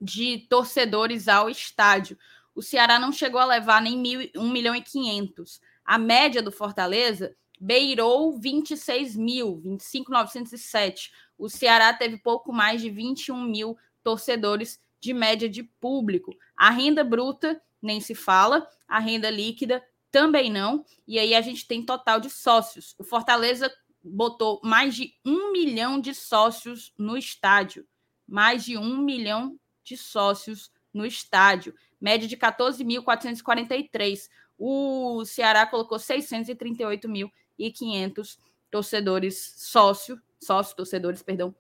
de 0.01 0.39
torcedores 0.49 1.29
ao 1.29 1.51
estádio. 1.51 2.19
O 2.55 2.63
Ceará 2.63 2.99
não 2.99 3.13
chegou 3.13 3.39
a 3.39 3.45
levar 3.45 3.83
nem 3.83 3.99
mil, 3.99 4.31
1 4.35 4.51
milhão 4.51 4.75
e 4.75 4.81
500. 4.81 5.61
A 5.85 5.99
média 5.99 6.43
do 6.43 6.51
Fortaleza 6.51 7.37
beirou 7.61 8.39
26 8.39 9.15
mil, 9.15 9.61
25.907. 9.65 11.11
O 11.39 11.49
Ceará 11.49 11.93
teve 11.93 12.19
pouco 12.19 12.53
mais 12.53 12.81
de 12.81 12.91
21 12.91 13.43
mil 13.43 13.77
torcedores 14.03 14.81
de 15.01 15.13
média 15.13 15.49
de 15.49 15.63
público. 15.63 16.37
A 16.57 16.71
renda 16.71 17.05
bruta 17.05 17.61
nem 17.81 18.01
se 18.01 18.15
fala, 18.15 18.69
a 18.89 18.99
renda 18.99 19.31
líquida 19.31 19.85
também 20.11 20.51
não. 20.51 20.85
E 21.07 21.19
aí 21.19 21.35
a 21.35 21.41
gente 21.41 21.67
tem 21.67 21.85
total 21.85 22.21
de 22.21 22.31
sócios. 22.31 22.95
O 22.99 23.05
Fortaleza 23.05 23.71
botou 24.03 24.61
mais 24.65 24.95
de 24.95 25.15
um 25.25 25.53
milhão 25.53 26.01
de 26.01 26.15
sócios 26.15 26.95
no 26.97 27.19
estádio. 27.19 27.87
Mais 28.27 28.65
de 28.65 28.79
um 28.79 28.99
milhão 28.99 29.59
de 29.85 29.97
sócios 29.97 30.73
no 30.93 31.05
estádio. 31.05 31.75
Média 32.01 32.27
de 32.27 32.37
14.443. 32.37 34.29
O 34.59 35.25
Ceará 35.25 35.67
colocou 35.67 35.99
638.500 35.99 38.39
torcedores 38.71 39.55
sócio 39.59 40.19
sócios, 40.41 40.75
torcedores, 40.75 41.23
perdão, 41.23 41.55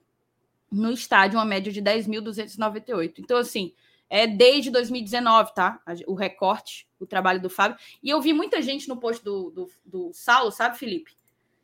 no 0.70 0.90
estádio, 0.90 1.38
uma 1.38 1.44
média 1.44 1.72
de 1.72 1.80
10.298. 1.80 3.14
Então, 3.18 3.38
assim, 3.38 3.72
é 4.08 4.26
desde 4.26 4.70
2019, 4.70 5.54
tá? 5.54 5.80
O 6.06 6.14
recorte, 6.14 6.88
o 6.98 7.06
trabalho 7.06 7.40
do 7.40 7.50
Fábio. 7.50 7.78
E 8.02 8.10
eu 8.10 8.20
vi 8.20 8.32
muita 8.32 8.60
gente 8.62 8.88
no 8.88 8.96
post 8.96 9.24
do, 9.24 9.50
do, 9.50 9.70
do 9.84 10.10
Saulo, 10.12 10.50
sabe, 10.50 10.78
Felipe? 10.78 11.12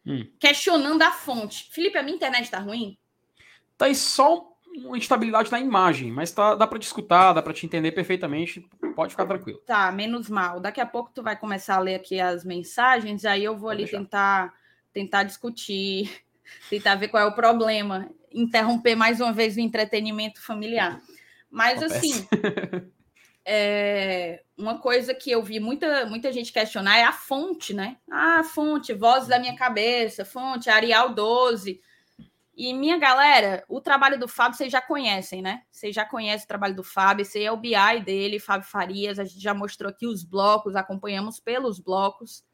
Hum. 0.06 0.26
Questionando 0.38 1.02
a 1.02 1.10
fonte. 1.10 1.68
Felipe, 1.70 1.98
a 1.98 2.02
minha 2.02 2.16
internet 2.16 2.50
tá 2.50 2.58
ruim? 2.58 2.98
Tá 3.76 3.86
aí 3.86 3.94
só 3.94 4.52
uma 4.76 4.96
instabilidade 4.96 5.50
na 5.50 5.60
imagem, 5.60 6.10
mas 6.10 6.32
tá, 6.32 6.54
dá 6.54 6.66
para 6.66 6.78
te 6.78 6.86
escutar, 6.86 7.32
dá 7.32 7.42
para 7.42 7.52
te 7.52 7.66
entender 7.66 7.92
perfeitamente. 7.92 8.66
Pode 8.96 9.10
ficar 9.12 9.26
tranquilo. 9.26 9.58
Tá, 9.66 9.90
menos 9.92 10.28
mal. 10.28 10.60
Daqui 10.60 10.80
a 10.80 10.86
pouco 10.86 11.10
tu 11.14 11.22
vai 11.22 11.36
começar 11.36 11.76
a 11.76 11.80
ler 11.80 11.96
aqui 11.96 12.18
as 12.18 12.44
mensagens, 12.44 13.24
aí 13.24 13.44
eu 13.44 13.52
vou 13.52 13.68
Pode 13.68 13.74
ali 13.74 13.84
deixar. 13.84 13.98
tentar 13.98 14.62
tentar 14.92 15.22
discutir 15.22 16.22
tentar 16.68 16.94
ver 16.96 17.08
qual 17.08 17.22
é 17.22 17.26
o 17.26 17.34
problema, 17.34 18.08
interromper 18.32 18.94
mais 18.94 19.20
uma 19.20 19.32
vez 19.32 19.56
o 19.56 19.60
entretenimento 19.60 20.40
familiar. 20.42 21.00
Mas 21.50 21.82
assim, 21.82 22.26
é, 23.44 24.42
uma 24.56 24.78
coisa 24.78 25.14
que 25.14 25.30
eu 25.30 25.42
vi 25.42 25.60
muita, 25.60 26.06
muita 26.06 26.32
gente 26.32 26.52
questionar 26.52 26.96
é 26.96 27.04
a 27.04 27.12
fonte, 27.12 27.74
né? 27.74 27.96
Ah, 28.10 28.42
fonte, 28.44 28.94
voz 28.94 29.26
da 29.26 29.38
minha 29.38 29.56
cabeça, 29.56 30.24
fonte, 30.24 30.70
Arial 30.70 31.14
12. 31.14 31.80
E 32.54 32.74
minha 32.74 32.98
galera, 32.98 33.64
o 33.68 33.80
trabalho 33.80 34.18
do 34.18 34.28
Fábio 34.28 34.56
vocês 34.56 34.70
já 34.70 34.80
conhecem, 34.80 35.40
né? 35.40 35.62
Vocês 35.70 35.94
já 35.94 36.04
conhecem 36.04 36.44
o 36.44 36.48
trabalho 36.48 36.76
do 36.76 36.84
Fábio, 36.84 37.22
esse 37.22 37.42
é 37.42 37.50
o 37.50 37.56
BI 37.56 38.00
dele, 38.04 38.38
Fábio 38.38 38.68
Farias. 38.68 39.18
A 39.18 39.24
gente 39.24 39.40
já 39.40 39.54
mostrou 39.54 39.90
aqui 39.90 40.06
os 40.06 40.22
blocos, 40.22 40.76
acompanhamos 40.76 41.40
pelos 41.40 41.78
blocos. 41.78 42.44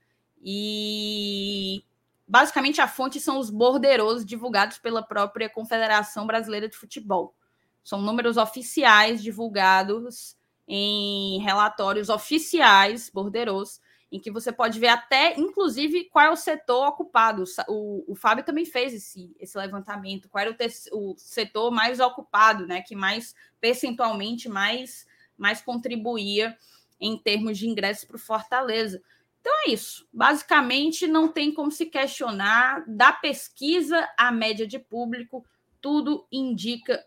E 0.40 1.84
Basicamente, 2.28 2.80
a 2.80 2.86
fonte 2.86 3.18
são 3.18 3.38
os 3.38 3.48
borderosos 3.48 4.24
divulgados 4.24 4.76
pela 4.76 5.02
própria 5.02 5.48
Confederação 5.48 6.26
Brasileira 6.26 6.68
de 6.68 6.76
Futebol. 6.76 7.34
São 7.82 8.02
números 8.02 8.36
oficiais 8.36 9.22
divulgados 9.22 10.36
em 10.68 11.40
relatórios 11.40 12.10
oficiais, 12.10 13.08
borderosos, 13.08 13.80
em 14.12 14.20
que 14.20 14.30
você 14.30 14.52
pode 14.52 14.78
ver 14.78 14.88
até, 14.88 15.38
inclusive, 15.38 16.04
qual 16.10 16.26
é 16.26 16.30
o 16.30 16.36
setor 16.36 16.88
ocupado. 16.88 17.44
O, 17.66 18.12
o 18.12 18.14
Fábio 18.14 18.44
também 18.44 18.66
fez 18.66 18.92
esse, 18.92 19.34
esse 19.40 19.56
levantamento, 19.56 20.28
qual 20.28 20.42
era 20.42 20.56
o, 20.92 21.12
o 21.12 21.14
setor 21.16 21.70
mais 21.70 21.98
ocupado, 21.98 22.66
né, 22.66 22.82
que 22.82 22.94
mais 22.94 23.34
percentualmente 23.58 24.50
mais, 24.50 25.06
mais 25.36 25.62
contribuía 25.62 26.56
em 27.00 27.16
termos 27.16 27.56
de 27.56 27.68
ingressos 27.68 28.04
para 28.04 28.16
o 28.16 28.20
Fortaleza. 28.20 29.02
Então 29.40 29.52
é 29.66 29.70
isso. 29.70 30.08
Basicamente, 30.12 31.06
não 31.06 31.28
tem 31.28 31.52
como 31.52 31.70
se 31.70 31.86
questionar. 31.86 32.84
Da 32.86 33.12
pesquisa 33.12 34.08
à 34.16 34.30
média 34.30 34.66
de 34.66 34.78
público, 34.78 35.44
tudo 35.80 36.26
indica 36.30 37.04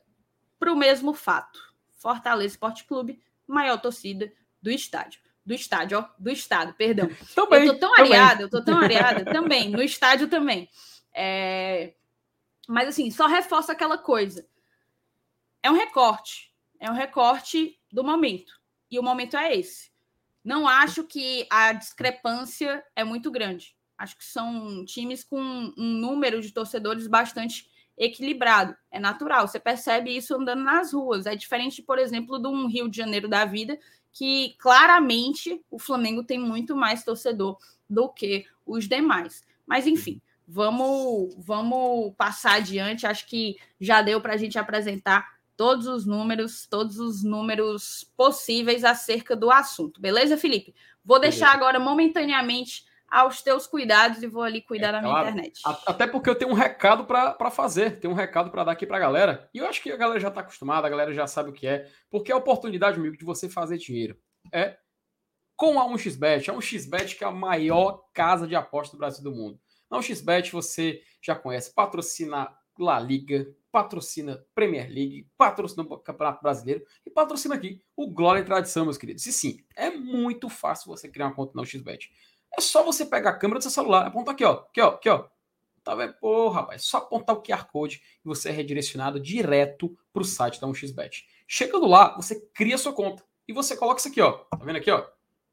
para 0.60 0.72
o 0.72 0.76
mesmo 0.76 1.14
fato. 1.14 1.60
Fortaleza 1.98 2.54
Esporte 2.54 2.84
Clube, 2.86 3.22
maior 3.48 3.80
torcida 3.80 4.32
do 4.62 4.72
estádio. 4.72 5.22
Do 5.46 5.54
estádio, 5.54 6.00
ó, 6.00 6.10
do 6.18 6.30
estado, 6.30 6.74
perdão. 6.74 7.10
Também, 7.36 7.66
eu 7.66 7.74
tô 7.74 7.80
tão 7.80 7.94
areada, 7.96 8.44
eu 8.44 8.50
tô 8.50 8.64
tão 8.64 8.78
areada 8.78 9.26
também, 9.26 9.70
no 9.70 9.82
estádio 9.82 10.28
também. 10.28 10.70
É... 11.14 11.94
Mas 12.68 12.90
assim, 12.90 13.10
só 13.10 13.26
reforça 13.28 13.72
aquela 13.72 13.98
coisa. 13.98 14.48
É 15.64 15.70
um 15.70 15.76
recorte, 15.76 16.54
é 16.80 16.90
um 16.90 16.94
recorte 16.94 17.80
do 17.92 18.04
momento. 18.04 18.60
E 18.90 19.00
o 19.00 19.04
momento 19.04 19.36
é 19.36 19.56
esse. 19.56 19.91
Não 20.44 20.68
acho 20.68 21.04
que 21.04 21.48
a 21.50 21.72
discrepância 21.74 22.84
é 22.96 23.04
muito 23.04 23.30
grande. 23.30 23.76
Acho 23.98 24.18
que 24.18 24.26
são 24.26 24.84
times 24.86 25.24
com 25.24 25.40
um 25.40 25.74
número 25.78 26.42
de 26.42 26.52
torcedores 26.52 27.08
bastante 27.08 27.70
equilibrado. 27.96 28.76
É 28.90 29.00
natural, 29.00 29.48
você 29.48 29.60
percebe 29.60 30.16
isso 30.16 30.34
andando 30.34 30.64
nas 30.64 30.92
ruas. 30.92 31.28
É 31.28 31.36
diferente, 31.36 31.84
por 31.84 32.00
exemplo, 32.00 32.40
de 32.40 32.48
um 32.48 32.68
Rio 32.68 32.90
de 32.90 32.98
Janeiro 32.98 33.30
da 33.30 33.46
vida, 33.46 33.80
que 34.12 34.56
claramente 34.58 35.64
o 35.70 35.78
Flamengo 35.78 36.24
tem 36.24 36.40
muito 36.40 36.76
mais 36.76 37.04
torcedor 37.04 37.58
do 37.88 38.10
que 38.10 38.46
os 38.66 38.88
demais. 38.88 39.44
Mas, 39.68 39.86
enfim, 39.86 40.20
vamos, 40.48 41.36
vamos 41.38 42.14
passar 42.16 42.56
adiante. 42.56 43.06
Acho 43.06 43.28
que 43.28 43.58
já 43.80 44.02
deu 44.02 44.20
para 44.20 44.34
a 44.34 44.38
gente 44.38 44.58
apresentar 44.58 45.40
todos 45.62 45.86
os 45.86 46.08
números, 46.08 46.66
todos 46.66 46.98
os 46.98 47.24
números 47.24 48.12
possíveis 48.18 48.84
acerca 48.84 49.36
do 49.36 49.52
assunto. 49.52 50.02
Beleza, 50.02 50.36
Felipe? 50.36 50.74
Vou 51.06 51.20
deixar 51.20 51.52
Beleza. 51.52 51.58
agora 51.58 51.80
momentaneamente 51.80 52.84
aos 53.08 53.44
teus 53.44 53.68
cuidados 53.68 54.24
e 54.24 54.28
vou 54.28 54.42
ali 54.42 54.64
cuidar 54.64 54.88
é, 54.88 54.92
da 54.94 55.02
minha 55.02 55.14
claro. 55.14 55.30
internet. 55.30 55.62
Até 55.86 56.08
porque 56.08 56.28
eu 56.28 56.34
tenho 56.34 56.50
um 56.50 56.56
recado 56.56 57.06
para 57.06 57.52
fazer, 57.52 58.00
tenho 58.00 58.12
um 58.12 58.18
recado 58.18 58.50
para 58.50 58.64
dar 58.64 58.72
aqui 58.72 58.88
para 58.88 58.98
a 58.98 59.02
galera. 59.02 59.48
E 59.54 59.60
eu 59.60 59.68
acho 59.68 59.84
que 59.84 59.92
a 59.92 59.98
galera 59.98 60.20
já 60.20 60.30
está 60.30 60.42
acostumada, 60.42 60.88
a 60.88 60.90
galera 60.90 61.14
já 61.14 61.28
sabe 61.28 61.52
o 61.52 61.54
que 61.54 61.68
é. 61.68 61.88
Porque 62.10 62.32
é 62.32 62.34
a 62.34 62.40
oportunidade, 62.40 62.98
amigo, 62.98 63.16
de 63.16 63.24
você 63.24 63.48
fazer 63.48 63.78
dinheiro. 63.78 64.18
É 64.52 64.78
com 65.56 65.80
a 65.80 65.88
1xBet. 65.88 66.50
A 66.50 66.54
1xBet 66.54 67.20
que 67.20 67.24
é 67.24 67.28
a 67.28 67.32
maior 67.32 68.04
casa 68.16 68.48
de 68.48 68.56
aposta 68.56 68.98
do 68.98 69.00
Brasil 69.00 69.24
do 69.24 69.32
mundo. 69.32 69.60
Na 69.92 70.00
1xBet 70.00 70.52
você 70.52 71.04
já 71.22 71.36
conhece, 71.36 71.72
patrocina 71.72 72.52
La 72.84 73.00
Liga, 73.00 73.48
patrocina 73.72 74.44
Premier 74.54 74.88
League, 74.88 75.28
patrocina 75.38 75.84
o 75.84 75.98
Campeonato 75.98 76.42
Brasileiro 76.42 76.86
e 77.06 77.10
patrocina 77.10 77.56
aqui 77.56 77.82
o 77.96 78.08
Glória 78.08 78.42
e 78.42 78.46
Tradição, 78.46 78.84
meus 78.84 78.98
queridos. 78.98 79.26
E 79.26 79.32
sim, 79.32 79.64
é 79.76 79.90
muito 79.90 80.50
fácil 80.50 80.88
você 80.88 81.08
criar 81.08 81.28
uma 81.28 81.36
conta 81.36 81.54
na 81.56 81.64
1xBet. 81.64 82.10
É 82.58 82.62
só 82.62 82.84
você 82.84 83.06
pegar 83.06 83.32
a 83.32 83.38
câmera 83.38 83.60
do 83.60 83.64
seu 83.64 83.72
celular, 83.72 84.06
apontar 84.06 84.34
aqui, 84.34 84.44
ó, 84.44 84.52
aqui, 84.54 84.82
ó, 84.82 84.90
aqui, 84.90 85.10
ó. 85.10 85.28
Tá 85.84 85.96
vendo? 85.96 86.14
Pô, 86.16 86.50
rapaz, 86.50 86.86
só 86.86 86.98
apontar 86.98 87.36
o 87.36 87.42
QR 87.42 87.66
Code 87.72 88.02
e 88.24 88.28
você 88.28 88.50
é 88.50 88.52
redirecionado 88.52 89.20
direto 89.20 89.98
para 90.14 90.22
o 90.22 90.26
site 90.26 90.62
da 90.62 90.68
1xBet. 90.68 91.24
Chegando 91.48 91.88
lá, 91.88 92.16
você 92.16 92.40
cria 92.54 92.78
sua 92.78 92.94
conta 92.94 93.24
e 93.48 93.54
você 93.54 93.76
coloca 93.76 94.00
isso 94.00 94.10
aqui, 94.10 94.22
ó. 94.22 94.32
Tá 94.32 94.58
vendo 94.64 94.76
aqui, 94.76 94.92
ó? 94.92 95.08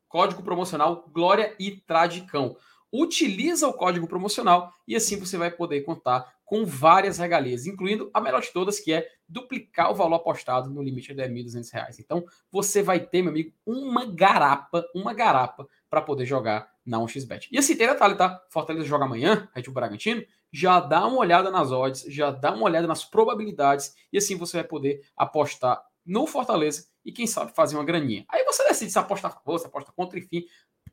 Código 0.06 0.42
promocional 0.42 1.08
Glória 1.12 1.54
e 1.58 1.70
Tradicão. 1.70 2.56
Utiliza 2.92 3.68
o 3.68 3.72
código 3.72 4.08
promocional 4.08 4.72
e 4.86 4.96
assim 4.96 5.18
você 5.18 5.36
vai 5.36 5.50
poder 5.50 5.82
contar 5.82 6.32
com 6.48 6.64
várias 6.64 7.18
regalias, 7.18 7.66
incluindo 7.66 8.10
a 8.14 8.20
melhor 8.22 8.40
de 8.40 8.50
todas, 8.50 8.80
que 8.80 8.90
é 8.90 9.06
duplicar 9.28 9.90
o 9.90 9.94
valor 9.94 10.16
apostado 10.16 10.70
no 10.70 10.82
limite 10.82 11.12
de 11.12 11.22
R$ 11.22 11.28
1.200. 11.28 11.98
Então, 11.98 12.24
você 12.50 12.82
vai 12.82 12.98
ter, 13.00 13.20
meu 13.20 13.30
amigo, 13.30 13.52
uma 13.66 14.06
garapa, 14.06 14.82
uma 14.94 15.12
garapa 15.12 15.68
para 15.90 16.00
poder 16.00 16.24
jogar 16.24 16.70
na 16.86 16.98
1xBet. 16.98 17.48
E 17.52 17.58
assim, 17.58 17.76
tem 17.76 17.86
detalhe, 17.86 18.14
tá? 18.14 18.42
Fortaleza 18.48 18.86
joga 18.86 19.04
amanhã, 19.04 19.46
Red 19.54 19.64
Bull 19.64 19.74
Bragantino, 19.74 20.24
já 20.50 20.80
dá 20.80 21.06
uma 21.06 21.18
olhada 21.18 21.50
nas 21.50 21.70
odds, 21.70 22.04
já 22.08 22.30
dá 22.30 22.54
uma 22.54 22.64
olhada 22.64 22.86
nas 22.86 23.04
probabilidades, 23.04 23.94
e 24.10 24.16
assim 24.16 24.34
você 24.34 24.56
vai 24.56 24.64
poder 24.64 25.02
apostar 25.14 25.82
no 26.06 26.26
Fortaleza 26.26 26.86
e 27.04 27.12
quem 27.12 27.26
sabe 27.26 27.52
fazer 27.54 27.76
uma 27.76 27.84
graninha. 27.84 28.24
Aí 28.30 28.42
você 28.44 28.66
decide 28.66 28.90
se 28.90 28.98
aposta 28.98 29.28
a 29.28 29.58
se 29.58 29.66
aposta 29.66 29.92
contra, 29.92 30.18
enfim. 30.18 30.44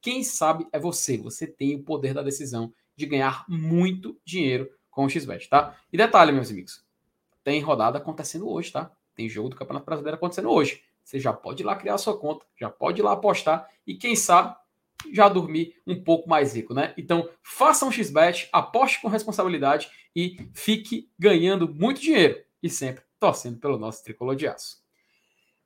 Quem 0.06 0.24
sabe 0.24 0.68
é 0.72 0.78
você. 0.80 1.18
Você 1.18 1.48
tem 1.48 1.74
o 1.74 1.82
poder 1.82 2.14
da 2.14 2.22
decisão 2.22 2.72
de 2.96 3.08
ganhar 3.08 3.44
muito 3.50 4.16
dinheiro 4.24 4.70
com 4.92 5.04
o 5.04 5.10
XBET, 5.10 5.50
tá? 5.50 5.76
E 5.92 5.98
detalhe, 5.98 6.32
meus 6.32 6.52
amigos, 6.52 6.86
tem 7.44 7.60
rodada 7.60 7.98
acontecendo 7.98 8.48
hoje, 8.48 8.72
tá? 8.72 8.92
Tem 9.16 9.28
jogo 9.28 9.50
do 9.50 9.56
Campeonato 9.56 9.84
Brasileiro 9.84 10.16
acontecendo 10.16 10.52
hoje. 10.52 10.84
Você 11.04 11.20
já 11.20 11.34
pode 11.34 11.64
ir 11.64 11.66
lá 11.66 11.76
criar 11.76 11.98
sua 11.98 12.16
conta, 12.16 12.46
já 12.56 12.70
pode 12.70 13.02
ir 13.02 13.04
lá 13.04 13.14
apostar 13.14 13.68
e 13.88 13.96
quem 13.96 14.16
sabe 14.16 14.56
já 15.12 15.28
dormir 15.28 15.74
um 15.88 16.00
pouco 16.04 16.30
mais 16.30 16.56
rico, 16.56 16.72
né? 16.72 16.94
Então, 16.96 17.28
faça 17.42 17.84
um 17.84 17.92
XBET, 17.92 18.48
aposte 18.54 19.02
com 19.02 19.08
responsabilidade 19.08 19.90
e 20.16 20.38
fique 20.54 21.10
ganhando 21.18 21.68
muito 21.68 22.00
dinheiro 22.00 22.44
e 22.62 22.70
sempre 22.70 23.04
torcendo 23.20 23.58
pelo 23.58 23.80
nosso 23.80 24.04
tricolor 24.04 24.36
de 24.36 24.48
aço. 24.48 24.84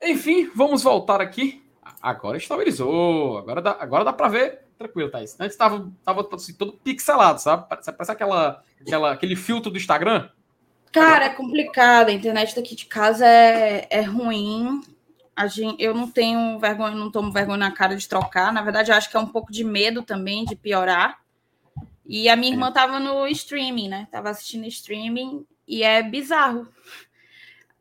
Enfim, 0.02 0.49
vamos 0.56 0.82
voltar 0.82 1.20
aqui. 1.20 1.61
Agora 2.01 2.38
estabilizou, 2.38 3.38
agora 3.38 3.61
dá, 3.61 3.77
agora 3.80 4.05
dá 4.05 4.13
para 4.13 4.30
ver 4.30 4.69
tranquilo, 4.77 5.11
Thaís. 5.11 5.35
Antes 5.39 5.53
estava 5.53 5.91
tava, 6.05 6.27
assim, 6.34 6.53
todo 6.53 6.73
pixelado, 6.73 7.41
sabe? 7.41 7.67
Parece 7.67 8.11
aquela, 8.11 8.63
aquela, 8.80 9.11
aquele 9.11 9.35
filtro 9.35 9.69
do 9.69 9.77
Instagram. 9.77 10.30
Cara, 10.91 11.26
é 11.26 11.30
complicado. 11.30 12.09
A 12.09 12.13
internet 12.13 12.55
daqui 12.55 12.76
de 12.76 12.85
casa 12.85 13.26
é, 13.27 13.88
é 13.89 14.01
ruim. 14.01 14.81
A 15.35 15.47
gente, 15.47 15.81
eu 15.84 15.93
não 15.93 16.09
tenho 16.09 16.57
vergonha, 16.59 16.95
não 16.95 17.11
tomo 17.11 17.31
vergonha 17.31 17.57
na 17.57 17.71
cara 17.71 17.95
de 17.95 18.07
trocar. 18.07 18.51
Na 18.53 18.61
verdade, 18.61 18.91
eu 18.91 18.95
acho 18.95 19.09
que 19.09 19.17
é 19.17 19.19
um 19.19 19.27
pouco 19.27 19.51
de 19.51 19.63
medo 19.63 20.01
também 20.01 20.45
de 20.45 20.55
piorar. 20.55 21.19
E 22.05 22.27
a 22.27 22.35
minha 22.35 22.53
irmã 22.53 22.69
estava 22.69 22.99
no 22.99 23.27
streaming, 23.27 23.89
né? 23.89 24.07
Tava 24.11 24.30
assistindo 24.30 24.65
streaming 24.65 25.45
e 25.67 25.84
é 25.84 26.01
bizarro. 26.01 26.67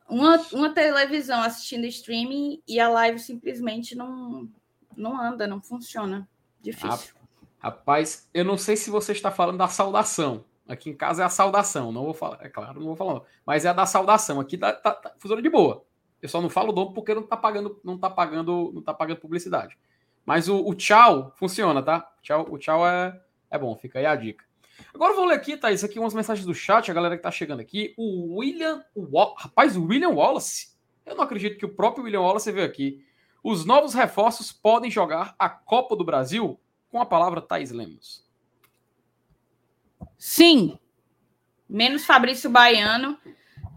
Uma, 0.09 0.37
uma 0.53 0.73
televisão 0.73 1.43
assistindo 1.43 1.85
streaming 1.87 2.63
e 2.67 2.81
a 2.81 2.89
live 2.89 3.19
simplesmente 3.19 3.95
não, 3.95 4.49
não 4.97 5.21
anda, 5.21 5.47
não 5.47 5.61
funciona. 5.61 6.29
Difícil. 6.61 7.15
Rapaz, 7.59 8.29
eu 8.33 8.45
não 8.45 8.57
sei 8.57 8.77
se 8.77 8.89
você 8.89 9.13
está 9.13 9.31
falando 9.31 9.59
da 9.59 9.69
saudação. 9.69 10.45
Aqui 10.67 10.91
em 10.91 10.95
casa 10.95 11.23
é 11.23 11.25
a 11.25 11.31
saudação, 11.31 11.91
não 11.91 12.05
vou 12.05 12.15
falar, 12.15 12.39
é 12.43 12.49
claro, 12.49 12.79
não 12.79 12.89
vou 12.89 12.97
falar, 12.97 13.15
não. 13.15 13.25
mas 13.45 13.65
é 13.65 13.71
a 13.71 13.73
da 13.73 13.87
saudação. 13.87 14.39
Aqui 14.39 14.59
tá, 14.59 14.73
tá, 14.73 14.93
tá 14.93 15.41
de 15.41 15.49
boa. 15.49 15.83
Eu 16.21 16.29
só 16.29 16.43
não 16.43 16.51
falo 16.51 16.73
nome 16.73 16.93
porque 16.95 17.15
não 17.15 17.23
tá 17.23 17.37
pagando, 17.37 17.81
não 17.83 17.97
tá 17.97 18.11
pagando, 18.11 18.71
não 18.75 18.83
tá 18.83 18.93
pagando 18.93 19.21
publicidade. 19.21 19.79
Mas 20.27 20.49
o, 20.49 20.67
o 20.67 20.75
tchau 20.75 21.33
funciona, 21.37 21.83
tá? 21.83 22.13
Tchau, 22.23 22.47
o 22.51 22.59
tchau 22.59 22.87
é, 22.87 23.19
é 23.51 23.59
bom, 23.59 23.75
fica 23.77 23.99
aí 23.99 24.05
a 24.05 24.15
dica. 24.15 24.45
Agora 24.99 25.13
eu 25.13 25.17
vou 25.17 25.27
ler 25.27 25.37
aqui, 25.37 25.57
Thaís, 25.57 25.85
aqui 25.85 25.97
umas 25.97 26.13
mensagens 26.13 26.45
do 26.45 26.53
chat, 26.53 26.91
a 26.91 26.95
galera 26.95 27.17
que 27.17 27.23
tá 27.23 27.31
chegando 27.31 27.61
aqui. 27.61 27.95
O 27.97 28.39
William. 28.39 28.85
O, 28.97 29.07
rapaz, 29.33 29.77
o 29.77 29.85
William 29.85 30.09
Wallace. 30.09 30.77
Eu 31.07 31.15
não 31.15 31.23
acredito 31.23 31.57
que 31.57 31.65
o 31.65 31.73
próprio 31.73 32.03
William 32.03 32.23
Wallace 32.23 32.51
veio 32.51 32.67
aqui. 32.67 33.07
Os 33.41 33.65
novos 33.65 33.95
reforços 33.95 34.51
podem 34.51 34.91
jogar 34.91 35.37
a 35.39 35.49
Copa 35.49 35.95
do 35.95 36.05
Brasil? 36.05 36.59
Com 36.91 37.01
a 37.01 37.07
palavra 37.07 37.41
Thais 37.41 37.71
Lemos. 37.71 38.27
Sim. 40.19 40.77
Menos 41.69 42.05
Fabrício 42.05 42.51
Baiano, 42.51 43.17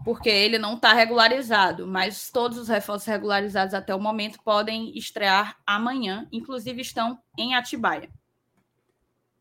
porque 0.04 0.28
ele 0.28 0.58
não 0.58 0.74
está 0.74 0.92
regularizado. 0.92 1.86
Mas 1.86 2.32
todos 2.32 2.58
os 2.58 2.66
reforços 2.66 3.06
regularizados 3.06 3.74
até 3.74 3.94
o 3.94 4.00
momento 4.00 4.40
podem 4.42 4.98
estrear 4.98 5.56
amanhã. 5.64 6.26
Inclusive 6.32 6.80
estão 6.80 7.16
em 7.38 7.54
Atibaia. 7.54 8.10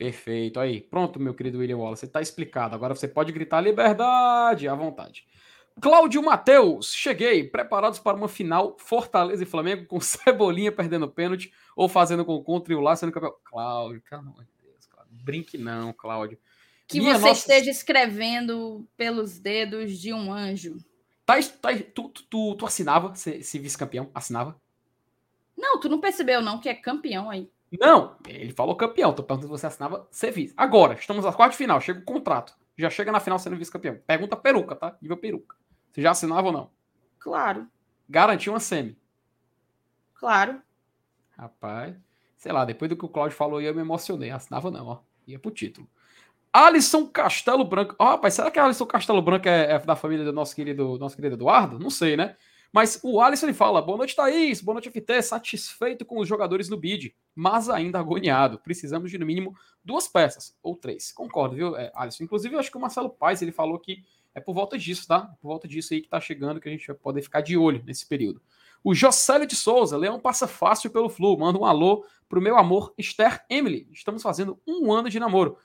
Perfeito. 0.02 0.60
Aí, 0.60 0.82
pronto, 0.82 1.20
meu 1.20 1.32
querido 1.32 1.60
William 1.60 1.78
Wallace. 1.78 2.06
Está 2.06 2.20
explicado. 2.20 2.74
Agora 2.74 2.96
você 2.96 3.08
pode 3.08 3.32
gritar 3.32 3.62
liberdade 3.62 4.68
à 4.68 4.74
vontade. 4.74 5.28
Cláudio 5.80 6.24
Matheus, 6.24 6.92
cheguei, 6.92 7.44
preparados 7.44 8.00
para 8.00 8.18
uma 8.18 8.28
final 8.28 8.76
Fortaleza 8.80 9.44
e 9.44 9.46
Flamengo 9.46 9.86
com 9.86 10.00
Cebolinha 10.02 10.72
perdendo 10.72 11.08
pênalti 11.08 11.54
ou 11.76 11.88
fazendo 11.88 12.26
com 12.26 12.44
contra 12.44 12.74
e 12.74 12.76
o 12.76 12.80
Lá 12.80 12.96
sendo 12.96 13.12
campeão. 13.12 13.36
Cláudio, 13.44 14.02
pelo 14.10 14.22
amor 14.22 14.44
de 14.44 14.52
Deus, 14.64 14.88
Cláudio. 14.88 15.14
Brinque 15.24 15.56
não, 15.60 15.94
Cláudio. 15.94 16.40
Que 16.88 16.98
Minha 16.98 17.20
você 17.20 17.28
nossa... 17.28 17.40
esteja 17.40 17.70
escrevendo 17.70 18.88
pelos 18.98 19.38
dedos 19.38 20.00
de 20.00 20.12
um 20.12 20.34
anjo. 20.34 20.78
Tá, 21.28 21.36
tá, 21.62 21.70
tu, 21.94 22.10
tu, 22.10 22.24
tu, 22.24 22.56
tu 22.56 22.66
assinava 22.66 23.14
se, 23.14 23.44
se 23.44 23.60
vice-campeão? 23.60 24.10
Assinava? 24.16 24.60
Não, 25.56 25.80
tu 25.80 25.88
não 25.88 26.02
percebeu 26.02 26.42
não 26.42 26.60
que 26.60 26.68
é 26.68 26.74
campeão 26.74 27.30
aí. 27.30 27.48
Não, 27.80 28.18
ele 28.28 28.52
falou 28.52 28.76
campeão. 28.76 29.14
Tô 29.14 29.24
perguntando 29.24 29.54
se 29.54 29.62
você 29.62 29.68
assinava 29.68 30.08
ser 30.12 30.32
vice. 30.32 30.54
Agora, 30.58 30.94
estamos 30.94 31.24
na 31.24 31.32
quarta 31.32 31.56
final, 31.56 31.80
chega 31.80 32.00
o 32.00 32.04
contrato. 32.04 32.54
Já 32.78 32.90
chega 32.90 33.12
na 33.12 33.20
final 33.20 33.40
sendo 33.40 33.56
vice-campeão. 33.56 34.00
Pergunta 34.06 34.36
peruca, 34.36 34.76
tá? 34.76 34.98
Nível 35.02 35.18
peruca. 35.18 35.56
Você 35.92 36.02
já 36.02 36.12
assinava 36.12 36.48
ou 36.48 36.54
não? 36.54 36.72
Claro. 37.20 37.68
Garantiu 38.10 38.54
uma 38.54 38.60
semi. 38.60 38.98
Claro. 40.16 40.62
Rapaz, 41.38 41.96
sei 42.38 42.52
lá, 42.52 42.66
depois 42.66 42.90
do 42.90 42.96
que 42.96 43.06
o 43.06 43.10
Claudio 43.10 43.36
falou, 43.36 43.62
eu 43.62 43.74
me 43.74 43.82
emocionei. 43.82 44.30
Assinava 44.32 44.70
não, 44.70 44.88
ó. 44.88 45.00
Ia 45.28 45.40
pro 45.40 45.52
título. 45.52 45.90
Alisson 46.54 47.08
Castelo 47.08 47.64
Branco. 47.64 47.96
Ó, 47.98 48.06
oh, 48.06 48.10
rapaz, 48.12 48.34
será 48.34 48.52
que 48.52 48.60
Alisson 48.60 48.86
Castelo 48.86 49.22
Branco 49.22 49.48
é, 49.48 49.72
é, 49.72 49.80
da 49.80 49.96
família 49.96 50.26
do 50.26 50.34
nosso 50.34 50.56
querido, 50.56 50.98
nosso 50.98 51.16
querido 51.16 51.36
Eduardo? 51.36 51.80
Não 51.80 51.90
sei, 51.90 52.18
né? 52.18 52.36
Mas 52.72 53.00
o 53.04 53.20
Alisson 53.20 53.48
ele 53.48 53.54
fala: 53.54 53.82
boa 53.82 53.98
noite, 53.98 54.16
Thaís. 54.16 54.62
Boa 54.62 54.76
noite, 54.76 54.90
FT. 54.90 55.22
Satisfeito 55.22 56.06
com 56.06 56.20
os 56.20 56.28
jogadores 56.28 56.70
no 56.70 56.78
bid, 56.78 57.14
mas 57.36 57.70
ainda 57.70 58.00
agoniado. 58.00 58.60
Precisamos 58.60 59.12
de 59.12 59.18
no 59.18 59.26
mínimo 59.26 59.56
duas 59.84 60.08
peças, 60.08 60.58
ou 60.64 60.76
três. 60.76 61.12
Concordo, 61.12 61.56
viu, 61.56 61.76
é, 61.76 61.92
Alisson? 61.94 62.24
Inclusive, 62.24 62.56
eu 62.56 62.60
acho 62.60 62.72
que 62.72 62.78
o 62.78 62.82
Marcelo 62.82 63.10
Paes 63.10 63.42
ele 63.42 63.52
falou 63.52 63.78
que 63.78 64.04
é 64.34 64.40
por 64.40 64.54
volta 64.54 64.78
disso, 64.78 65.08
tá? 65.08 65.22
Por 65.42 65.50
volta 65.50 65.68
disso 65.68 65.94
aí 65.94 66.02
que 66.02 66.08
tá 66.08 66.20
chegando, 66.20 66.62
que 66.62 66.70
a 66.70 66.72
gente 66.72 66.88
vai 66.88 66.96
poder 66.96 67.22
ficar 67.22 67.42
de 67.42 67.58
olho 67.58 67.84
nesse 67.86 68.06
período. 68.06 68.42
O 68.84 68.96
Jocélio 68.96 69.46
de 69.46 69.56
Souza, 69.56 69.98
Leão 69.98 70.20
passa 70.20 70.48
fácil 70.48 70.90
pelo 70.90 71.10
Flu. 71.10 71.38
Manda 71.38 71.60
um 71.60 71.66
alô 71.66 72.06
pro 72.28 72.42
meu 72.42 72.58
amor 72.58 72.94
Esther 72.98 73.44
Emily. 73.50 73.88
Estamos 73.92 74.24
fazendo 74.24 74.60
um 74.66 74.92
ano 74.92 75.10
de 75.10 75.20
namoro. 75.20 75.58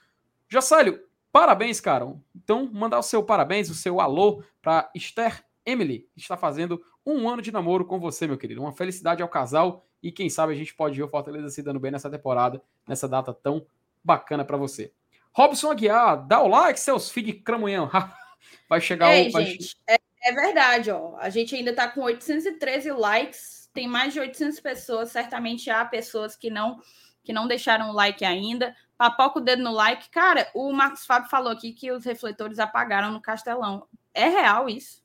Jocélio, 0.48 1.00
parabéns, 1.32 1.80
cara. 1.80 2.12
Então, 2.34 2.68
mandar 2.72 2.98
o 2.98 3.02
seu 3.02 3.22
parabéns, 3.22 3.70
o 3.70 3.74
seu 3.74 4.00
alô 4.00 4.42
para 4.60 4.90
Esther 4.94 5.44
Emily, 5.64 6.08
que 6.14 6.20
está 6.20 6.36
fazendo 6.36 6.82
um 7.06 7.28
ano 7.28 7.40
de 7.40 7.52
namoro 7.52 7.84
com 7.84 8.00
você, 8.00 8.26
meu 8.26 8.36
querido. 8.36 8.60
Uma 8.60 8.72
felicidade 8.72 9.22
ao 9.22 9.28
casal 9.28 9.86
e 10.02 10.10
quem 10.10 10.28
sabe 10.28 10.52
a 10.52 10.56
gente 10.56 10.74
pode 10.74 10.96
ver 10.96 11.04
o 11.04 11.08
Fortaleza 11.08 11.48
se 11.48 11.62
dando 11.62 11.78
bem 11.78 11.92
nessa 11.92 12.10
temporada, 12.10 12.60
nessa 12.86 13.08
data 13.08 13.32
tão 13.32 13.64
bacana 14.02 14.44
para 14.44 14.56
você. 14.56 14.92
Robson 15.32 15.70
Aguiar, 15.70 16.26
dá 16.26 16.42
o 16.42 16.48
like, 16.48 16.80
seus 16.80 17.10
filhos 17.10 17.40
cramunhão. 17.44 17.90
vai 18.68 18.80
chegar 18.80 19.14
Ei, 19.14 19.28
o. 19.28 19.40
Gente, 19.40 19.76
é, 19.86 19.98
é, 20.22 20.32
verdade, 20.32 20.90
ó. 20.90 21.16
A 21.18 21.30
gente 21.30 21.54
ainda 21.54 21.74
tá 21.74 21.88
com 21.88 22.02
813 22.02 22.90
likes, 22.92 23.70
tem 23.72 23.86
mais 23.86 24.12
de 24.12 24.20
800 24.20 24.58
pessoas. 24.60 25.10
Certamente 25.10 25.70
há 25.70 25.84
pessoas 25.84 26.34
que 26.34 26.50
não 26.50 26.80
que 27.22 27.32
não 27.32 27.48
deixaram 27.48 27.90
o 27.90 27.92
like 27.92 28.24
ainda. 28.24 28.74
Papoca 28.96 29.40
o 29.40 29.42
dedo 29.42 29.62
no 29.62 29.72
like. 29.72 30.08
Cara, 30.10 30.48
o 30.54 30.72
Marcos 30.72 31.04
Fábio 31.04 31.28
falou 31.28 31.50
aqui 31.50 31.72
que 31.72 31.90
os 31.90 32.04
refletores 32.04 32.60
apagaram 32.60 33.10
no 33.10 33.20
Castelão. 33.20 33.88
É 34.14 34.28
real 34.28 34.68
isso? 34.68 35.02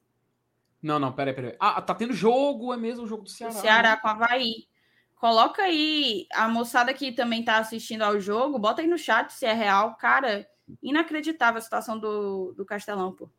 Não, 0.81 0.97
não, 0.97 1.11
peraí, 1.11 1.33
peraí. 1.33 1.55
Ah, 1.59 1.81
tá 1.81 1.93
tendo 1.93 2.13
jogo, 2.13 2.73
é 2.73 2.77
mesmo 2.77 3.03
o 3.03 3.07
jogo 3.07 3.23
do 3.23 3.29
Ceará. 3.29 3.53
O 3.53 3.61
Ceará 3.61 3.89
né? 3.91 3.97
com 3.97 4.07
Havaí. 4.07 4.67
Coloca 5.15 5.61
aí 5.61 6.27
a 6.33 6.47
moçada 6.47 6.93
que 6.93 7.11
também 7.11 7.43
tá 7.43 7.57
assistindo 7.57 8.01
ao 8.01 8.19
jogo, 8.19 8.57
bota 8.57 8.81
aí 8.81 8.87
no 8.87 8.97
chat 8.97 9.31
se 9.31 9.45
é 9.45 9.53
real. 9.53 9.95
Cara, 9.95 10.49
inacreditável 10.81 11.59
a 11.59 11.61
situação 11.61 11.99
do, 11.99 12.53
do 12.53 12.65
Castelão, 12.65 13.13
pô. 13.13 13.29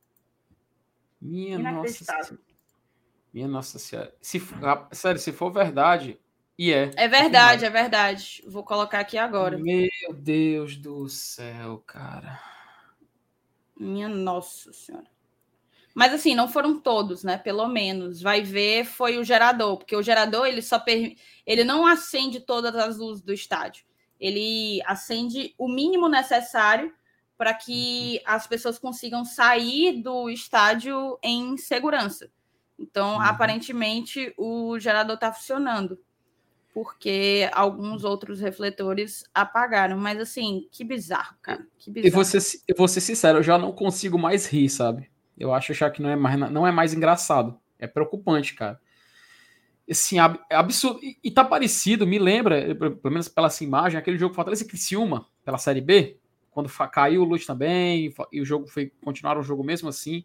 Minha 1.21 1.59
nossa 1.59 2.39
Minha 3.33 3.49
nossa 3.49 3.79
senhora. 3.79 4.15
Se, 4.21 4.41
sério, 4.93 5.21
se 5.21 5.33
for 5.33 5.51
verdade, 5.51 6.21
e 6.57 6.73
é. 6.73 6.91
É 6.97 7.09
verdade, 7.09 7.65
é 7.65 7.71
verdade. 7.71 8.45
Vou 8.47 8.63
colocar 8.63 9.01
aqui 9.01 9.19
agora. 9.19 9.59
Meu 9.59 9.89
Deus 10.15 10.77
do 10.77 11.09
céu, 11.09 11.83
cara. 11.87 12.41
Minha 13.77 14.09
nossa 14.09 14.73
senhora. 14.73 15.12
Mas 15.95 16.13
assim, 16.15 16.35
não 16.35 16.49
foram 16.49 16.79
todos, 16.79 17.23
né? 17.23 17.37
Pelo 17.37 17.69
menos. 17.69 18.23
Vai 18.23 18.43
ver 18.43 18.85
foi 18.85 19.19
o 19.19 19.25
gerador, 19.25 19.77
porque 19.77 19.97
o 19.97 20.03
gerador 20.03 20.47
ele 20.47 20.63
só 20.63 20.79
per... 20.79 21.15
ele 21.47 21.65
não 21.65 21.87
acende 21.87 22.41
todas 22.41 22.75
as 22.75 22.97
luzes 22.99 23.23
do 23.23 23.33
estádio. 23.33 23.85
Ele 24.19 24.81
acende 24.87 25.55
o 25.59 25.69
mínimo 25.69 26.09
necessário 26.09 26.93
para 27.37 27.53
que 27.53 28.21
as 28.25 28.47
pessoas 28.47 28.79
consigam 28.79 29.25
sair 29.25 30.01
do 30.01 30.31
estádio 30.31 31.19
em 31.23 31.57
segurança. 31.57 32.31
Então, 32.79 33.15
uhum. 33.15 33.21
aparentemente, 33.21 34.33
o 34.37 34.79
gerador 34.79 35.15
está 35.15 35.33
funcionando, 35.33 35.99
porque 36.73 37.49
alguns 37.53 38.05
outros 38.05 38.41
refletores 38.41 39.25
apagaram. 39.35 39.99
Mas, 39.99 40.19
assim, 40.21 40.69
que 40.71 40.85
bizarro, 40.85 41.37
cara. 41.43 41.67
Que 41.79 41.91
bizarro. 41.91 42.09
E 42.09 42.11
você, 42.11 42.39
eu 42.67 42.77
vou 42.77 42.89
ser 42.89 43.01
sincero, 43.01 43.39
eu 43.39 43.43
já 43.43 43.59
não 43.59 43.73
consigo 43.73 44.19
mais 44.19 44.47
rir, 44.47 44.69
sabe? 44.69 45.12
Eu 45.43 45.53
acho 45.53 45.75
já 45.75 45.91
que 45.91 46.01
não 46.01 46.09
é 46.09 46.15
mais, 46.15 46.39
não 46.39 46.65
é 46.65 46.71
mais 46.71 46.95
engraçado. 46.95 47.59
É 47.77 47.89
preocupante, 47.89 48.55
cara. 48.55 48.81
Assim, 49.91 50.19
é 50.21 50.55
absurdo. 50.55 51.01
E, 51.03 51.19
e 51.25 51.33
tá 51.33 51.45
parecido, 51.45 52.07
me 52.07 52.17
lembra, 52.17 52.73
pelo 52.77 53.11
menos 53.11 53.27
pela 53.29 53.49
essa 53.49 53.65
imagem, 53.65 53.99
aquele 53.99 54.17
jogo 54.17 54.37
Fortaleza 54.37 54.63
e 54.63 54.69
Criciúma, 54.69 55.27
pela 55.45 55.59
Série 55.59 55.81
B, 55.81 56.17
quando 56.53 56.71
caiu 56.93 57.23
o 57.23 57.25
Lute 57.25 57.45
também, 57.45 58.15
e 58.31 58.41
o 58.41 58.45
jogo 58.45 58.69
foi 58.69 58.93
continuar 59.05 59.37
o 59.37 59.43
jogo 59.43 59.65
mesmo 59.65 59.89
assim. 59.89 60.25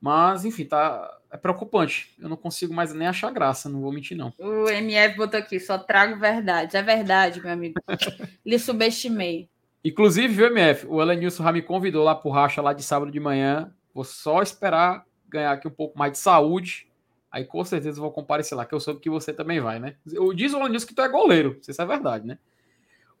Mas, 0.00 0.46
enfim, 0.46 0.64
tá. 0.64 1.14
É 1.30 1.36
preocupante. 1.36 2.14
Eu 2.18 2.30
não 2.30 2.36
consigo 2.38 2.72
mais 2.72 2.94
nem 2.94 3.06
achar 3.06 3.30
graça, 3.30 3.68
não 3.68 3.82
vou 3.82 3.92
mentir, 3.92 4.16
não. 4.16 4.32
O 4.38 4.66
MF 4.70 5.14
botou 5.14 5.38
aqui, 5.38 5.60
só 5.60 5.76
trago 5.76 6.18
verdade. 6.18 6.74
É 6.74 6.82
verdade, 6.82 7.38
meu 7.42 7.52
amigo. 7.52 7.74
Lhe 8.46 8.58
subestimei. 8.58 9.50
Inclusive, 9.84 10.32
viu, 10.32 10.46
MF? 10.46 10.86
O 10.86 11.02
Elenilson 11.02 11.44
já 11.44 11.52
me 11.52 11.60
convidou 11.60 12.02
lá 12.02 12.14
pro 12.14 12.30
racha 12.30 12.62
lá 12.62 12.72
de 12.72 12.82
sábado 12.82 13.12
de 13.12 13.20
manhã. 13.20 13.70
Vou 13.98 14.04
só 14.04 14.40
esperar 14.42 15.04
ganhar 15.28 15.50
aqui 15.50 15.66
um 15.66 15.72
pouco 15.72 15.98
mais 15.98 16.12
de 16.12 16.18
saúde. 16.18 16.88
Aí 17.32 17.44
com 17.44 17.64
certeza 17.64 18.00
vou 18.00 18.12
comparecer 18.12 18.56
lá, 18.56 18.64
que 18.64 18.72
eu 18.72 18.78
soube 18.78 19.00
que 19.00 19.10
você 19.10 19.32
também 19.32 19.58
vai, 19.58 19.80
né? 19.80 19.96
Diz 20.36 20.54
o 20.54 20.60
Elenilson 20.60 20.86
que 20.86 20.94
tu 20.94 21.02
é 21.02 21.08
goleiro. 21.08 21.60
Isso 21.66 21.82
é 21.82 21.84
verdade, 21.84 22.24
né? 22.24 22.38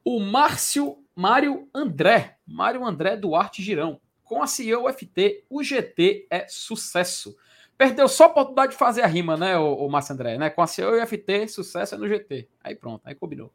O 0.04 0.20
Márcio 0.20 1.02
Mário 1.16 1.68
André, 1.74 2.36
Mário 2.46 2.86
André 2.86 3.16
Duarte 3.16 3.60
Girão. 3.60 4.00
Com 4.22 4.40
a 4.40 4.46
CEO 4.46 4.88
UFT, 4.88 5.42
o 5.50 5.64
GT 5.64 6.28
é 6.30 6.46
sucesso. 6.46 7.36
Perdeu 7.76 8.06
só 8.06 8.26
a 8.26 8.28
oportunidade 8.28 8.70
de 8.70 8.78
fazer 8.78 9.02
a 9.02 9.06
rima, 9.08 9.36
né, 9.36 9.58
o, 9.58 9.84
o 9.84 9.90
Márcio 9.90 10.14
André, 10.14 10.38
né? 10.38 10.48
Com 10.48 10.62
a 10.62 10.68
CEO 10.68 11.02
UFT, 11.02 11.48
sucesso 11.48 11.96
é 11.96 11.98
no 11.98 12.06
GT. 12.06 12.48
Aí 12.62 12.76
pronto, 12.76 13.02
aí 13.04 13.16
combinou. 13.16 13.52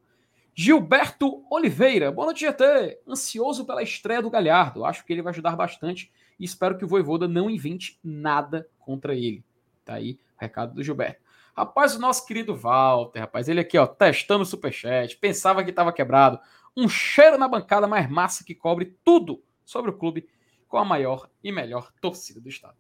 Gilberto 0.54 1.42
Oliveira, 1.50 2.12
boa 2.12 2.26
noite, 2.26 2.42
GT. 2.42 3.00
Ansioso 3.08 3.64
pela 3.64 3.82
estreia 3.82 4.22
do 4.22 4.30
Galhardo. 4.30 4.84
Acho 4.84 5.06
que 5.06 5.14
ele 5.14 5.22
vai 5.22 5.32
ajudar 5.32 5.56
bastante 5.56 6.12
e 6.40 6.46
espero 6.46 6.78
que 6.78 6.86
o 6.86 6.88
Voivoda 6.88 7.28
não 7.28 7.50
invente 7.50 8.00
nada 8.04 8.68
contra 8.80 9.16
ele. 9.16 9.44
Tá 9.86 9.96
aí 9.96 10.20
o 10.38 10.42
recado 10.42 10.74
do 10.74 10.84
Gilberto. 10.84 11.22
Rapaz, 11.56 11.96
o 11.96 12.00
nosso 12.00 12.26
querido 12.26 12.56
Walter, 12.56 13.20
rapaz, 13.20 13.48
ele 13.48 13.60
aqui, 13.60 13.78
ó, 13.78 13.86
testando 13.86 14.42
o 14.42 14.46
superchat, 14.46 15.18
pensava 15.18 15.64
que 15.64 15.70
estava 15.70 15.94
quebrado 15.94 16.40
um 16.76 16.90
cheiro 16.90 17.38
na 17.38 17.48
bancada 17.48 17.88
mais 17.88 18.10
massa 18.10 18.44
que 18.44 18.56
cobre 18.56 18.98
tudo 19.04 19.44
sobre 19.64 19.92
o 19.92 19.98
clube 19.98 20.28
com 20.68 20.78
a 20.78 20.86
maior 20.86 21.30
e 21.44 21.52
melhor 21.52 21.92
torcida 22.02 22.42
do 22.42 22.50
estado. 22.50 22.76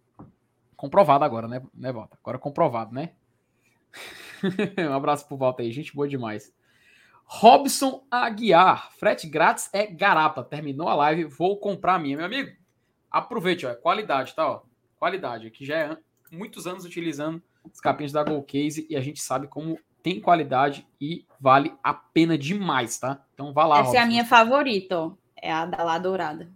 Comprovado 0.75 1.23
agora, 1.23 1.47
né, 1.47 1.61
né 1.73 1.91
Volta? 1.91 2.17
Agora 2.19 2.39
comprovado, 2.39 2.93
né? 2.93 3.11
um 4.89 4.93
abraço 4.93 5.27
pro 5.27 5.37
Volta 5.37 5.61
aí, 5.61 5.71
gente 5.71 5.95
boa 5.95 6.07
demais. 6.07 6.51
Robson 7.25 8.05
Aguiar, 8.11 8.91
frete 8.93 9.27
grátis 9.27 9.69
é 9.71 9.85
garapa. 9.87 10.43
Terminou 10.43 10.89
a 10.89 10.95
live, 10.95 11.25
vou 11.25 11.59
comprar 11.59 11.95
a 11.95 11.99
minha, 11.99 12.17
meu 12.17 12.25
amigo. 12.25 12.51
Aproveite, 13.13 13.63
ó, 13.67 13.69
é 13.69 13.75
qualidade, 13.75 14.33
tá? 14.33 14.47
Ó, 14.47 14.61
qualidade, 14.97 15.45
aqui 15.45 15.63
já 15.63 15.77
é 15.77 15.97
muitos 16.31 16.65
anos 16.65 16.83
utilizando 16.83 17.39
os 17.71 17.79
capinhos 17.79 18.11
da 18.11 18.23
Gold 18.23 18.47
Case 18.47 18.87
e 18.89 18.95
a 18.95 19.01
gente 19.01 19.21
sabe 19.21 19.47
como 19.47 19.79
tem 20.01 20.19
qualidade 20.19 20.87
e 20.99 21.23
vale 21.39 21.73
a 21.83 21.93
pena 21.93 22.35
demais, 22.35 22.97
tá? 22.97 23.23
Então 23.35 23.53
vá 23.53 23.67
lá. 23.67 23.75
Essa 23.75 23.83
Robson. 23.83 23.99
é 23.99 24.01
a 24.01 24.05
minha 24.07 24.25
favorita, 24.25 24.99
ó. 24.99 25.11
É 25.39 25.51
a 25.51 25.63
da 25.65 25.83
lá 25.83 25.99
dourada. 25.99 26.51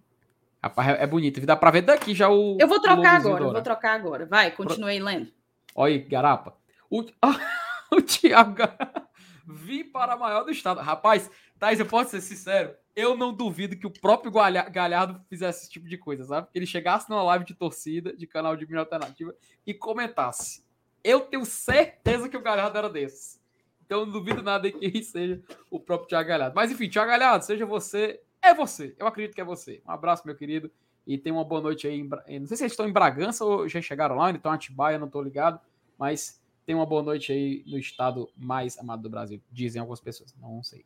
Rapaz, 0.61 0.89
é, 0.89 1.03
é 1.03 1.07
bonita. 1.07 1.39
Dá 1.45 1.55
pra 1.55 1.69
ver 1.69 1.83
daqui 1.83 2.15
já 2.15 2.27
o. 2.27 2.57
Eu 2.59 2.67
vou 2.67 2.81
trocar 2.81 3.17
agora, 3.17 3.43
eu 3.43 3.53
vou 3.53 3.61
trocar 3.61 3.93
agora. 3.93 4.25
Vai, 4.25 4.49
continue 4.49 4.89
aí 4.89 4.99
lendo. 4.99 5.31
Olha 5.75 5.93
aí, 5.93 5.99
garapa. 5.99 6.57
O, 6.89 7.03
o 7.93 8.01
Thiago. 8.01 8.63
Vim 9.47 9.83
para 9.85 10.13
a 10.13 10.17
maior 10.17 10.43
do 10.43 10.51
estado. 10.51 10.81
Rapaz, 10.81 11.29
Thais, 11.59 11.79
eu 11.79 11.85
posso 11.85 12.09
ser 12.11 12.21
sincero. 12.21 12.75
Eu 12.97 13.15
não 13.15 13.31
duvido 13.31 13.77
que 13.77 13.85
o 13.85 13.91
próprio 13.91 14.31
Galhardo 14.31 15.23
fizesse 15.29 15.61
esse 15.61 15.69
tipo 15.69 15.87
de 15.87 15.99
coisa, 15.99 16.23
sabe? 16.23 16.47
Que 16.51 16.57
ele 16.57 16.65
chegasse 16.65 17.07
numa 17.07 17.21
live 17.21 17.45
de 17.45 17.53
torcida, 17.53 18.11
de 18.11 18.25
canal 18.25 18.55
de 18.55 18.65
mídia 18.65 18.79
alternativa, 18.79 19.35
e 19.67 19.71
comentasse. 19.71 20.65
Eu 21.03 21.19
tenho 21.19 21.45
certeza 21.45 22.27
que 22.27 22.35
o 22.35 22.41
Galhardo 22.41 22.75
era 22.75 22.89
desses. 22.89 23.39
Então 23.85 24.03
não 24.03 24.11
duvido 24.11 24.41
nada 24.41 24.71
que 24.71 25.03
seja 25.03 25.39
o 25.69 25.79
próprio 25.79 26.09
Thiago 26.09 26.27
Galhardo. 26.27 26.55
Mas 26.55 26.71
enfim, 26.71 26.89
Thiago 26.89 27.11
Galhardo, 27.11 27.45
seja 27.45 27.67
você, 27.67 28.19
é 28.41 28.51
você. 28.51 28.95
Eu 28.97 29.05
acredito 29.05 29.35
que 29.35 29.41
é 29.41 29.45
você. 29.45 29.79
Um 29.87 29.91
abraço, 29.91 30.25
meu 30.25 30.35
querido. 30.35 30.71
E 31.05 31.19
tenha 31.19 31.35
uma 31.35 31.45
boa 31.45 31.61
noite 31.61 31.87
aí. 31.87 31.99
Em... 32.27 32.39
Não 32.39 32.47
sei 32.47 32.57
se 32.57 32.63
eles 32.63 32.73
estão 32.73 32.89
em 32.89 32.91
Bragança 32.91 33.45
ou 33.45 33.69
já 33.69 33.79
chegaram 33.79 34.15
lá, 34.15 34.31
em 34.31 34.39
Atibaia, 34.43 34.97
não 34.97 35.05
estou 35.05 35.21
ligado. 35.21 35.59
Mas 35.99 36.41
tenha 36.67 36.77
uma 36.77 36.85
boa 36.85 37.01
noite 37.01 37.31
aí 37.31 37.63
no 37.65 37.79
estado 37.79 38.29
mais 38.35 38.77
amado 38.77 39.01
do 39.01 39.09
Brasil. 39.09 39.41
Dizem 39.49 39.79
algumas 39.79 40.01
pessoas, 40.01 40.35
não 40.37 40.61
sei. 40.61 40.85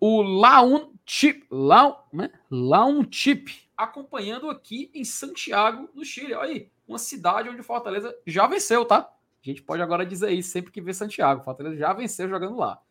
O 0.00 0.20
Laun 0.20 0.94
Chip, 1.06 1.46
Laun, 1.48 1.94
né? 2.12 2.32
Laun 2.50 3.06
Chip, 3.08 3.70
acompanhando 3.76 4.50
aqui 4.50 4.90
em 4.92 5.04
Santiago, 5.04 5.88
no 5.94 6.04
Chile. 6.04 6.34
Olha 6.34 6.50
aí, 6.50 6.70
uma 6.88 6.98
cidade 6.98 7.48
onde 7.48 7.62
Fortaleza 7.62 8.12
já 8.26 8.48
venceu, 8.48 8.84
tá? 8.84 8.98
A 8.98 9.48
gente 9.48 9.62
pode 9.62 9.80
agora 9.80 10.04
dizer 10.04 10.32
isso 10.32 10.50
sempre 10.50 10.72
que 10.72 10.80
vê 10.80 10.92
Santiago. 10.92 11.44
Fortaleza 11.44 11.76
já 11.76 11.92
venceu 11.92 12.28
jogando 12.28 12.56
lá. 12.56 12.82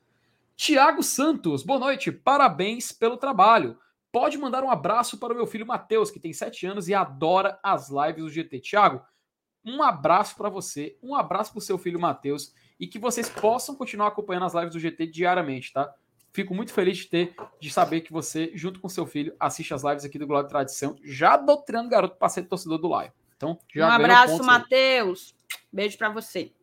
Tiago 0.56 1.04
Santos, 1.04 1.64
boa 1.64 1.80
noite. 1.80 2.14
Parabéns 2.14 2.94
pelo 2.94 3.18
trabalho. 3.18 3.78
Pode 4.10 4.38
mandar 4.38 4.64
um 4.64 4.72
abraço 4.72 5.18
para 5.18 5.34
o 5.34 5.36
meu 5.36 5.46
filho 5.46 5.68
Matheus, 5.68 6.10
que 6.10 6.20
tem 6.20 6.32
7 6.32 6.66
anos 6.66 6.88
e 6.88 6.94
adora 6.94 7.60
as 7.62 7.90
lives 7.90 8.24
do 8.24 8.30
GT. 8.30 8.62
Tiago, 8.62 9.02
um 9.66 9.84
abraço 9.84 10.36
para 10.36 10.50
você, 10.50 10.98
um 11.02 11.16
abraço 11.16 11.52
para 11.52 11.60
o 11.60 11.62
seu 11.62 11.78
filho 11.78 12.00
Matheus 12.00 12.54
e 12.80 12.88
que 12.88 12.98
vocês 12.98 13.30
possam 13.30 13.76
continuar 13.76 14.08
acompanhando 14.08 14.46
as 14.46 14.54
lives 14.54 14.74
do 14.74 14.80
GT 14.80 15.08
diariamente, 15.08 15.72
tá? 15.72 15.94
Fico 16.34 16.56
muito 16.56 16.72
feliz 16.74 16.98
de 17.00 17.08
ter, 17.08 17.36
de 17.60 17.70
saber 17.70 18.02
que 18.02 18.12
você, 18.12 18.52
junto 18.56 18.80
com 18.80 18.88
seu 18.88 19.06
filho, 19.06 19.36
assiste 19.40 19.74
as 19.74 19.84
lives 19.84 20.06
aqui 20.06 20.18
do 20.18 20.34
e 20.40 20.48
Tradição, 20.48 20.96
já 21.04 21.36
doutrinando 21.36 21.90
garoto 21.90 22.16
para 22.16 22.30
ser 22.30 22.44
torcedor 22.44 22.78
do 22.78 22.88
Live. 22.88 23.14
Então, 23.36 23.60
já 23.74 23.88
um 23.88 23.92
abraço, 23.92 24.44
Matheus. 24.44 25.36
Beijo 25.72 25.98
para 25.98 26.10
você. 26.10 26.54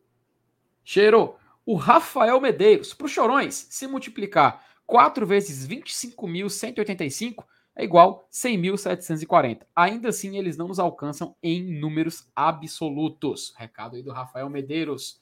Cheiro. 0.83 1.35
O 1.65 1.75
Rafael 1.75 2.41
Medeiros. 2.41 2.95
Para 2.95 3.05
os 3.05 3.11
chorões, 3.11 3.67
se 3.69 3.85
multiplicar 3.85 4.65
4 4.87 5.27
vezes 5.27 5.67
25.185 5.67 7.43
é 7.79 7.83
igual 7.85 8.27
100.740. 8.29 9.61
Ainda 9.73 10.09
assim, 10.09 10.37
eles 10.37 10.57
não 10.57 10.67
nos 10.67 10.79
alcançam 10.79 11.33
em 11.41 11.79
números 11.79 12.29
absolutos. 12.35 13.53
Recado 13.55 13.95
aí 13.95 14.03
do 14.03 14.11
Rafael 14.11 14.49
Medeiros. 14.49 15.21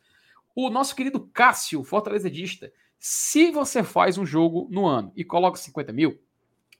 O 0.56 0.68
nosso 0.72 0.96
querido 0.96 1.20
Cássio, 1.32 1.84
fortalecedista. 1.84 2.74
Se 2.98 3.52
você 3.52 3.84
faz 3.84 4.18
um 4.18 4.26
jogo 4.26 4.68
no 4.72 4.88
ano 4.88 5.12
e 5.16 5.24
coloca 5.24 5.56
50 5.56 5.94
mil, 5.94 6.20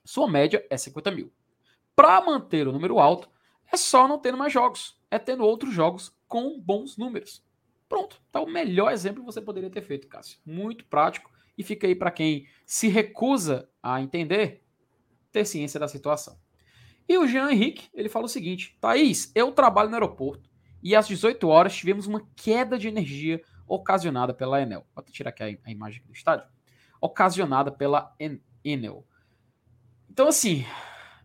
sua 0.04 0.28
média 0.28 0.66
é 0.68 0.76
50 0.76 1.12
mil. 1.12 1.32
Para 1.94 2.20
manter 2.20 2.66
o 2.66 2.72
número 2.72 2.98
alto, 2.98 3.30
é 3.72 3.76
só 3.76 4.08
não 4.08 4.18
tendo 4.18 4.36
mais 4.36 4.52
jogos, 4.52 5.00
é 5.08 5.16
tendo 5.16 5.44
outros 5.44 5.72
jogos 5.72 6.12
com 6.26 6.58
bons 6.58 6.96
números. 6.96 7.40
Pronto, 7.88 8.20
tá 8.32 8.40
o 8.40 8.50
melhor 8.50 8.90
exemplo 8.90 9.20
que 9.20 9.32
você 9.32 9.40
poderia 9.40 9.70
ter 9.70 9.82
feito, 9.82 10.08
Cássio. 10.08 10.40
Muito 10.44 10.84
prático 10.86 11.30
e 11.56 11.62
fica 11.62 11.86
aí 11.86 11.94
para 11.94 12.10
quem 12.10 12.48
se 12.66 12.88
recusa 12.88 13.70
a 13.80 14.02
entender, 14.02 14.64
ter 15.38 15.44
ciência 15.44 15.78
da 15.78 15.86
situação. 15.86 16.36
E 17.08 17.16
o 17.16 17.26
Jean 17.26 17.50
Henrique, 17.50 17.88
ele 17.94 18.08
fala 18.08 18.26
o 18.26 18.28
seguinte: 18.28 18.76
Thaís, 18.80 19.30
eu 19.34 19.52
trabalho 19.52 19.88
no 19.88 19.94
aeroporto 19.94 20.50
e 20.82 20.96
às 20.96 21.06
18 21.06 21.46
horas 21.48 21.76
tivemos 21.76 22.06
uma 22.06 22.26
queda 22.36 22.78
de 22.78 22.88
energia 22.88 23.40
ocasionada 23.66 24.34
pela 24.34 24.60
Enel. 24.60 24.86
Vou 24.94 25.04
tirar 25.04 25.30
aqui 25.30 25.42
a, 25.42 25.46
a 25.46 25.70
imagem 25.70 26.02
do 26.04 26.12
estádio. 26.12 26.46
Ocasionada 27.00 27.70
pela 27.70 28.14
en 28.18 28.40
Enel. 28.64 29.06
Então, 30.10 30.26
assim, 30.26 30.64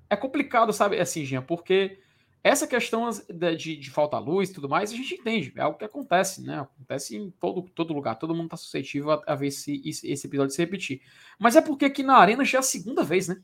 é 0.09 0.15
complicado, 0.15 0.71
sabe, 0.71 0.99
assim, 0.99 1.25
Jean, 1.25 1.41
porque 1.41 1.99
essa 2.43 2.67
questão 2.67 3.09
de, 3.09 3.55
de, 3.55 3.77
de 3.77 3.89
falta 3.89 4.19
luz 4.19 4.49
e 4.49 4.53
tudo 4.53 4.69
mais, 4.69 4.91
a 4.91 4.95
gente 4.95 5.15
entende, 5.15 5.53
é 5.55 5.61
algo 5.61 5.77
que 5.77 5.85
acontece, 5.85 6.43
né? 6.43 6.59
Acontece 6.59 7.15
em 7.15 7.31
todo, 7.31 7.63
todo 7.69 7.93
lugar, 7.93 8.15
todo 8.15 8.35
mundo 8.35 8.45
está 8.45 8.57
suscetível 8.57 9.11
a, 9.11 9.23
a 9.25 9.35
ver 9.35 9.47
esse, 9.47 9.81
esse 9.85 10.27
episódio 10.27 10.53
se 10.53 10.61
repetir. 10.61 11.01
Mas 11.39 11.55
é 11.55 11.61
porque 11.61 11.85
aqui 11.85 12.03
na 12.03 12.17
Arena 12.17 12.43
já 12.45 12.57
é 12.57 12.59
a 12.59 12.63
segunda 12.63 13.03
vez, 13.03 13.27
né? 13.29 13.41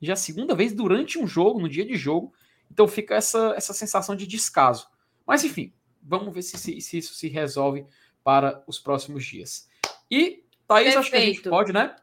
Já 0.00 0.14
a 0.14 0.16
segunda 0.16 0.54
vez 0.54 0.72
durante 0.72 1.18
um 1.18 1.26
jogo, 1.26 1.60
no 1.60 1.68
dia 1.68 1.84
de 1.84 1.96
jogo. 1.96 2.32
Então 2.70 2.86
fica 2.86 3.14
essa, 3.14 3.54
essa 3.56 3.72
sensação 3.74 4.16
de 4.16 4.26
descaso. 4.26 4.88
Mas 5.26 5.44
enfim, 5.44 5.72
vamos 6.02 6.32
ver 6.32 6.42
se, 6.42 6.56
se, 6.56 6.80
se 6.80 6.98
isso 6.98 7.14
se 7.14 7.28
resolve 7.28 7.86
para 8.22 8.62
os 8.66 8.78
próximos 8.78 9.24
dias. 9.24 9.68
E, 10.10 10.44
Thaís, 10.66 10.94
Perfeito. 10.94 10.98
acho 10.98 11.10
que 11.10 11.16
a 11.16 11.20
gente 11.20 11.42
pode, 11.42 11.72
né? 11.72 11.94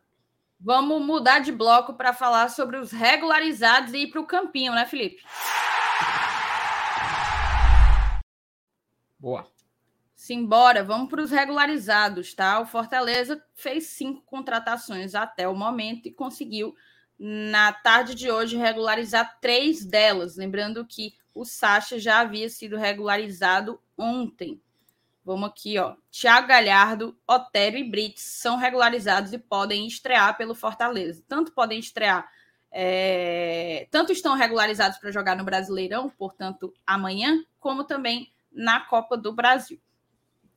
Vamos 0.60 1.06
mudar 1.06 1.40
de 1.40 1.52
bloco 1.52 1.94
para 1.94 2.14
falar 2.14 2.50
sobre 2.50 2.78
os 2.78 2.92
regularizados 2.92 3.94
e 3.94 4.00
ir 4.00 4.08
para 4.08 4.22
o 4.22 4.26
campinho, 4.26 4.74
né, 4.74 4.86
Felipe? 4.86 5.22
Boa. 9.20 9.48
Simbora, 10.16 10.84
vamos 10.84 11.10
para 11.10 11.22
os 11.22 11.32
regularizados, 11.32 12.34
tá? 12.34 12.60
O 12.60 12.66
Fortaleza 12.66 13.42
fez 13.54 13.88
cinco 13.88 14.24
contratações 14.26 15.14
até 15.14 15.48
o 15.48 15.56
momento 15.56 16.08
e 16.08 16.12
conseguiu 16.12 16.76
na 17.20 17.74
tarde 17.74 18.14
de 18.14 18.32
hoje 18.32 18.58
regularizar 18.58 19.38
três 19.40 19.86
delas. 19.86 20.36
Lembrando 20.36 20.86
que 20.86 21.14
o 21.34 21.46
Sacha 21.46 22.00
já 22.00 22.20
havia 22.20 22.50
sido 22.50 22.78
regularizado 22.78 23.80
ontem. 23.98 24.62
Vamos 25.24 25.50
aqui, 25.50 25.78
ó. 25.78 25.96
Thiago 26.10 26.48
Galhardo, 26.48 27.18
Otério 27.28 27.78
e 27.78 27.84
Brits 27.84 28.24
são 28.24 28.56
regularizados 28.56 29.34
e 29.34 29.38
podem 29.38 29.86
estrear 29.86 30.38
pelo 30.38 30.56
Fortaleza. 30.56 31.24
Tanto 31.28 31.52
podem 31.52 31.80
estrear, 31.80 32.32
é... 32.72 33.88
tanto 33.92 34.14
estão 34.14 34.36
regularizados 34.36 34.98
para 34.98 35.12
jogar 35.12 35.36
no 35.36 35.44
Brasileirão, 35.44 36.10
portanto, 36.10 36.74
amanhã, 36.86 37.44
como 37.60 37.84
também 37.84 38.32
na 38.52 38.80
Copa 38.80 39.18
do 39.18 39.34
Brasil. 39.34 39.82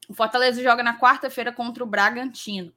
O 0.08 0.14
Fortaleza 0.14 0.62
joga 0.62 0.82
na 0.82 0.98
quarta-feira 0.98 1.52
contra 1.52 1.82
o 1.82 1.86
Bragantino. 1.86 2.72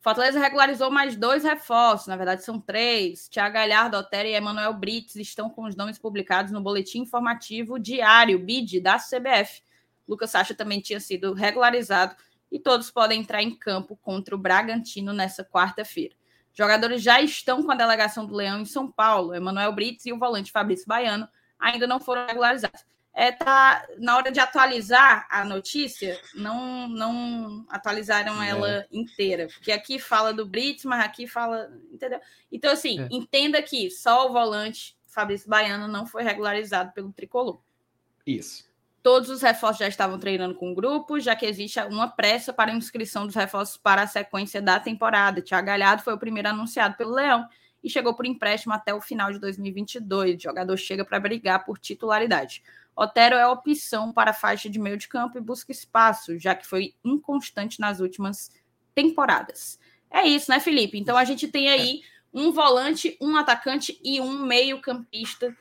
Fortaleza 0.00 0.40
regularizou 0.40 0.90
mais 0.90 1.14
dois 1.14 1.44
reforços, 1.44 2.06
na 2.06 2.16
verdade 2.16 2.42
são 2.42 2.58
três. 2.58 3.28
Tiago 3.28 3.52
Galhardo, 3.52 3.98
Otério 3.98 4.30
e 4.30 4.34
Emanuel 4.34 4.72
Brits 4.72 5.14
estão 5.16 5.50
com 5.50 5.64
os 5.64 5.76
nomes 5.76 5.98
publicados 5.98 6.50
no 6.50 6.60
Boletim 6.60 7.00
Informativo 7.00 7.78
Diário, 7.78 8.38
BID, 8.38 8.80
da 8.80 8.96
CBF. 8.96 9.62
Lucas 10.08 10.30
Sacha 10.30 10.54
também 10.54 10.80
tinha 10.80 10.98
sido 10.98 11.34
regularizado 11.34 12.16
e 12.50 12.58
todos 12.58 12.90
podem 12.90 13.20
entrar 13.20 13.42
em 13.42 13.54
campo 13.54 13.94
contra 13.94 14.34
o 14.34 14.38
Bragantino 14.38 15.12
nessa 15.12 15.44
quarta-feira. 15.44 16.14
Jogadores 16.54 17.02
já 17.02 17.20
estão 17.20 17.62
com 17.62 17.70
a 17.70 17.76
delegação 17.76 18.24
do 18.24 18.34
Leão 18.34 18.58
em 18.58 18.64
São 18.64 18.90
Paulo. 18.90 19.34
Emanuel 19.34 19.72
Brits 19.72 20.06
e 20.06 20.12
o 20.14 20.18
volante 20.18 20.50
Fabrício 20.50 20.86
Baiano 20.86 21.28
ainda 21.58 21.86
não 21.86 22.00
foram 22.00 22.26
regularizados 22.26 22.84
é, 23.12 23.32
tá, 23.32 23.86
na 23.98 24.16
hora 24.16 24.30
de 24.30 24.38
atualizar 24.38 25.26
a 25.30 25.44
notícia, 25.44 26.20
não, 26.34 26.88
não 26.88 27.66
atualizaram 27.68 28.42
é. 28.42 28.50
ela 28.50 28.86
inteira. 28.90 29.48
Porque 29.48 29.72
aqui 29.72 29.98
fala 29.98 30.32
do 30.32 30.46
Brits, 30.46 30.84
mas 30.84 31.04
aqui 31.04 31.26
fala. 31.26 31.70
Entendeu? 31.92 32.20
Então, 32.50 32.72
assim, 32.72 33.00
é. 33.00 33.08
entenda 33.10 33.60
que 33.62 33.90
só 33.90 34.28
o 34.28 34.32
volante 34.32 34.96
Fabrício 35.06 35.48
Baiano 35.48 35.88
não 35.88 36.06
foi 36.06 36.22
regularizado 36.22 36.92
pelo 36.92 37.12
tricolor. 37.12 37.60
Isso. 38.24 38.70
Todos 39.02 39.28
os 39.30 39.42
reforços 39.42 39.78
já 39.78 39.88
estavam 39.88 40.18
treinando 40.18 40.54
com 40.54 40.70
o 40.70 40.74
grupo, 40.74 41.18
já 41.18 41.34
que 41.34 41.46
existe 41.46 41.80
uma 41.80 42.06
pressa 42.06 42.52
para 42.52 42.70
a 42.70 42.74
inscrição 42.74 43.26
dos 43.26 43.34
reforços 43.34 43.76
para 43.76 44.02
a 44.02 44.06
sequência 44.06 44.60
da 44.60 44.78
temporada. 44.78 45.40
Tiago 45.40 45.66
Galhardo 45.66 46.02
foi 46.02 46.12
o 46.12 46.18
primeiro 46.18 46.50
anunciado 46.50 46.96
pelo 46.96 47.14
Leão 47.14 47.48
e 47.82 47.88
chegou 47.88 48.14
por 48.14 48.26
empréstimo 48.26 48.74
até 48.74 48.94
o 48.94 49.00
final 49.00 49.32
de 49.32 49.38
2022. 49.38 50.36
O 50.36 50.42
jogador 50.42 50.76
chega 50.76 51.04
para 51.04 51.20
brigar 51.20 51.64
por 51.64 51.78
titularidade. 51.78 52.62
Otero 52.94 53.36
é 53.36 53.46
opção 53.46 54.12
para 54.12 54.30
a 54.30 54.34
faixa 54.34 54.68
de 54.68 54.78
meio 54.78 54.96
de 54.96 55.08
campo 55.08 55.38
e 55.38 55.40
busca 55.40 55.72
espaço, 55.72 56.38
já 56.38 56.54
que 56.54 56.66
foi 56.66 56.94
inconstante 57.04 57.80
nas 57.80 58.00
últimas 58.00 58.50
temporadas. 58.94 59.78
É 60.10 60.26
isso, 60.26 60.50
né, 60.50 60.60
Felipe? 60.60 60.98
Então 60.98 61.16
a 61.16 61.24
gente 61.24 61.48
tem 61.48 61.70
aí 61.70 62.02
um 62.32 62.52
volante, 62.52 63.16
um 63.20 63.36
atacante 63.36 63.98
e 64.04 64.20
um 64.20 64.44
meio-campista 64.44 65.56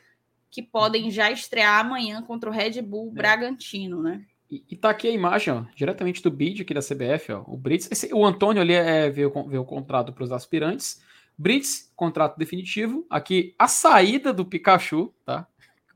que 0.51 0.61
podem 0.61 1.11
já 1.11 1.31
estrear 1.31 1.79
amanhã 1.79 2.21
contra 2.21 2.49
o 2.49 2.53
Red 2.53 2.81
Bull 2.81 3.11
é. 3.11 3.15
Bragantino, 3.15 4.01
né? 4.01 4.25
E, 4.49 4.63
e 4.71 4.75
tá 4.75 4.89
aqui 4.89 5.07
a 5.07 5.11
imagem, 5.11 5.53
ó, 5.53 5.63
diretamente 5.75 6.23
do 6.23 6.31
bid 6.31 6.63
aqui 6.63 6.73
da 6.73 6.81
CBF, 6.81 7.31
ó, 7.31 7.43
o 7.45 7.55
Brits. 7.55 7.87
Esse, 7.91 8.11
o 8.11 8.25
Antônio 8.25 8.61
ali 8.61 8.73
é, 8.73 9.09
veio, 9.09 9.31
veio 9.47 9.61
o 9.61 9.65
contrato 9.65 10.11
para 10.11 10.23
os 10.23 10.31
aspirantes. 10.31 11.01
Brits, 11.39 11.89
contrato 11.95 12.37
definitivo. 12.37 13.07
Aqui 13.09 13.55
a 13.57 13.69
saída 13.69 14.33
do 14.33 14.45
Pikachu, 14.45 15.13
tá? 15.23 15.47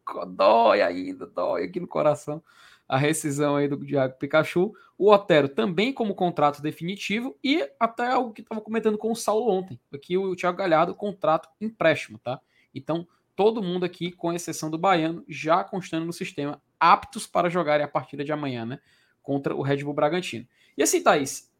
dói 0.29 0.81
ainda, 0.81 1.27
dói 1.27 1.65
aqui 1.65 1.81
no 1.81 1.87
coração 1.87 2.41
a 2.87 2.97
rescisão 2.97 3.55
aí 3.55 3.67
do 3.67 3.77
Diago 3.77 4.17
Pikachu. 4.17 4.73
O 4.97 5.11
Otero 5.11 5.49
também 5.49 5.91
como 5.91 6.15
contrato 6.15 6.61
definitivo 6.61 7.37
e 7.43 7.67
até 7.79 8.07
algo 8.07 8.31
que 8.31 8.41
estava 8.41 8.61
comentando 8.61 8.97
com 8.97 9.11
o 9.11 9.15
Saulo 9.15 9.49
ontem. 9.49 9.79
Aqui 9.93 10.17
o 10.17 10.35
Thiago 10.35 10.57
Galhardo, 10.57 10.95
contrato 10.95 11.49
empréstimo, 11.59 12.19
tá? 12.19 12.39
Então, 12.73 13.07
todo 13.35 13.63
mundo 13.63 13.83
aqui, 13.83 14.11
com 14.11 14.31
exceção 14.31 14.69
do 14.69 14.77
Baiano, 14.77 15.25
já 15.27 15.63
constando 15.63 16.05
no 16.05 16.13
sistema, 16.13 16.61
aptos 16.79 17.25
para 17.25 17.49
jogarem 17.49 17.85
a 17.85 17.89
partida 17.89 18.23
de 18.23 18.31
amanhã, 18.31 18.65
né? 18.65 18.79
Contra 19.21 19.55
o 19.55 19.61
Red 19.61 19.83
Bull 19.83 19.93
Bragantino. 19.93 20.47
E 20.77 20.83
assim, 20.83 21.01
Thaís, 21.01 21.51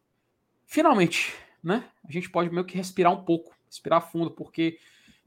finalmente, 0.65 1.34
né? 1.64 1.85
A 2.07 2.11
gente 2.11 2.30
pode 2.30 2.49
meio 2.49 2.65
que 2.65 2.77
respirar 2.77 3.11
um 3.11 3.23
pouco, 3.23 3.52
respirar 3.73 4.11
fundo, 4.11 4.31
porque 4.31 4.77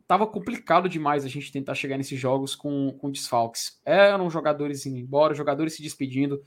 tava 0.06 0.26
complicado 0.26 0.88
demais 0.88 1.24
a 1.24 1.28
gente 1.28 1.52
tentar 1.52 1.74
chegar 1.74 1.96
nesses 1.96 2.18
jogos 2.18 2.54
com, 2.54 2.96
com 2.98 3.10
desfalques. 3.10 3.80
Eram 3.84 4.30
jogadores 4.30 4.86
indo 4.86 4.98
embora, 4.98 5.34
jogadores 5.34 5.74
se 5.74 5.82
despedindo. 5.82 6.42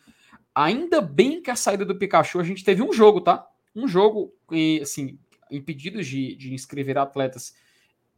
Ainda 0.55 1.01
bem 1.01 1.41
que 1.41 1.51
a 1.51 1.55
saída 1.55 1.85
do 1.85 1.95
Pikachu, 1.95 2.39
a 2.39 2.43
gente 2.43 2.63
teve 2.63 2.81
um 2.81 2.91
jogo, 2.91 3.21
tá? 3.21 3.47
Um 3.76 3.88
jogo, 3.88 4.34
assim, 4.81 5.19
impedidos 5.51 6.07
de, 6.07 6.35
de 6.35 6.53
inscrever 6.53 6.97
atletas 6.97 7.53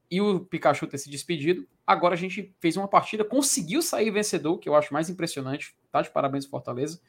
e 0.09 0.19
o 0.19 0.41
Pikachu 0.41 0.85
ter 0.87 0.97
se 0.97 1.09
despedido. 1.09 1.65
Agora 1.87 2.13
a 2.13 2.17
gente 2.17 2.53
fez 2.59 2.75
uma 2.75 2.87
partida, 2.87 3.23
conseguiu 3.23 3.81
sair 3.81 4.11
vencedor, 4.11 4.59
que 4.59 4.67
eu 4.67 4.75
acho 4.75 4.93
mais 4.93 5.09
impressionante. 5.09 5.73
Tá 5.91 6.01
de 6.01 6.09
parabéns, 6.09 6.45
Fortaleza. 6.45 6.99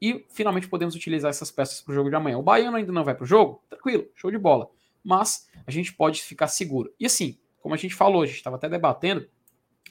E 0.00 0.24
finalmente 0.30 0.68
podemos 0.68 0.94
utilizar 0.94 1.28
essas 1.28 1.50
peças 1.50 1.80
para 1.80 1.92
o 1.92 1.94
jogo 1.94 2.08
de 2.08 2.16
amanhã. 2.16 2.38
O 2.38 2.42
Baiano 2.42 2.76
ainda 2.76 2.92
não 2.92 3.04
vai 3.04 3.14
para 3.14 3.24
o 3.24 3.26
jogo? 3.26 3.62
Tranquilo, 3.68 4.08
show 4.14 4.30
de 4.30 4.38
bola. 4.38 4.70
Mas 5.08 5.48
a 5.66 5.70
gente 5.70 5.94
pode 5.94 6.20
ficar 6.20 6.48
seguro. 6.48 6.92
E 7.00 7.06
assim, 7.06 7.38
como 7.62 7.74
a 7.74 7.78
gente 7.78 7.94
falou, 7.94 8.20
a 8.20 8.26
gente 8.26 8.36
estava 8.36 8.56
até 8.56 8.68
debatendo, 8.68 9.26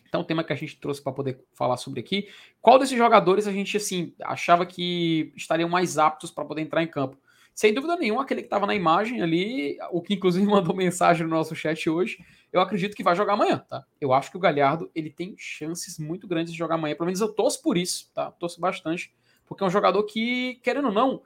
então, 0.07 0.21
o 0.21 0.23
tema 0.23 0.43
que 0.43 0.53
a 0.53 0.55
gente 0.55 0.79
trouxe 0.79 1.01
para 1.01 1.11
poder 1.11 1.43
falar 1.53 1.75
sobre 1.75 1.99
aqui, 1.99 2.29
qual 2.61 2.77
desses 2.77 2.95
jogadores 2.95 3.47
a 3.47 3.51
gente 3.51 3.75
assim 3.75 4.13
achava 4.21 4.63
que 4.63 5.33
estariam 5.35 5.67
mais 5.67 5.97
aptos 5.97 6.29
para 6.29 6.45
poder 6.45 6.61
entrar 6.61 6.83
em 6.83 6.87
campo? 6.87 7.17
Sem 7.51 7.73
dúvida 7.73 7.97
nenhuma, 7.97 8.21
aquele 8.21 8.41
que 8.41 8.45
estava 8.45 8.67
na 8.67 8.75
imagem 8.75 9.23
ali, 9.23 9.75
o 9.91 9.99
que 9.99 10.13
inclusive 10.13 10.45
mandou 10.47 10.75
mensagem 10.75 11.25
no 11.25 11.35
nosso 11.35 11.55
chat 11.55 11.89
hoje, 11.89 12.23
eu 12.53 12.61
acredito 12.61 12.95
que 12.95 13.03
vai 13.03 13.15
jogar 13.15 13.33
amanhã, 13.33 13.57
tá? 13.67 13.83
Eu 13.99 14.13
acho 14.13 14.29
que 14.29 14.37
o 14.37 14.39
Galhardo, 14.39 14.89
ele 14.93 15.09
tem 15.09 15.35
chances 15.35 15.97
muito 15.97 16.27
grandes 16.27 16.53
de 16.53 16.59
jogar 16.59 16.75
amanhã, 16.75 16.95
pelo 16.95 17.07
menos 17.07 17.19
eu 17.19 17.33
torço 17.33 17.59
por 17.63 17.75
isso, 17.75 18.11
tá? 18.13 18.29
Torço 18.29 18.61
bastante, 18.61 19.11
porque 19.47 19.63
é 19.63 19.67
um 19.67 19.71
jogador 19.71 20.03
que, 20.03 20.59
querendo 20.63 20.89
ou 20.89 20.93
não, 20.93 21.23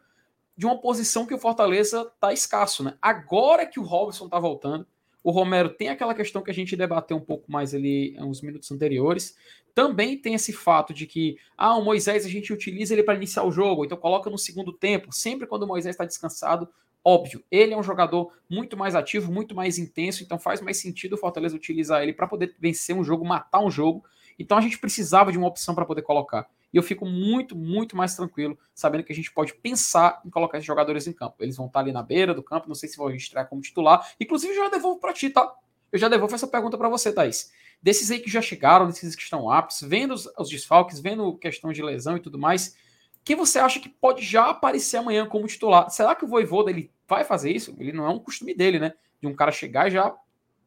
de 0.57 0.65
uma 0.65 0.79
posição 0.79 1.25
que 1.25 1.33
o 1.33 1.39
Fortaleza 1.39 2.11
tá 2.19 2.33
escasso, 2.33 2.83
né? 2.83 2.95
Agora 3.01 3.65
que 3.65 3.79
o 3.79 3.83
Robson 3.83 4.27
tá 4.27 4.39
voltando, 4.39 4.85
o 5.23 5.31
Romero 5.31 5.69
tem 5.69 5.89
aquela 5.89 6.13
questão 6.13 6.41
que 6.41 6.49
a 6.49 6.53
gente 6.53 6.75
debateu 6.75 7.15
um 7.17 7.21
pouco 7.21 7.51
mais 7.51 7.73
ali 7.73 8.15
uns 8.19 8.41
minutos 8.41 8.71
anteriores. 8.71 9.35
Também 9.73 10.17
tem 10.17 10.33
esse 10.33 10.51
fato 10.51 10.93
de 10.93 11.05
que, 11.05 11.37
ah, 11.57 11.75
o 11.77 11.83
Moisés 11.83 12.25
a 12.25 12.29
gente 12.29 12.51
utiliza 12.51 12.93
ele 12.93 13.03
para 13.03 13.15
iniciar 13.15 13.43
o 13.43 13.51
jogo, 13.51 13.85
então 13.85 13.97
coloca 13.97 14.29
no 14.29 14.37
segundo 14.37 14.73
tempo, 14.73 15.13
sempre 15.13 15.47
quando 15.47 15.63
o 15.63 15.67
Moisés 15.67 15.93
está 15.93 16.05
descansado. 16.05 16.67
Óbvio, 17.03 17.43
ele 17.49 17.73
é 17.73 17.77
um 17.77 17.83
jogador 17.83 18.31
muito 18.49 18.75
mais 18.75 18.95
ativo, 18.95 19.31
muito 19.31 19.55
mais 19.55 19.77
intenso, 19.77 20.23
então 20.23 20.37
faz 20.37 20.61
mais 20.61 20.77
sentido 20.77 21.13
o 21.13 21.17
Fortaleza 21.17 21.55
utilizar 21.55 22.03
ele 22.03 22.13
para 22.13 22.27
poder 22.27 22.55
vencer 22.59 22.95
um 22.95 23.03
jogo, 23.03 23.25
matar 23.25 23.59
um 23.59 23.71
jogo. 23.71 24.03
Então 24.37 24.57
a 24.57 24.61
gente 24.61 24.77
precisava 24.77 25.31
de 25.31 25.37
uma 25.37 25.47
opção 25.47 25.73
para 25.73 25.85
poder 25.85 26.01
colocar. 26.01 26.47
E 26.73 26.77
eu 26.77 26.83
fico 26.83 27.05
muito, 27.05 27.55
muito 27.55 27.95
mais 27.95 28.15
tranquilo 28.15 28.57
sabendo 28.73 29.03
que 29.03 29.11
a 29.11 29.15
gente 29.15 29.31
pode 29.31 29.53
pensar 29.55 30.21
em 30.25 30.29
colocar 30.29 30.57
esses 30.57 30.67
jogadores 30.67 31.07
em 31.07 31.13
campo. 31.13 31.35
Eles 31.39 31.57
vão 31.57 31.67
estar 31.67 31.79
ali 31.79 31.91
na 31.91 32.01
beira 32.01 32.33
do 32.33 32.41
campo, 32.41 32.67
não 32.67 32.75
sei 32.75 32.87
se 32.87 32.97
vão 32.97 33.07
registrar 33.07 33.45
como 33.45 33.61
titular. 33.61 34.09
Inclusive, 34.19 34.53
já 34.53 34.69
devolvo 34.69 34.99
para 34.99 35.13
ti, 35.13 35.29
tá? 35.29 35.53
Eu 35.91 35.99
já 35.99 36.07
devolvo 36.07 36.33
essa 36.33 36.47
pergunta 36.47 36.77
para 36.77 36.87
você, 36.87 37.11
Thaís. 37.11 37.51
Desses 37.81 38.11
aí 38.11 38.19
que 38.19 38.29
já 38.29 38.41
chegaram, 38.41 38.87
desses 38.87 39.15
que 39.15 39.23
estão 39.23 39.49
aptos, 39.49 39.81
vendo 39.81 40.13
os, 40.13 40.29
os 40.37 40.49
desfalques, 40.49 40.99
vendo 40.99 41.35
questão 41.37 41.73
de 41.73 41.81
lesão 41.81 42.15
e 42.15 42.19
tudo 42.19 42.37
mais, 42.37 42.77
quem 43.23 43.35
você 43.35 43.59
acha 43.59 43.79
que 43.79 43.89
pode 43.89 44.23
já 44.23 44.49
aparecer 44.49 44.97
amanhã 44.97 45.25
como 45.25 45.47
titular? 45.47 45.89
Será 45.89 46.15
que 46.15 46.23
o 46.23 46.27
Voivoda 46.27 46.71
ele 46.71 46.91
vai 47.07 47.23
fazer 47.23 47.51
isso? 47.51 47.75
Ele 47.79 47.91
não 47.91 48.05
é 48.05 48.09
um 48.09 48.19
costume 48.19 48.53
dele, 48.53 48.79
né? 48.79 48.93
De 49.19 49.27
um 49.27 49.35
cara 49.35 49.51
chegar 49.51 49.87
e 49.87 49.91
já 49.91 50.15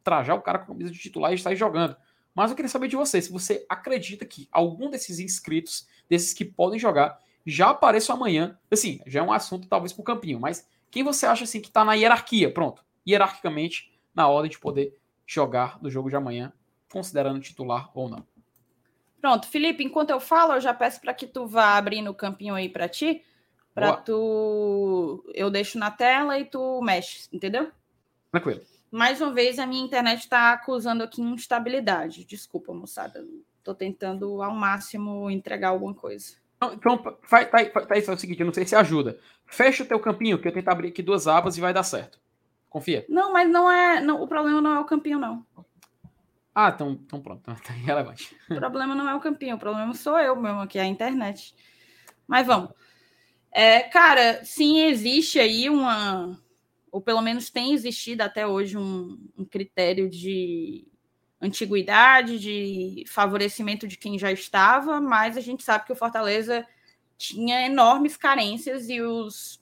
trajar 0.02 0.34
o 0.34 0.42
cara 0.42 0.58
com 0.58 0.64
a 0.64 0.68
camisa 0.68 0.90
de 0.90 0.98
titular 0.98 1.32
e 1.32 1.38
sair 1.38 1.56
jogando. 1.56 1.96
Mas 2.34 2.50
eu 2.50 2.56
queria 2.56 2.68
saber 2.68 2.88
de 2.88 2.96
você, 2.96 3.22
se 3.22 3.30
você 3.30 3.64
acredita 3.68 4.24
que 4.24 4.48
algum 4.50 4.90
desses 4.90 5.18
inscritos, 5.18 5.86
desses 6.08 6.34
que 6.34 6.44
podem 6.44 6.78
jogar, 6.78 7.18
já 7.46 7.70
apareçam 7.70 8.16
amanhã. 8.16 8.58
Assim, 8.70 9.00
já 9.06 9.20
é 9.20 9.22
um 9.22 9.32
assunto 9.32 9.68
talvez 9.68 9.92
para 9.92 10.00
o 10.00 10.04
campinho, 10.04 10.40
mas 10.40 10.68
quem 10.90 11.02
você 11.02 11.26
acha 11.26 11.44
assim 11.44 11.60
que 11.60 11.68
está 11.68 11.84
na 11.84 11.94
hierarquia, 11.94 12.52
pronto, 12.52 12.84
hierarquicamente, 13.06 13.92
na 14.14 14.28
ordem 14.28 14.50
de 14.50 14.58
poder 14.58 14.96
jogar 15.26 15.80
no 15.80 15.90
jogo 15.90 16.08
de 16.08 16.16
amanhã, 16.16 16.52
considerando 16.90 17.40
titular 17.40 17.90
ou 17.94 18.08
não? 18.08 18.26
Pronto, 19.20 19.46
Felipe, 19.48 19.82
enquanto 19.82 20.10
eu 20.10 20.20
falo, 20.20 20.54
eu 20.54 20.60
já 20.60 20.74
peço 20.74 21.00
para 21.00 21.14
que 21.14 21.26
tu 21.26 21.46
vá 21.46 21.76
abrindo 21.76 22.10
o 22.10 22.14
campinho 22.14 22.54
aí 22.54 22.68
para 22.68 22.88
ti, 22.88 23.24
para 23.74 23.96
tu 23.96 25.24
eu 25.34 25.50
deixo 25.50 25.78
na 25.78 25.90
tela 25.90 26.38
e 26.38 26.44
tu 26.44 26.80
mexe, 26.82 27.28
entendeu? 27.32 27.70
Tranquilo. 28.30 28.60
Mais 28.94 29.20
uma 29.20 29.32
vez, 29.32 29.58
a 29.58 29.66
minha 29.66 29.84
internet 29.84 30.20
está 30.20 30.52
acusando 30.52 31.02
aqui 31.02 31.20
instabilidade. 31.20 32.24
Desculpa, 32.24 32.72
moçada. 32.72 33.26
Estou 33.58 33.74
tentando 33.74 34.40
ao 34.40 34.54
máximo 34.54 35.28
entregar 35.28 35.70
alguma 35.70 35.92
coisa. 35.92 36.36
Então, 36.72 37.02
faz, 37.24 37.50
faz, 37.50 37.72
faz, 37.72 37.88
faz 37.88 38.08
o 38.08 38.16
seguinte, 38.16 38.38
eu 38.38 38.46
não 38.46 38.54
sei 38.54 38.64
se 38.64 38.76
ajuda. 38.76 39.18
Fecha 39.46 39.82
o 39.82 39.86
teu 39.86 39.98
campinho, 39.98 40.38
que 40.38 40.46
eu 40.46 40.52
tento 40.52 40.68
abrir 40.68 40.90
aqui 40.90 41.02
duas 41.02 41.26
abas 41.26 41.58
e 41.58 41.60
vai 41.60 41.74
dar 41.74 41.82
certo. 41.82 42.20
Confia. 42.70 43.04
Não, 43.08 43.32
mas 43.32 43.50
não 43.50 43.68
é. 43.68 44.00
Não, 44.00 44.22
o 44.22 44.28
problema 44.28 44.60
não 44.60 44.76
é 44.76 44.78
o 44.78 44.84
campinho, 44.84 45.18
não. 45.18 45.44
Ah, 46.54 46.70
então, 46.72 46.92
então 46.92 47.20
pronto, 47.20 47.42
tá 47.42 47.74
irrelevante. 47.74 48.36
O 48.48 48.54
problema 48.54 48.94
não 48.94 49.08
é 49.08 49.14
o 49.16 49.20
campinho, 49.20 49.56
o 49.56 49.58
problema 49.58 49.92
sou 49.92 50.20
eu 50.20 50.36
mesmo, 50.36 50.60
aqui 50.60 50.78
é 50.78 50.82
a 50.82 50.86
internet. 50.86 51.52
Mas 52.28 52.46
vamos. 52.46 52.70
É, 53.50 53.80
cara, 53.80 54.44
sim, 54.44 54.82
existe 54.82 55.40
aí 55.40 55.68
uma, 55.68 56.38
ou 56.94 57.00
pelo 57.00 57.20
menos 57.20 57.50
tem 57.50 57.72
existido 57.72 58.22
até 58.22 58.46
hoje 58.46 58.78
um, 58.78 59.18
um 59.36 59.44
critério 59.44 60.08
de 60.08 60.86
antiguidade, 61.40 62.38
de 62.38 63.04
favorecimento 63.08 63.88
de 63.88 63.96
quem 63.98 64.16
já 64.16 64.30
estava, 64.30 65.00
mas 65.00 65.36
a 65.36 65.40
gente 65.40 65.64
sabe 65.64 65.86
que 65.86 65.92
o 65.92 65.96
Fortaleza 65.96 66.64
tinha 67.18 67.66
enormes 67.66 68.16
carências 68.16 68.88
e 68.88 69.00
os, 69.00 69.60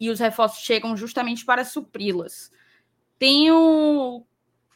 e 0.00 0.10
os 0.10 0.18
reforços 0.18 0.64
chegam 0.64 0.96
justamente 0.96 1.44
para 1.44 1.64
supri-las. 1.64 2.50
Tenho 3.16 4.26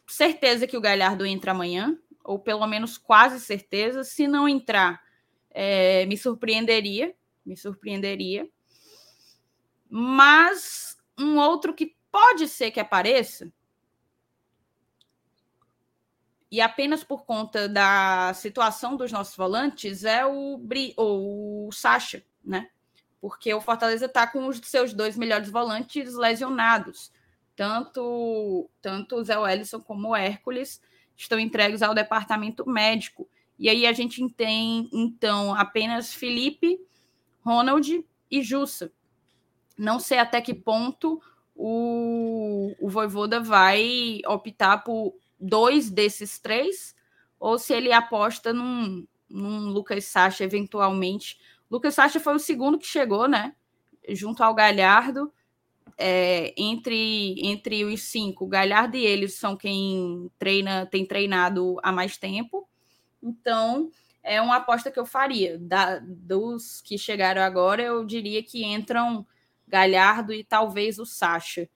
certeza 0.07 0.65
que 0.65 0.77
o 0.77 0.81
Galhardo 0.81 1.27
entra 1.27 1.51
amanhã, 1.51 1.99
ou 2.23 2.39
pelo 2.39 2.69
menos 2.69 2.97
quase 2.97 3.41
certeza. 3.41 4.05
Se 4.05 4.29
não 4.29 4.49
entrar, 4.49 5.03
é, 5.51 6.07
me 6.07 6.17
surpreenderia, 6.17 7.13
me 7.45 7.57
surpreenderia. 7.57 8.49
Mas 9.91 10.98
um 11.19 11.39
outro 11.39 11.75
que 11.75 11.97
pode 12.11 12.49
ser 12.49 12.71
que 12.71 12.81
apareça, 12.81 13.53
e 16.51 16.61
apenas 16.61 17.05
por 17.05 17.25
conta 17.25 17.69
da 17.69 18.33
situação 18.35 18.97
dos 18.97 19.13
nossos 19.13 19.37
volantes, 19.37 20.05
é 20.05 20.25
o, 20.25 20.57
Bri, 20.57 20.95
o 20.97 21.69
Sacha, 21.73 22.25
né? 22.43 22.71
Porque 23.21 23.53
o 23.53 23.61
Fortaleza 23.61 24.07
está 24.07 24.27
com 24.27 24.47
os 24.47 24.59
seus 24.65 24.95
dois 24.95 25.17
melhores 25.17 25.51
volantes 25.51 26.15
lesionados. 26.15 27.13
Tanto, 27.55 28.71
tanto 28.81 29.17
o 29.17 29.25
Zé 29.25 29.37
Wellison 29.37 29.81
como 29.81 30.09
o 30.09 30.17
Hércules 30.17 30.81
estão 31.17 31.39
entregues 31.39 31.83
ao 31.83 31.95
departamento 31.95 32.67
médico. 32.67 33.29
E 33.59 33.69
aí 33.69 33.87
a 33.87 33.93
gente 33.93 34.27
tem, 34.31 34.89
então, 34.93 35.55
apenas 35.55 36.15
Felipe, 36.15 36.81
Ronald 37.45 38.07
e 38.31 38.43
Jussa. 38.43 38.91
Não 39.79 40.01
sei 40.01 40.19
até 40.19 40.41
que 40.41 40.53
ponto 40.53 41.23
o, 41.55 42.75
o 42.81 42.89
Voivoda 42.89 43.41
vai 43.41 44.21
optar 44.27 44.79
por 44.79 45.15
dois 45.39 45.89
desses 45.89 46.39
três, 46.41 46.97
ou 47.39 47.59
se 47.59 47.73
ele 47.73 47.93
aposta 47.93 48.53
num, 48.53 49.07
num 49.31 49.69
Lucas 49.69 50.05
Sacha 50.07 50.43
eventualmente. 50.43 51.39
Lucas 51.71 51.95
Sacha 51.95 52.19
foi 52.19 52.35
o 52.35 52.41
segundo 52.41 52.79
que 52.79 52.87
chegou, 52.87 53.29
né? 53.29 53.55
Junto 54.09 54.43
ao 54.43 54.55
Galhardo. 54.55 55.33
É, 56.01 56.55
entre, 56.57 57.35
entre 57.45 57.85
os 57.85 58.03
cinco, 58.03 58.47
Galhardo 58.47 58.97
e 58.97 59.05
eles 59.05 59.35
são 59.35 59.57
quem 59.57 60.31
treina, 60.39 60.87
tem 60.87 61.05
treinado 61.05 61.77
há 61.83 61.91
mais 61.91 62.17
tempo. 62.17 62.69
Então, 63.21 63.91
é 64.23 64.41
uma 64.41 64.57
aposta 64.57 64.93
que 64.93 65.01
eu 65.01 65.07
faria. 65.07 65.59
Da, 65.59 65.99
dos 65.99 66.81
que 66.83 66.97
chegaram 66.97 67.43
agora, 67.43 67.83
eu 67.83 68.05
diria 68.05 68.43
que 68.45 68.65
entram 68.65 69.27
Galhardo 69.69 70.33
e 70.33 70.43
talvez 70.43 70.99
o 70.99 71.07
Sacha 71.07 71.69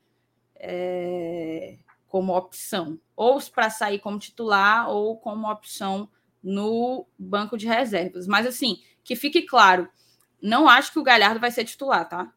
é, 0.57 1.79
como 2.07 2.37
opção, 2.37 3.01
ou 3.17 3.41
para 3.51 3.71
sair 3.71 3.99
como 3.99 4.19
titular, 4.19 4.89
ou 4.89 5.17
como 5.17 5.51
opção 5.51 6.09
no 6.43 7.07
banco 7.19 7.57
de 7.57 7.67
reservas. 7.67 8.27
Mas 8.27 8.47
assim, 8.47 8.83
que 9.05 9.17
fique 9.17 9.43
claro, 9.43 9.89
não 10.41 10.69
acho 10.69 10.93
que 10.93 10.99
o 10.99 11.03
Galhardo 11.03 11.41
vai 11.41 11.51
ser 11.51 11.65
titular, 11.65 12.09
tá? 12.09 12.33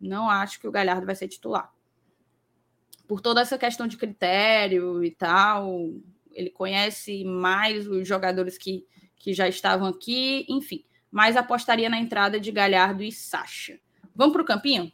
Não 0.00 0.28
acho 0.28 0.60
que 0.60 0.68
o 0.68 0.72
Galhardo 0.72 1.06
vai 1.06 1.14
ser 1.14 1.28
titular. 1.28 1.72
Por 3.06 3.20
toda 3.20 3.40
essa 3.40 3.58
questão 3.58 3.86
de 3.86 3.96
critério 3.96 5.04
e 5.04 5.10
tal, 5.10 5.90
ele 6.32 6.50
conhece 6.50 7.24
mais 7.24 7.86
os 7.86 8.06
jogadores 8.06 8.56
que, 8.58 8.86
que 9.16 9.32
já 9.32 9.48
estavam 9.48 9.86
aqui, 9.86 10.46
enfim. 10.48 10.84
Mas 11.10 11.36
apostaria 11.36 11.90
na 11.90 11.98
entrada 11.98 12.40
de 12.40 12.50
Galhardo 12.50 13.02
e 13.02 13.12
Sacha. 13.12 13.78
Vamos 14.14 14.32
para 14.32 14.42
o 14.42 14.46
campinho? 14.46 14.92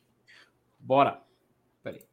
Bora. 0.78 1.22
Peraí. 1.82 2.06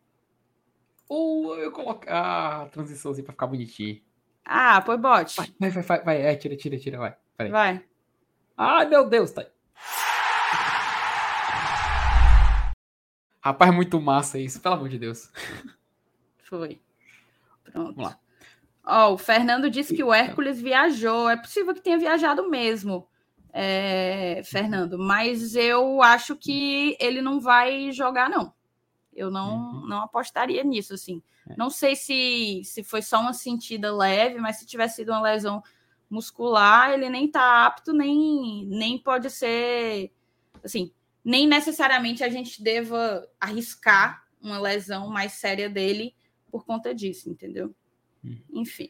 Ou 1.07 1.57
eu 1.57 1.71
coloco 1.71 2.05
a 2.09 2.67
transiçãozinha 2.71 3.23
para 3.23 3.33
ficar 3.33 3.47
bonitinho. 3.47 4.01
Ah, 4.43 4.81
põe 4.81 4.97
bote. 4.97 5.37
Vai, 5.37 5.71
vai, 5.71 5.83
vai, 5.83 6.03
vai. 6.03 6.21
É, 6.21 6.35
tira, 6.35 6.55
tira, 6.55 6.77
tira, 6.77 6.97
vai. 6.97 7.15
Peraí. 7.37 7.51
Vai. 7.51 7.85
Ai, 8.57 8.87
meu 8.87 9.07
Deus, 9.07 9.31
tá 9.31 9.41
aí. 9.41 9.47
Rapaz, 13.41 13.73
muito 13.73 14.01
massa 14.01 14.39
isso, 14.39 14.59
pelo 14.59 14.75
amor 14.75 14.89
de 14.89 14.97
Deus. 14.97 15.31
Foi. 16.43 16.81
Pronto. 17.63 17.95
Vamos 17.95 18.11
lá. 18.11 18.19
Ó, 18.83 19.13
o 19.13 19.17
Fernando 19.17 19.69
disse 19.69 19.95
que 19.95 20.03
o 20.03 20.13
Hércules 20.13 20.61
viajou. 20.61 21.29
É 21.29 21.37
possível 21.37 21.73
que 21.73 21.81
tenha 21.81 21.97
viajado 21.97 22.49
mesmo 22.49 23.07
é, 23.57 24.41
Fernando, 24.43 24.99
mas 24.99 25.55
eu 25.55 26.01
acho 26.01 26.35
que 26.35 26.97
ele 26.99 27.21
não 27.21 27.39
vai 27.39 27.89
jogar, 27.93 28.29
não. 28.29 28.53
Eu 29.13 29.31
não, 29.31 29.71
uhum. 29.71 29.87
não 29.87 30.01
apostaria 30.01 30.61
nisso, 30.61 30.93
assim. 30.93 31.23
É. 31.49 31.55
Não 31.55 31.69
sei 31.69 31.95
se, 31.95 32.61
se 32.65 32.83
foi 32.83 33.01
só 33.01 33.21
uma 33.21 33.31
sentida 33.31 33.95
leve, 33.95 34.41
mas 34.41 34.57
se 34.57 34.65
tivesse 34.65 34.97
sido 34.97 35.13
uma 35.13 35.21
lesão 35.21 35.63
muscular, 36.09 36.91
ele 36.91 37.09
nem 37.09 37.31
tá 37.31 37.65
apto, 37.65 37.93
nem, 37.93 38.65
nem 38.65 38.99
pode 38.99 39.29
ser. 39.29 40.11
Assim, 40.61 40.91
nem 41.23 41.47
necessariamente 41.47 42.25
a 42.25 42.29
gente 42.29 42.61
deva 42.61 43.25
arriscar 43.39 44.27
uma 44.41 44.59
lesão 44.59 45.07
mais 45.07 45.31
séria 45.31 45.69
dele 45.69 46.13
por 46.51 46.65
conta 46.65 46.93
disso, 46.93 47.29
entendeu? 47.29 47.73
Uhum. 48.21 48.37
Enfim. 48.51 48.89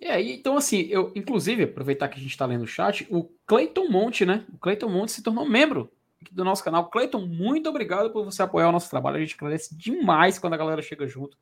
É, 0.00 0.20
então 0.20 0.56
assim, 0.56 0.82
eu, 0.90 1.12
inclusive, 1.14 1.64
aproveitar 1.64 2.08
que 2.08 2.18
a 2.18 2.22
gente 2.22 2.30
está 2.30 2.44
lendo 2.46 2.62
o 2.62 2.66
chat, 2.66 3.06
o 3.10 3.24
Cleiton 3.46 3.88
Monte, 3.88 4.26
né? 4.26 4.44
O 4.52 4.58
Cleiton 4.58 4.88
Monte 4.88 5.12
se 5.12 5.22
tornou 5.22 5.48
membro 5.48 5.90
do 6.30 6.44
nosso 6.44 6.64
canal. 6.64 6.90
Cleiton, 6.90 7.26
muito 7.26 7.68
obrigado 7.68 8.10
por 8.10 8.24
você 8.24 8.42
apoiar 8.42 8.68
o 8.68 8.72
nosso 8.72 8.90
trabalho. 8.90 9.16
A 9.16 9.20
gente 9.20 9.34
agradece 9.34 9.76
demais 9.76 10.38
quando 10.38 10.54
a 10.54 10.58
galera 10.58 10.82
chega 10.82 11.06
junto. 11.06 11.36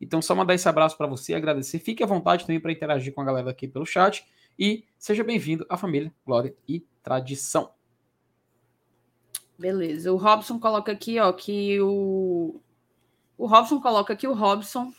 Então, 0.00 0.20
só 0.20 0.34
mandar 0.34 0.54
esse 0.54 0.68
abraço 0.68 0.96
para 0.96 1.06
você, 1.06 1.34
agradecer. 1.34 1.78
Fique 1.78 2.02
à 2.02 2.06
vontade 2.06 2.44
também 2.44 2.60
para 2.60 2.72
interagir 2.72 3.14
com 3.14 3.22
a 3.22 3.24
galera 3.24 3.50
aqui 3.50 3.66
pelo 3.66 3.86
chat. 3.86 4.26
E 4.58 4.84
seja 4.98 5.24
bem-vindo 5.24 5.66
à 5.68 5.76
família 5.76 6.12
Glória 6.24 6.54
e 6.68 6.86
Tradição. 7.02 7.70
Beleza. 9.58 10.12
O 10.12 10.16
Robson 10.16 10.58
coloca 10.58 10.92
aqui, 10.92 11.18
ó, 11.18 11.32
que 11.32 11.80
o. 11.80 12.60
O 13.38 13.46
Robson 13.46 13.80
coloca 13.80 14.12
aqui 14.12 14.26
o 14.26 14.34
Robson 14.34 14.92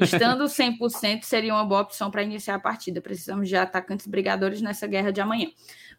Estando 0.00 0.44
100% 0.44 1.22
seria 1.22 1.54
uma 1.54 1.64
boa 1.64 1.82
opção 1.82 2.10
para 2.10 2.22
iniciar 2.22 2.56
a 2.56 2.60
partida. 2.60 3.00
Precisamos 3.00 3.48
de 3.48 3.56
atacantes 3.56 4.06
brigadores 4.06 4.60
nessa 4.60 4.86
guerra 4.86 5.12
de 5.12 5.20
amanhã. 5.20 5.50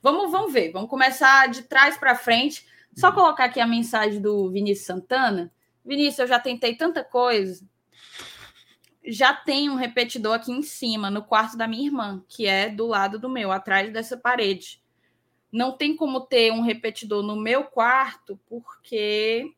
Vamos, 0.01 0.31
vamos 0.31 0.53
ver. 0.53 0.72
Vamos 0.72 0.89
começar 0.89 1.47
de 1.47 1.64
trás 1.64 1.97
para 1.97 2.15
frente. 2.15 2.65
Só 2.95 3.11
colocar 3.11 3.45
aqui 3.45 3.59
a 3.59 3.68
mensagem 3.68 4.22
do 4.22 4.49
Vinícius 4.49 4.88
Santana. 4.88 5.51
Vinícius, 5.85 6.19
eu 6.19 6.27
já 6.27 6.39
tentei 6.39 6.76
tanta 6.76 7.03
coisa. 7.03 7.65
Já 9.05 9.34
tem 9.34 9.69
um 9.69 9.76
repetidor 9.76 10.34
aqui 10.34 10.51
em 10.51 10.61
cima, 10.61 11.09
no 11.09 11.23
quarto 11.23 11.55
da 11.55 11.68
minha 11.68 11.85
irmã, 11.85 12.22
que 12.27 12.45
é 12.45 12.69
do 12.69 12.88
lado 12.88 13.18
do 13.18 13.30
meu, 13.30 13.51
atrás 13.51 13.91
dessa 13.93 14.18
parede. 14.18 14.81
Não 15.49 15.77
tem 15.77 15.95
como 15.95 16.22
ter 16.22 16.51
um 16.51 16.61
repetidor 16.61 17.23
no 17.23 17.38
meu 17.38 17.64
quarto, 17.64 18.38
porque 18.49 19.53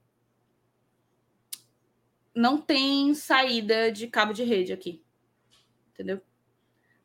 não 2.39 2.57
tem 2.57 3.13
saída 3.13 3.91
de 3.91 4.07
cabo 4.07 4.31
de 4.31 4.45
rede 4.45 4.71
aqui. 4.71 5.03
Entendeu? 5.91 6.21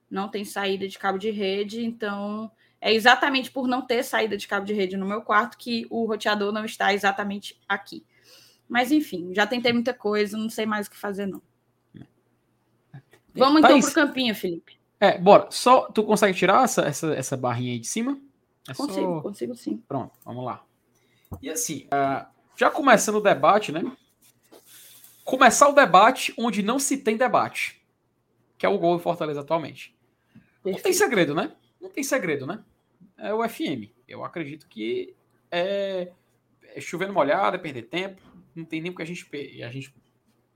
Não 0.09 0.29
tem 0.29 0.45
saída 0.45 0.87
de 0.87 0.97
cabo 0.97 1.19
de 1.19 1.29
rede, 1.31 1.85
então 1.85 2.49
é 2.81 2.95
exatamente 2.95 3.51
por 3.51 3.67
não 3.67 3.83
ter 3.83 4.05
saída 4.05 4.37
de 4.37 4.47
cabo 4.47 4.65
de 4.65 4.73
rede 4.73 4.97
no 4.97 5.05
meu 5.05 5.23
quarto 5.23 5.59
que 5.59 5.89
o 5.91 6.07
roteador 6.07 6.53
não 6.53 6.65
está 6.65 6.95
exatamente 6.95 7.61
aqui. 7.69 8.07
Mas 8.69 8.93
enfim, 8.93 9.35
já 9.35 9.45
tentei 9.45 9.73
muita 9.73 9.93
coisa, 9.93 10.39
não 10.39 10.49
sei 10.49 10.67
mais 10.67 10.87
o 10.87 10.91
que 10.93 10.97
fazer 10.97 11.27
não. 11.27 11.43
Vamos 13.35 13.59
então 13.59 13.71
Thaís, 13.71 13.87
pro 13.87 13.95
campinho, 13.95 14.35
Felipe. 14.37 14.79
É, 15.01 15.19
bora. 15.19 15.49
Só 15.51 15.91
tu 15.91 16.05
consegue 16.05 16.39
tirar 16.39 16.63
essa, 16.63 16.83
essa, 16.83 17.13
essa 17.13 17.37
barrinha 17.37 17.73
aí 17.73 17.81
de 17.81 17.89
cima? 17.89 18.21
É 18.69 18.73
consigo, 18.73 19.17
só... 19.17 19.21
consigo 19.21 19.57
sim. 19.57 19.83
Pronto, 19.89 20.13
vamos 20.25 20.45
lá. 20.45 20.65
E 21.43 21.51
assim, 21.51 21.89
uh, 21.89 22.25
já 22.57 22.71
começando 22.71 23.17
o 23.17 23.21
debate, 23.21 23.73
né? 23.73 23.83
Começar 25.25 25.69
o 25.69 25.73
debate 25.73 26.35
onde 26.37 26.63
não 26.63 26.79
se 26.79 26.99
tem 26.99 27.17
debate, 27.17 27.83
que 28.59 28.67
é 28.67 28.69
o 28.69 28.79
gol 28.79 28.97
do 28.97 29.03
Fortaleza 29.03 29.41
atualmente. 29.41 29.97
Perfeito. 30.63 30.77
Não 30.77 30.83
tem 30.83 30.93
segredo, 30.93 31.35
né? 31.35 31.53
Não 31.81 31.89
tem 31.89 32.05
segredo, 32.05 32.47
né? 32.47 32.63
É 33.17 33.33
o 33.33 33.47
FM. 33.49 33.91
Eu 34.07 34.23
acredito 34.23 34.69
que 34.69 35.15
é, 35.51 36.13
é 36.63 36.81
chovendo 36.81 37.13
molhado, 37.13 37.57
é 37.57 37.59
perder 37.59 37.85
tempo. 37.85 38.21
Não 38.55 38.65
tem 38.65 38.83
nem 38.83 38.93
o 38.93 38.95
que 38.95 39.03
a 39.03 39.07
gente, 39.07 39.27
a 39.63 39.71
gente 39.71 39.95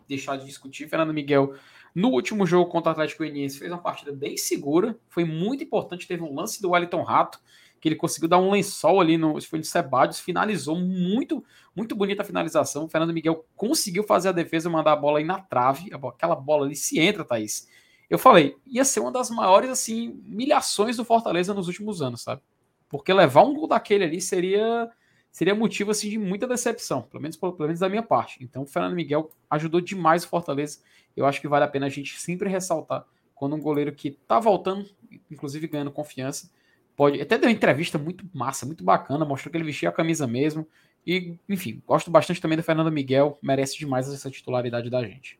deixar 0.06 0.36
de 0.36 0.44
discutir. 0.44 0.86
Fernando 0.86 1.14
Miguel, 1.14 1.54
no 1.94 2.08
último 2.08 2.46
jogo 2.46 2.70
contra 2.70 2.90
o 2.90 2.92
Atlético 2.92 3.22
Goianiense, 3.22 3.58
fez 3.58 3.70
uma 3.70 3.80
partida 3.80 4.12
bem 4.12 4.36
segura. 4.36 4.98
Foi 5.08 5.24
muito 5.24 5.64
importante. 5.64 6.06
Teve 6.06 6.22
um 6.22 6.34
lance 6.34 6.60
do 6.60 6.70
Wellington 6.70 7.02
Rato 7.02 7.40
que 7.80 7.88
ele 7.88 7.96
conseguiu 7.96 8.28
dar 8.28 8.38
um 8.38 8.50
lençol 8.50 9.00
ali 9.00 9.16
no. 9.16 9.40
Foi 9.42 9.58
de 9.58 9.66
Sebadios, 9.66 10.20
finalizou 10.20 10.76
muito, 10.76 11.44
muito 11.74 11.94
bonita 11.94 12.22
a 12.22 12.24
finalização. 12.24 12.84
O 12.84 12.88
Fernando 12.88 13.12
Miguel 13.12 13.44
conseguiu 13.56 14.02
fazer 14.02 14.28
a 14.28 14.32
defesa, 14.32 14.68
mandar 14.68 14.92
a 14.92 14.96
bola 14.96 15.18
aí 15.18 15.24
na 15.24 15.40
trave. 15.40 15.90
Aquela 15.92 16.34
bola 16.34 16.66
ali 16.66 16.76
se 16.76 16.98
entra, 16.98 17.24
Thaís. 17.24 17.68
Eu 18.08 18.18
falei, 18.18 18.56
ia 18.66 18.84
ser 18.84 19.00
uma 19.00 19.12
das 19.12 19.30
maiores, 19.30 19.70
assim, 19.70 20.20
milhações 20.24 20.96
do 20.96 21.04
Fortaleza 21.04 21.52
nos 21.52 21.66
últimos 21.66 22.00
anos, 22.00 22.22
sabe? 22.22 22.40
Porque 22.88 23.12
levar 23.12 23.42
um 23.42 23.54
gol 23.54 23.68
daquele 23.68 24.04
ali 24.04 24.20
seria 24.20 24.90
seria 25.30 25.54
motivo 25.54 25.90
assim 25.90 26.08
de 26.08 26.18
muita 26.18 26.48
decepção, 26.48 27.02
pelo 27.02 27.22
menos 27.22 27.36
pelo 27.36 27.54
menos 27.58 27.78
da 27.78 27.88
minha 27.88 28.02
parte. 28.02 28.42
Então, 28.42 28.62
o 28.62 28.66
Fernando 28.66 28.94
Miguel 28.94 29.30
ajudou 29.50 29.80
demais 29.80 30.24
o 30.24 30.28
Fortaleza. 30.28 30.80
Eu 31.16 31.26
acho 31.26 31.40
que 31.40 31.46
vale 31.46 31.64
a 31.64 31.68
pena 31.68 31.86
a 31.86 31.90
gente 31.90 32.18
sempre 32.18 32.48
ressaltar 32.48 33.04
quando 33.34 33.54
um 33.54 33.60
goleiro 33.60 33.92
que 33.92 34.10
tá 34.26 34.40
voltando, 34.40 34.88
inclusive 35.30 35.68
ganhando 35.68 35.92
confiança, 35.92 36.50
pode. 36.98 37.20
Até 37.20 37.38
deu 37.38 37.48
uma 37.48 37.54
entrevista 37.54 37.96
muito 37.96 38.28
massa, 38.34 38.66
muito 38.66 38.82
bacana, 38.82 39.24
mostrou 39.24 39.52
que 39.52 39.56
ele 39.56 39.64
vestia 39.64 39.88
a 39.88 39.92
camisa 39.92 40.26
mesmo. 40.26 40.66
E, 41.06 41.38
enfim, 41.48 41.80
gosto 41.86 42.10
bastante 42.10 42.40
também 42.40 42.58
do 42.58 42.64
Fernando 42.64 42.90
Miguel, 42.90 43.38
merece 43.40 43.78
demais 43.78 44.12
essa 44.12 44.28
titularidade 44.28 44.90
da 44.90 45.02
gente. 45.04 45.38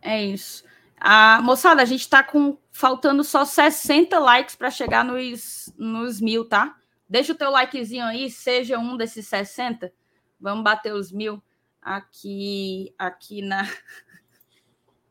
É 0.00 0.24
isso. 0.24 0.64
A, 0.96 1.42
moçada, 1.42 1.82
a 1.82 1.84
gente 1.84 2.08
tá 2.08 2.22
com 2.22 2.56
faltando 2.70 3.24
só 3.24 3.44
60 3.44 4.16
likes 4.20 4.54
para 4.54 4.70
chegar 4.70 5.04
nos, 5.04 5.74
nos 5.76 6.20
mil, 6.20 6.48
tá? 6.48 6.76
Deixa 7.08 7.32
o 7.32 7.36
teu 7.36 7.50
likezinho 7.50 8.04
aí, 8.04 8.30
seja 8.30 8.78
um 8.78 8.96
desses 8.96 9.26
60. 9.26 9.92
Vamos 10.40 10.62
bater 10.62 10.94
os 10.94 11.10
mil 11.10 11.42
aqui, 11.82 12.94
aqui 12.96 13.42
na. 13.42 13.68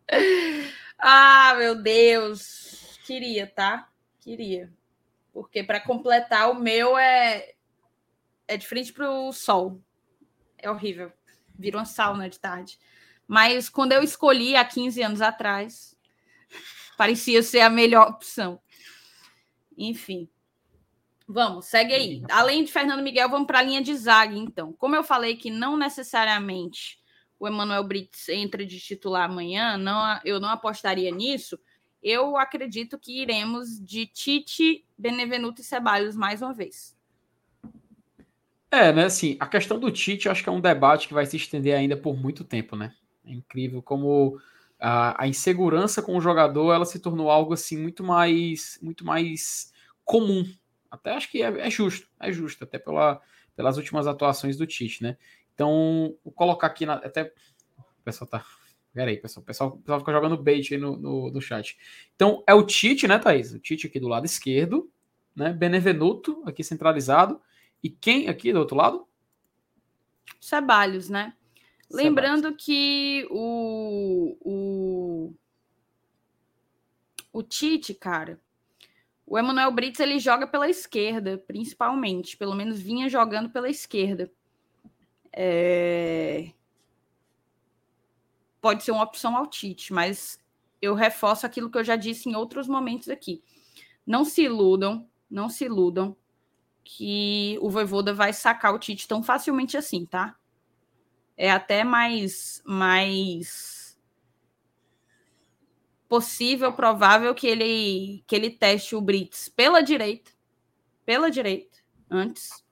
ah, 0.97 1.53
meu 1.57 1.75
Deus! 1.75 2.97
Queria, 3.05 3.45
tá? 3.45 3.90
Queria. 4.31 4.71
Porque 5.33 5.61
para 5.61 5.81
completar 5.81 6.49
o 6.49 6.55
meu 6.55 6.97
é 6.97 7.53
é 8.47 8.55
de 8.55 8.65
frente 8.65 8.93
para 8.93 9.11
o 9.11 9.33
sol. 9.33 9.83
É 10.57 10.71
horrível. 10.71 11.11
Vira 11.53 11.77
uma 11.77 11.83
sauna 11.83 12.29
de 12.29 12.39
tarde. 12.39 12.79
Mas 13.27 13.67
quando 13.67 13.91
eu 13.91 14.01
escolhi 14.01 14.55
há 14.55 14.63
15 14.63 15.03
anos 15.03 15.21
atrás, 15.21 15.97
parecia 16.97 17.43
ser 17.43 17.59
a 17.59 17.69
melhor 17.69 18.07
opção. 18.07 18.61
Enfim. 19.77 20.29
Vamos, 21.27 21.65
segue 21.65 21.93
aí. 21.93 22.23
Além 22.29 22.63
de 22.63 22.71
Fernando 22.71 23.03
Miguel, 23.03 23.27
vamos 23.27 23.47
para 23.47 23.59
a 23.59 23.63
linha 23.63 23.81
de 23.81 23.93
zague, 23.97 24.39
então. 24.39 24.71
Como 24.71 24.95
eu 24.95 25.03
falei 25.03 25.35
que 25.35 25.49
não 25.49 25.75
necessariamente 25.75 27.01
o 27.37 27.49
Emanuel 27.49 27.83
Brits 27.83 28.29
entra 28.29 28.65
de 28.65 28.79
titular 28.79 29.29
amanhã, 29.29 29.77
não, 29.77 30.21
eu 30.23 30.39
não 30.39 30.47
apostaria 30.47 31.11
nisso 31.11 31.59
eu 32.01 32.37
acredito 32.37 32.97
que 32.97 33.21
iremos 33.21 33.79
de 33.79 34.05
Tite, 34.05 34.85
Benevenuto 34.97 35.61
e 35.61 35.63
Ceballos 35.63 36.15
mais 36.15 36.41
uma 36.41 36.53
vez. 36.53 36.97
É, 38.71 38.93
né? 38.93 39.05
Assim, 39.05 39.35
a 39.39 39.47
questão 39.47 39.77
do 39.79 39.91
Tite, 39.91 40.29
acho 40.29 40.41
que 40.41 40.49
é 40.49 40.51
um 40.51 40.61
debate 40.61 41.07
que 41.07 41.13
vai 41.13 41.25
se 41.25 41.35
estender 41.35 41.75
ainda 41.75 41.97
por 41.97 42.15
muito 42.15 42.43
tempo, 42.43 42.75
né? 42.75 42.93
É 43.25 43.31
incrível 43.31 43.81
como 43.81 44.39
a, 44.79 45.23
a 45.23 45.27
insegurança 45.27 46.01
com 46.01 46.17
o 46.17 46.21
jogador 46.21 46.73
ela 46.73 46.85
se 46.85 46.99
tornou 46.99 47.29
algo 47.29 47.53
assim 47.53 47.77
muito 47.77 48.03
mais, 48.03 48.79
muito 48.81 49.05
mais 49.05 49.71
comum. 50.03 50.45
Até 50.89 51.11
acho 51.11 51.29
que 51.29 51.43
é, 51.43 51.67
é 51.67 51.69
justo, 51.69 52.07
é 52.19 52.31
justo, 52.31 52.63
até 52.63 52.79
pela, 52.79 53.21
pelas 53.55 53.77
últimas 53.77 54.07
atuações 54.07 54.57
do 54.57 54.65
Tite, 54.65 55.03
né? 55.03 55.17
Então, 55.53 56.15
vou 56.23 56.33
colocar 56.33 56.67
aqui 56.67 56.85
na, 56.85 56.95
até 56.95 57.33
o 57.77 58.03
pessoal 58.03 58.27
tá 58.27 58.43
Pera 58.93 59.09
aí, 59.09 59.17
pessoal. 59.17 59.41
O 59.41 59.45
pessoal, 59.45 59.71
pessoal 59.77 59.99
fica 59.99 60.11
jogando 60.11 60.37
bait 60.37 60.73
aí 60.73 60.79
no, 60.79 60.97
no, 60.97 61.31
no, 61.31 61.41
chat. 61.41 61.77
Então, 62.15 62.43
é 62.45 62.53
o 62.53 62.65
Tite, 62.65 63.07
né, 63.07 63.17
Thaís? 63.17 63.53
O 63.53 63.59
Tite 63.59 63.87
aqui 63.87 63.99
do 63.99 64.07
lado 64.07 64.25
esquerdo, 64.25 64.91
né? 65.35 65.53
Benevenuto 65.53 66.43
aqui 66.45 66.63
centralizado. 66.63 67.41
E 67.81 67.89
quem 67.89 68.27
aqui 68.27 68.51
do 68.51 68.59
outro 68.59 68.75
lado? 68.75 69.07
Ceballos, 70.39 71.09
né? 71.09 71.33
Ceballos. 71.83 72.03
Lembrando 72.03 72.55
que 72.55 73.25
o, 73.31 74.37
o, 74.41 75.33
o 77.31 77.43
Tite, 77.43 77.93
cara, 77.93 78.41
o 79.25 79.39
Emanuel 79.39 79.71
Brits 79.71 80.01
ele 80.01 80.19
joga 80.19 80.45
pela 80.45 80.69
esquerda, 80.69 81.37
principalmente. 81.47 82.35
Pelo 82.35 82.53
menos 82.53 82.81
vinha 82.81 83.07
jogando 83.07 83.49
pela 83.49 83.69
esquerda. 83.69 84.29
É 85.31 86.51
pode 88.61 88.83
ser 88.83 88.91
uma 88.91 89.03
opção 89.03 89.35
ao 89.35 89.47
Tite, 89.47 89.91
mas 89.91 90.39
eu 90.81 90.93
reforço 90.93 91.45
aquilo 91.45 91.69
que 91.69 91.77
eu 91.77 91.83
já 91.83 91.95
disse 91.95 92.29
em 92.29 92.35
outros 92.35 92.67
momentos 92.67 93.09
aqui. 93.09 93.43
Não 94.05 94.23
se 94.23 94.43
iludam, 94.43 95.09
não 95.29 95.49
se 95.49 95.65
iludam 95.65 96.15
que 96.83 97.57
o 97.61 97.69
Voivoda 97.69 98.13
vai 98.13 98.33
sacar 98.33 98.73
o 98.73 98.79
Tite 98.79 99.07
tão 99.07 99.21
facilmente 99.21 99.77
assim, 99.77 100.05
tá? 100.05 100.35
É 101.35 101.51
até 101.51 101.83
mais 101.83 102.61
mais 102.65 103.99
possível, 106.07 106.73
provável 106.73 107.33
que 107.33 107.47
ele 107.47 108.23
que 108.27 108.35
ele 108.35 108.49
teste 108.49 108.95
o 108.95 109.01
Brits 109.01 109.47
pela 109.49 109.81
direita, 109.81 110.31
pela 111.05 111.31
direita 111.31 111.79
antes 112.09 112.63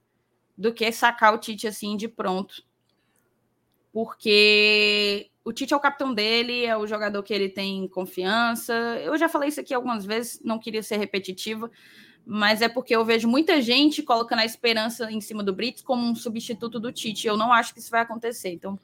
do 0.56 0.74
que 0.74 0.92
sacar 0.92 1.32
o 1.34 1.38
Tite 1.38 1.66
assim 1.66 1.96
de 1.96 2.06
pronto. 2.06 2.62
Porque 3.92 5.29
o 5.44 5.52
Tite 5.52 5.72
é 5.72 5.76
o 5.76 5.80
capitão 5.80 6.12
dele, 6.12 6.64
é 6.64 6.76
o 6.76 6.86
jogador 6.86 7.22
que 7.22 7.32
ele 7.32 7.48
tem 7.48 7.88
confiança. 7.88 8.74
Eu 9.02 9.16
já 9.16 9.28
falei 9.28 9.48
isso 9.48 9.60
aqui 9.60 9.72
algumas 9.72 10.04
vezes, 10.04 10.40
não 10.44 10.58
queria 10.58 10.82
ser 10.82 10.98
repetitiva, 10.98 11.70
mas 12.26 12.60
é 12.60 12.68
porque 12.68 12.94
eu 12.94 13.04
vejo 13.04 13.26
muita 13.26 13.60
gente 13.60 14.02
colocando 14.02 14.40
a 14.40 14.44
esperança 14.44 15.10
em 15.10 15.20
cima 15.20 15.42
do 15.42 15.54
Brits 15.54 15.82
como 15.82 16.06
um 16.06 16.14
substituto 16.14 16.78
do 16.78 16.92
Tite. 16.92 17.26
Eu 17.26 17.36
não 17.36 17.52
acho 17.52 17.72
que 17.72 17.80
isso 17.80 17.90
vai 17.90 18.02
acontecer. 18.02 18.50
Então, 18.50 18.78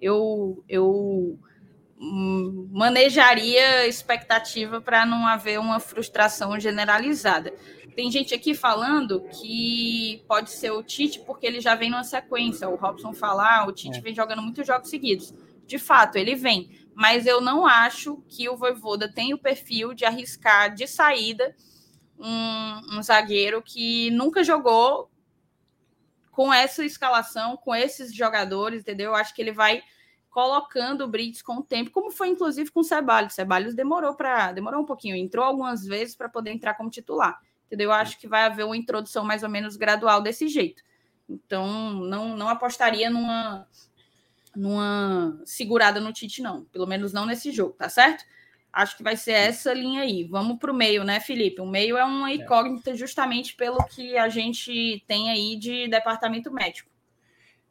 eu, 0.00 0.62
eu 0.68 1.38
manejaria 1.98 3.88
expectativa 3.88 4.80
para 4.80 5.04
não 5.04 5.26
haver 5.26 5.58
uma 5.58 5.80
frustração 5.80 6.58
generalizada. 6.60 7.52
Tem 7.96 8.10
gente 8.10 8.34
aqui 8.34 8.54
falando 8.54 9.22
que 9.40 10.22
pode 10.28 10.50
ser 10.50 10.70
o 10.70 10.82
Tite 10.82 11.18
porque 11.20 11.46
ele 11.46 11.60
já 11.60 11.74
vem 11.74 11.90
numa 11.90 12.04
sequência. 12.04 12.68
O 12.68 12.76
Robson 12.76 13.12
falar, 13.12 13.66
o 13.66 13.72
Tite 13.72 13.98
é. 13.98 14.00
vem 14.00 14.14
jogando 14.14 14.42
muitos 14.42 14.64
jogos 14.64 14.88
seguidos 14.88 15.34
de 15.66 15.78
fato, 15.78 16.16
ele 16.16 16.34
vem. 16.34 16.70
Mas 16.94 17.26
eu 17.26 17.40
não 17.40 17.66
acho 17.66 18.22
que 18.28 18.48
o 18.48 18.56
Voivoda 18.56 19.12
tem 19.12 19.34
o 19.34 19.38
perfil 19.38 19.92
de 19.92 20.04
arriscar 20.04 20.74
de 20.74 20.86
saída 20.86 21.54
um, 22.18 22.98
um 22.98 23.02
zagueiro 23.02 23.62
que 23.62 24.10
nunca 24.12 24.42
jogou 24.42 25.10
com 26.30 26.52
essa 26.52 26.84
escalação, 26.84 27.56
com 27.56 27.74
esses 27.74 28.14
jogadores, 28.14 28.80
entendeu? 28.80 29.10
Eu 29.10 29.14
acho 29.14 29.34
que 29.34 29.42
ele 29.42 29.52
vai 29.52 29.82
colocando 30.30 31.02
o 31.02 31.08
Brits 31.08 31.40
com 31.40 31.56
o 31.56 31.62
tempo, 31.62 31.90
como 31.90 32.10
foi 32.10 32.28
inclusive 32.28 32.70
com 32.70 32.80
o 32.80 32.84
Ceballos. 32.84 33.32
Ceballos 33.32 33.74
demorou 33.74 34.14
para 34.14 34.52
demorou 34.52 34.82
um 34.82 34.84
pouquinho, 34.84 35.16
entrou 35.16 35.44
algumas 35.44 35.84
vezes 35.84 36.14
para 36.14 36.28
poder 36.28 36.50
entrar 36.50 36.74
como 36.74 36.90
titular. 36.90 37.40
Entendeu? 37.66 37.86
Eu 37.86 37.92
acho 37.92 38.18
que 38.18 38.28
vai 38.28 38.44
haver 38.44 38.64
uma 38.64 38.76
introdução 38.76 39.24
mais 39.24 39.42
ou 39.42 39.48
menos 39.48 39.76
gradual 39.76 40.20
desse 40.20 40.46
jeito. 40.46 40.82
Então, 41.28 41.94
não, 41.94 42.36
não 42.36 42.48
apostaria 42.48 43.10
numa 43.10 43.66
numa 44.56 45.40
segurada 45.44 46.00
no 46.00 46.12
Tite, 46.12 46.42
não. 46.42 46.64
Pelo 46.66 46.86
menos 46.86 47.12
não 47.12 47.26
nesse 47.26 47.50
jogo, 47.52 47.74
tá 47.74 47.88
certo? 47.88 48.24
Acho 48.72 48.96
que 48.96 49.02
vai 49.02 49.16
ser 49.16 49.32
essa 49.32 49.72
linha 49.72 50.02
aí. 50.02 50.24
Vamos 50.24 50.58
para 50.58 50.70
o 50.70 50.74
meio, 50.74 51.02
né, 51.02 51.18
Felipe? 51.20 51.60
O 51.60 51.66
meio 51.66 51.96
é 51.96 52.04
uma 52.04 52.30
é. 52.30 52.34
incógnita 52.34 52.94
justamente 52.94 53.54
pelo 53.54 53.82
que 53.84 54.16
a 54.18 54.28
gente 54.28 55.02
tem 55.06 55.30
aí 55.30 55.56
de 55.56 55.88
departamento 55.88 56.52
médico. 56.52 56.90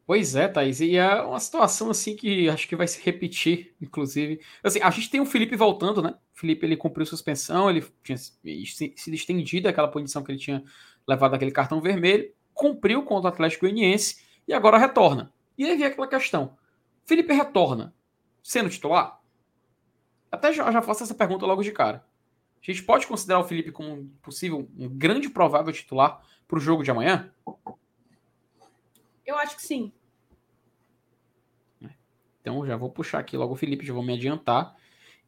Pois 0.07 0.35
é, 0.35 0.47
Thaís, 0.47 0.81
e 0.81 0.97
é 0.97 1.21
uma 1.21 1.39
situação 1.39 1.89
assim 1.89 2.15
que 2.15 2.47
acho 2.47 2.67
que 2.67 2.75
vai 2.75 2.87
se 2.87 3.01
repetir, 3.03 3.73
inclusive. 3.81 4.39
Assim, 4.63 4.79
a 4.79 4.89
gente 4.91 5.09
tem 5.09 5.19
o 5.19 5.25
Felipe 5.25 5.55
voltando, 5.55 6.01
né? 6.01 6.13
O 6.35 6.39
Felipe 6.39 6.63
ele 6.63 6.77
cumpriu 6.77 7.07
suspensão, 7.07 7.69
ele 7.69 7.83
tinha 8.03 8.17
se 8.17 8.93
estendido 9.07 9.67
aquela 9.67 9.87
punição 9.87 10.23
que 10.23 10.31
ele 10.31 10.37
tinha 10.37 10.63
levado 11.07 11.33
aquele 11.33 11.51
cartão 11.51 11.81
vermelho, 11.81 12.31
cumpriu 12.53 13.01
contra 13.03 13.29
o 13.29 13.33
Atlético 13.33 13.61
Goianiense 13.61 14.17
e 14.47 14.53
agora 14.53 14.77
retorna. 14.77 15.33
E 15.57 15.65
aí 15.65 15.75
vem 15.75 15.87
aquela 15.87 16.07
questão: 16.07 16.55
Felipe 17.06 17.34
retorna 17.34 17.94
sendo 18.44 18.69
titular? 18.69 19.22
Até 20.32 20.52
já, 20.52 20.69
já 20.72 20.82
faço 20.82 21.03
essa 21.03 21.15
pergunta 21.15 21.45
logo 21.45 21.64
de 21.64 21.72
cara. 21.72 22.06
A 22.61 22.72
gente 22.72 22.84
pode 22.84 23.06
considerar 23.06 23.40
o 23.40 23.44
Felipe 23.44 23.72
como 23.72 23.94
um 23.94 24.07
possível, 24.22 24.68
um 24.77 24.90
grande 24.90 25.30
provável 25.30 25.72
titular 25.72 26.22
para 26.48 26.57
o 26.57 26.61
jogo 26.61 26.84
de 26.84 26.91
amanhã? 26.91 27.32
Eu 29.26 29.38
acho 29.38 29.56
que 29.56 29.61
sim. 29.61 29.94
Então 32.41 32.65
já 32.65 32.76
vou 32.76 32.90
puxar 32.90 33.19
aqui 33.19 33.38
logo 33.38 33.53
o 33.53 33.57
Felipe, 33.57 33.86
já 33.86 33.94
vou 33.94 34.03
me 34.03 34.14
adiantar. 34.14 34.76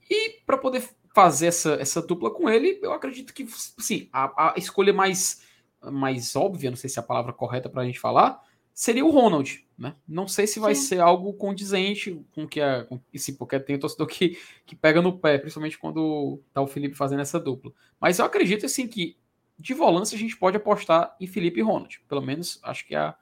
E 0.09 0.41
para 0.45 0.57
poder 0.57 0.87
fazer 1.13 1.47
essa, 1.47 1.73
essa 1.73 2.01
dupla 2.01 2.31
com 2.31 2.49
ele, 2.49 2.79
eu 2.81 2.91
acredito 2.91 3.33
que 3.33 3.47
sim, 3.79 4.09
a, 4.13 4.51
a 4.51 4.53
escolha 4.57 4.93
mais, 4.93 5.43
mais 5.81 6.35
óbvia, 6.35 6.69
não 6.69 6.77
sei 6.77 6.89
se 6.89 6.99
é 6.99 7.01
a 7.01 7.05
palavra 7.05 7.33
correta 7.33 7.69
para 7.69 7.81
a 7.81 7.85
gente 7.85 7.99
falar, 7.99 8.43
seria 8.73 9.03
o 9.03 9.09
Ronald. 9.09 9.66
Né? 9.77 9.95
Não 10.07 10.27
sei 10.27 10.47
se 10.47 10.59
vai 10.59 10.73
sim. 10.73 10.81
ser 10.81 10.99
algo 10.99 11.31
condizente 11.33 12.19
com 12.33 12.47
que 12.47 12.59
a. 12.59 12.85
Com, 12.85 12.99
sim, 13.15 13.35
porque 13.35 13.59
tem 13.59 13.75
um 13.75 13.79
torcedor 13.79 14.07
que, 14.07 14.37
que 14.65 14.75
pega 14.75 15.03
no 15.03 15.19
pé, 15.19 15.37
principalmente 15.37 15.77
quando 15.77 16.41
tá 16.51 16.61
o 16.61 16.67
Felipe 16.67 16.95
fazendo 16.95 17.21
essa 17.21 17.39
dupla. 17.39 17.71
Mas 17.99 18.17
eu 18.17 18.25
acredito 18.25 18.65
assim 18.65 18.87
que 18.87 19.15
de 19.59 19.73
volância 19.75 20.15
a 20.15 20.19
gente 20.19 20.35
pode 20.35 20.57
apostar 20.57 21.15
em 21.19 21.27
Felipe 21.27 21.59
e 21.59 21.63
Ronald. 21.63 22.01
Pelo 22.07 22.21
menos 22.21 22.59
acho 22.63 22.87
que 22.87 22.95
a, 22.95 23.15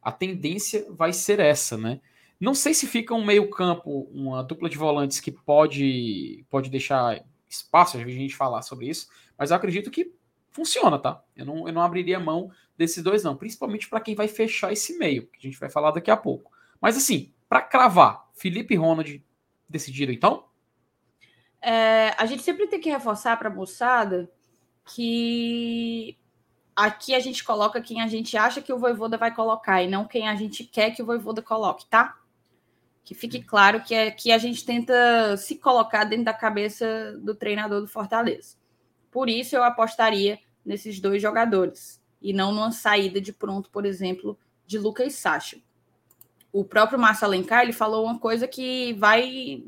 a 0.00 0.12
tendência 0.12 0.86
vai 0.90 1.12
ser 1.12 1.40
essa, 1.40 1.76
né? 1.76 2.00
Não 2.40 2.54
sei 2.54 2.72
se 2.74 2.86
fica 2.86 3.14
um 3.14 3.24
meio-campo, 3.24 4.08
uma 4.12 4.44
dupla 4.44 4.68
de 4.68 4.78
volantes 4.78 5.18
que 5.18 5.32
pode, 5.32 6.44
pode 6.48 6.70
deixar 6.70 7.24
espaço 7.48 7.96
a 7.96 8.04
gente 8.04 8.36
falar 8.36 8.62
sobre 8.62 8.88
isso, 8.88 9.08
mas 9.36 9.50
eu 9.50 9.56
acredito 9.56 9.90
que 9.90 10.12
funciona, 10.50 10.98
tá? 10.98 11.22
Eu 11.34 11.44
não, 11.46 11.66
eu 11.66 11.72
não 11.72 11.82
abriria 11.82 12.20
mão 12.20 12.50
desses 12.78 13.02
dois, 13.02 13.24
não, 13.24 13.36
principalmente 13.36 13.88
para 13.88 14.00
quem 14.00 14.14
vai 14.14 14.28
fechar 14.28 14.72
esse 14.72 14.96
meio, 14.96 15.26
que 15.26 15.38
a 15.38 15.50
gente 15.50 15.58
vai 15.58 15.68
falar 15.68 15.90
daqui 15.90 16.10
a 16.10 16.16
pouco. 16.16 16.52
Mas 16.80 16.96
assim, 16.96 17.34
para 17.48 17.60
cravar, 17.60 18.30
Felipe 18.32 18.72
e 18.72 18.76
Ronald 18.76 19.22
decidiram 19.68 20.12
então? 20.12 20.46
É, 21.60 22.14
a 22.16 22.24
gente 22.24 22.44
sempre 22.44 22.68
tem 22.68 22.80
que 22.80 22.88
reforçar 22.88 23.36
para 23.36 23.48
a 23.48 23.52
moçada 23.52 24.30
que 24.84 26.16
aqui 26.74 27.16
a 27.16 27.20
gente 27.20 27.42
coloca 27.42 27.80
quem 27.80 28.00
a 28.00 28.06
gente 28.06 28.36
acha 28.36 28.62
que 28.62 28.72
o 28.72 28.78
Voivoda 28.78 29.18
vai 29.18 29.34
colocar 29.34 29.82
e 29.82 29.88
não 29.88 30.06
quem 30.06 30.28
a 30.28 30.36
gente 30.36 30.62
quer 30.62 30.92
que 30.92 31.02
o 31.02 31.06
Voivoda 31.06 31.42
coloque, 31.42 31.84
tá? 31.86 32.16
Que 33.04 33.12
fique 33.12 33.42
claro 33.42 33.82
que, 33.82 33.92
é, 33.92 34.12
que 34.12 34.30
a 34.30 34.38
gente 34.38 34.64
tenta 34.64 35.36
se 35.36 35.56
colocar 35.56 36.04
dentro 36.04 36.26
da 36.26 36.32
cabeça 36.32 37.18
do 37.18 37.34
treinador 37.34 37.80
do 37.80 37.88
Fortaleza. 37.88 38.56
Por 39.10 39.28
isso 39.28 39.56
eu 39.56 39.64
apostaria 39.64 40.38
nesses 40.64 41.00
dois 41.00 41.20
jogadores 41.20 41.97
e 42.20 42.32
não 42.32 42.52
numa 42.52 42.72
saída 42.72 43.20
de 43.20 43.32
pronto, 43.32 43.70
por 43.70 43.84
exemplo, 43.86 44.38
de 44.66 44.78
Lucas 44.78 45.14
Sacha. 45.14 45.58
O 46.52 46.64
próprio 46.64 46.98
Márcio 46.98 47.26
Alencar 47.26 47.62
ele 47.62 47.72
falou 47.72 48.04
uma 48.04 48.18
coisa 48.18 48.48
que 48.48 48.94
vai 48.94 49.62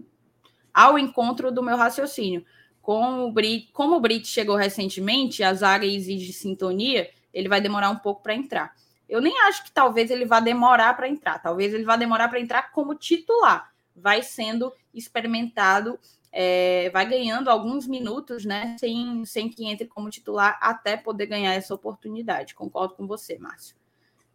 ao 0.72 0.98
encontro 0.98 1.52
do 1.52 1.62
meu 1.62 1.76
raciocínio. 1.76 2.44
Como 2.80 3.26
o 3.26 3.32
Brit, 3.32 3.70
como 3.72 3.96
o 3.96 4.00
Brit 4.00 4.26
chegou 4.26 4.56
recentemente, 4.56 5.42
a 5.42 5.52
zaga 5.52 5.84
exige 5.84 6.32
sintonia, 6.32 7.10
ele 7.32 7.48
vai 7.48 7.60
demorar 7.60 7.90
um 7.90 7.96
pouco 7.96 8.22
para 8.22 8.34
entrar. 8.34 8.74
Eu 9.08 9.20
nem 9.20 9.38
acho 9.42 9.64
que 9.64 9.72
talvez 9.72 10.10
ele 10.10 10.24
vá 10.24 10.40
demorar 10.40 10.96
para 10.96 11.08
entrar. 11.08 11.38
Talvez 11.40 11.74
ele 11.74 11.84
vá 11.84 11.96
demorar 11.96 12.28
para 12.28 12.40
entrar 12.40 12.70
como 12.70 12.94
titular. 12.94 13.72
Vai 13.94 14.22
sendo 14.22 14.72
experimentado, 14.94 15.98
é, 16.32 16.90
vai 16.90 17.08
ganhando 17.08 17.50
alguns 17.50 17.86
minutos, 17.86 18.44
né? 18.44 18.76
Sem, 18.78 19.24
sem 19.24 19.48
que 19.48 19.64
entre 19.64 19.86
como 19.86 20.10
titular 20.10 20.58
até 20.60 20.96
poder 20.96 21.26
ganhar 21.26 21.54
essa 21.54 21.74
oportunidade. 21.74 22.54
Concordo 22.54 22.94
com 22.94 23.06
você, 23.06 23.38
Márcio. 23.38 23.76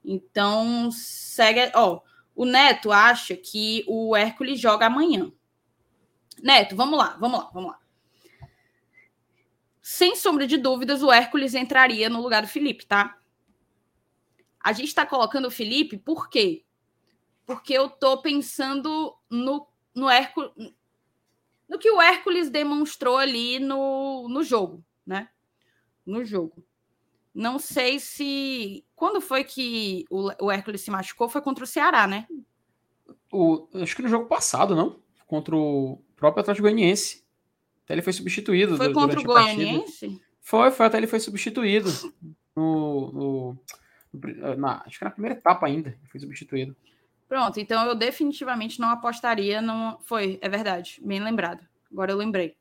Então, 0.03 0.91
segue. 0.91 1.71
Ó, 1.73 2.01
o 2.35 2.45
Neto 2.45 2.91
acha 2.91 3.35
que 3.35 3.83
o 3.87 4.15
Hércules 4.15 4.59
joga 4.59 4.87
amanhã. 4.87 5.31
Neto, 6.41 6.75
vamos 6.75 6.99
lá, 6.99 7.17
vamos 7.19 7.39
lá, 7.39 7.49
vamos 7.53 7.71
lá. 7.71 7.79
Sem 9.81 10.15
sombra 10.15 10.45
de 10.45 10.57
dúvidas, 10.57 11.01
o 11.01 11.11
Hércules 11.11 11.53
entraria 11.53 12.09
no 12.09 12.21
lugar 12.21 12.41
do 12.41 12.47
Felipe, 12.47 12.85
tá? 12.85 13.17
A 14.59 14.73
gente 14.73 14.87
está 14.87 15.05
colocando 15.05 15.47
o 15.47 15.51
Felipe 15.51 15.97
por 15.97 16.29
quê? 16.29 16.65
Porque 17.45 17.73
eu 17.73 17.85
estou 17.85 18.21
pensando 18.21 19.15
no, 19.29 19.67
no 19.93 20.09
Hércules. 20.09 20.51
No 21.67 21.79
que 21.79 21.89
o 21.89 22.01
Hércules 22.01 22.49
demonstrou 22.49 23.17
ali 23.17 23.59
no, 23.59 24.27
no 24.29 24.43
jogo, 24.43 24.83
né? 25.05 25.29
No 26.05 26.23
jogo. 26.23 26.63
Não 27.33 27.59
sei 27.59 27.99
se. 27.99 28.85
Quando 28.95 29.19
foi 29.19 29.43
que 29.43 30.05
o, 30.09 30.45
o 30.45 30.51
Hércules 30.51 30.81
se 30.81 30.91
machucou? 30.91 31.27
Foi 31.27 31.41
contra 31.41 31.63
o 31.63 31.67
Ceará, 31.67 32.07
né? 32.07 32.27
O, 33.31 33.67
acho 33.73 33.95
que 33.95 34.01
no 34.01 34.07
jogo 34.07 34.25
passado, 34.25 34.75
não? 34.75 34.99
Contra 35.27 35.55
o 35.55 36.01
próprio 36.15 36.41
Atlético 36.41 36.63
Goianiense. 36.63 37.25
Até 37.83 37.93
ele 37.93 38.01
foi 38.01 38.13
substituído. 38.13 38.77
Foi 38.77 38.93
contra 38.93 39.19
o 39.19 39.23
Goianiense? 39.23 40.21
Foi, 40.39 40.71
foi, 40.71 40.85
até 40.85 40.97
ele 40.97 41.07
foi 41.07 41.19
substituído. 41.19 41.89
No, 42.55 43.11
no, 43.11 44.55
na, 44.57 44.81
acho 44.85 44.97
que 44.97 45.03
na 45.03 45.11
primeira 45.11 45.37
etapa 45.37 45.65
ainda, 45.65 45.97
foi 46.09 46.19
substituído. 46.19 46.75
Pronto, 47.27 47.59
então 47.59 47.85
eu 47.87 47.95
definitivamente 47.95 48.79
não 48.79 48.89
apostaria. 48.89 49.61
Não, 49.61 49.99
foi, 50.05 50.37
é 50.41 50.49
verdade, 50.49 51.01
bem 51.03 51.19
lembrado. 51.19 51.65
Agora 51.91 52.11
eu 52.11 52.17
lembrei. 52.17 52.55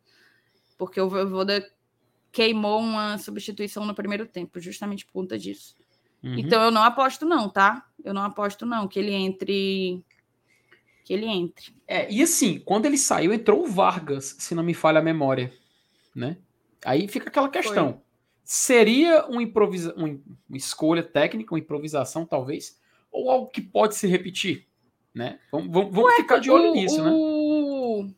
Porque 0.78 1.00
o 1.00 1.08
Voivoda 1.08 1.68
queimou 2.32 2.80
uma 2.80 3.16
substituição 3.18 3.84
no 3.84 3.94
primeiro 3.94 4.26
tempo, 4.26 4.58
justamente 4.58 5.04
por 5.06 5.12
conta 5.12 5.38
disso. 5.38 5.76
Uhum. 6.22 6.38
Então 6.38 6.62
eu 6.62 6.70
não 6.70 6.82
aposto, 6.82 7.26
não, 7.26 7.48
tá? 7.48 7.86
Eu 8.02 8.14
não 8.14 8.22
aposto, 8.22 8.64
não, 8.64 8.88
que 8.88 8.98
ele 8.98 9.12
entre. 9.12 10.02
Que 11.04 11.12
ele 11.12 11.26
entre. 11.26 11.76
É, 11.86 12.10
e 12.10 12.22
assim, 12.22 12.58
quando 12.60 12.86
ele 12.86 12.96
saiu, 12.96 13.32
entrou 13.32 13.62
o 13.62 13.70
Vargas, 13.70 14.36
se 14.38 14.54
não 14.54 14.62
me 14.62 14.72
falha 14.72 15.00
a 15.00 15.02
memória. 15.02 15.52
Né? 16.14 16.38
Aí 16.84 17.06
fica 17.08 17.28
aquela 17.28 17.48
questão. 17.48 17.92
Foi. 17.92 18.00
Seria 18.42 19.26
uma, 19.26 19.42
improvisa 19.42 19.94
uma 19.94 20.18
escolha 20.52 21.02
técnica, 21.02 21.54
uma 21.54 21.58
improvisação, 21.58 22.26
talvez, 22.26 22.78
ou 23.14 23.30
algo 23.30 23.46
que 23.46 23.62
pode 23.62 23.94
se 23.94 24.08
repetir? 24.08 24.66
Né? 25.14 25.38
Vamos, 25.52 25.72
vamos, 25.72 25.94
vamos 25.94 26.10
Ué, 26.10 26.16
ficar 26.16 26.38
de 26.38 26.50
olho 26.50 26.72
o, 26.72 26.74
nisso, 26.74 27.00
o... 27.00 27.04
né? 28.02 28.14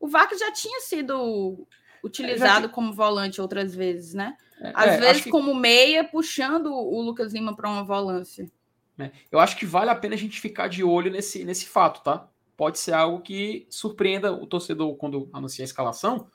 O 0.00 0.08
Vargas 0.08 0.40
já 0.40 0.52
tinha 0.52 0.80
sido 0.80 1.66
utilizado 2.02 2.66
é, 2.66 2.68
como 2.68 2.92
volante 2.92 3.40
outras 3.40 3.74
vezes, 3.74 4.12
né? 4.12 4.36
É, 4.60 4.72
Às 4.74 4.90
é, 4.90 4.98
vezes 4.98 5.24
que... 5.24 5.30
como 5.30 5.54
meia, 5.54 6.04
puxando 6.04 6.66
o 6.66 7.00
Lucas 7.00 7.32
Lima 7.32 7.56
para 7.56 7.70
uma 7.70 7.84
volância. 7.84 8.50
É, 8.98 9.10
eu 9.30 9.38
acho 9.38 9.56
que 9.56 9.64
vale 9.64 9.90
a 9.90 9.94
pena 9.94 10.14
a 10.14 10.18
gente 10.18 10.40
ficar 10.40 10.68
de 10.68 10.82
olho 10.82 11.10
nesse, 11.10 11.44
nesse 11.44 11.66
fato, 11.66 12.02
tá? 12.02 12.28
Pode 12.56 12.78
ser 12.78 12.92
algo 12.92 13.22
que 13.22 13.66
surpreenda 13.70 14.32
o 14.32 14.46
torcedor 14.46 14.94
quando 14.96 15.28
anuncia 15.32 15.62
a 15.62 15.66
escalação, 15.66 16.26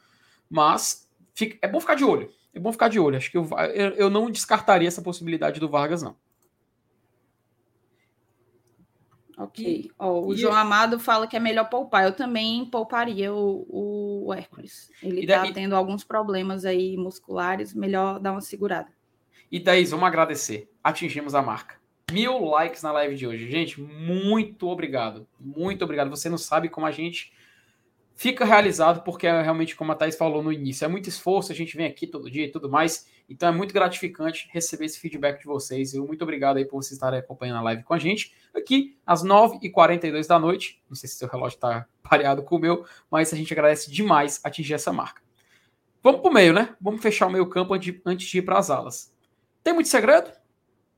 mas 0.50 1.08
fica, 1.36 1.58
é 1.62 1.68
bom 1.68 1.80
ficar 1.80 1.96
de 1.96 2.04
olho. 2.04 2.32
É 2.54 2.60
bom 2.60 2.72
ficar 2.72 2.88
de 2.88 3.00
olho. 3.00 3.18
Acho 3.18 3.30
que 3.30 3.38
eu, 3.38 3.48
eu, 3.74 3.90
eu 3.92 4.10
não 4.10 4.32
descartaria 4.32 4.88
essa 4.88 5.02
possibilidade 5.02 5.60
do 5.60 5.70
Vargas, 5.70 6.02
não. 6.02 6.16
Ok. 9.40 9.90
Oh, 9.98 10.28
o 10.28 10.34
e 10.34 10.38
João 10.38 10.54
eu... 10.54 10.60
Amado 10.60 11.00
fala 11.00 11.26
que 11.26 11.38
é 11.38 11.40
melhor 11.40 11.70
poupar. 11.70 12.04
Eu 12.04 12.12
também 12.12 12.66
pouparia 12.66 13.34
o, 13.34 14.26
o 14.26 14.34
Hércules. 14.34 14.92
Ele 15.02 15.22
está 15.22 15.44
daí... 15.44 15.54
tendo 15.54 15.78
alguns 15.78 16.04
problemas 16.04 16.66
aí 16.66 16.98
musculares. 16.98 17.74
Melhor 17.74 18.20
dar 18.20 18.34
uma 18.34 18.42
segurada. 18.42 18.90
E 19.50 19.58
daí, 19.58 19.86
vamos 19.86 20.06
agradecer. 20.06 20.70
Atingimos 20.84 21.34
a 21.34 21.42
marca. 21.42 21.76
Mil 22.12 22.38
likes 22.44 22.84
na 22.84 22.92
live 22.92 23.16
de 23.16 23.26
hoje. 23.26 23.50
Gente, 23.50 23.80
muito 23.80 24.68
obrigado. 24.68 25.26
Muito 25.40 25.86
obrigado. 25.86 26.10
Você 26.10 26.28
não 26.28 26.38
sabe 26.38 26.68
como 26.68 26.86
a 26.86 26.92
gente 26.92 27.32
fica 28.20 28.44
realizado, 28.44 29.04
porque 29.06 29.26
é 29.26 29.42
realmente, 29.42 29.74
como 29.74 29.94
a 29.94 29.96
Thais 29.96 30.18
falou 30.18 30.44
no 30.44 30.52
início, 30.52 30.84
é 30.84 30.90
muito 30.90 31.08
esforço, 31.08 31.54
a 31.54 31.56
gente 31.56 31.78
vem 31.78 31.86
aqui 31.86 32.06
todo 32.06 32.30
dia 32.30 32.44
e 32.44 32.52
tudo 32.52 32.70
mais, 32.70 33.08
então 33.30 33.50
é 33.50 33.52
muito 33.52 33.74
gratificante 33.74 34.50
receber 34.52 34.86
esse 34.86 35.00
feedback 35.00 35.40
de 35.40 35.46
vocês, 35.46 35.94
e 35.94 36.00
muito 36.00 36.24
obrigado 36.24 36.58
aí 36.58 36.66
por 36.66 36.82
vocês 36.82 36.94
estarem 36.94 37.20
acompanhando 37.20 37.58
a 37.58 37.62
live 37.62 37.84
com 37.84 37.94
a 37.94 38.00
gente, 38.00 38.34
aqui 38.54 38.98
às 39.06 39.24
9h42 39.24 40.28
da 40.28 40.40
noite, 40.40 40.82
não 40.90 40.96
sei 40.96 41.08
se 41.08 41.16
seu 41.16 41.28
relógio 41.28 41.56
está 41.56 41.86
pareado 42.02 42.42
com 42.44 42.56
o 42.56 42.60
meu, 42.60 42.86
mas 43.10 43.32
a 43.32 43.38
gente 43.38 43.54
agradece 43.54 43.92
demais 43.92 44.40
atingir 44.44 44.74
essa 44.74 44.92
marca. 44.92 45.22
Vamos 46.02 46.22
para 46.22 46.32
o 46.32 46.34
meio, 46.34 46.54
né? 46.54 46.76
Vamos 46.80 47.02
fechar 47.02 47.28
o 47.28 47.32
meio 47.32 47.48
campo 47.48 47.74
antes 47.74 48.28
de 48.28 48.38
ir 48.38 48.42
para 48.42 48.58
as 48.58 48.70
alas. 48.70 49.14
Tem 49.64 49.74
muito 49.74 49.90
segredo? 49.90 50.32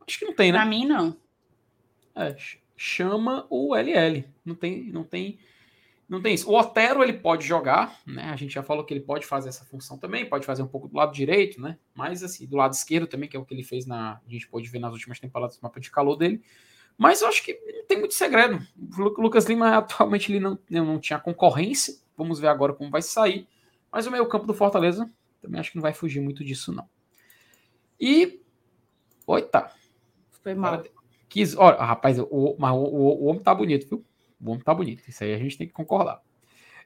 Acho 0.07 0.19
que 0.19 0.25
não 0.25 0.33
tem, 0.33 0.51
né? 0.51 0.59
Para 0.59 0.67
mim, 0.67 0.85
não. 0.85 1.17
É, 2.15 2.35
chama 2.77 3.47
o 3.49 3.75
LL. 3.75 4.25
Não 4.45 4.53
tem, 4.53 4.83
não 4.83 5.03
tem 5.03 5.39
não 6.11 6.21
tem 6.21 6.33
isso. 6.33 6.51
O 6.51 6.59
Otero 6.59 7.01
ele 7.01 7.13
pode 7.13 7.47
jogar, 7.47 7.97
né? 8.05 8.23
A 8.25 8.35
gente 8.35 8.53
já 8.53 8.61
falou 8.61 8.83
que 8.83 8.93
ele 8.93 8.99
pode 8.99 9.25
fazer 9.25 9.47
essa 9.47 9.63
função 9.63 9.97
também, 9.97 10.27
pode 10.27 10.45
fazer 10.45 10.61
um 10.61 10.67
pouco 10.67 10.89
do 10.89 10.97
lado 10.97 11.13
direito, 11.13 11.61
né? 11.61 11.77
Mas 11.95 12.21
assim, 12.21 12.45
do 12.45 12.57
lado 12.57 12.73
esquerdo 12.73 13.07
também, 13.07 13.29
que 13.29 13.37
é 13.37 13.39
o 13.39 13.45
que 13.45 13.53
ele 13.53 13.63
fez 13.63 13.85
na. 13.85 14.19
A 14.27 14.29
gente 14.29 14.45
pode 14.49 14.67
ver 14.67 14.79
nas 14.79 14.91
últimas 14.91 15.21
temporadas 15.21 15.55
do 15.55 15.61
mapa 15.61 15.79
de 15.79 15.89
calor 15.89 16.17
dele. 16.17 16.43
Mas 16.97 17.21
eu 17.21 17.29
acho 17.29 17.41
que 17.41 17.53
não 17.53 17.87
tem 17.87 17.97
muito 17.97 18.13
segredo. 18.13 18.59
O 18.77 19.21
Lucas 19.21 19.45
Lima 19.45 19.69
atualmente 19.77 20.29
ele 20.29 20.41
não, 20.41 20.59
não 20.69 20.99
tinha 20.99 21.17
concorrência. 21.17 21.95
Vamos 22.17 22.41
ver 22.41 22.47
agora 22.47 22.73
como 22.73 22.91
vai 22.91 23.01
sair. 23.01 23.47
Mas 23.89 24.05
o 24.05 24.11
meio 24.11 24.27
campo 24.27 24.45
do 24.45 24.53
Fortaleza 24.53 25.09
também 25.41 25.61
acho 25.61 25.71
que 25.71 25.77
não 25.77 25.81
vai 25.81 25.93
fugir 25.93 26.19
muito 26.19 26.43
disso, 26.43 26.73
não. 26.73 26.89
E. 27.97 28.41
Oita. 29.25 29.71
Foi 30.43 30.53
mal. 30.55 30.83
Quis, 31.29 31.55
olha, 31.55 31.77
rapaz, 31.77 32.19
o, 32.19 32.27
o, 32.29 32.57
o, 32.59 33.23
o 33.23 33.25
homem 33.27 33.41
tá 33.41 33.55
bonito, 33.55 33.87
viu? 33.87 34.05
O 34.43 34.57
tá 34.57 34.73
bonito. 34.73 35.03
Isso 35.07 35.23
aí 35.23 35.33
a 35.33 35.37
gente 35.37 35.57
tem 35.57 35.67
que 35.67 35.73
concordar. 35.73 36.21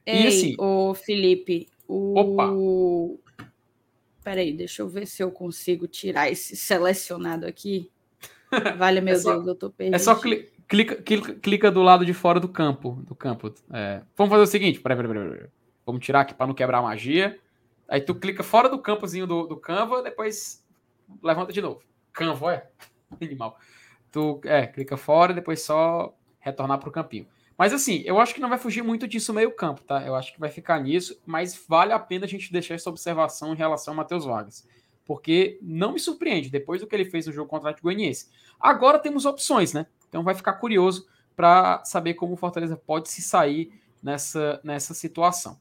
Ei, 0.05 0.23
e 0.23 0.27
assim. 0.27 0.55
O 0.57 0.93
Felipe, 0.93 1.67
o. 1.87 2.19
Opa! 2.19 2.51
Peraí, 4.23 4.53
deixa 4.53 4.81
eu 4.81 4.89
ver 4.89 5.05
se 5.05 5.21
eu 5.21 5.31
consigo 5.31 5.87
tirar 5.87 6.31
esse 6.31 6.55
selecionado 6.55 7.45
aqui. 7.45 7.91
Vale, 8.77 9.01
meu 9.01 9.15
é 9.15 9.17
só, 9.17 9.33
Deus, 9.33 9.47
eu 9.47 9.55
tô 9.55 9.69
perdido. 9.69 9.95
É 9.95 9.99
só 9.99 10.15
cli 10.15 10.49
clica, 10.67 10.95
clica, 10.95 11.33
clica 11.35 11.71
do 11.71 11.83
lado 11.83 12.05
de 12.05 12.13
fora 12.13 12.39
do 12.39 12.49
campo. 12.49 13.03
Do 13.05 13.15
campo. 13.15 13.53
É. 13.71 14.01
Vamos 14.15 14.31
fazer 14.31 14.43
o 14.43 14.47
seguinte, 14.47 14.79
peraí, 14.79 14.97
peraí, 14.97 15.13
peraí, 15.13 15.29
peraí. 15.29 15.49
Vamos 15.85 16.03
tirar 16.03 16.21
aqui 16.21 16.33
para 16.33 16.47
não 16.47 16.55
quebrar 16.55 16.79
a 16.79 16.81
magia. 16.81 17.39
Aí 17.87 18.01
tu 18.01 18.15
clica 18.15 18.41
fora 18.41 18.67
do 18.67 18.79
campozinho 18.79 19.27
do, 19.27 19.45
do 19.45 19.57
Canva, 19.57 20.01
depois 20.01 20.65
levanta 21.21 21.53
de 21.53 21.61
novo. 21.61 21.81
Canva, 22.11 22.53
é? 22.53 22.69
Animal. 23.21 23.59
Tu, 24.11 24.41
é, 24.45 24.65
clica 24.65 24.97
fora 24.97 25.31
e 25.31 25.35
depois 25.35 25.61
só 25.61 26.15
retornar 26.39 26.79
para 26.79 26.89
o 26.89 26.91
campinho. 26.91 27.27
Mas 27.57 27.71
assim, 27.71 28.01
eu 28.05 28.19
acho 28.19 28.33
que 28.33 28.41
não 28.41 28.49
vai 28.49 28.57
fugir 28.57 28.83
muito 28.83 29.07
disso 29.07 29.33
meio 29.33 29.51
campo, 29.51 29.81
tá? 29.83 30.05
Eu 30.05 30.15
acho 30.15 30.33
que 30.33 30.39
vai 30.39 30.49
ficar 30.49 30.79
nisso, 30.79 31.21
mas 31.25 31.65
vale 31.67 31.93
a 31.93 31.99
pena 31.99 32.25
a 32.25 32.27
gente 32.27 32.51
deixar 32.51 32.75
essa 32.75 32.89
observação 32.89 33.53
em 33.53 33.57
relação 33.57 33.93
ao 33.93 33.97
Matheus 33.97 34.25
Vargas. 34.25 34.67
Porque 35.05 35.57
não 35.61 35.93
me 35.93 35.99
surpreende, 35.99 36.49
depois 36.49 36.81
do 36.81 36.87
que 36.87 36.95
ele 36.95 37.05
fez 37.05 37.27
no 37.27 37.33
jogo 37.33 37.49
contra 37.49 37.71
o 37.71 37.81
Goianiense. 37.81 38.29
Agora 38.59 38.99
temos 38.99 39.25
opções, 39.25 39.71
né? 39.71 39.85
Então 40.09 40.23
vai 40.23 40.35
ficar 40.35 40.53
curioso 40.53 41.07
para 41.35 41.83
saber 41.85 42.15
como 42.15 42.33
o 42.33 42.37
Fortaleza 42.37 42.75
pode 42.75 43.09
se 43.09 43.21
sair 43.21 43.71
nessa, 44.01 44.59
nessa 44.63 44.93
situação. 44.93 45.59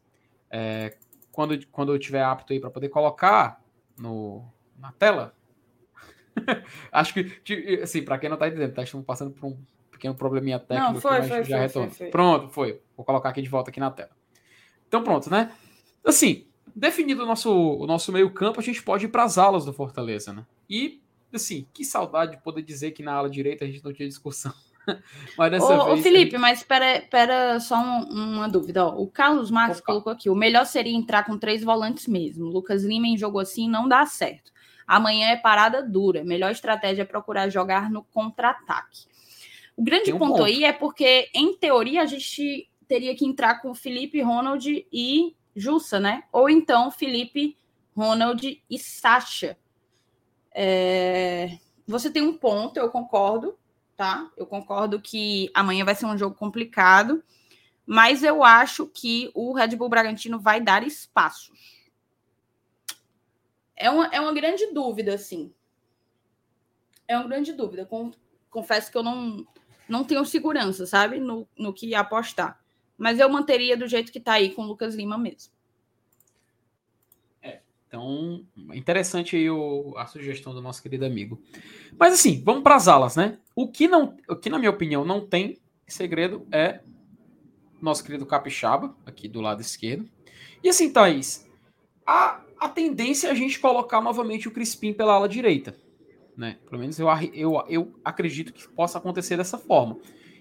É, 0.50 0.96
quando, 1.30 1.66
quando 1.68 1.92
eu 1.92 1.96
estiver 1.96 2.22
apto 2.22 2.52
aí 2.52 2.60
para 2.60 2.70
poder 2.70 2.88
colocar 2.88 3.62
no, 3.98 4.44
na 4.78 4.92
tela. 4.92 5.34
Acho 6.90 7.14
que, 7.14 7.80
assim, 7.82 8.02
para 8.02 8.18
quem 8.18 8.28
não 8.28 8.34
está 8.34 8.48
entendendo, 8.48 8.74
tá, 8.74 8.82
estamos 8.82 9.06
passando 9.06 9.30
por 9.30 9.46
um 9.46 9.58
pequeno 10.04 10.14
probleminha 10.14 10.58
técnico 10.58 10.92
não, 10.92 11.00
foi, 11.00 11.22
foi, 11.22 11.44
já 11.44 11.68
foi, 11.68 11.88
foi, 11.88 12.06
Pronto, 12.08 12.48
foi. 12.48 12.80
Vou 12.96 13.04
colocar 13.04 13.30
aqui 13.30 13.40
de 13.40 13.48
volta 13.48 13.70
aqui 13.70 13.80
na 13.80 13.90
tela. 13.90 14.10
Então 14.86 15.02
pronto, 15.02 15.30
né? 15.30 15.50
Assim, 16.04 16.46
definido 16.76 17.22
o 17.22 17.26
nosso, 17.26 17.50
o 17.50 17.86
nosso 17.86 18.12
meio 18.12 18.30
campo, 18.30 18.60
a 18.60 18.62
gente 18.62 18.82
pode 18.82 19.06
ir 19.06 19.08
para 19.08 19.24
as 19.24 19.38
alas 19.38 19.64
do 19.64 19.72
Fortaleza, 19.72 20.32
né? 20.32 20.44
E, 20.68 21.00
assim, 21.32 21.66
que 21.72 21.84
saudade 21.84 22.32
de 22.32 22.42
poder 22.42 22.62
dizer 22.62 22.90
que 22.90 23.02
na 23.02 23.14
ala 23.14 23.30
direita 23.30 23.64
a 23.64 23.68
gente 23.68 23.82
não 23.82 23.92
tinha 23.92 24.06
discussão. 24.06 24.52
mas 25.38 25.50
dessa 25.50 25.64
ô, 25.64 25.86
vez. 25.86 26.00
Ô, 26.00 26.02
Felipe, 26.02 26.32
gente... 26.32 26.40
mas 26.40 26.58
espera, 26.58 26.98
espera 26.98 27.60
só 27.60 27.76
um, 27.76 28.34
uma 28.34 28.48
dúvida. 28.48 28.84
Ó. 28.86 29.00
O 29.00 29.06
Carlos 29.06 29.50
Marques 29.50 29.78
Opa. 29.78 29.86
colocou 29.86 30.12
aqui: 30.12 30.28
o 30.28 30.34
melhor 30.34 30.66
seria 30.66 30.94
entrar 30.94 31.24
com 31.24 31.38
três 31.38 31.64
volantes 31.64 32.06
mesmo. 32.06 32.44
Lucas 32.44 32.84
Lima 32.84 33.06
em 33.06 33.16
jogo 33.16 33.38
assim 33.38 33.68
não 33.68 33.88
dá 33.88 34.04
certo. 34.04 34.52
Amanhã 34.86 35.28
é 35.28 35.36
parada 35.36 35.82
dura. 35.82 36.22
Melhor 36.22 36.50
estratégia 36.50 37.02
é 37.02 37.06
procurar 37.06 37.48
jogar 37.48 37.90
no 37.90 38.04
contra-ataque. 38.04 39.13
O 39.76 39.82
grande 39.82 40.12
um 40.12 40.18
ponto, 40.18 40.32
ponto 40.32 40.44
aí 40.44 40.64
é 40.64 40.72
porque, 40.72 41.30
em 41.34 41.56
teoria, 41.56 42.02
a 42.02 42.06
gente 42.06 42.70
teria 42.86 43.14
que 43.14 43.26
entrar 43.26 43.60
com 43.60 43.74
Felipe, 43.74 44.20
Ronald 44.20 44.86
e 44.92 45.34
Jussa, 45.54 45.98
né? 45.98 46.24
Ou 46.32 46.48
então 46.48 46.90
Felipe, 46.90 47.56
Ronald 47.96 48.62
e 48.68 48.78
Sacha. 48.78 49.58
É... 50.52 51.58
Você 51.86 52.10
tem 52.10 52.22
um 52.22 52.36
ponto, 52.36 52.78
eu 52.78 52.90
concordo, 52.90 53.58
tá? 53.96 54.30
Eu 54.36 54.46
concordo 54.46 55.00
que 55.00 55.50
amanhã 55.52 55.84
vai 55.84 55.94
ser 55.94 56.06
um 56.06 56.16
jogo 56.16 56.36
complicado, 56.36 57.22
mas 57.84 58.22
eu 58.22 58.42
acho 58.42 58.86
que 58.86 59.30
o 59.34 59.52
Red 59.52 59.76
Bull 59.76 59.88
Bragantino 59.88 60.40
vai 60.40 60.60
dar 60.60 60.86
espaços. 60.86 61.52
É 63.76 63.90
uma, 63.90 64.06
é 64.06 64.20
uma 64.20 64.32
grande 64.32 64.72
dúvida, 64.72 65.14
assim. 65.14 65.52
É 67.06 67.16
uma 67.18 67.28
grande 67.28 67.52
dúvida. 67.52 67.88
Confesso 68.48 68.90
que 68.90 68.96
eu 68.96 69.02
não, 69.02 69.46
não 69.88 70.04
tenho 70.04 70.24
segurança, 70.24 70.86
sabe? 70.86 71.18
No, 71.18 71.46
no 71.58 71.72
que 71.72 71.94
apostar. 71.94 72.60
Mas 72.96 73.18
eu 73.18 73.28
manteria 73.28 73.76
do 73.76 73.88
jeito 73.88 74.12
que 74.12 74.20
tá 74.20 74.34
aí 74.34 74.50
com 74.50 74.62
o 74.62 74.66
Lucas 74.66 74.94
Lima 74.94 75.18
mesmo. 75.18 75.54
Então, 77.94 78.44
interessante 78.74 79.36
aí 79.36 79.48
o, 79.48 79.94
a 79.96 80.04
sugestão 80.04 80.52
do 80.52 80.60
nosso 80.60 80.82
querido 80.82 81.06
amigo. 81.06 81.40
Mas 81.96 82.12
assim, 82.12 82.42
vamos 82.44 82.64
para 82.64 82.74
as 82.74 82.88
alas, 82.88 83.14
né? 83.14 83.38
O 83.54 83.68
que 83.68 83.86
não, 83.86 84.16
o 84.28 84.34
que 84.34 84.50
na 84.50 84.58
minha 84.58 84.72
opinião 84.72 85.04
não 85.04 85.24
tem 85.24 85.60
segredo 85.86 86.44
é 86.50 86.80
nosso 87.80 88.02
querido 88.02 88.26
Capixaba, 88.26 88.96
aqui 89.06 89.28
do 89.28 89.40
lado 89.40 89.60
esquerdo. 89.60 90.10
E 90.60 90.68
assim, 90.68 90.92
Thaís, 90.92 91.48
a, 92.04 92.42
a 92.58 92.68
tendência 92.68 93.28
é 93.28 93.30
a 93.30 93.34
gente 93.34 93.60
colocar 93.60 94.00
novamente 94.00 94.48
o 94.48 94.50
Crispim 94.50 94.92
pela 94.92 95.12
ala 95.12 95.28
direita. 95.28 95.76
Né? 96.36 96.58
Pelo 96.68 96.80
menos 96.80 96.98
eu, 96.98 97.08
eu, 97.32 97.64
eu 97.68 98.00
acredito 98.04 98.52
que 98.52 98.68
possa 98.68 98.98
acontecer 98.98 99.36
dessa 99.36 99.56
forma. 99.56 99.98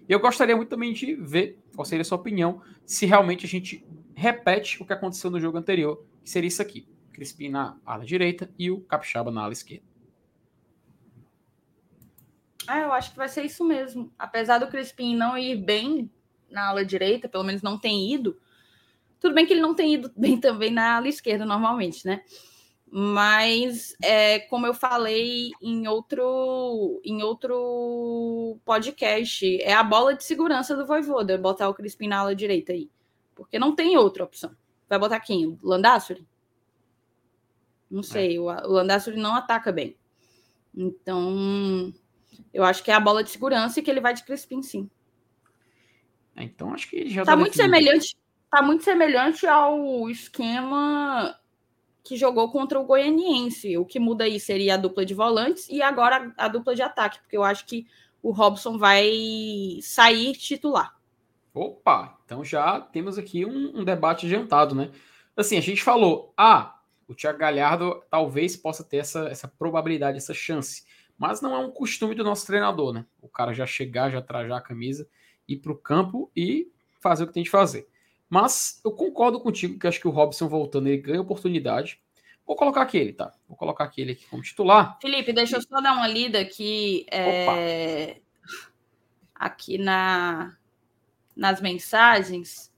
Eu 0.08 0.20
gostaria 0.20 0.56
muito 0.56 0.70
também 0.70 0.92
de 0.92 1.16
ver 1.16 1.60
qual 1.76 1.86
seria 1.86 2.02
a 2.02 2.06
sua 2.06 2.18
opinião 2.18 2.62
se 2.86 3.06
realmente 3.06 3.46
a 3.46 3.50
gente 3.50 3.86
repete 4.16 4.82
o 4.82 4.86
que 4.86 4.94
aconteceu 4.94 5.32
no 5.32 5.40
jogo 5.40 5.58
anterior, 5.58 6.04
que 6.24 6.30
seria 6.30 6.48
isso 6.48 6.62
aqui. 6.62 6.88
Crispim 7.14 7.50
na 7.50 7.78
ala 7.86 8.04
direita 8.04 8.50
e 8.58 8.72
o 8.72 8.82
Capixaba 8.82 9.32
na 9.32 9.44
ala 9.44 9.54
esquerda. 9.54 9.86
Ah, 12.68 12.80
eu 12.80 12.94
acho 12.94 13.12
que 13.12 13.18
vai 13.18 13.28
ser 13.28 13.44
isso 13.44 13.64
mesmo. 13.64 14.12
Apesar 14.18 14.58
do 14.58 14.68
Crispim 14.68 15.16
não 15.16 15.38
ir 15.38 15.58
bem 15.58 16.10
na 16.50 16.70
ala 16.70 16.86
direita, 16.86 17.28
pelo 17.28 17.44
menos 17.44 17.62
não 17.62 17.78
tem 17.78 18.14
ido. 18.14 18.40
Tudo 19.20 19.36
bem 19.36 19.46
que 19.46 19.54
ele 19.54 19.62
não 19.62 19.76
tem 19.76 19.94
ido 19.94 20.12
bem 20.18 20.40
também 20.40 20.72
na 20.72 20.98
ala 20.98 21.08
esquerda 21.08 21.46
normalmente, 21.46 22.06
né? 22.06 22.24
Mas 22.96 23.96
é, 24.04 24.42
como 24.42 24.68
eu 24.68 24.74
falei 24.76 25.50
em 25.60 25.88
outro 25.88 27.02
em 27.04 27.24
outro 27.24 28.60
podcast, 28.64 29.60
é 29.64 29.74
a 29.74 29.82
bola 29.82 30.14
de 30.14 30.24
segurança 30.24 30.76
do 30.76 30.86
Voivoda 30.86 31.36
botar 31.36 31.68
o 31.68 31.74
Crispim 31.74 32.08
na 32.08 32.20
ala 32.20 32.36
direita 32.36 32.72
aí, 32.72 32.92
porque 33.34 33.58
não 33.58 33.76
tem 33.76 33.98
outra 33.98 34.24
opção. 34.24 34.56
Vai 34.88 35.00
botar 35.00 35.20
quem? 35.22 35.58
Landassuri? 35.64 36.24
Não 37.90 38.02
é. 38.02 38.04
sei, 38.04 38.38
é. 38.38 38.40
o, 38.40 38.46
o 38.46 38.84
não 39.18 39.34
ataca 39.34 39.72
bem. 39.72 39.98
Então, 40.76 41.92
eu 42.54 42.64
acho 42.64 42.84
que 42.84 42.92
é 42.92 42.94
a 42.94 43.00
bola 43.00 43.24
de 43.24 43.32
segurança 43.32 43.80
e 43.80 43.82
que 43.82 43.90
ele 43.90 44.02
vai 44.02 44.14
de 44.14 44.24
Crispim, 44.24 44.62
sim. 44.62 44.88
É, 46.36 46.44
então, 46.44 46.72
acho 46.72 46.88
que 46.88 47.10
já 47.10 47.26
tá, 47.26 47.36
muito 47.36 47.56
semelhante. 47.56 48.16
Tá 48.52 48.62
muito 48.62 48.84
semelhante 48.84 49.48
ao 49.48 50.08
esquema 50.12 51.36
que 52.04 52.18
jogou 52.18 52.52
contra 52.52 52.80
o 52.80 52.86
Goianiense. 52.86 53.78
O 53.78 53.86
que 53.86 54.00
muda 54.00 54.26
aí 54.26 54.40
seria 54.40 54.74
a 54.74 54.78
dupla 54.78 55.06
de 55.06 55.14
volantes 55.14 55.68
e 55.70 55.82
agora 55.82 56.34
a, 56.38 56.48
dupla 56.48 56.76
de 56.76 56.82
ataque, 56.82 57.20
porque 57.20 57.38
eu 57.38 57.44
acho 57.44 57.66
que 57.66 57.88
o 58.22 58.32
Robson 58.32 58.78
vai 58.78 59.80
sair 59.82 60.34
titular. 60.34 60.96
Opa, 61.54 62.18
então 62.26 62.44
já 62.44 62.82
temos 62.82 63.18
aqui 63.18 63.46
um, 63.46 63.80
um 63.80 63.84
debate 63.84 64.26
adiantado, 64.26 64.76
né? 64.76 64.92
Assim, 65.36 65.58
a 65.58 65.62
gente 65.62 65.84
falou, 65.84 66.34
ah, 66.36 66.80
o 67.08 67.14
Thiago 67.14 67.40
Galhardo 67.40 68.04
talvez 68.10 68.56
possa 68.58 68.84
ter 68.84 68.98
essa, 68.98 69.28
essa 69.28 69.48
probabilidade, 69.48 70.18
essa 70.18 70.34
chance. 70.34 70.84
Mas 71.18 71.42
não 71.42 71.54
é 71.56 71.60
um 71.60 71.72
costume 71.72 72.16
do 72.16 72.24
nosso 72.24 72.46
treinador, 72.46 72.94
né? 72.94 73.06
O 73.22 73.30
cara 73.30 73.54
já 73.54 73.66
chegar, 73.66 74.10
já 74.10 74.22
trajar 74.22 74.58
a 74.58 74.62
camisa, 74.62 75.08
ir 75.48 75.58
para 75.58 75.72
o 75.72 75.78
campo 75.78 76.32
e 76.36 76.72
fazer 77.00 77.24
o 77.24 77.28
que 77.28 77.34
tem 77.34 77.44
de 77.44 77.50
fazer. 77.50 77.88
Mas 78.34 78.82
eu 78.84 78.92
concordo 78.92 79.40
contigo 79.40 79.78
que 79.78 79.86
acho 79.86 80.00
que 80.00 80.08
o 80.08 80.12
Robson 80.12 80.48
voltando 80.48 80.88
ele 80.88 80.98
ganha 80.98 81.22
oportunidade. 81.22 82.02
Vou 82.48 82.56
colocar 82.56 82.82
aquele, 82.82 83.14
tá? 83.14 83.32
Vou 83.48 83.56
colocar 83.56 83.84
aquele 83.84 84.14
aqui 84.14 84.26
como 84.26 84.42
titular. 84.42 84.98
Felipe, 85.00 85.32
deixa 85.32 85.58
eu 85.58 85.62
só 85.62 85.80
dar 85.80 85.94
uma 85.94 86.08
lida 86.08 86.40
aqui. 86.40 87.06
É... 87.12 88.18
Aqui 89.36 89.78
na... 89.78 90.58
nas 91.36 91.62
mensagens. 91.62 92.74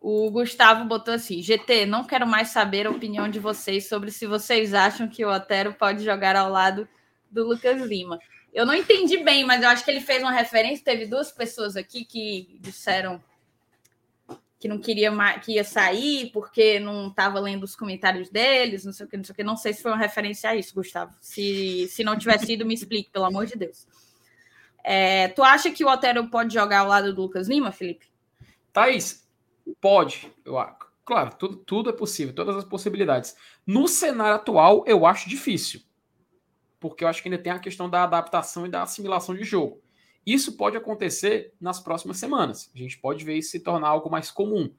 O 0.00 0.28
Gustavo 0.28 0.84
botou 0.86 1.14
assim: 1.14 1.40
GT, 1.40 1.86
não 1.86 2.02
quero 2.02 2.26
mais 2.26 2.48
saber 2.48 2.88
a 2.88 2.90
opinião 2.90 3.28
de 3.28 3.38
vocês 3.38 3.88
sobre 3.88 4.10
se 4.10 4.26
vocês 4.26 4.74
acham 4.74 5.06
que 5.06 5.24
o 5.24 5.32
Otero 5.32 5.72
pode 5.74 6.04
jogar 6.04 6.34
ao 6.34 6.50
lado 6.50 6.88
do 7.30 7.46
Lucas 7.46 7.80
Lima. 7.80 8.18
Eu 8.52 8.66
não 8.66 8.74
entendi 8.74 9.18
bem, 9.18 9.44
mas 9.44 9.62
eu 9.62 9.68
acho 9.68 9.84
que 9.84 9.90
ele 9.92 10.00
fez 10.00 10.20
uma 10.20 10.32
referência. 10.32 10.84
Teve 10.84 11.06
duas 11.06 11.30
pessoas 11.30 11.76
aqui 11.76 12.04
que 12.04 12.58
disseram 12.60 13.22
que 14.58 14.68
não 14.68 14.78
queria 14.78 15.10
mais, 15.10 15.44
que 15.44 15.52
ia 15.52 15.64
sair 15.64 16.30
porque 16.32 16.80
não 16.80 17.08
estava 17.08 17.38
lendo 17.38 17.64
os 17.64 17.76
comentários 17.76 18.30
deles, 18.30 18.84
não 18.84 18.92
sei 18.92 19.06
o 19.06 19.08
que, 19.08 19.16
não 19.16 19.24
sei 19.24 19.32
o 19.32 19.36
que. 19.36 19.44
Não 19.44 19.56
sei 19.56 19.72
se 19.72 19.82
foi 19.82 19.92
uma 19.92 19.98
referência 19.98 20.50
a 20.50 20.56
isso, 20.56 20.74
Gustavo. 20.74 21.14
Se, 21.20 21.86
se 21.88 22.02
não 22.02 22.18
tiver 22.18 22.38
sido, 22.38 22.64
me 22.64 22.74
explique, 22.74 23.10
pelo 23.10 23.26
amor 23.26 23.46
de 23.46 23.56
Deus. 23.56 23.86
É, 24.82 25.28
tu 25.28 25.42
acha 25.42 25.70
que 25.70 25.84
o 25.84 25.88
Otero 25.88 26.28
pode 26.28 26.54
jogar 26.54 26.80
ao 26.80 26.88
lado 26.88 27.12
do 27.12 27.22
Lucas 27.22 27.48
Lima, 27.48 27.72
Felipe? 27.72 28.06
Thaís, 28.72 29.26
Pode, 29.80 30.32
eu, 30.44 30.54
claro, 31.04 31.34
tudo, 31.36 31.56
tudo 31.56 31.90
é 31.90 31.92
possível, 31.92 32.34
todas 32.34 32.56
as 32.56 32.64
possibilidades. 32.64 33.36
No 33.66 33.88
cenário 33.88 34.36
atual, 34.36 34.84
eu 34.86 35.04
acho 35.04 35.28
difícil, 35.28 35.80
porque 36.78 37.02
eu 37.02 37.08
acho 37.08 37.20
que 37.20 37.28
ainda 37.28 37.42
tem 37.42 37.52
a 37.52 37.58
questão 37.58 37.90
da 37.90 38.04
adaptação 38.04 38.64
e 38.64 38.68
da 38.68 38.82
assimilação 38.82 39.34
de 39.34 39.42
jogo. 39.42 39.82
Isso 40.26 40.56
pode 40.56 40.76
acontecer 40.76 41.54
nas 41.60 41.78
próximas 41.78 42.18
semanas. 42.18 42.68
A 42.74 42.78
gente 42.78 42.98
pode 42.98 43.24
ver 43.24 43.36
isso 43.36 43.52
se 43.52 43.60
tornar 43.60 43.88
algo 43.88 44.10
mais 44.10 44.28
comum. 44.30 44.74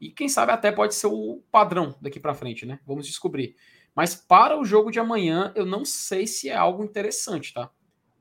E 0.00 0.10
quem 0.10 0.28
sabe 0.28 0.52
até 0.52 0.70
pode 0.70 0.94
ser 0.94 1.08
o 1.08 1.42
padrão 1.50 1.96
daqui 2.00 2.20
para 2.20 2.34
frente, 2.34 2.64
né? 2.64 2.78
Vamos 2.86 3.06
descobrir. 3.06 3.56
Mas 3.94 4.14
para 4.14 4.58
o 4.58 4.64
jogo 4.64 4.92
de 4.92 5.00
amanhã, 5.00 5.52
eu 5.56 5.66
não 5.66 5.84
sei 5.84 6.26
se 6.26 6.48
é 6.48 6.54
algo 6.54 6.84
interessante, 6.84 7.52
tá? 7.52 7.70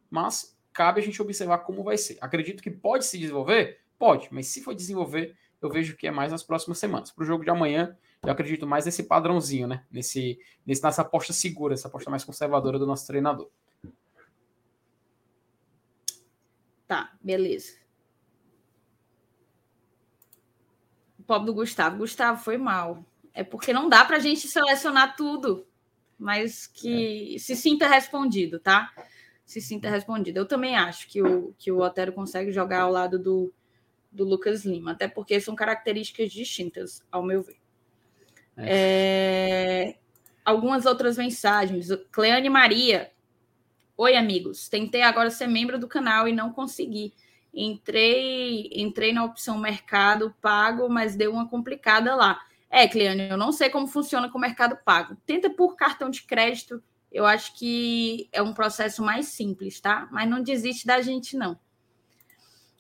Mas 0.10 0.58
cabe 0.74 0.99
a 0.99 1.03
gente 1.03 1.22
observar 1.22 1.60
como 1.60 1.84
vai 1.84 1.98
ser. 1.98 2.18
Acredito 2.20 2.64
que 2.64 2.72
pode 2.72 3.06
se 3.06 3.18
desenvolver? 3.18 3.80
Pode, 3.98 4.28
mas 4.32 4.48
se 4.48 4.62
for 4.64 4.74
desenvolver, 4.74 5.36
eu 5.62 5.70
vejo 5.70 5.95
que 5.95 6.08
é 6.08 6.12
mais 6.12 6.32
nas 6.32 6.41
próximas 6.41 6.80
semanas. 6.80 7.12
Para 7.12 7.24
o 7.24 7.28
jogo 7.28 7.44
de 7.44 7.52
amanhã, 7.52 7.95
eu 8.24 8.32
acredito 8.32 8.66
mais 8.66 8.86
nesse 8.86 9.03
padrãozinho, 9.03 9.68
né? 9.68 9.86
Nesse, 9.91 10.40
nesse, 10.66 10.82
nessa 10.84 11.03
aposta 11.03 11.32
segura, 11.32 11.76
essa 11.76 11.88
aposta 11.88 12.10
mais 12.10 12.24
conservadora 12.24 12.80
do 12.80 12.88
nosso 12.88 13.06
treinador. 13.06 13.49
Tá, 16.91 17.09
beleza. 17.22 17.77
O 21.18 21.23
pobre 21.23 21.45
do 21.45 21.53
Gustavo. 21.53 21.99
Gustavo, 21.99 22.43
foi 22.43 22.57
mal. 22.57 23.05
É 23.34 23.45
porque 23.45 23.72
não 23.72 23.88
dá 23.88 24.03
para 24.03 24.18
a 24.18 24.19
gente 24.19 24.45
selecionar 24.45 25.15
tudo, 25.15 25.65
mas 26.19 26.68
que 26.68 27.35
é. 27.35 27.39
se 27.39 27.55
sinta 27.55 27.88
respondido, 27.88 28.59
tá? 28.59 28.91
Se 29.45 29.61
sinta 29.61 29.89
respondido. 29.89 30.38
Eu 30.38 30.45
também 30.45 30.76
acho 30.76 31.07
que 31.07 31.22
o, 31.22 31.53
que 31.57 31.72
o 31.72 31.80
Otero 31.80 32.11
consegue 32.11 32.51
jogar 32.51 32.81
ao 32.81 32.91
lado 32.91 33.18
do, 33.18 33.53
do 34.11 34.26
Lucas 34.26 34.65
Lima, 34.65 34.91
até 34.91 35.07
porque 35.07 35.39
são 35.39 35.55
características 35.55 36.30
distintas, 36.30 37.01
ao 37.09 37.23
meu 37.23 37.41
ver. 37.41 37.61
É. 38.57 39.93
É... 39.93 39.99
Algumas 40.43 40.85
outras 40.85 41.18
mensagens. 41.18 41.88
Cleane 42.11 42.49
Maria. 42.49 43.13
Oi, 43.97 44.15
amigos. 44.15 44.68
Tentei 44.69 45.01
agora 45.01 45.30
ser 45.30 45.47
membro 45.47 45.77
do 45.77 45.88
canal 45.88 46.27
e 46.27 46.34
não 46.34 46.51
consegui. 46.51 47.13
Entrei, 47.53 48.69
entrei 48.73 49.11
na 49.11 49.26
opção 49.26 49.57
mercado 49.57 50.34
pago, 50.41 50.89
mas 50.89 51.15
deu 51.15 51.31
uma 51.31 51.47
complicada 51.47 52.15
lá. 52.15 52.39
É, 52.69 52.88
Cleane, 52.88 53.30
eu 53.30 53.38
não 53.38 53.51
sei 53.51 53.69
como 53.69 53.85
funciona 53.85 54.30
com 54.30 54.38
o 54.38 54.41
mercado 54.41 54.77
pago. 54.85 55.18
Tenta 55.26 55.49
por 55.49 55.76
cartão 55.76 56.09
de 56.09 56.23
crédito. 56.23 56.81
Eu 57.11 57.26
acho 57.26 57.53
que 57.57 58.30
é 58.31 58.41
um 58.41 58.53
processo 58.53 59.03
mais 59.03 59.27
simples, 59.27 59.81
tá? 59.81 60.07
Mas 60.11 60.30
não 60.30 60.41
desiste 60.41 60.88
da 60.88 61.01
gente, 61.01 61.35
não. 61.35 61.59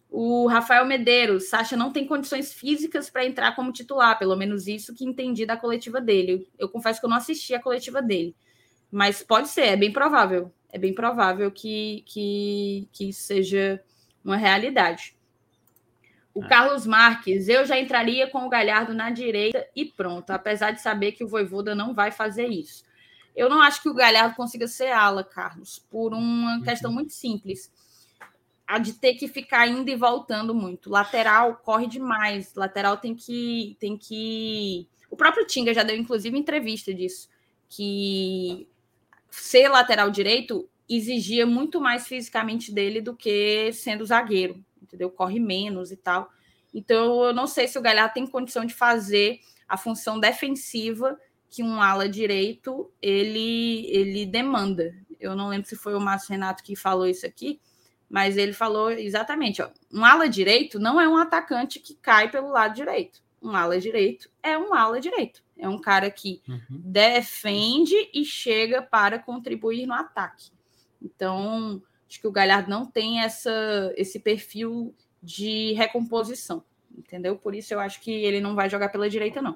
O 0.09 0.47
Rafael 0.47 0.85
Medeiros, 0.85 1.49
Sacha 1.49 1.75
não 1.75 1.91
tem 1.91 2.07
condições 2.07 2.53
físicas 2.53 3.09
para 3.09 3.25
entrar 3.25 3.55
como 3.55 3.71
titular, 3.71 4.17
pelo 4.17 4.35
menos 4.35 4.67
isso 4.67 4.93
que 4.93 5.05
entendi 5.05 5.45
da 5.45 5.57
coletiva 5.57 5.99
dele. 5.99 6.31
Eu, 6.31 6.47
eu, 6.59 6.69
confesso 6.69 6.99
que 6.99 7.05
eu 7.05 7.09
não 7.09 7.17
assisti 7.17 7.53
a 7.53 7.61
coletiva 7.61 8.01
dele, 8.01 8.35
mas 8.89 9.21
pode 9.23 9.49
ser, 9.49 9.67
é 9.67 9.77
bem 9.77 9.91
provável. 9.91 10.51
É 10.71 10.77
bem 10.77 10.93
provável 10.93 11.51
que, 11.51 12.03
que, 12.05 12.87
que 12.91 13.13
seja 13.13 13.83
uma 14.23 14.37
realidade. 14.37 15.15
O 16.33 16.43
é. 16.43 16.47
Carlos 16.47 16.85
Marques, 16.85 17.47
eu 17.47 17.65
já 17.65 17.77
entraria 17.79 18.27
com 18.27 18.45
o 18.45 18.49
Galhardo 18.49 18.93
na 18.93 19.09
direita 19.09 19.67
e 19.75 19.85
pronto, 19.85 20.29
apesar 20.31 20.71
de 20.71 20.81
saber 20.81 21.11
que 21.11 21.23
o 21.23 21.27
Voivoda 21.27 21.75
não 21.75 21.93
vai 21.93 22.11
fazer 22.11 22.47
isso. 22.47 22.83
Eu 23.35 23.49
não 23.49 23.61
acho 23.61 23.81
que 23.81 23.89
o 23.89 23.93
Galhardo 23.93 24.35
consiga 24.35 24.67
ser 24.67 24.91
ala, 24.91 25.23
Carlos, 25.23 25.79
por 25.89 26.13
uma 26.13 26.55
uhum. 26.55 26.61
questão 26.61 26.91
muito 26.91 27.13
simples 27.13 27.71
a 28.71 28.77
de 28.77 28.93
ter 28.93 29.15
que 29.15 29.27
ficar 29.27 29.67
indo 29.67 29.89
e 29.89 29.95
voltando 29.97 30.55
muito. 30.55 30.89
Lateral 30.89 31.57
corre 31.57 31.87
demais. 31.87 32.55
Lateral 32.55 32.95
tem 32.95 33.13
que 33.13 33.75
tem 33.79 33.97
que 33.97 34.87
o 35.09 35.17
próprio 35.17 35.45
Tinga 35.45 35.73
já 35.73 35.83
deu 35.83 35.97
inclusive 35.97 36.37
entrevista 36.37 36.93
disso, 36.93 37.27
que 37.67 38.69
ser 39.31 39.69
lateral 39.69 40.11
direito 40.11 40.69
exigia 40.87 41.45
muito 41.45 41.79
mais 41.79 42.05
fisicamente 42.05 42.71
dele 42.71 43.01
do 43.01 43.15
que 43.15 43.71
sendo 43.71 44.05
zagueiro, 44.05 44.63
entendeu? 44.81 45.09
Corre 45.09 45.39
menos 45.39 45.91
e 45.91 45.97
tal. 45.97 46.29
Então 46.73 47.23
eu 47.23 47.33
não 47.33 47.47
sei 47.47 47.67
se 47.67 47.79
o 47.79 47.81
Galhardo 47.81 48.13
tem 48.13 48.27
condição 48.27 48.65
de 48.65 48.73
fazer 48.73 49.39
a 49.67 49.77
função 49.77 50.19
defensiva 50.19 51.17
que 51.49 51.63
um 51.63 51.81
ala 51.81 52.07
direito 52.07 52.91
ele 53.01 53.85
ele 53.87 54.25
demanda. 54.25 54.93
Eu 55.19 55.35
não 55.35 55.49
lembro 55.49 55.67
se 55.67 55.75
foi 55.75 55.95
o 55.95 55.99
Márcio 55.99 56.31
Renato 56.31 56.63
que 56.63 56.75
falou 56.75 57.07
isso 57.07 57.25
aqui, 57.25 57.59
mas 58.09 58.35
ele 58.35 58.53
falou 58.53 58.91
exatamente: 58.91 59.61
ó, 59.61 59.69
um 59.91 60.03
ala 60.03 60.27
direito 60.27 60.77
não 60.79 60.99
é 60.99 61.07
um 61.07 61.17
atacante 61.17 61.79
que 61.79 61.95
cai 61.95 62.29
pelo 62.29 62.49
lado 62.49 62.75
direito. 62.75 63.21
Um 63.41 63.55
ala 63.55 63.79
direito 63.79 64.29
é 64.43 64.57
um 64.57 64.73
ala 64.73 64.99
direito. 64.99 65.41
É 65.61 65.69
um 65.69 65.79
cara 65.79 66.09
que 66.09 66.41
uhum. 66.47 66.59
defende 66.69 67.95
e 68.13 68.25
chega 68.25 68.81
para 68.81 69.19
contribuir 69.19 69.85
no 69.85 69.93
ataque. 69.93 70.51
Então, 70.99 71.81
acho 72.09 72.19
que 72.19 72.27
o 72.27 72.31
Galhardo 72.31 72.69
não 72.69 72.85
tem 72.85 73.21
essa, 73.21 73.93
esse 73.95 74.19
perfil 74.19 74.93
de 75.21 75.73
recomposição, 75.73 76.63
entendeu? 76.97 77.37
Por 77.37 77.53
isso 77.53 77.73
eu 77.73 77.79
acho 77.79 78.01
que 78.01 78.11
ele 78.11 78.41
não 78.41 78.55
vai 78.55 78.69
jogar 78.69 78.89
pela 78.89 79.09
direita, 79.09 79.41
não. 79.41 79.55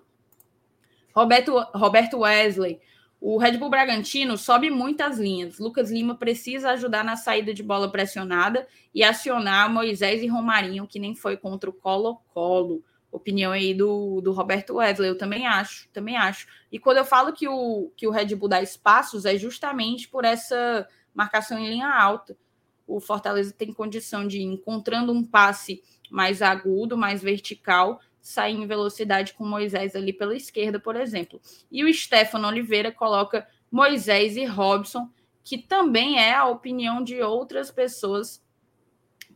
Roberto, 1.14 1.58
Roberto 1.74 2.20
Wesley, 2.20 2.80
o 3.20 3.38
Red 3.38 3.58
Bull 3.58 3.72
Bragantino 3.72 4.38
sobe 4.38 4.70
muitas 4.70 5.18
linhas. 5.18 5.58
Lucas 5.58 5.90
Lima 5.90 6.14
precisa 6.14 6.72
ajudar 6.72 7.04
na 7.04 7.16
saída 7.16 7.54
de 7.54 7.64
bola 7.64 7.90
pressionada 7.90 8.68
e 8.94 9.04
acionar 9.04 9.72
Moisés 9.74 10.22
e 10.22 10.28
Romarinho, 10.28 10.86
que 10.86 11.00
nem 11.00 11.16
foi 11.16 11.36
contra 11.36 11.68
o 11.68 11.74
Colo-Colo. 11.74 12.84
Opinião 13.16 13.54
aí 13.54 13.74
do, 13.74 14.20
do 14.20 14.34
Roberto 14.34 14.76
Wesley, 14.76 15.10
eu 15.10 15.18
também 15.18 15.48
acho, 15.48 15.88
também 15.94 16.18
acho. 16.18 16.48
E 16.70 16.78
quando 16.78 16.98
eu 16.98 17.06
falo 17.06 17.32
que 17.32 17.48
o, 17.48 17.90
que 17.96 18.06
o 18.06 18.12
Red 18.12 18.36
Bull 18.36 18.50
dá 18.50 18.62
espaços, 18.62 19.26
é 19.26 19.38
justamente 19.38 20.10
por 20.10 20.26
essa 20.26 20.86
marcação 21.14 21.58
em 21.58 21.70
linha 21.70 21.88
alta. 21.88 22.38
O 22.86 23.00
Fortaleza 23.00 23.54
tem 23.58 23.72
condição 23.72 24.28
de, 24.28 24.42
encontrando 24.44 25.14
um 25.14 25.24
passe 25.24 25.82
mais 26.12 26.42
agudo, 26.42 26.98
mais 26.98 27.22
vertical, 27.22 28.02
sair 28.22 28.56
em 28.56 28.68
velocidade 28.68 29.34
com 29.34 29.46
Moisés 29.46 29.96
ali 29.96 30.12
pela 30.12 30.36
esquerda, 30.36 30.78
por 30.78 30.96
exemplo. 30.96 31.40
E 31.72 31.84
o 31.84 31.94
Stefano 31.94 32.48
Oliveira 32.48 32.92
coloca 32.92 33.48
Moisés 33.72 34.36
e 34.36 34.44
Robson, 34.44 35.10
que 35.42 35.58
também 35.58 36.20
é 36.20 36.34
a 36.34 36.48
opinião 36.48 37.02
de 37.02 37.22
outras 37.22 37.72
pessoas 37.72 38.44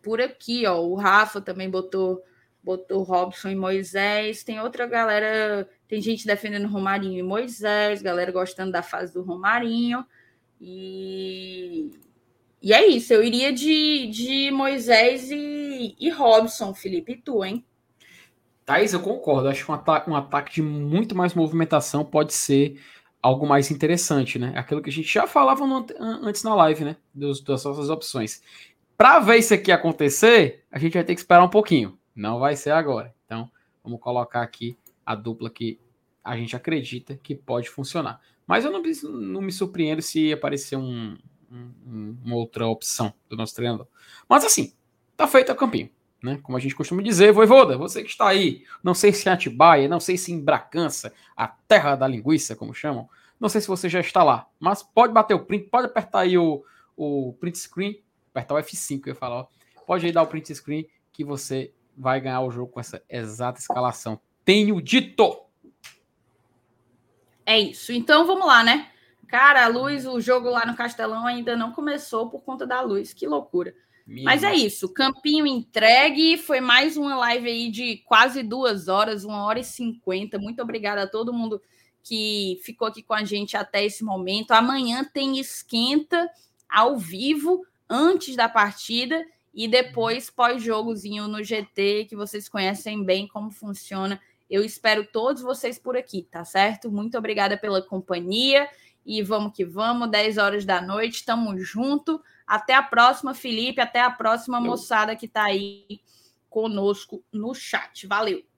por 0.02 0.20
aqui, 0.20 0.66
ó. 0.66 0.82
O 0.82 0.96
Rafa 0.96 1.40
também 1.40 1.70
botou 1.70 2.22
botou 2.64 3.04
Robson 3.04 3.50
e 3.50 3.56
Moisés. 3.56 4.44
Tem 4.44 4.60
outra 4.60 4.86
galera, 4.86 5.68
tem 5.88 6.02
gente 6.02 6.26
defendendo 6.26 6.68
Romarinho 6.68 7.20
e 7.20 7.24
Moisés, 7.24 8.02
galera 8.02 8.32
gostando 8.32 8.72
da 8.72 8.82
fase 8.82 9.14
do 9.14 9.24
Romarinho. 9.24 10.06
E, 10.62 11.90
e 12.62 12.74
é 12.74 12.86
isso, 12.86 13.14
eu 13.14 13.24
iria 13.24 13.54
de, 13.54 14.08
de 14.08 14.52
Moisés 14.52 15.32
e, 15.32 15.96
e 16.00 16.10
Robson, 16.10 16.74
Felipe, 16.74 17.14
e 17.14 17.18
tu, 17.18 17.44
hein? 17.44 17.66
Thais, 18.66 18.94
eu 18.94 19.00
concordo. 19.00 19.48
Acho 19.48 19.66
que 19.66 19.72
um 19.72 19.76
ataque, 19.76 20.10
um 20.10 20.16
ataque 20.16 20.54
de 20.54 20.62
muito 20.62 21.16
mais 21.16 21.34
movimentação 21.34 22.06
pode 22.06 22.34
ser 22.34 22.80
algo 23.22 23.48
mais 23.48 23.72
interessante, 23.72 24.38
né? 24.38 24.54
Aquilo 24.56 24.82
que 24.82 24.90
a 24.90 24.94
gente 24.94 25.12
já 25.12 25.26
falava 25.26 25.66
no, 25.66 25.86
antes 26.00 26.44
na 26.44 26.54
live, 26.54 26.84
né? 26.84 26.98
Dos, 27.14 27.42
das 27.42 27.64
nossas 27.64 27.90
opções. 27.90 28.42
Para 28.96 29.20
ver 29.20 29.38
isso 29.38 29.54
aqui 29.54 29.72
acontecer, 29.72 30.66
a 30.72 30.78
gente 30.78 30.94
vai 30.94 31.04
ter 31.04 31.16
que 31.16 31.22
esperar 31.22 31.44
um 31.44 31.50
pouquinho. 31.50 31.98
Não 32.20 32.40
vai 32.40 32.56
ser 32.56 32.72
agora. 32.72 33.14
Então, 33.26 33.50
vamos 33.84 34.00
colocar 34.00 34.42
aqui 34.42 34.78
a 35.06 35.16
dupla 35.16 35.50
que 35.50 35.80
a 36.24 36.36
gente 36.36 36.56
acredita 36.56 37.16
que 37.16 37.34
pode 37.34 37.70
funcionar. 37.70 38.20
Mas 38.46 38.66
eu 38.66 38.72
não, 38.72 38.82
não 39.12 39.42
me 39.42 39.52
surpreendo 39.52 40.02
se 40.02 40.34
aparecer 40.34 40.76
um, 40.76 41.18
um, 41.52 42.18
uma 42.24 42.36
outra 42.36 42.68
opção 42.68 43.14
do 43.30 43.38
nosso 43.38 43.56
treinador. 43.56 43.88
Mas 44.28 44.44
assim, 44.44 44.74
tá 45.16 45.28
feito 45.28 45.52
o 45.52 45.56
campinho 45.56 45.90
né? 46.22 46.40
Como 46.44 46.58
a 46.58 46.62
gente 46.62 46.76
costuma 46.76 47.02
dizer, 47.02 47.32
Voivoda, 47.32 47.78
você 47.78 48.04
que 48.04 48.10
está 48.10 48.28
aí, 48.28 48.64
não 48.84 48.94
sei 48.94 49.14
se 49.14 49.28
em 49.28 49.32
Atibaia, 49.32 49.88
não 49.88 50.00
sei 50.00 50.18
se 50.18 50.32
em 50.32 50.40
Bragança, 50.40 51.14
a 51.36 51.48
terra 51.48 51.96
da 51.96 52.08
linguiça, 52.08 52.56
como 52.56 52.74
chamam, 52.74 53.10
não 53.40 53.48
sei 53.48 53.62
se 53.62 53.68
você 53.68 53.88
já 53.88 54.00
está 54.00 54.24
lá, 54.24 54.48
mas 54.60 54.84
pode 54.84 55.14
bater 55.14 55.34
o 55.34 55.46
print, 55.46 55.70
pode 55.70 55.88
apertar 55.88 56.22
aí 56.22 56.38
o, 56.38 56.64
o 56.96 57.34
print 57.40 57.58
screen, 57.58 58.02
apertar 58.32 58.56
o 58.56 58.58
F5, 58.58 59.02
eu 59.06 59.12
ia 59.12 59.16
falar, 59.16 59.36
ó, 59.42 59.48
pode 59.86 60.06
aí 60.06 60.12
dar 60.12 60.24
o 60.24 60.28
print 60.28 60.54
screen 60.54 60.88
que 61.12 61.24
você 61.24 61.74
vai 62.00 62.22
ganhar 62.22 62.40
o 62.40 62.50
jogo 62.50 62.72
com 62.72 62.80
essa 62.80 63.04
exata 63.10 63.60
escalação. 63.60 64.18
Tenho 64.46 64.82
dito! 64.82 65.42
É 67.46 67.60
isso. 67.60 67.92
Então 67.92 68.26
vamos 68.26 68.48
lá, 68.48 68.64
né? 68.64 68.90
Cara, 69.28 69.66
a 69.66 69.68
luz, 69.68 70.08
o 70.08 70.22
jogo 70.22 70.50
lá 70.50 70.66
no 70.66 70.76
Castelão 70.76 71.26
ainda 71.28 71.58
não 71.58 71.74
começou 71.74 72.30
por 72.30 72.42
conta 72.42 72.66
da 72.66 72.80
luz. 72.80 73.14
Que 73.14 73.28
loucura. 73.28 73.76
Mas 74.24 74.44
é 74.44 74.56
isso, 74.56 74.92
campinho 74.92 75.46
entregue. 75.46 76.36
Foi 76.36 76.60
mais 76.60 76.98
uma 76.98 77.16
live 77.18 77.48
aí 77.48 77.70
de 77.70 77.98
quase 77.98 78.42
duas 78.42 78.88
horas, 78.88 79.24
uma 79.24 79.44
hora 79.44 79.60
e 79.60 79.64
cinquenta. 79.64 80.40
Muito 80.40 80.64
obrigada 80.64 81.04
a 81.04 81.08
todo 81.08 81.34
mundo 81.34 81.62
que 82.02 82.60
ficou 82.64 82.88
aqui 82.88 83.04
com 83.04 83.14
a 83.14 83.24
gente 83.24 83.56
até 83.56 83.86
esse 83.86 84.04
momento. 84.04 84.52
Amanhã 84.52 85.04
tem 85.04 85.38
esquenta 85.38 86.28
ao 86.68 86.98
vivo 86.98 87.64
antes 87.88 88.36
da 88.36 88.50
partida 88.50 89.24
e 89.54 89.68
depois 89.68 90.30
pós-jogozinho 90.30 91.28
no 91.28 91.44
GT, 91.44 92.06
que 92.10 92.16
vocês 92.16 92.48
conhecem 92.48 93.04
bem 93.04 93.28
como 93.28 93.52
funciona. 93.52 94.22
Eu 94.50 94.64
espero 94.64 95.06
todos 95.06 95.42
vocês 95.42 95.78
por 95.78 95.96
aqui, 95.96 96.28
tá 96.30 96.44
certo? 96.44 96.92
Muito 96.92 97.18
obrigada 97.18 97.58
pela 97.58 97.82
companhia 97.82 98.70
e 99.06 99.22
vamos 99.22 99.54
que 99.54 99.66
vamos, 99.66 100.10
10 100.10 100.38
horas 100.38 100.66
da 100.66 100.82
noite, 100.82 101.26
tamo 101.26 101.58
junto. 101.58 102.22
Até 102.46 102.74
a 102.74 102.84
próxima, 102.84 103.34
Felipe. 103.34 103.82
Até 103.82 104.02
a 104.02 104.10
próxima, 104.10 104.60
moçada 104.60 105.16
que 105.16 105.26
está 105.26 105.44
aí 105.44 106.02
conosco 106.50 107.24
no 107.32 107.54
chat. 107.54 108.08
Valeu! 108.08 108.49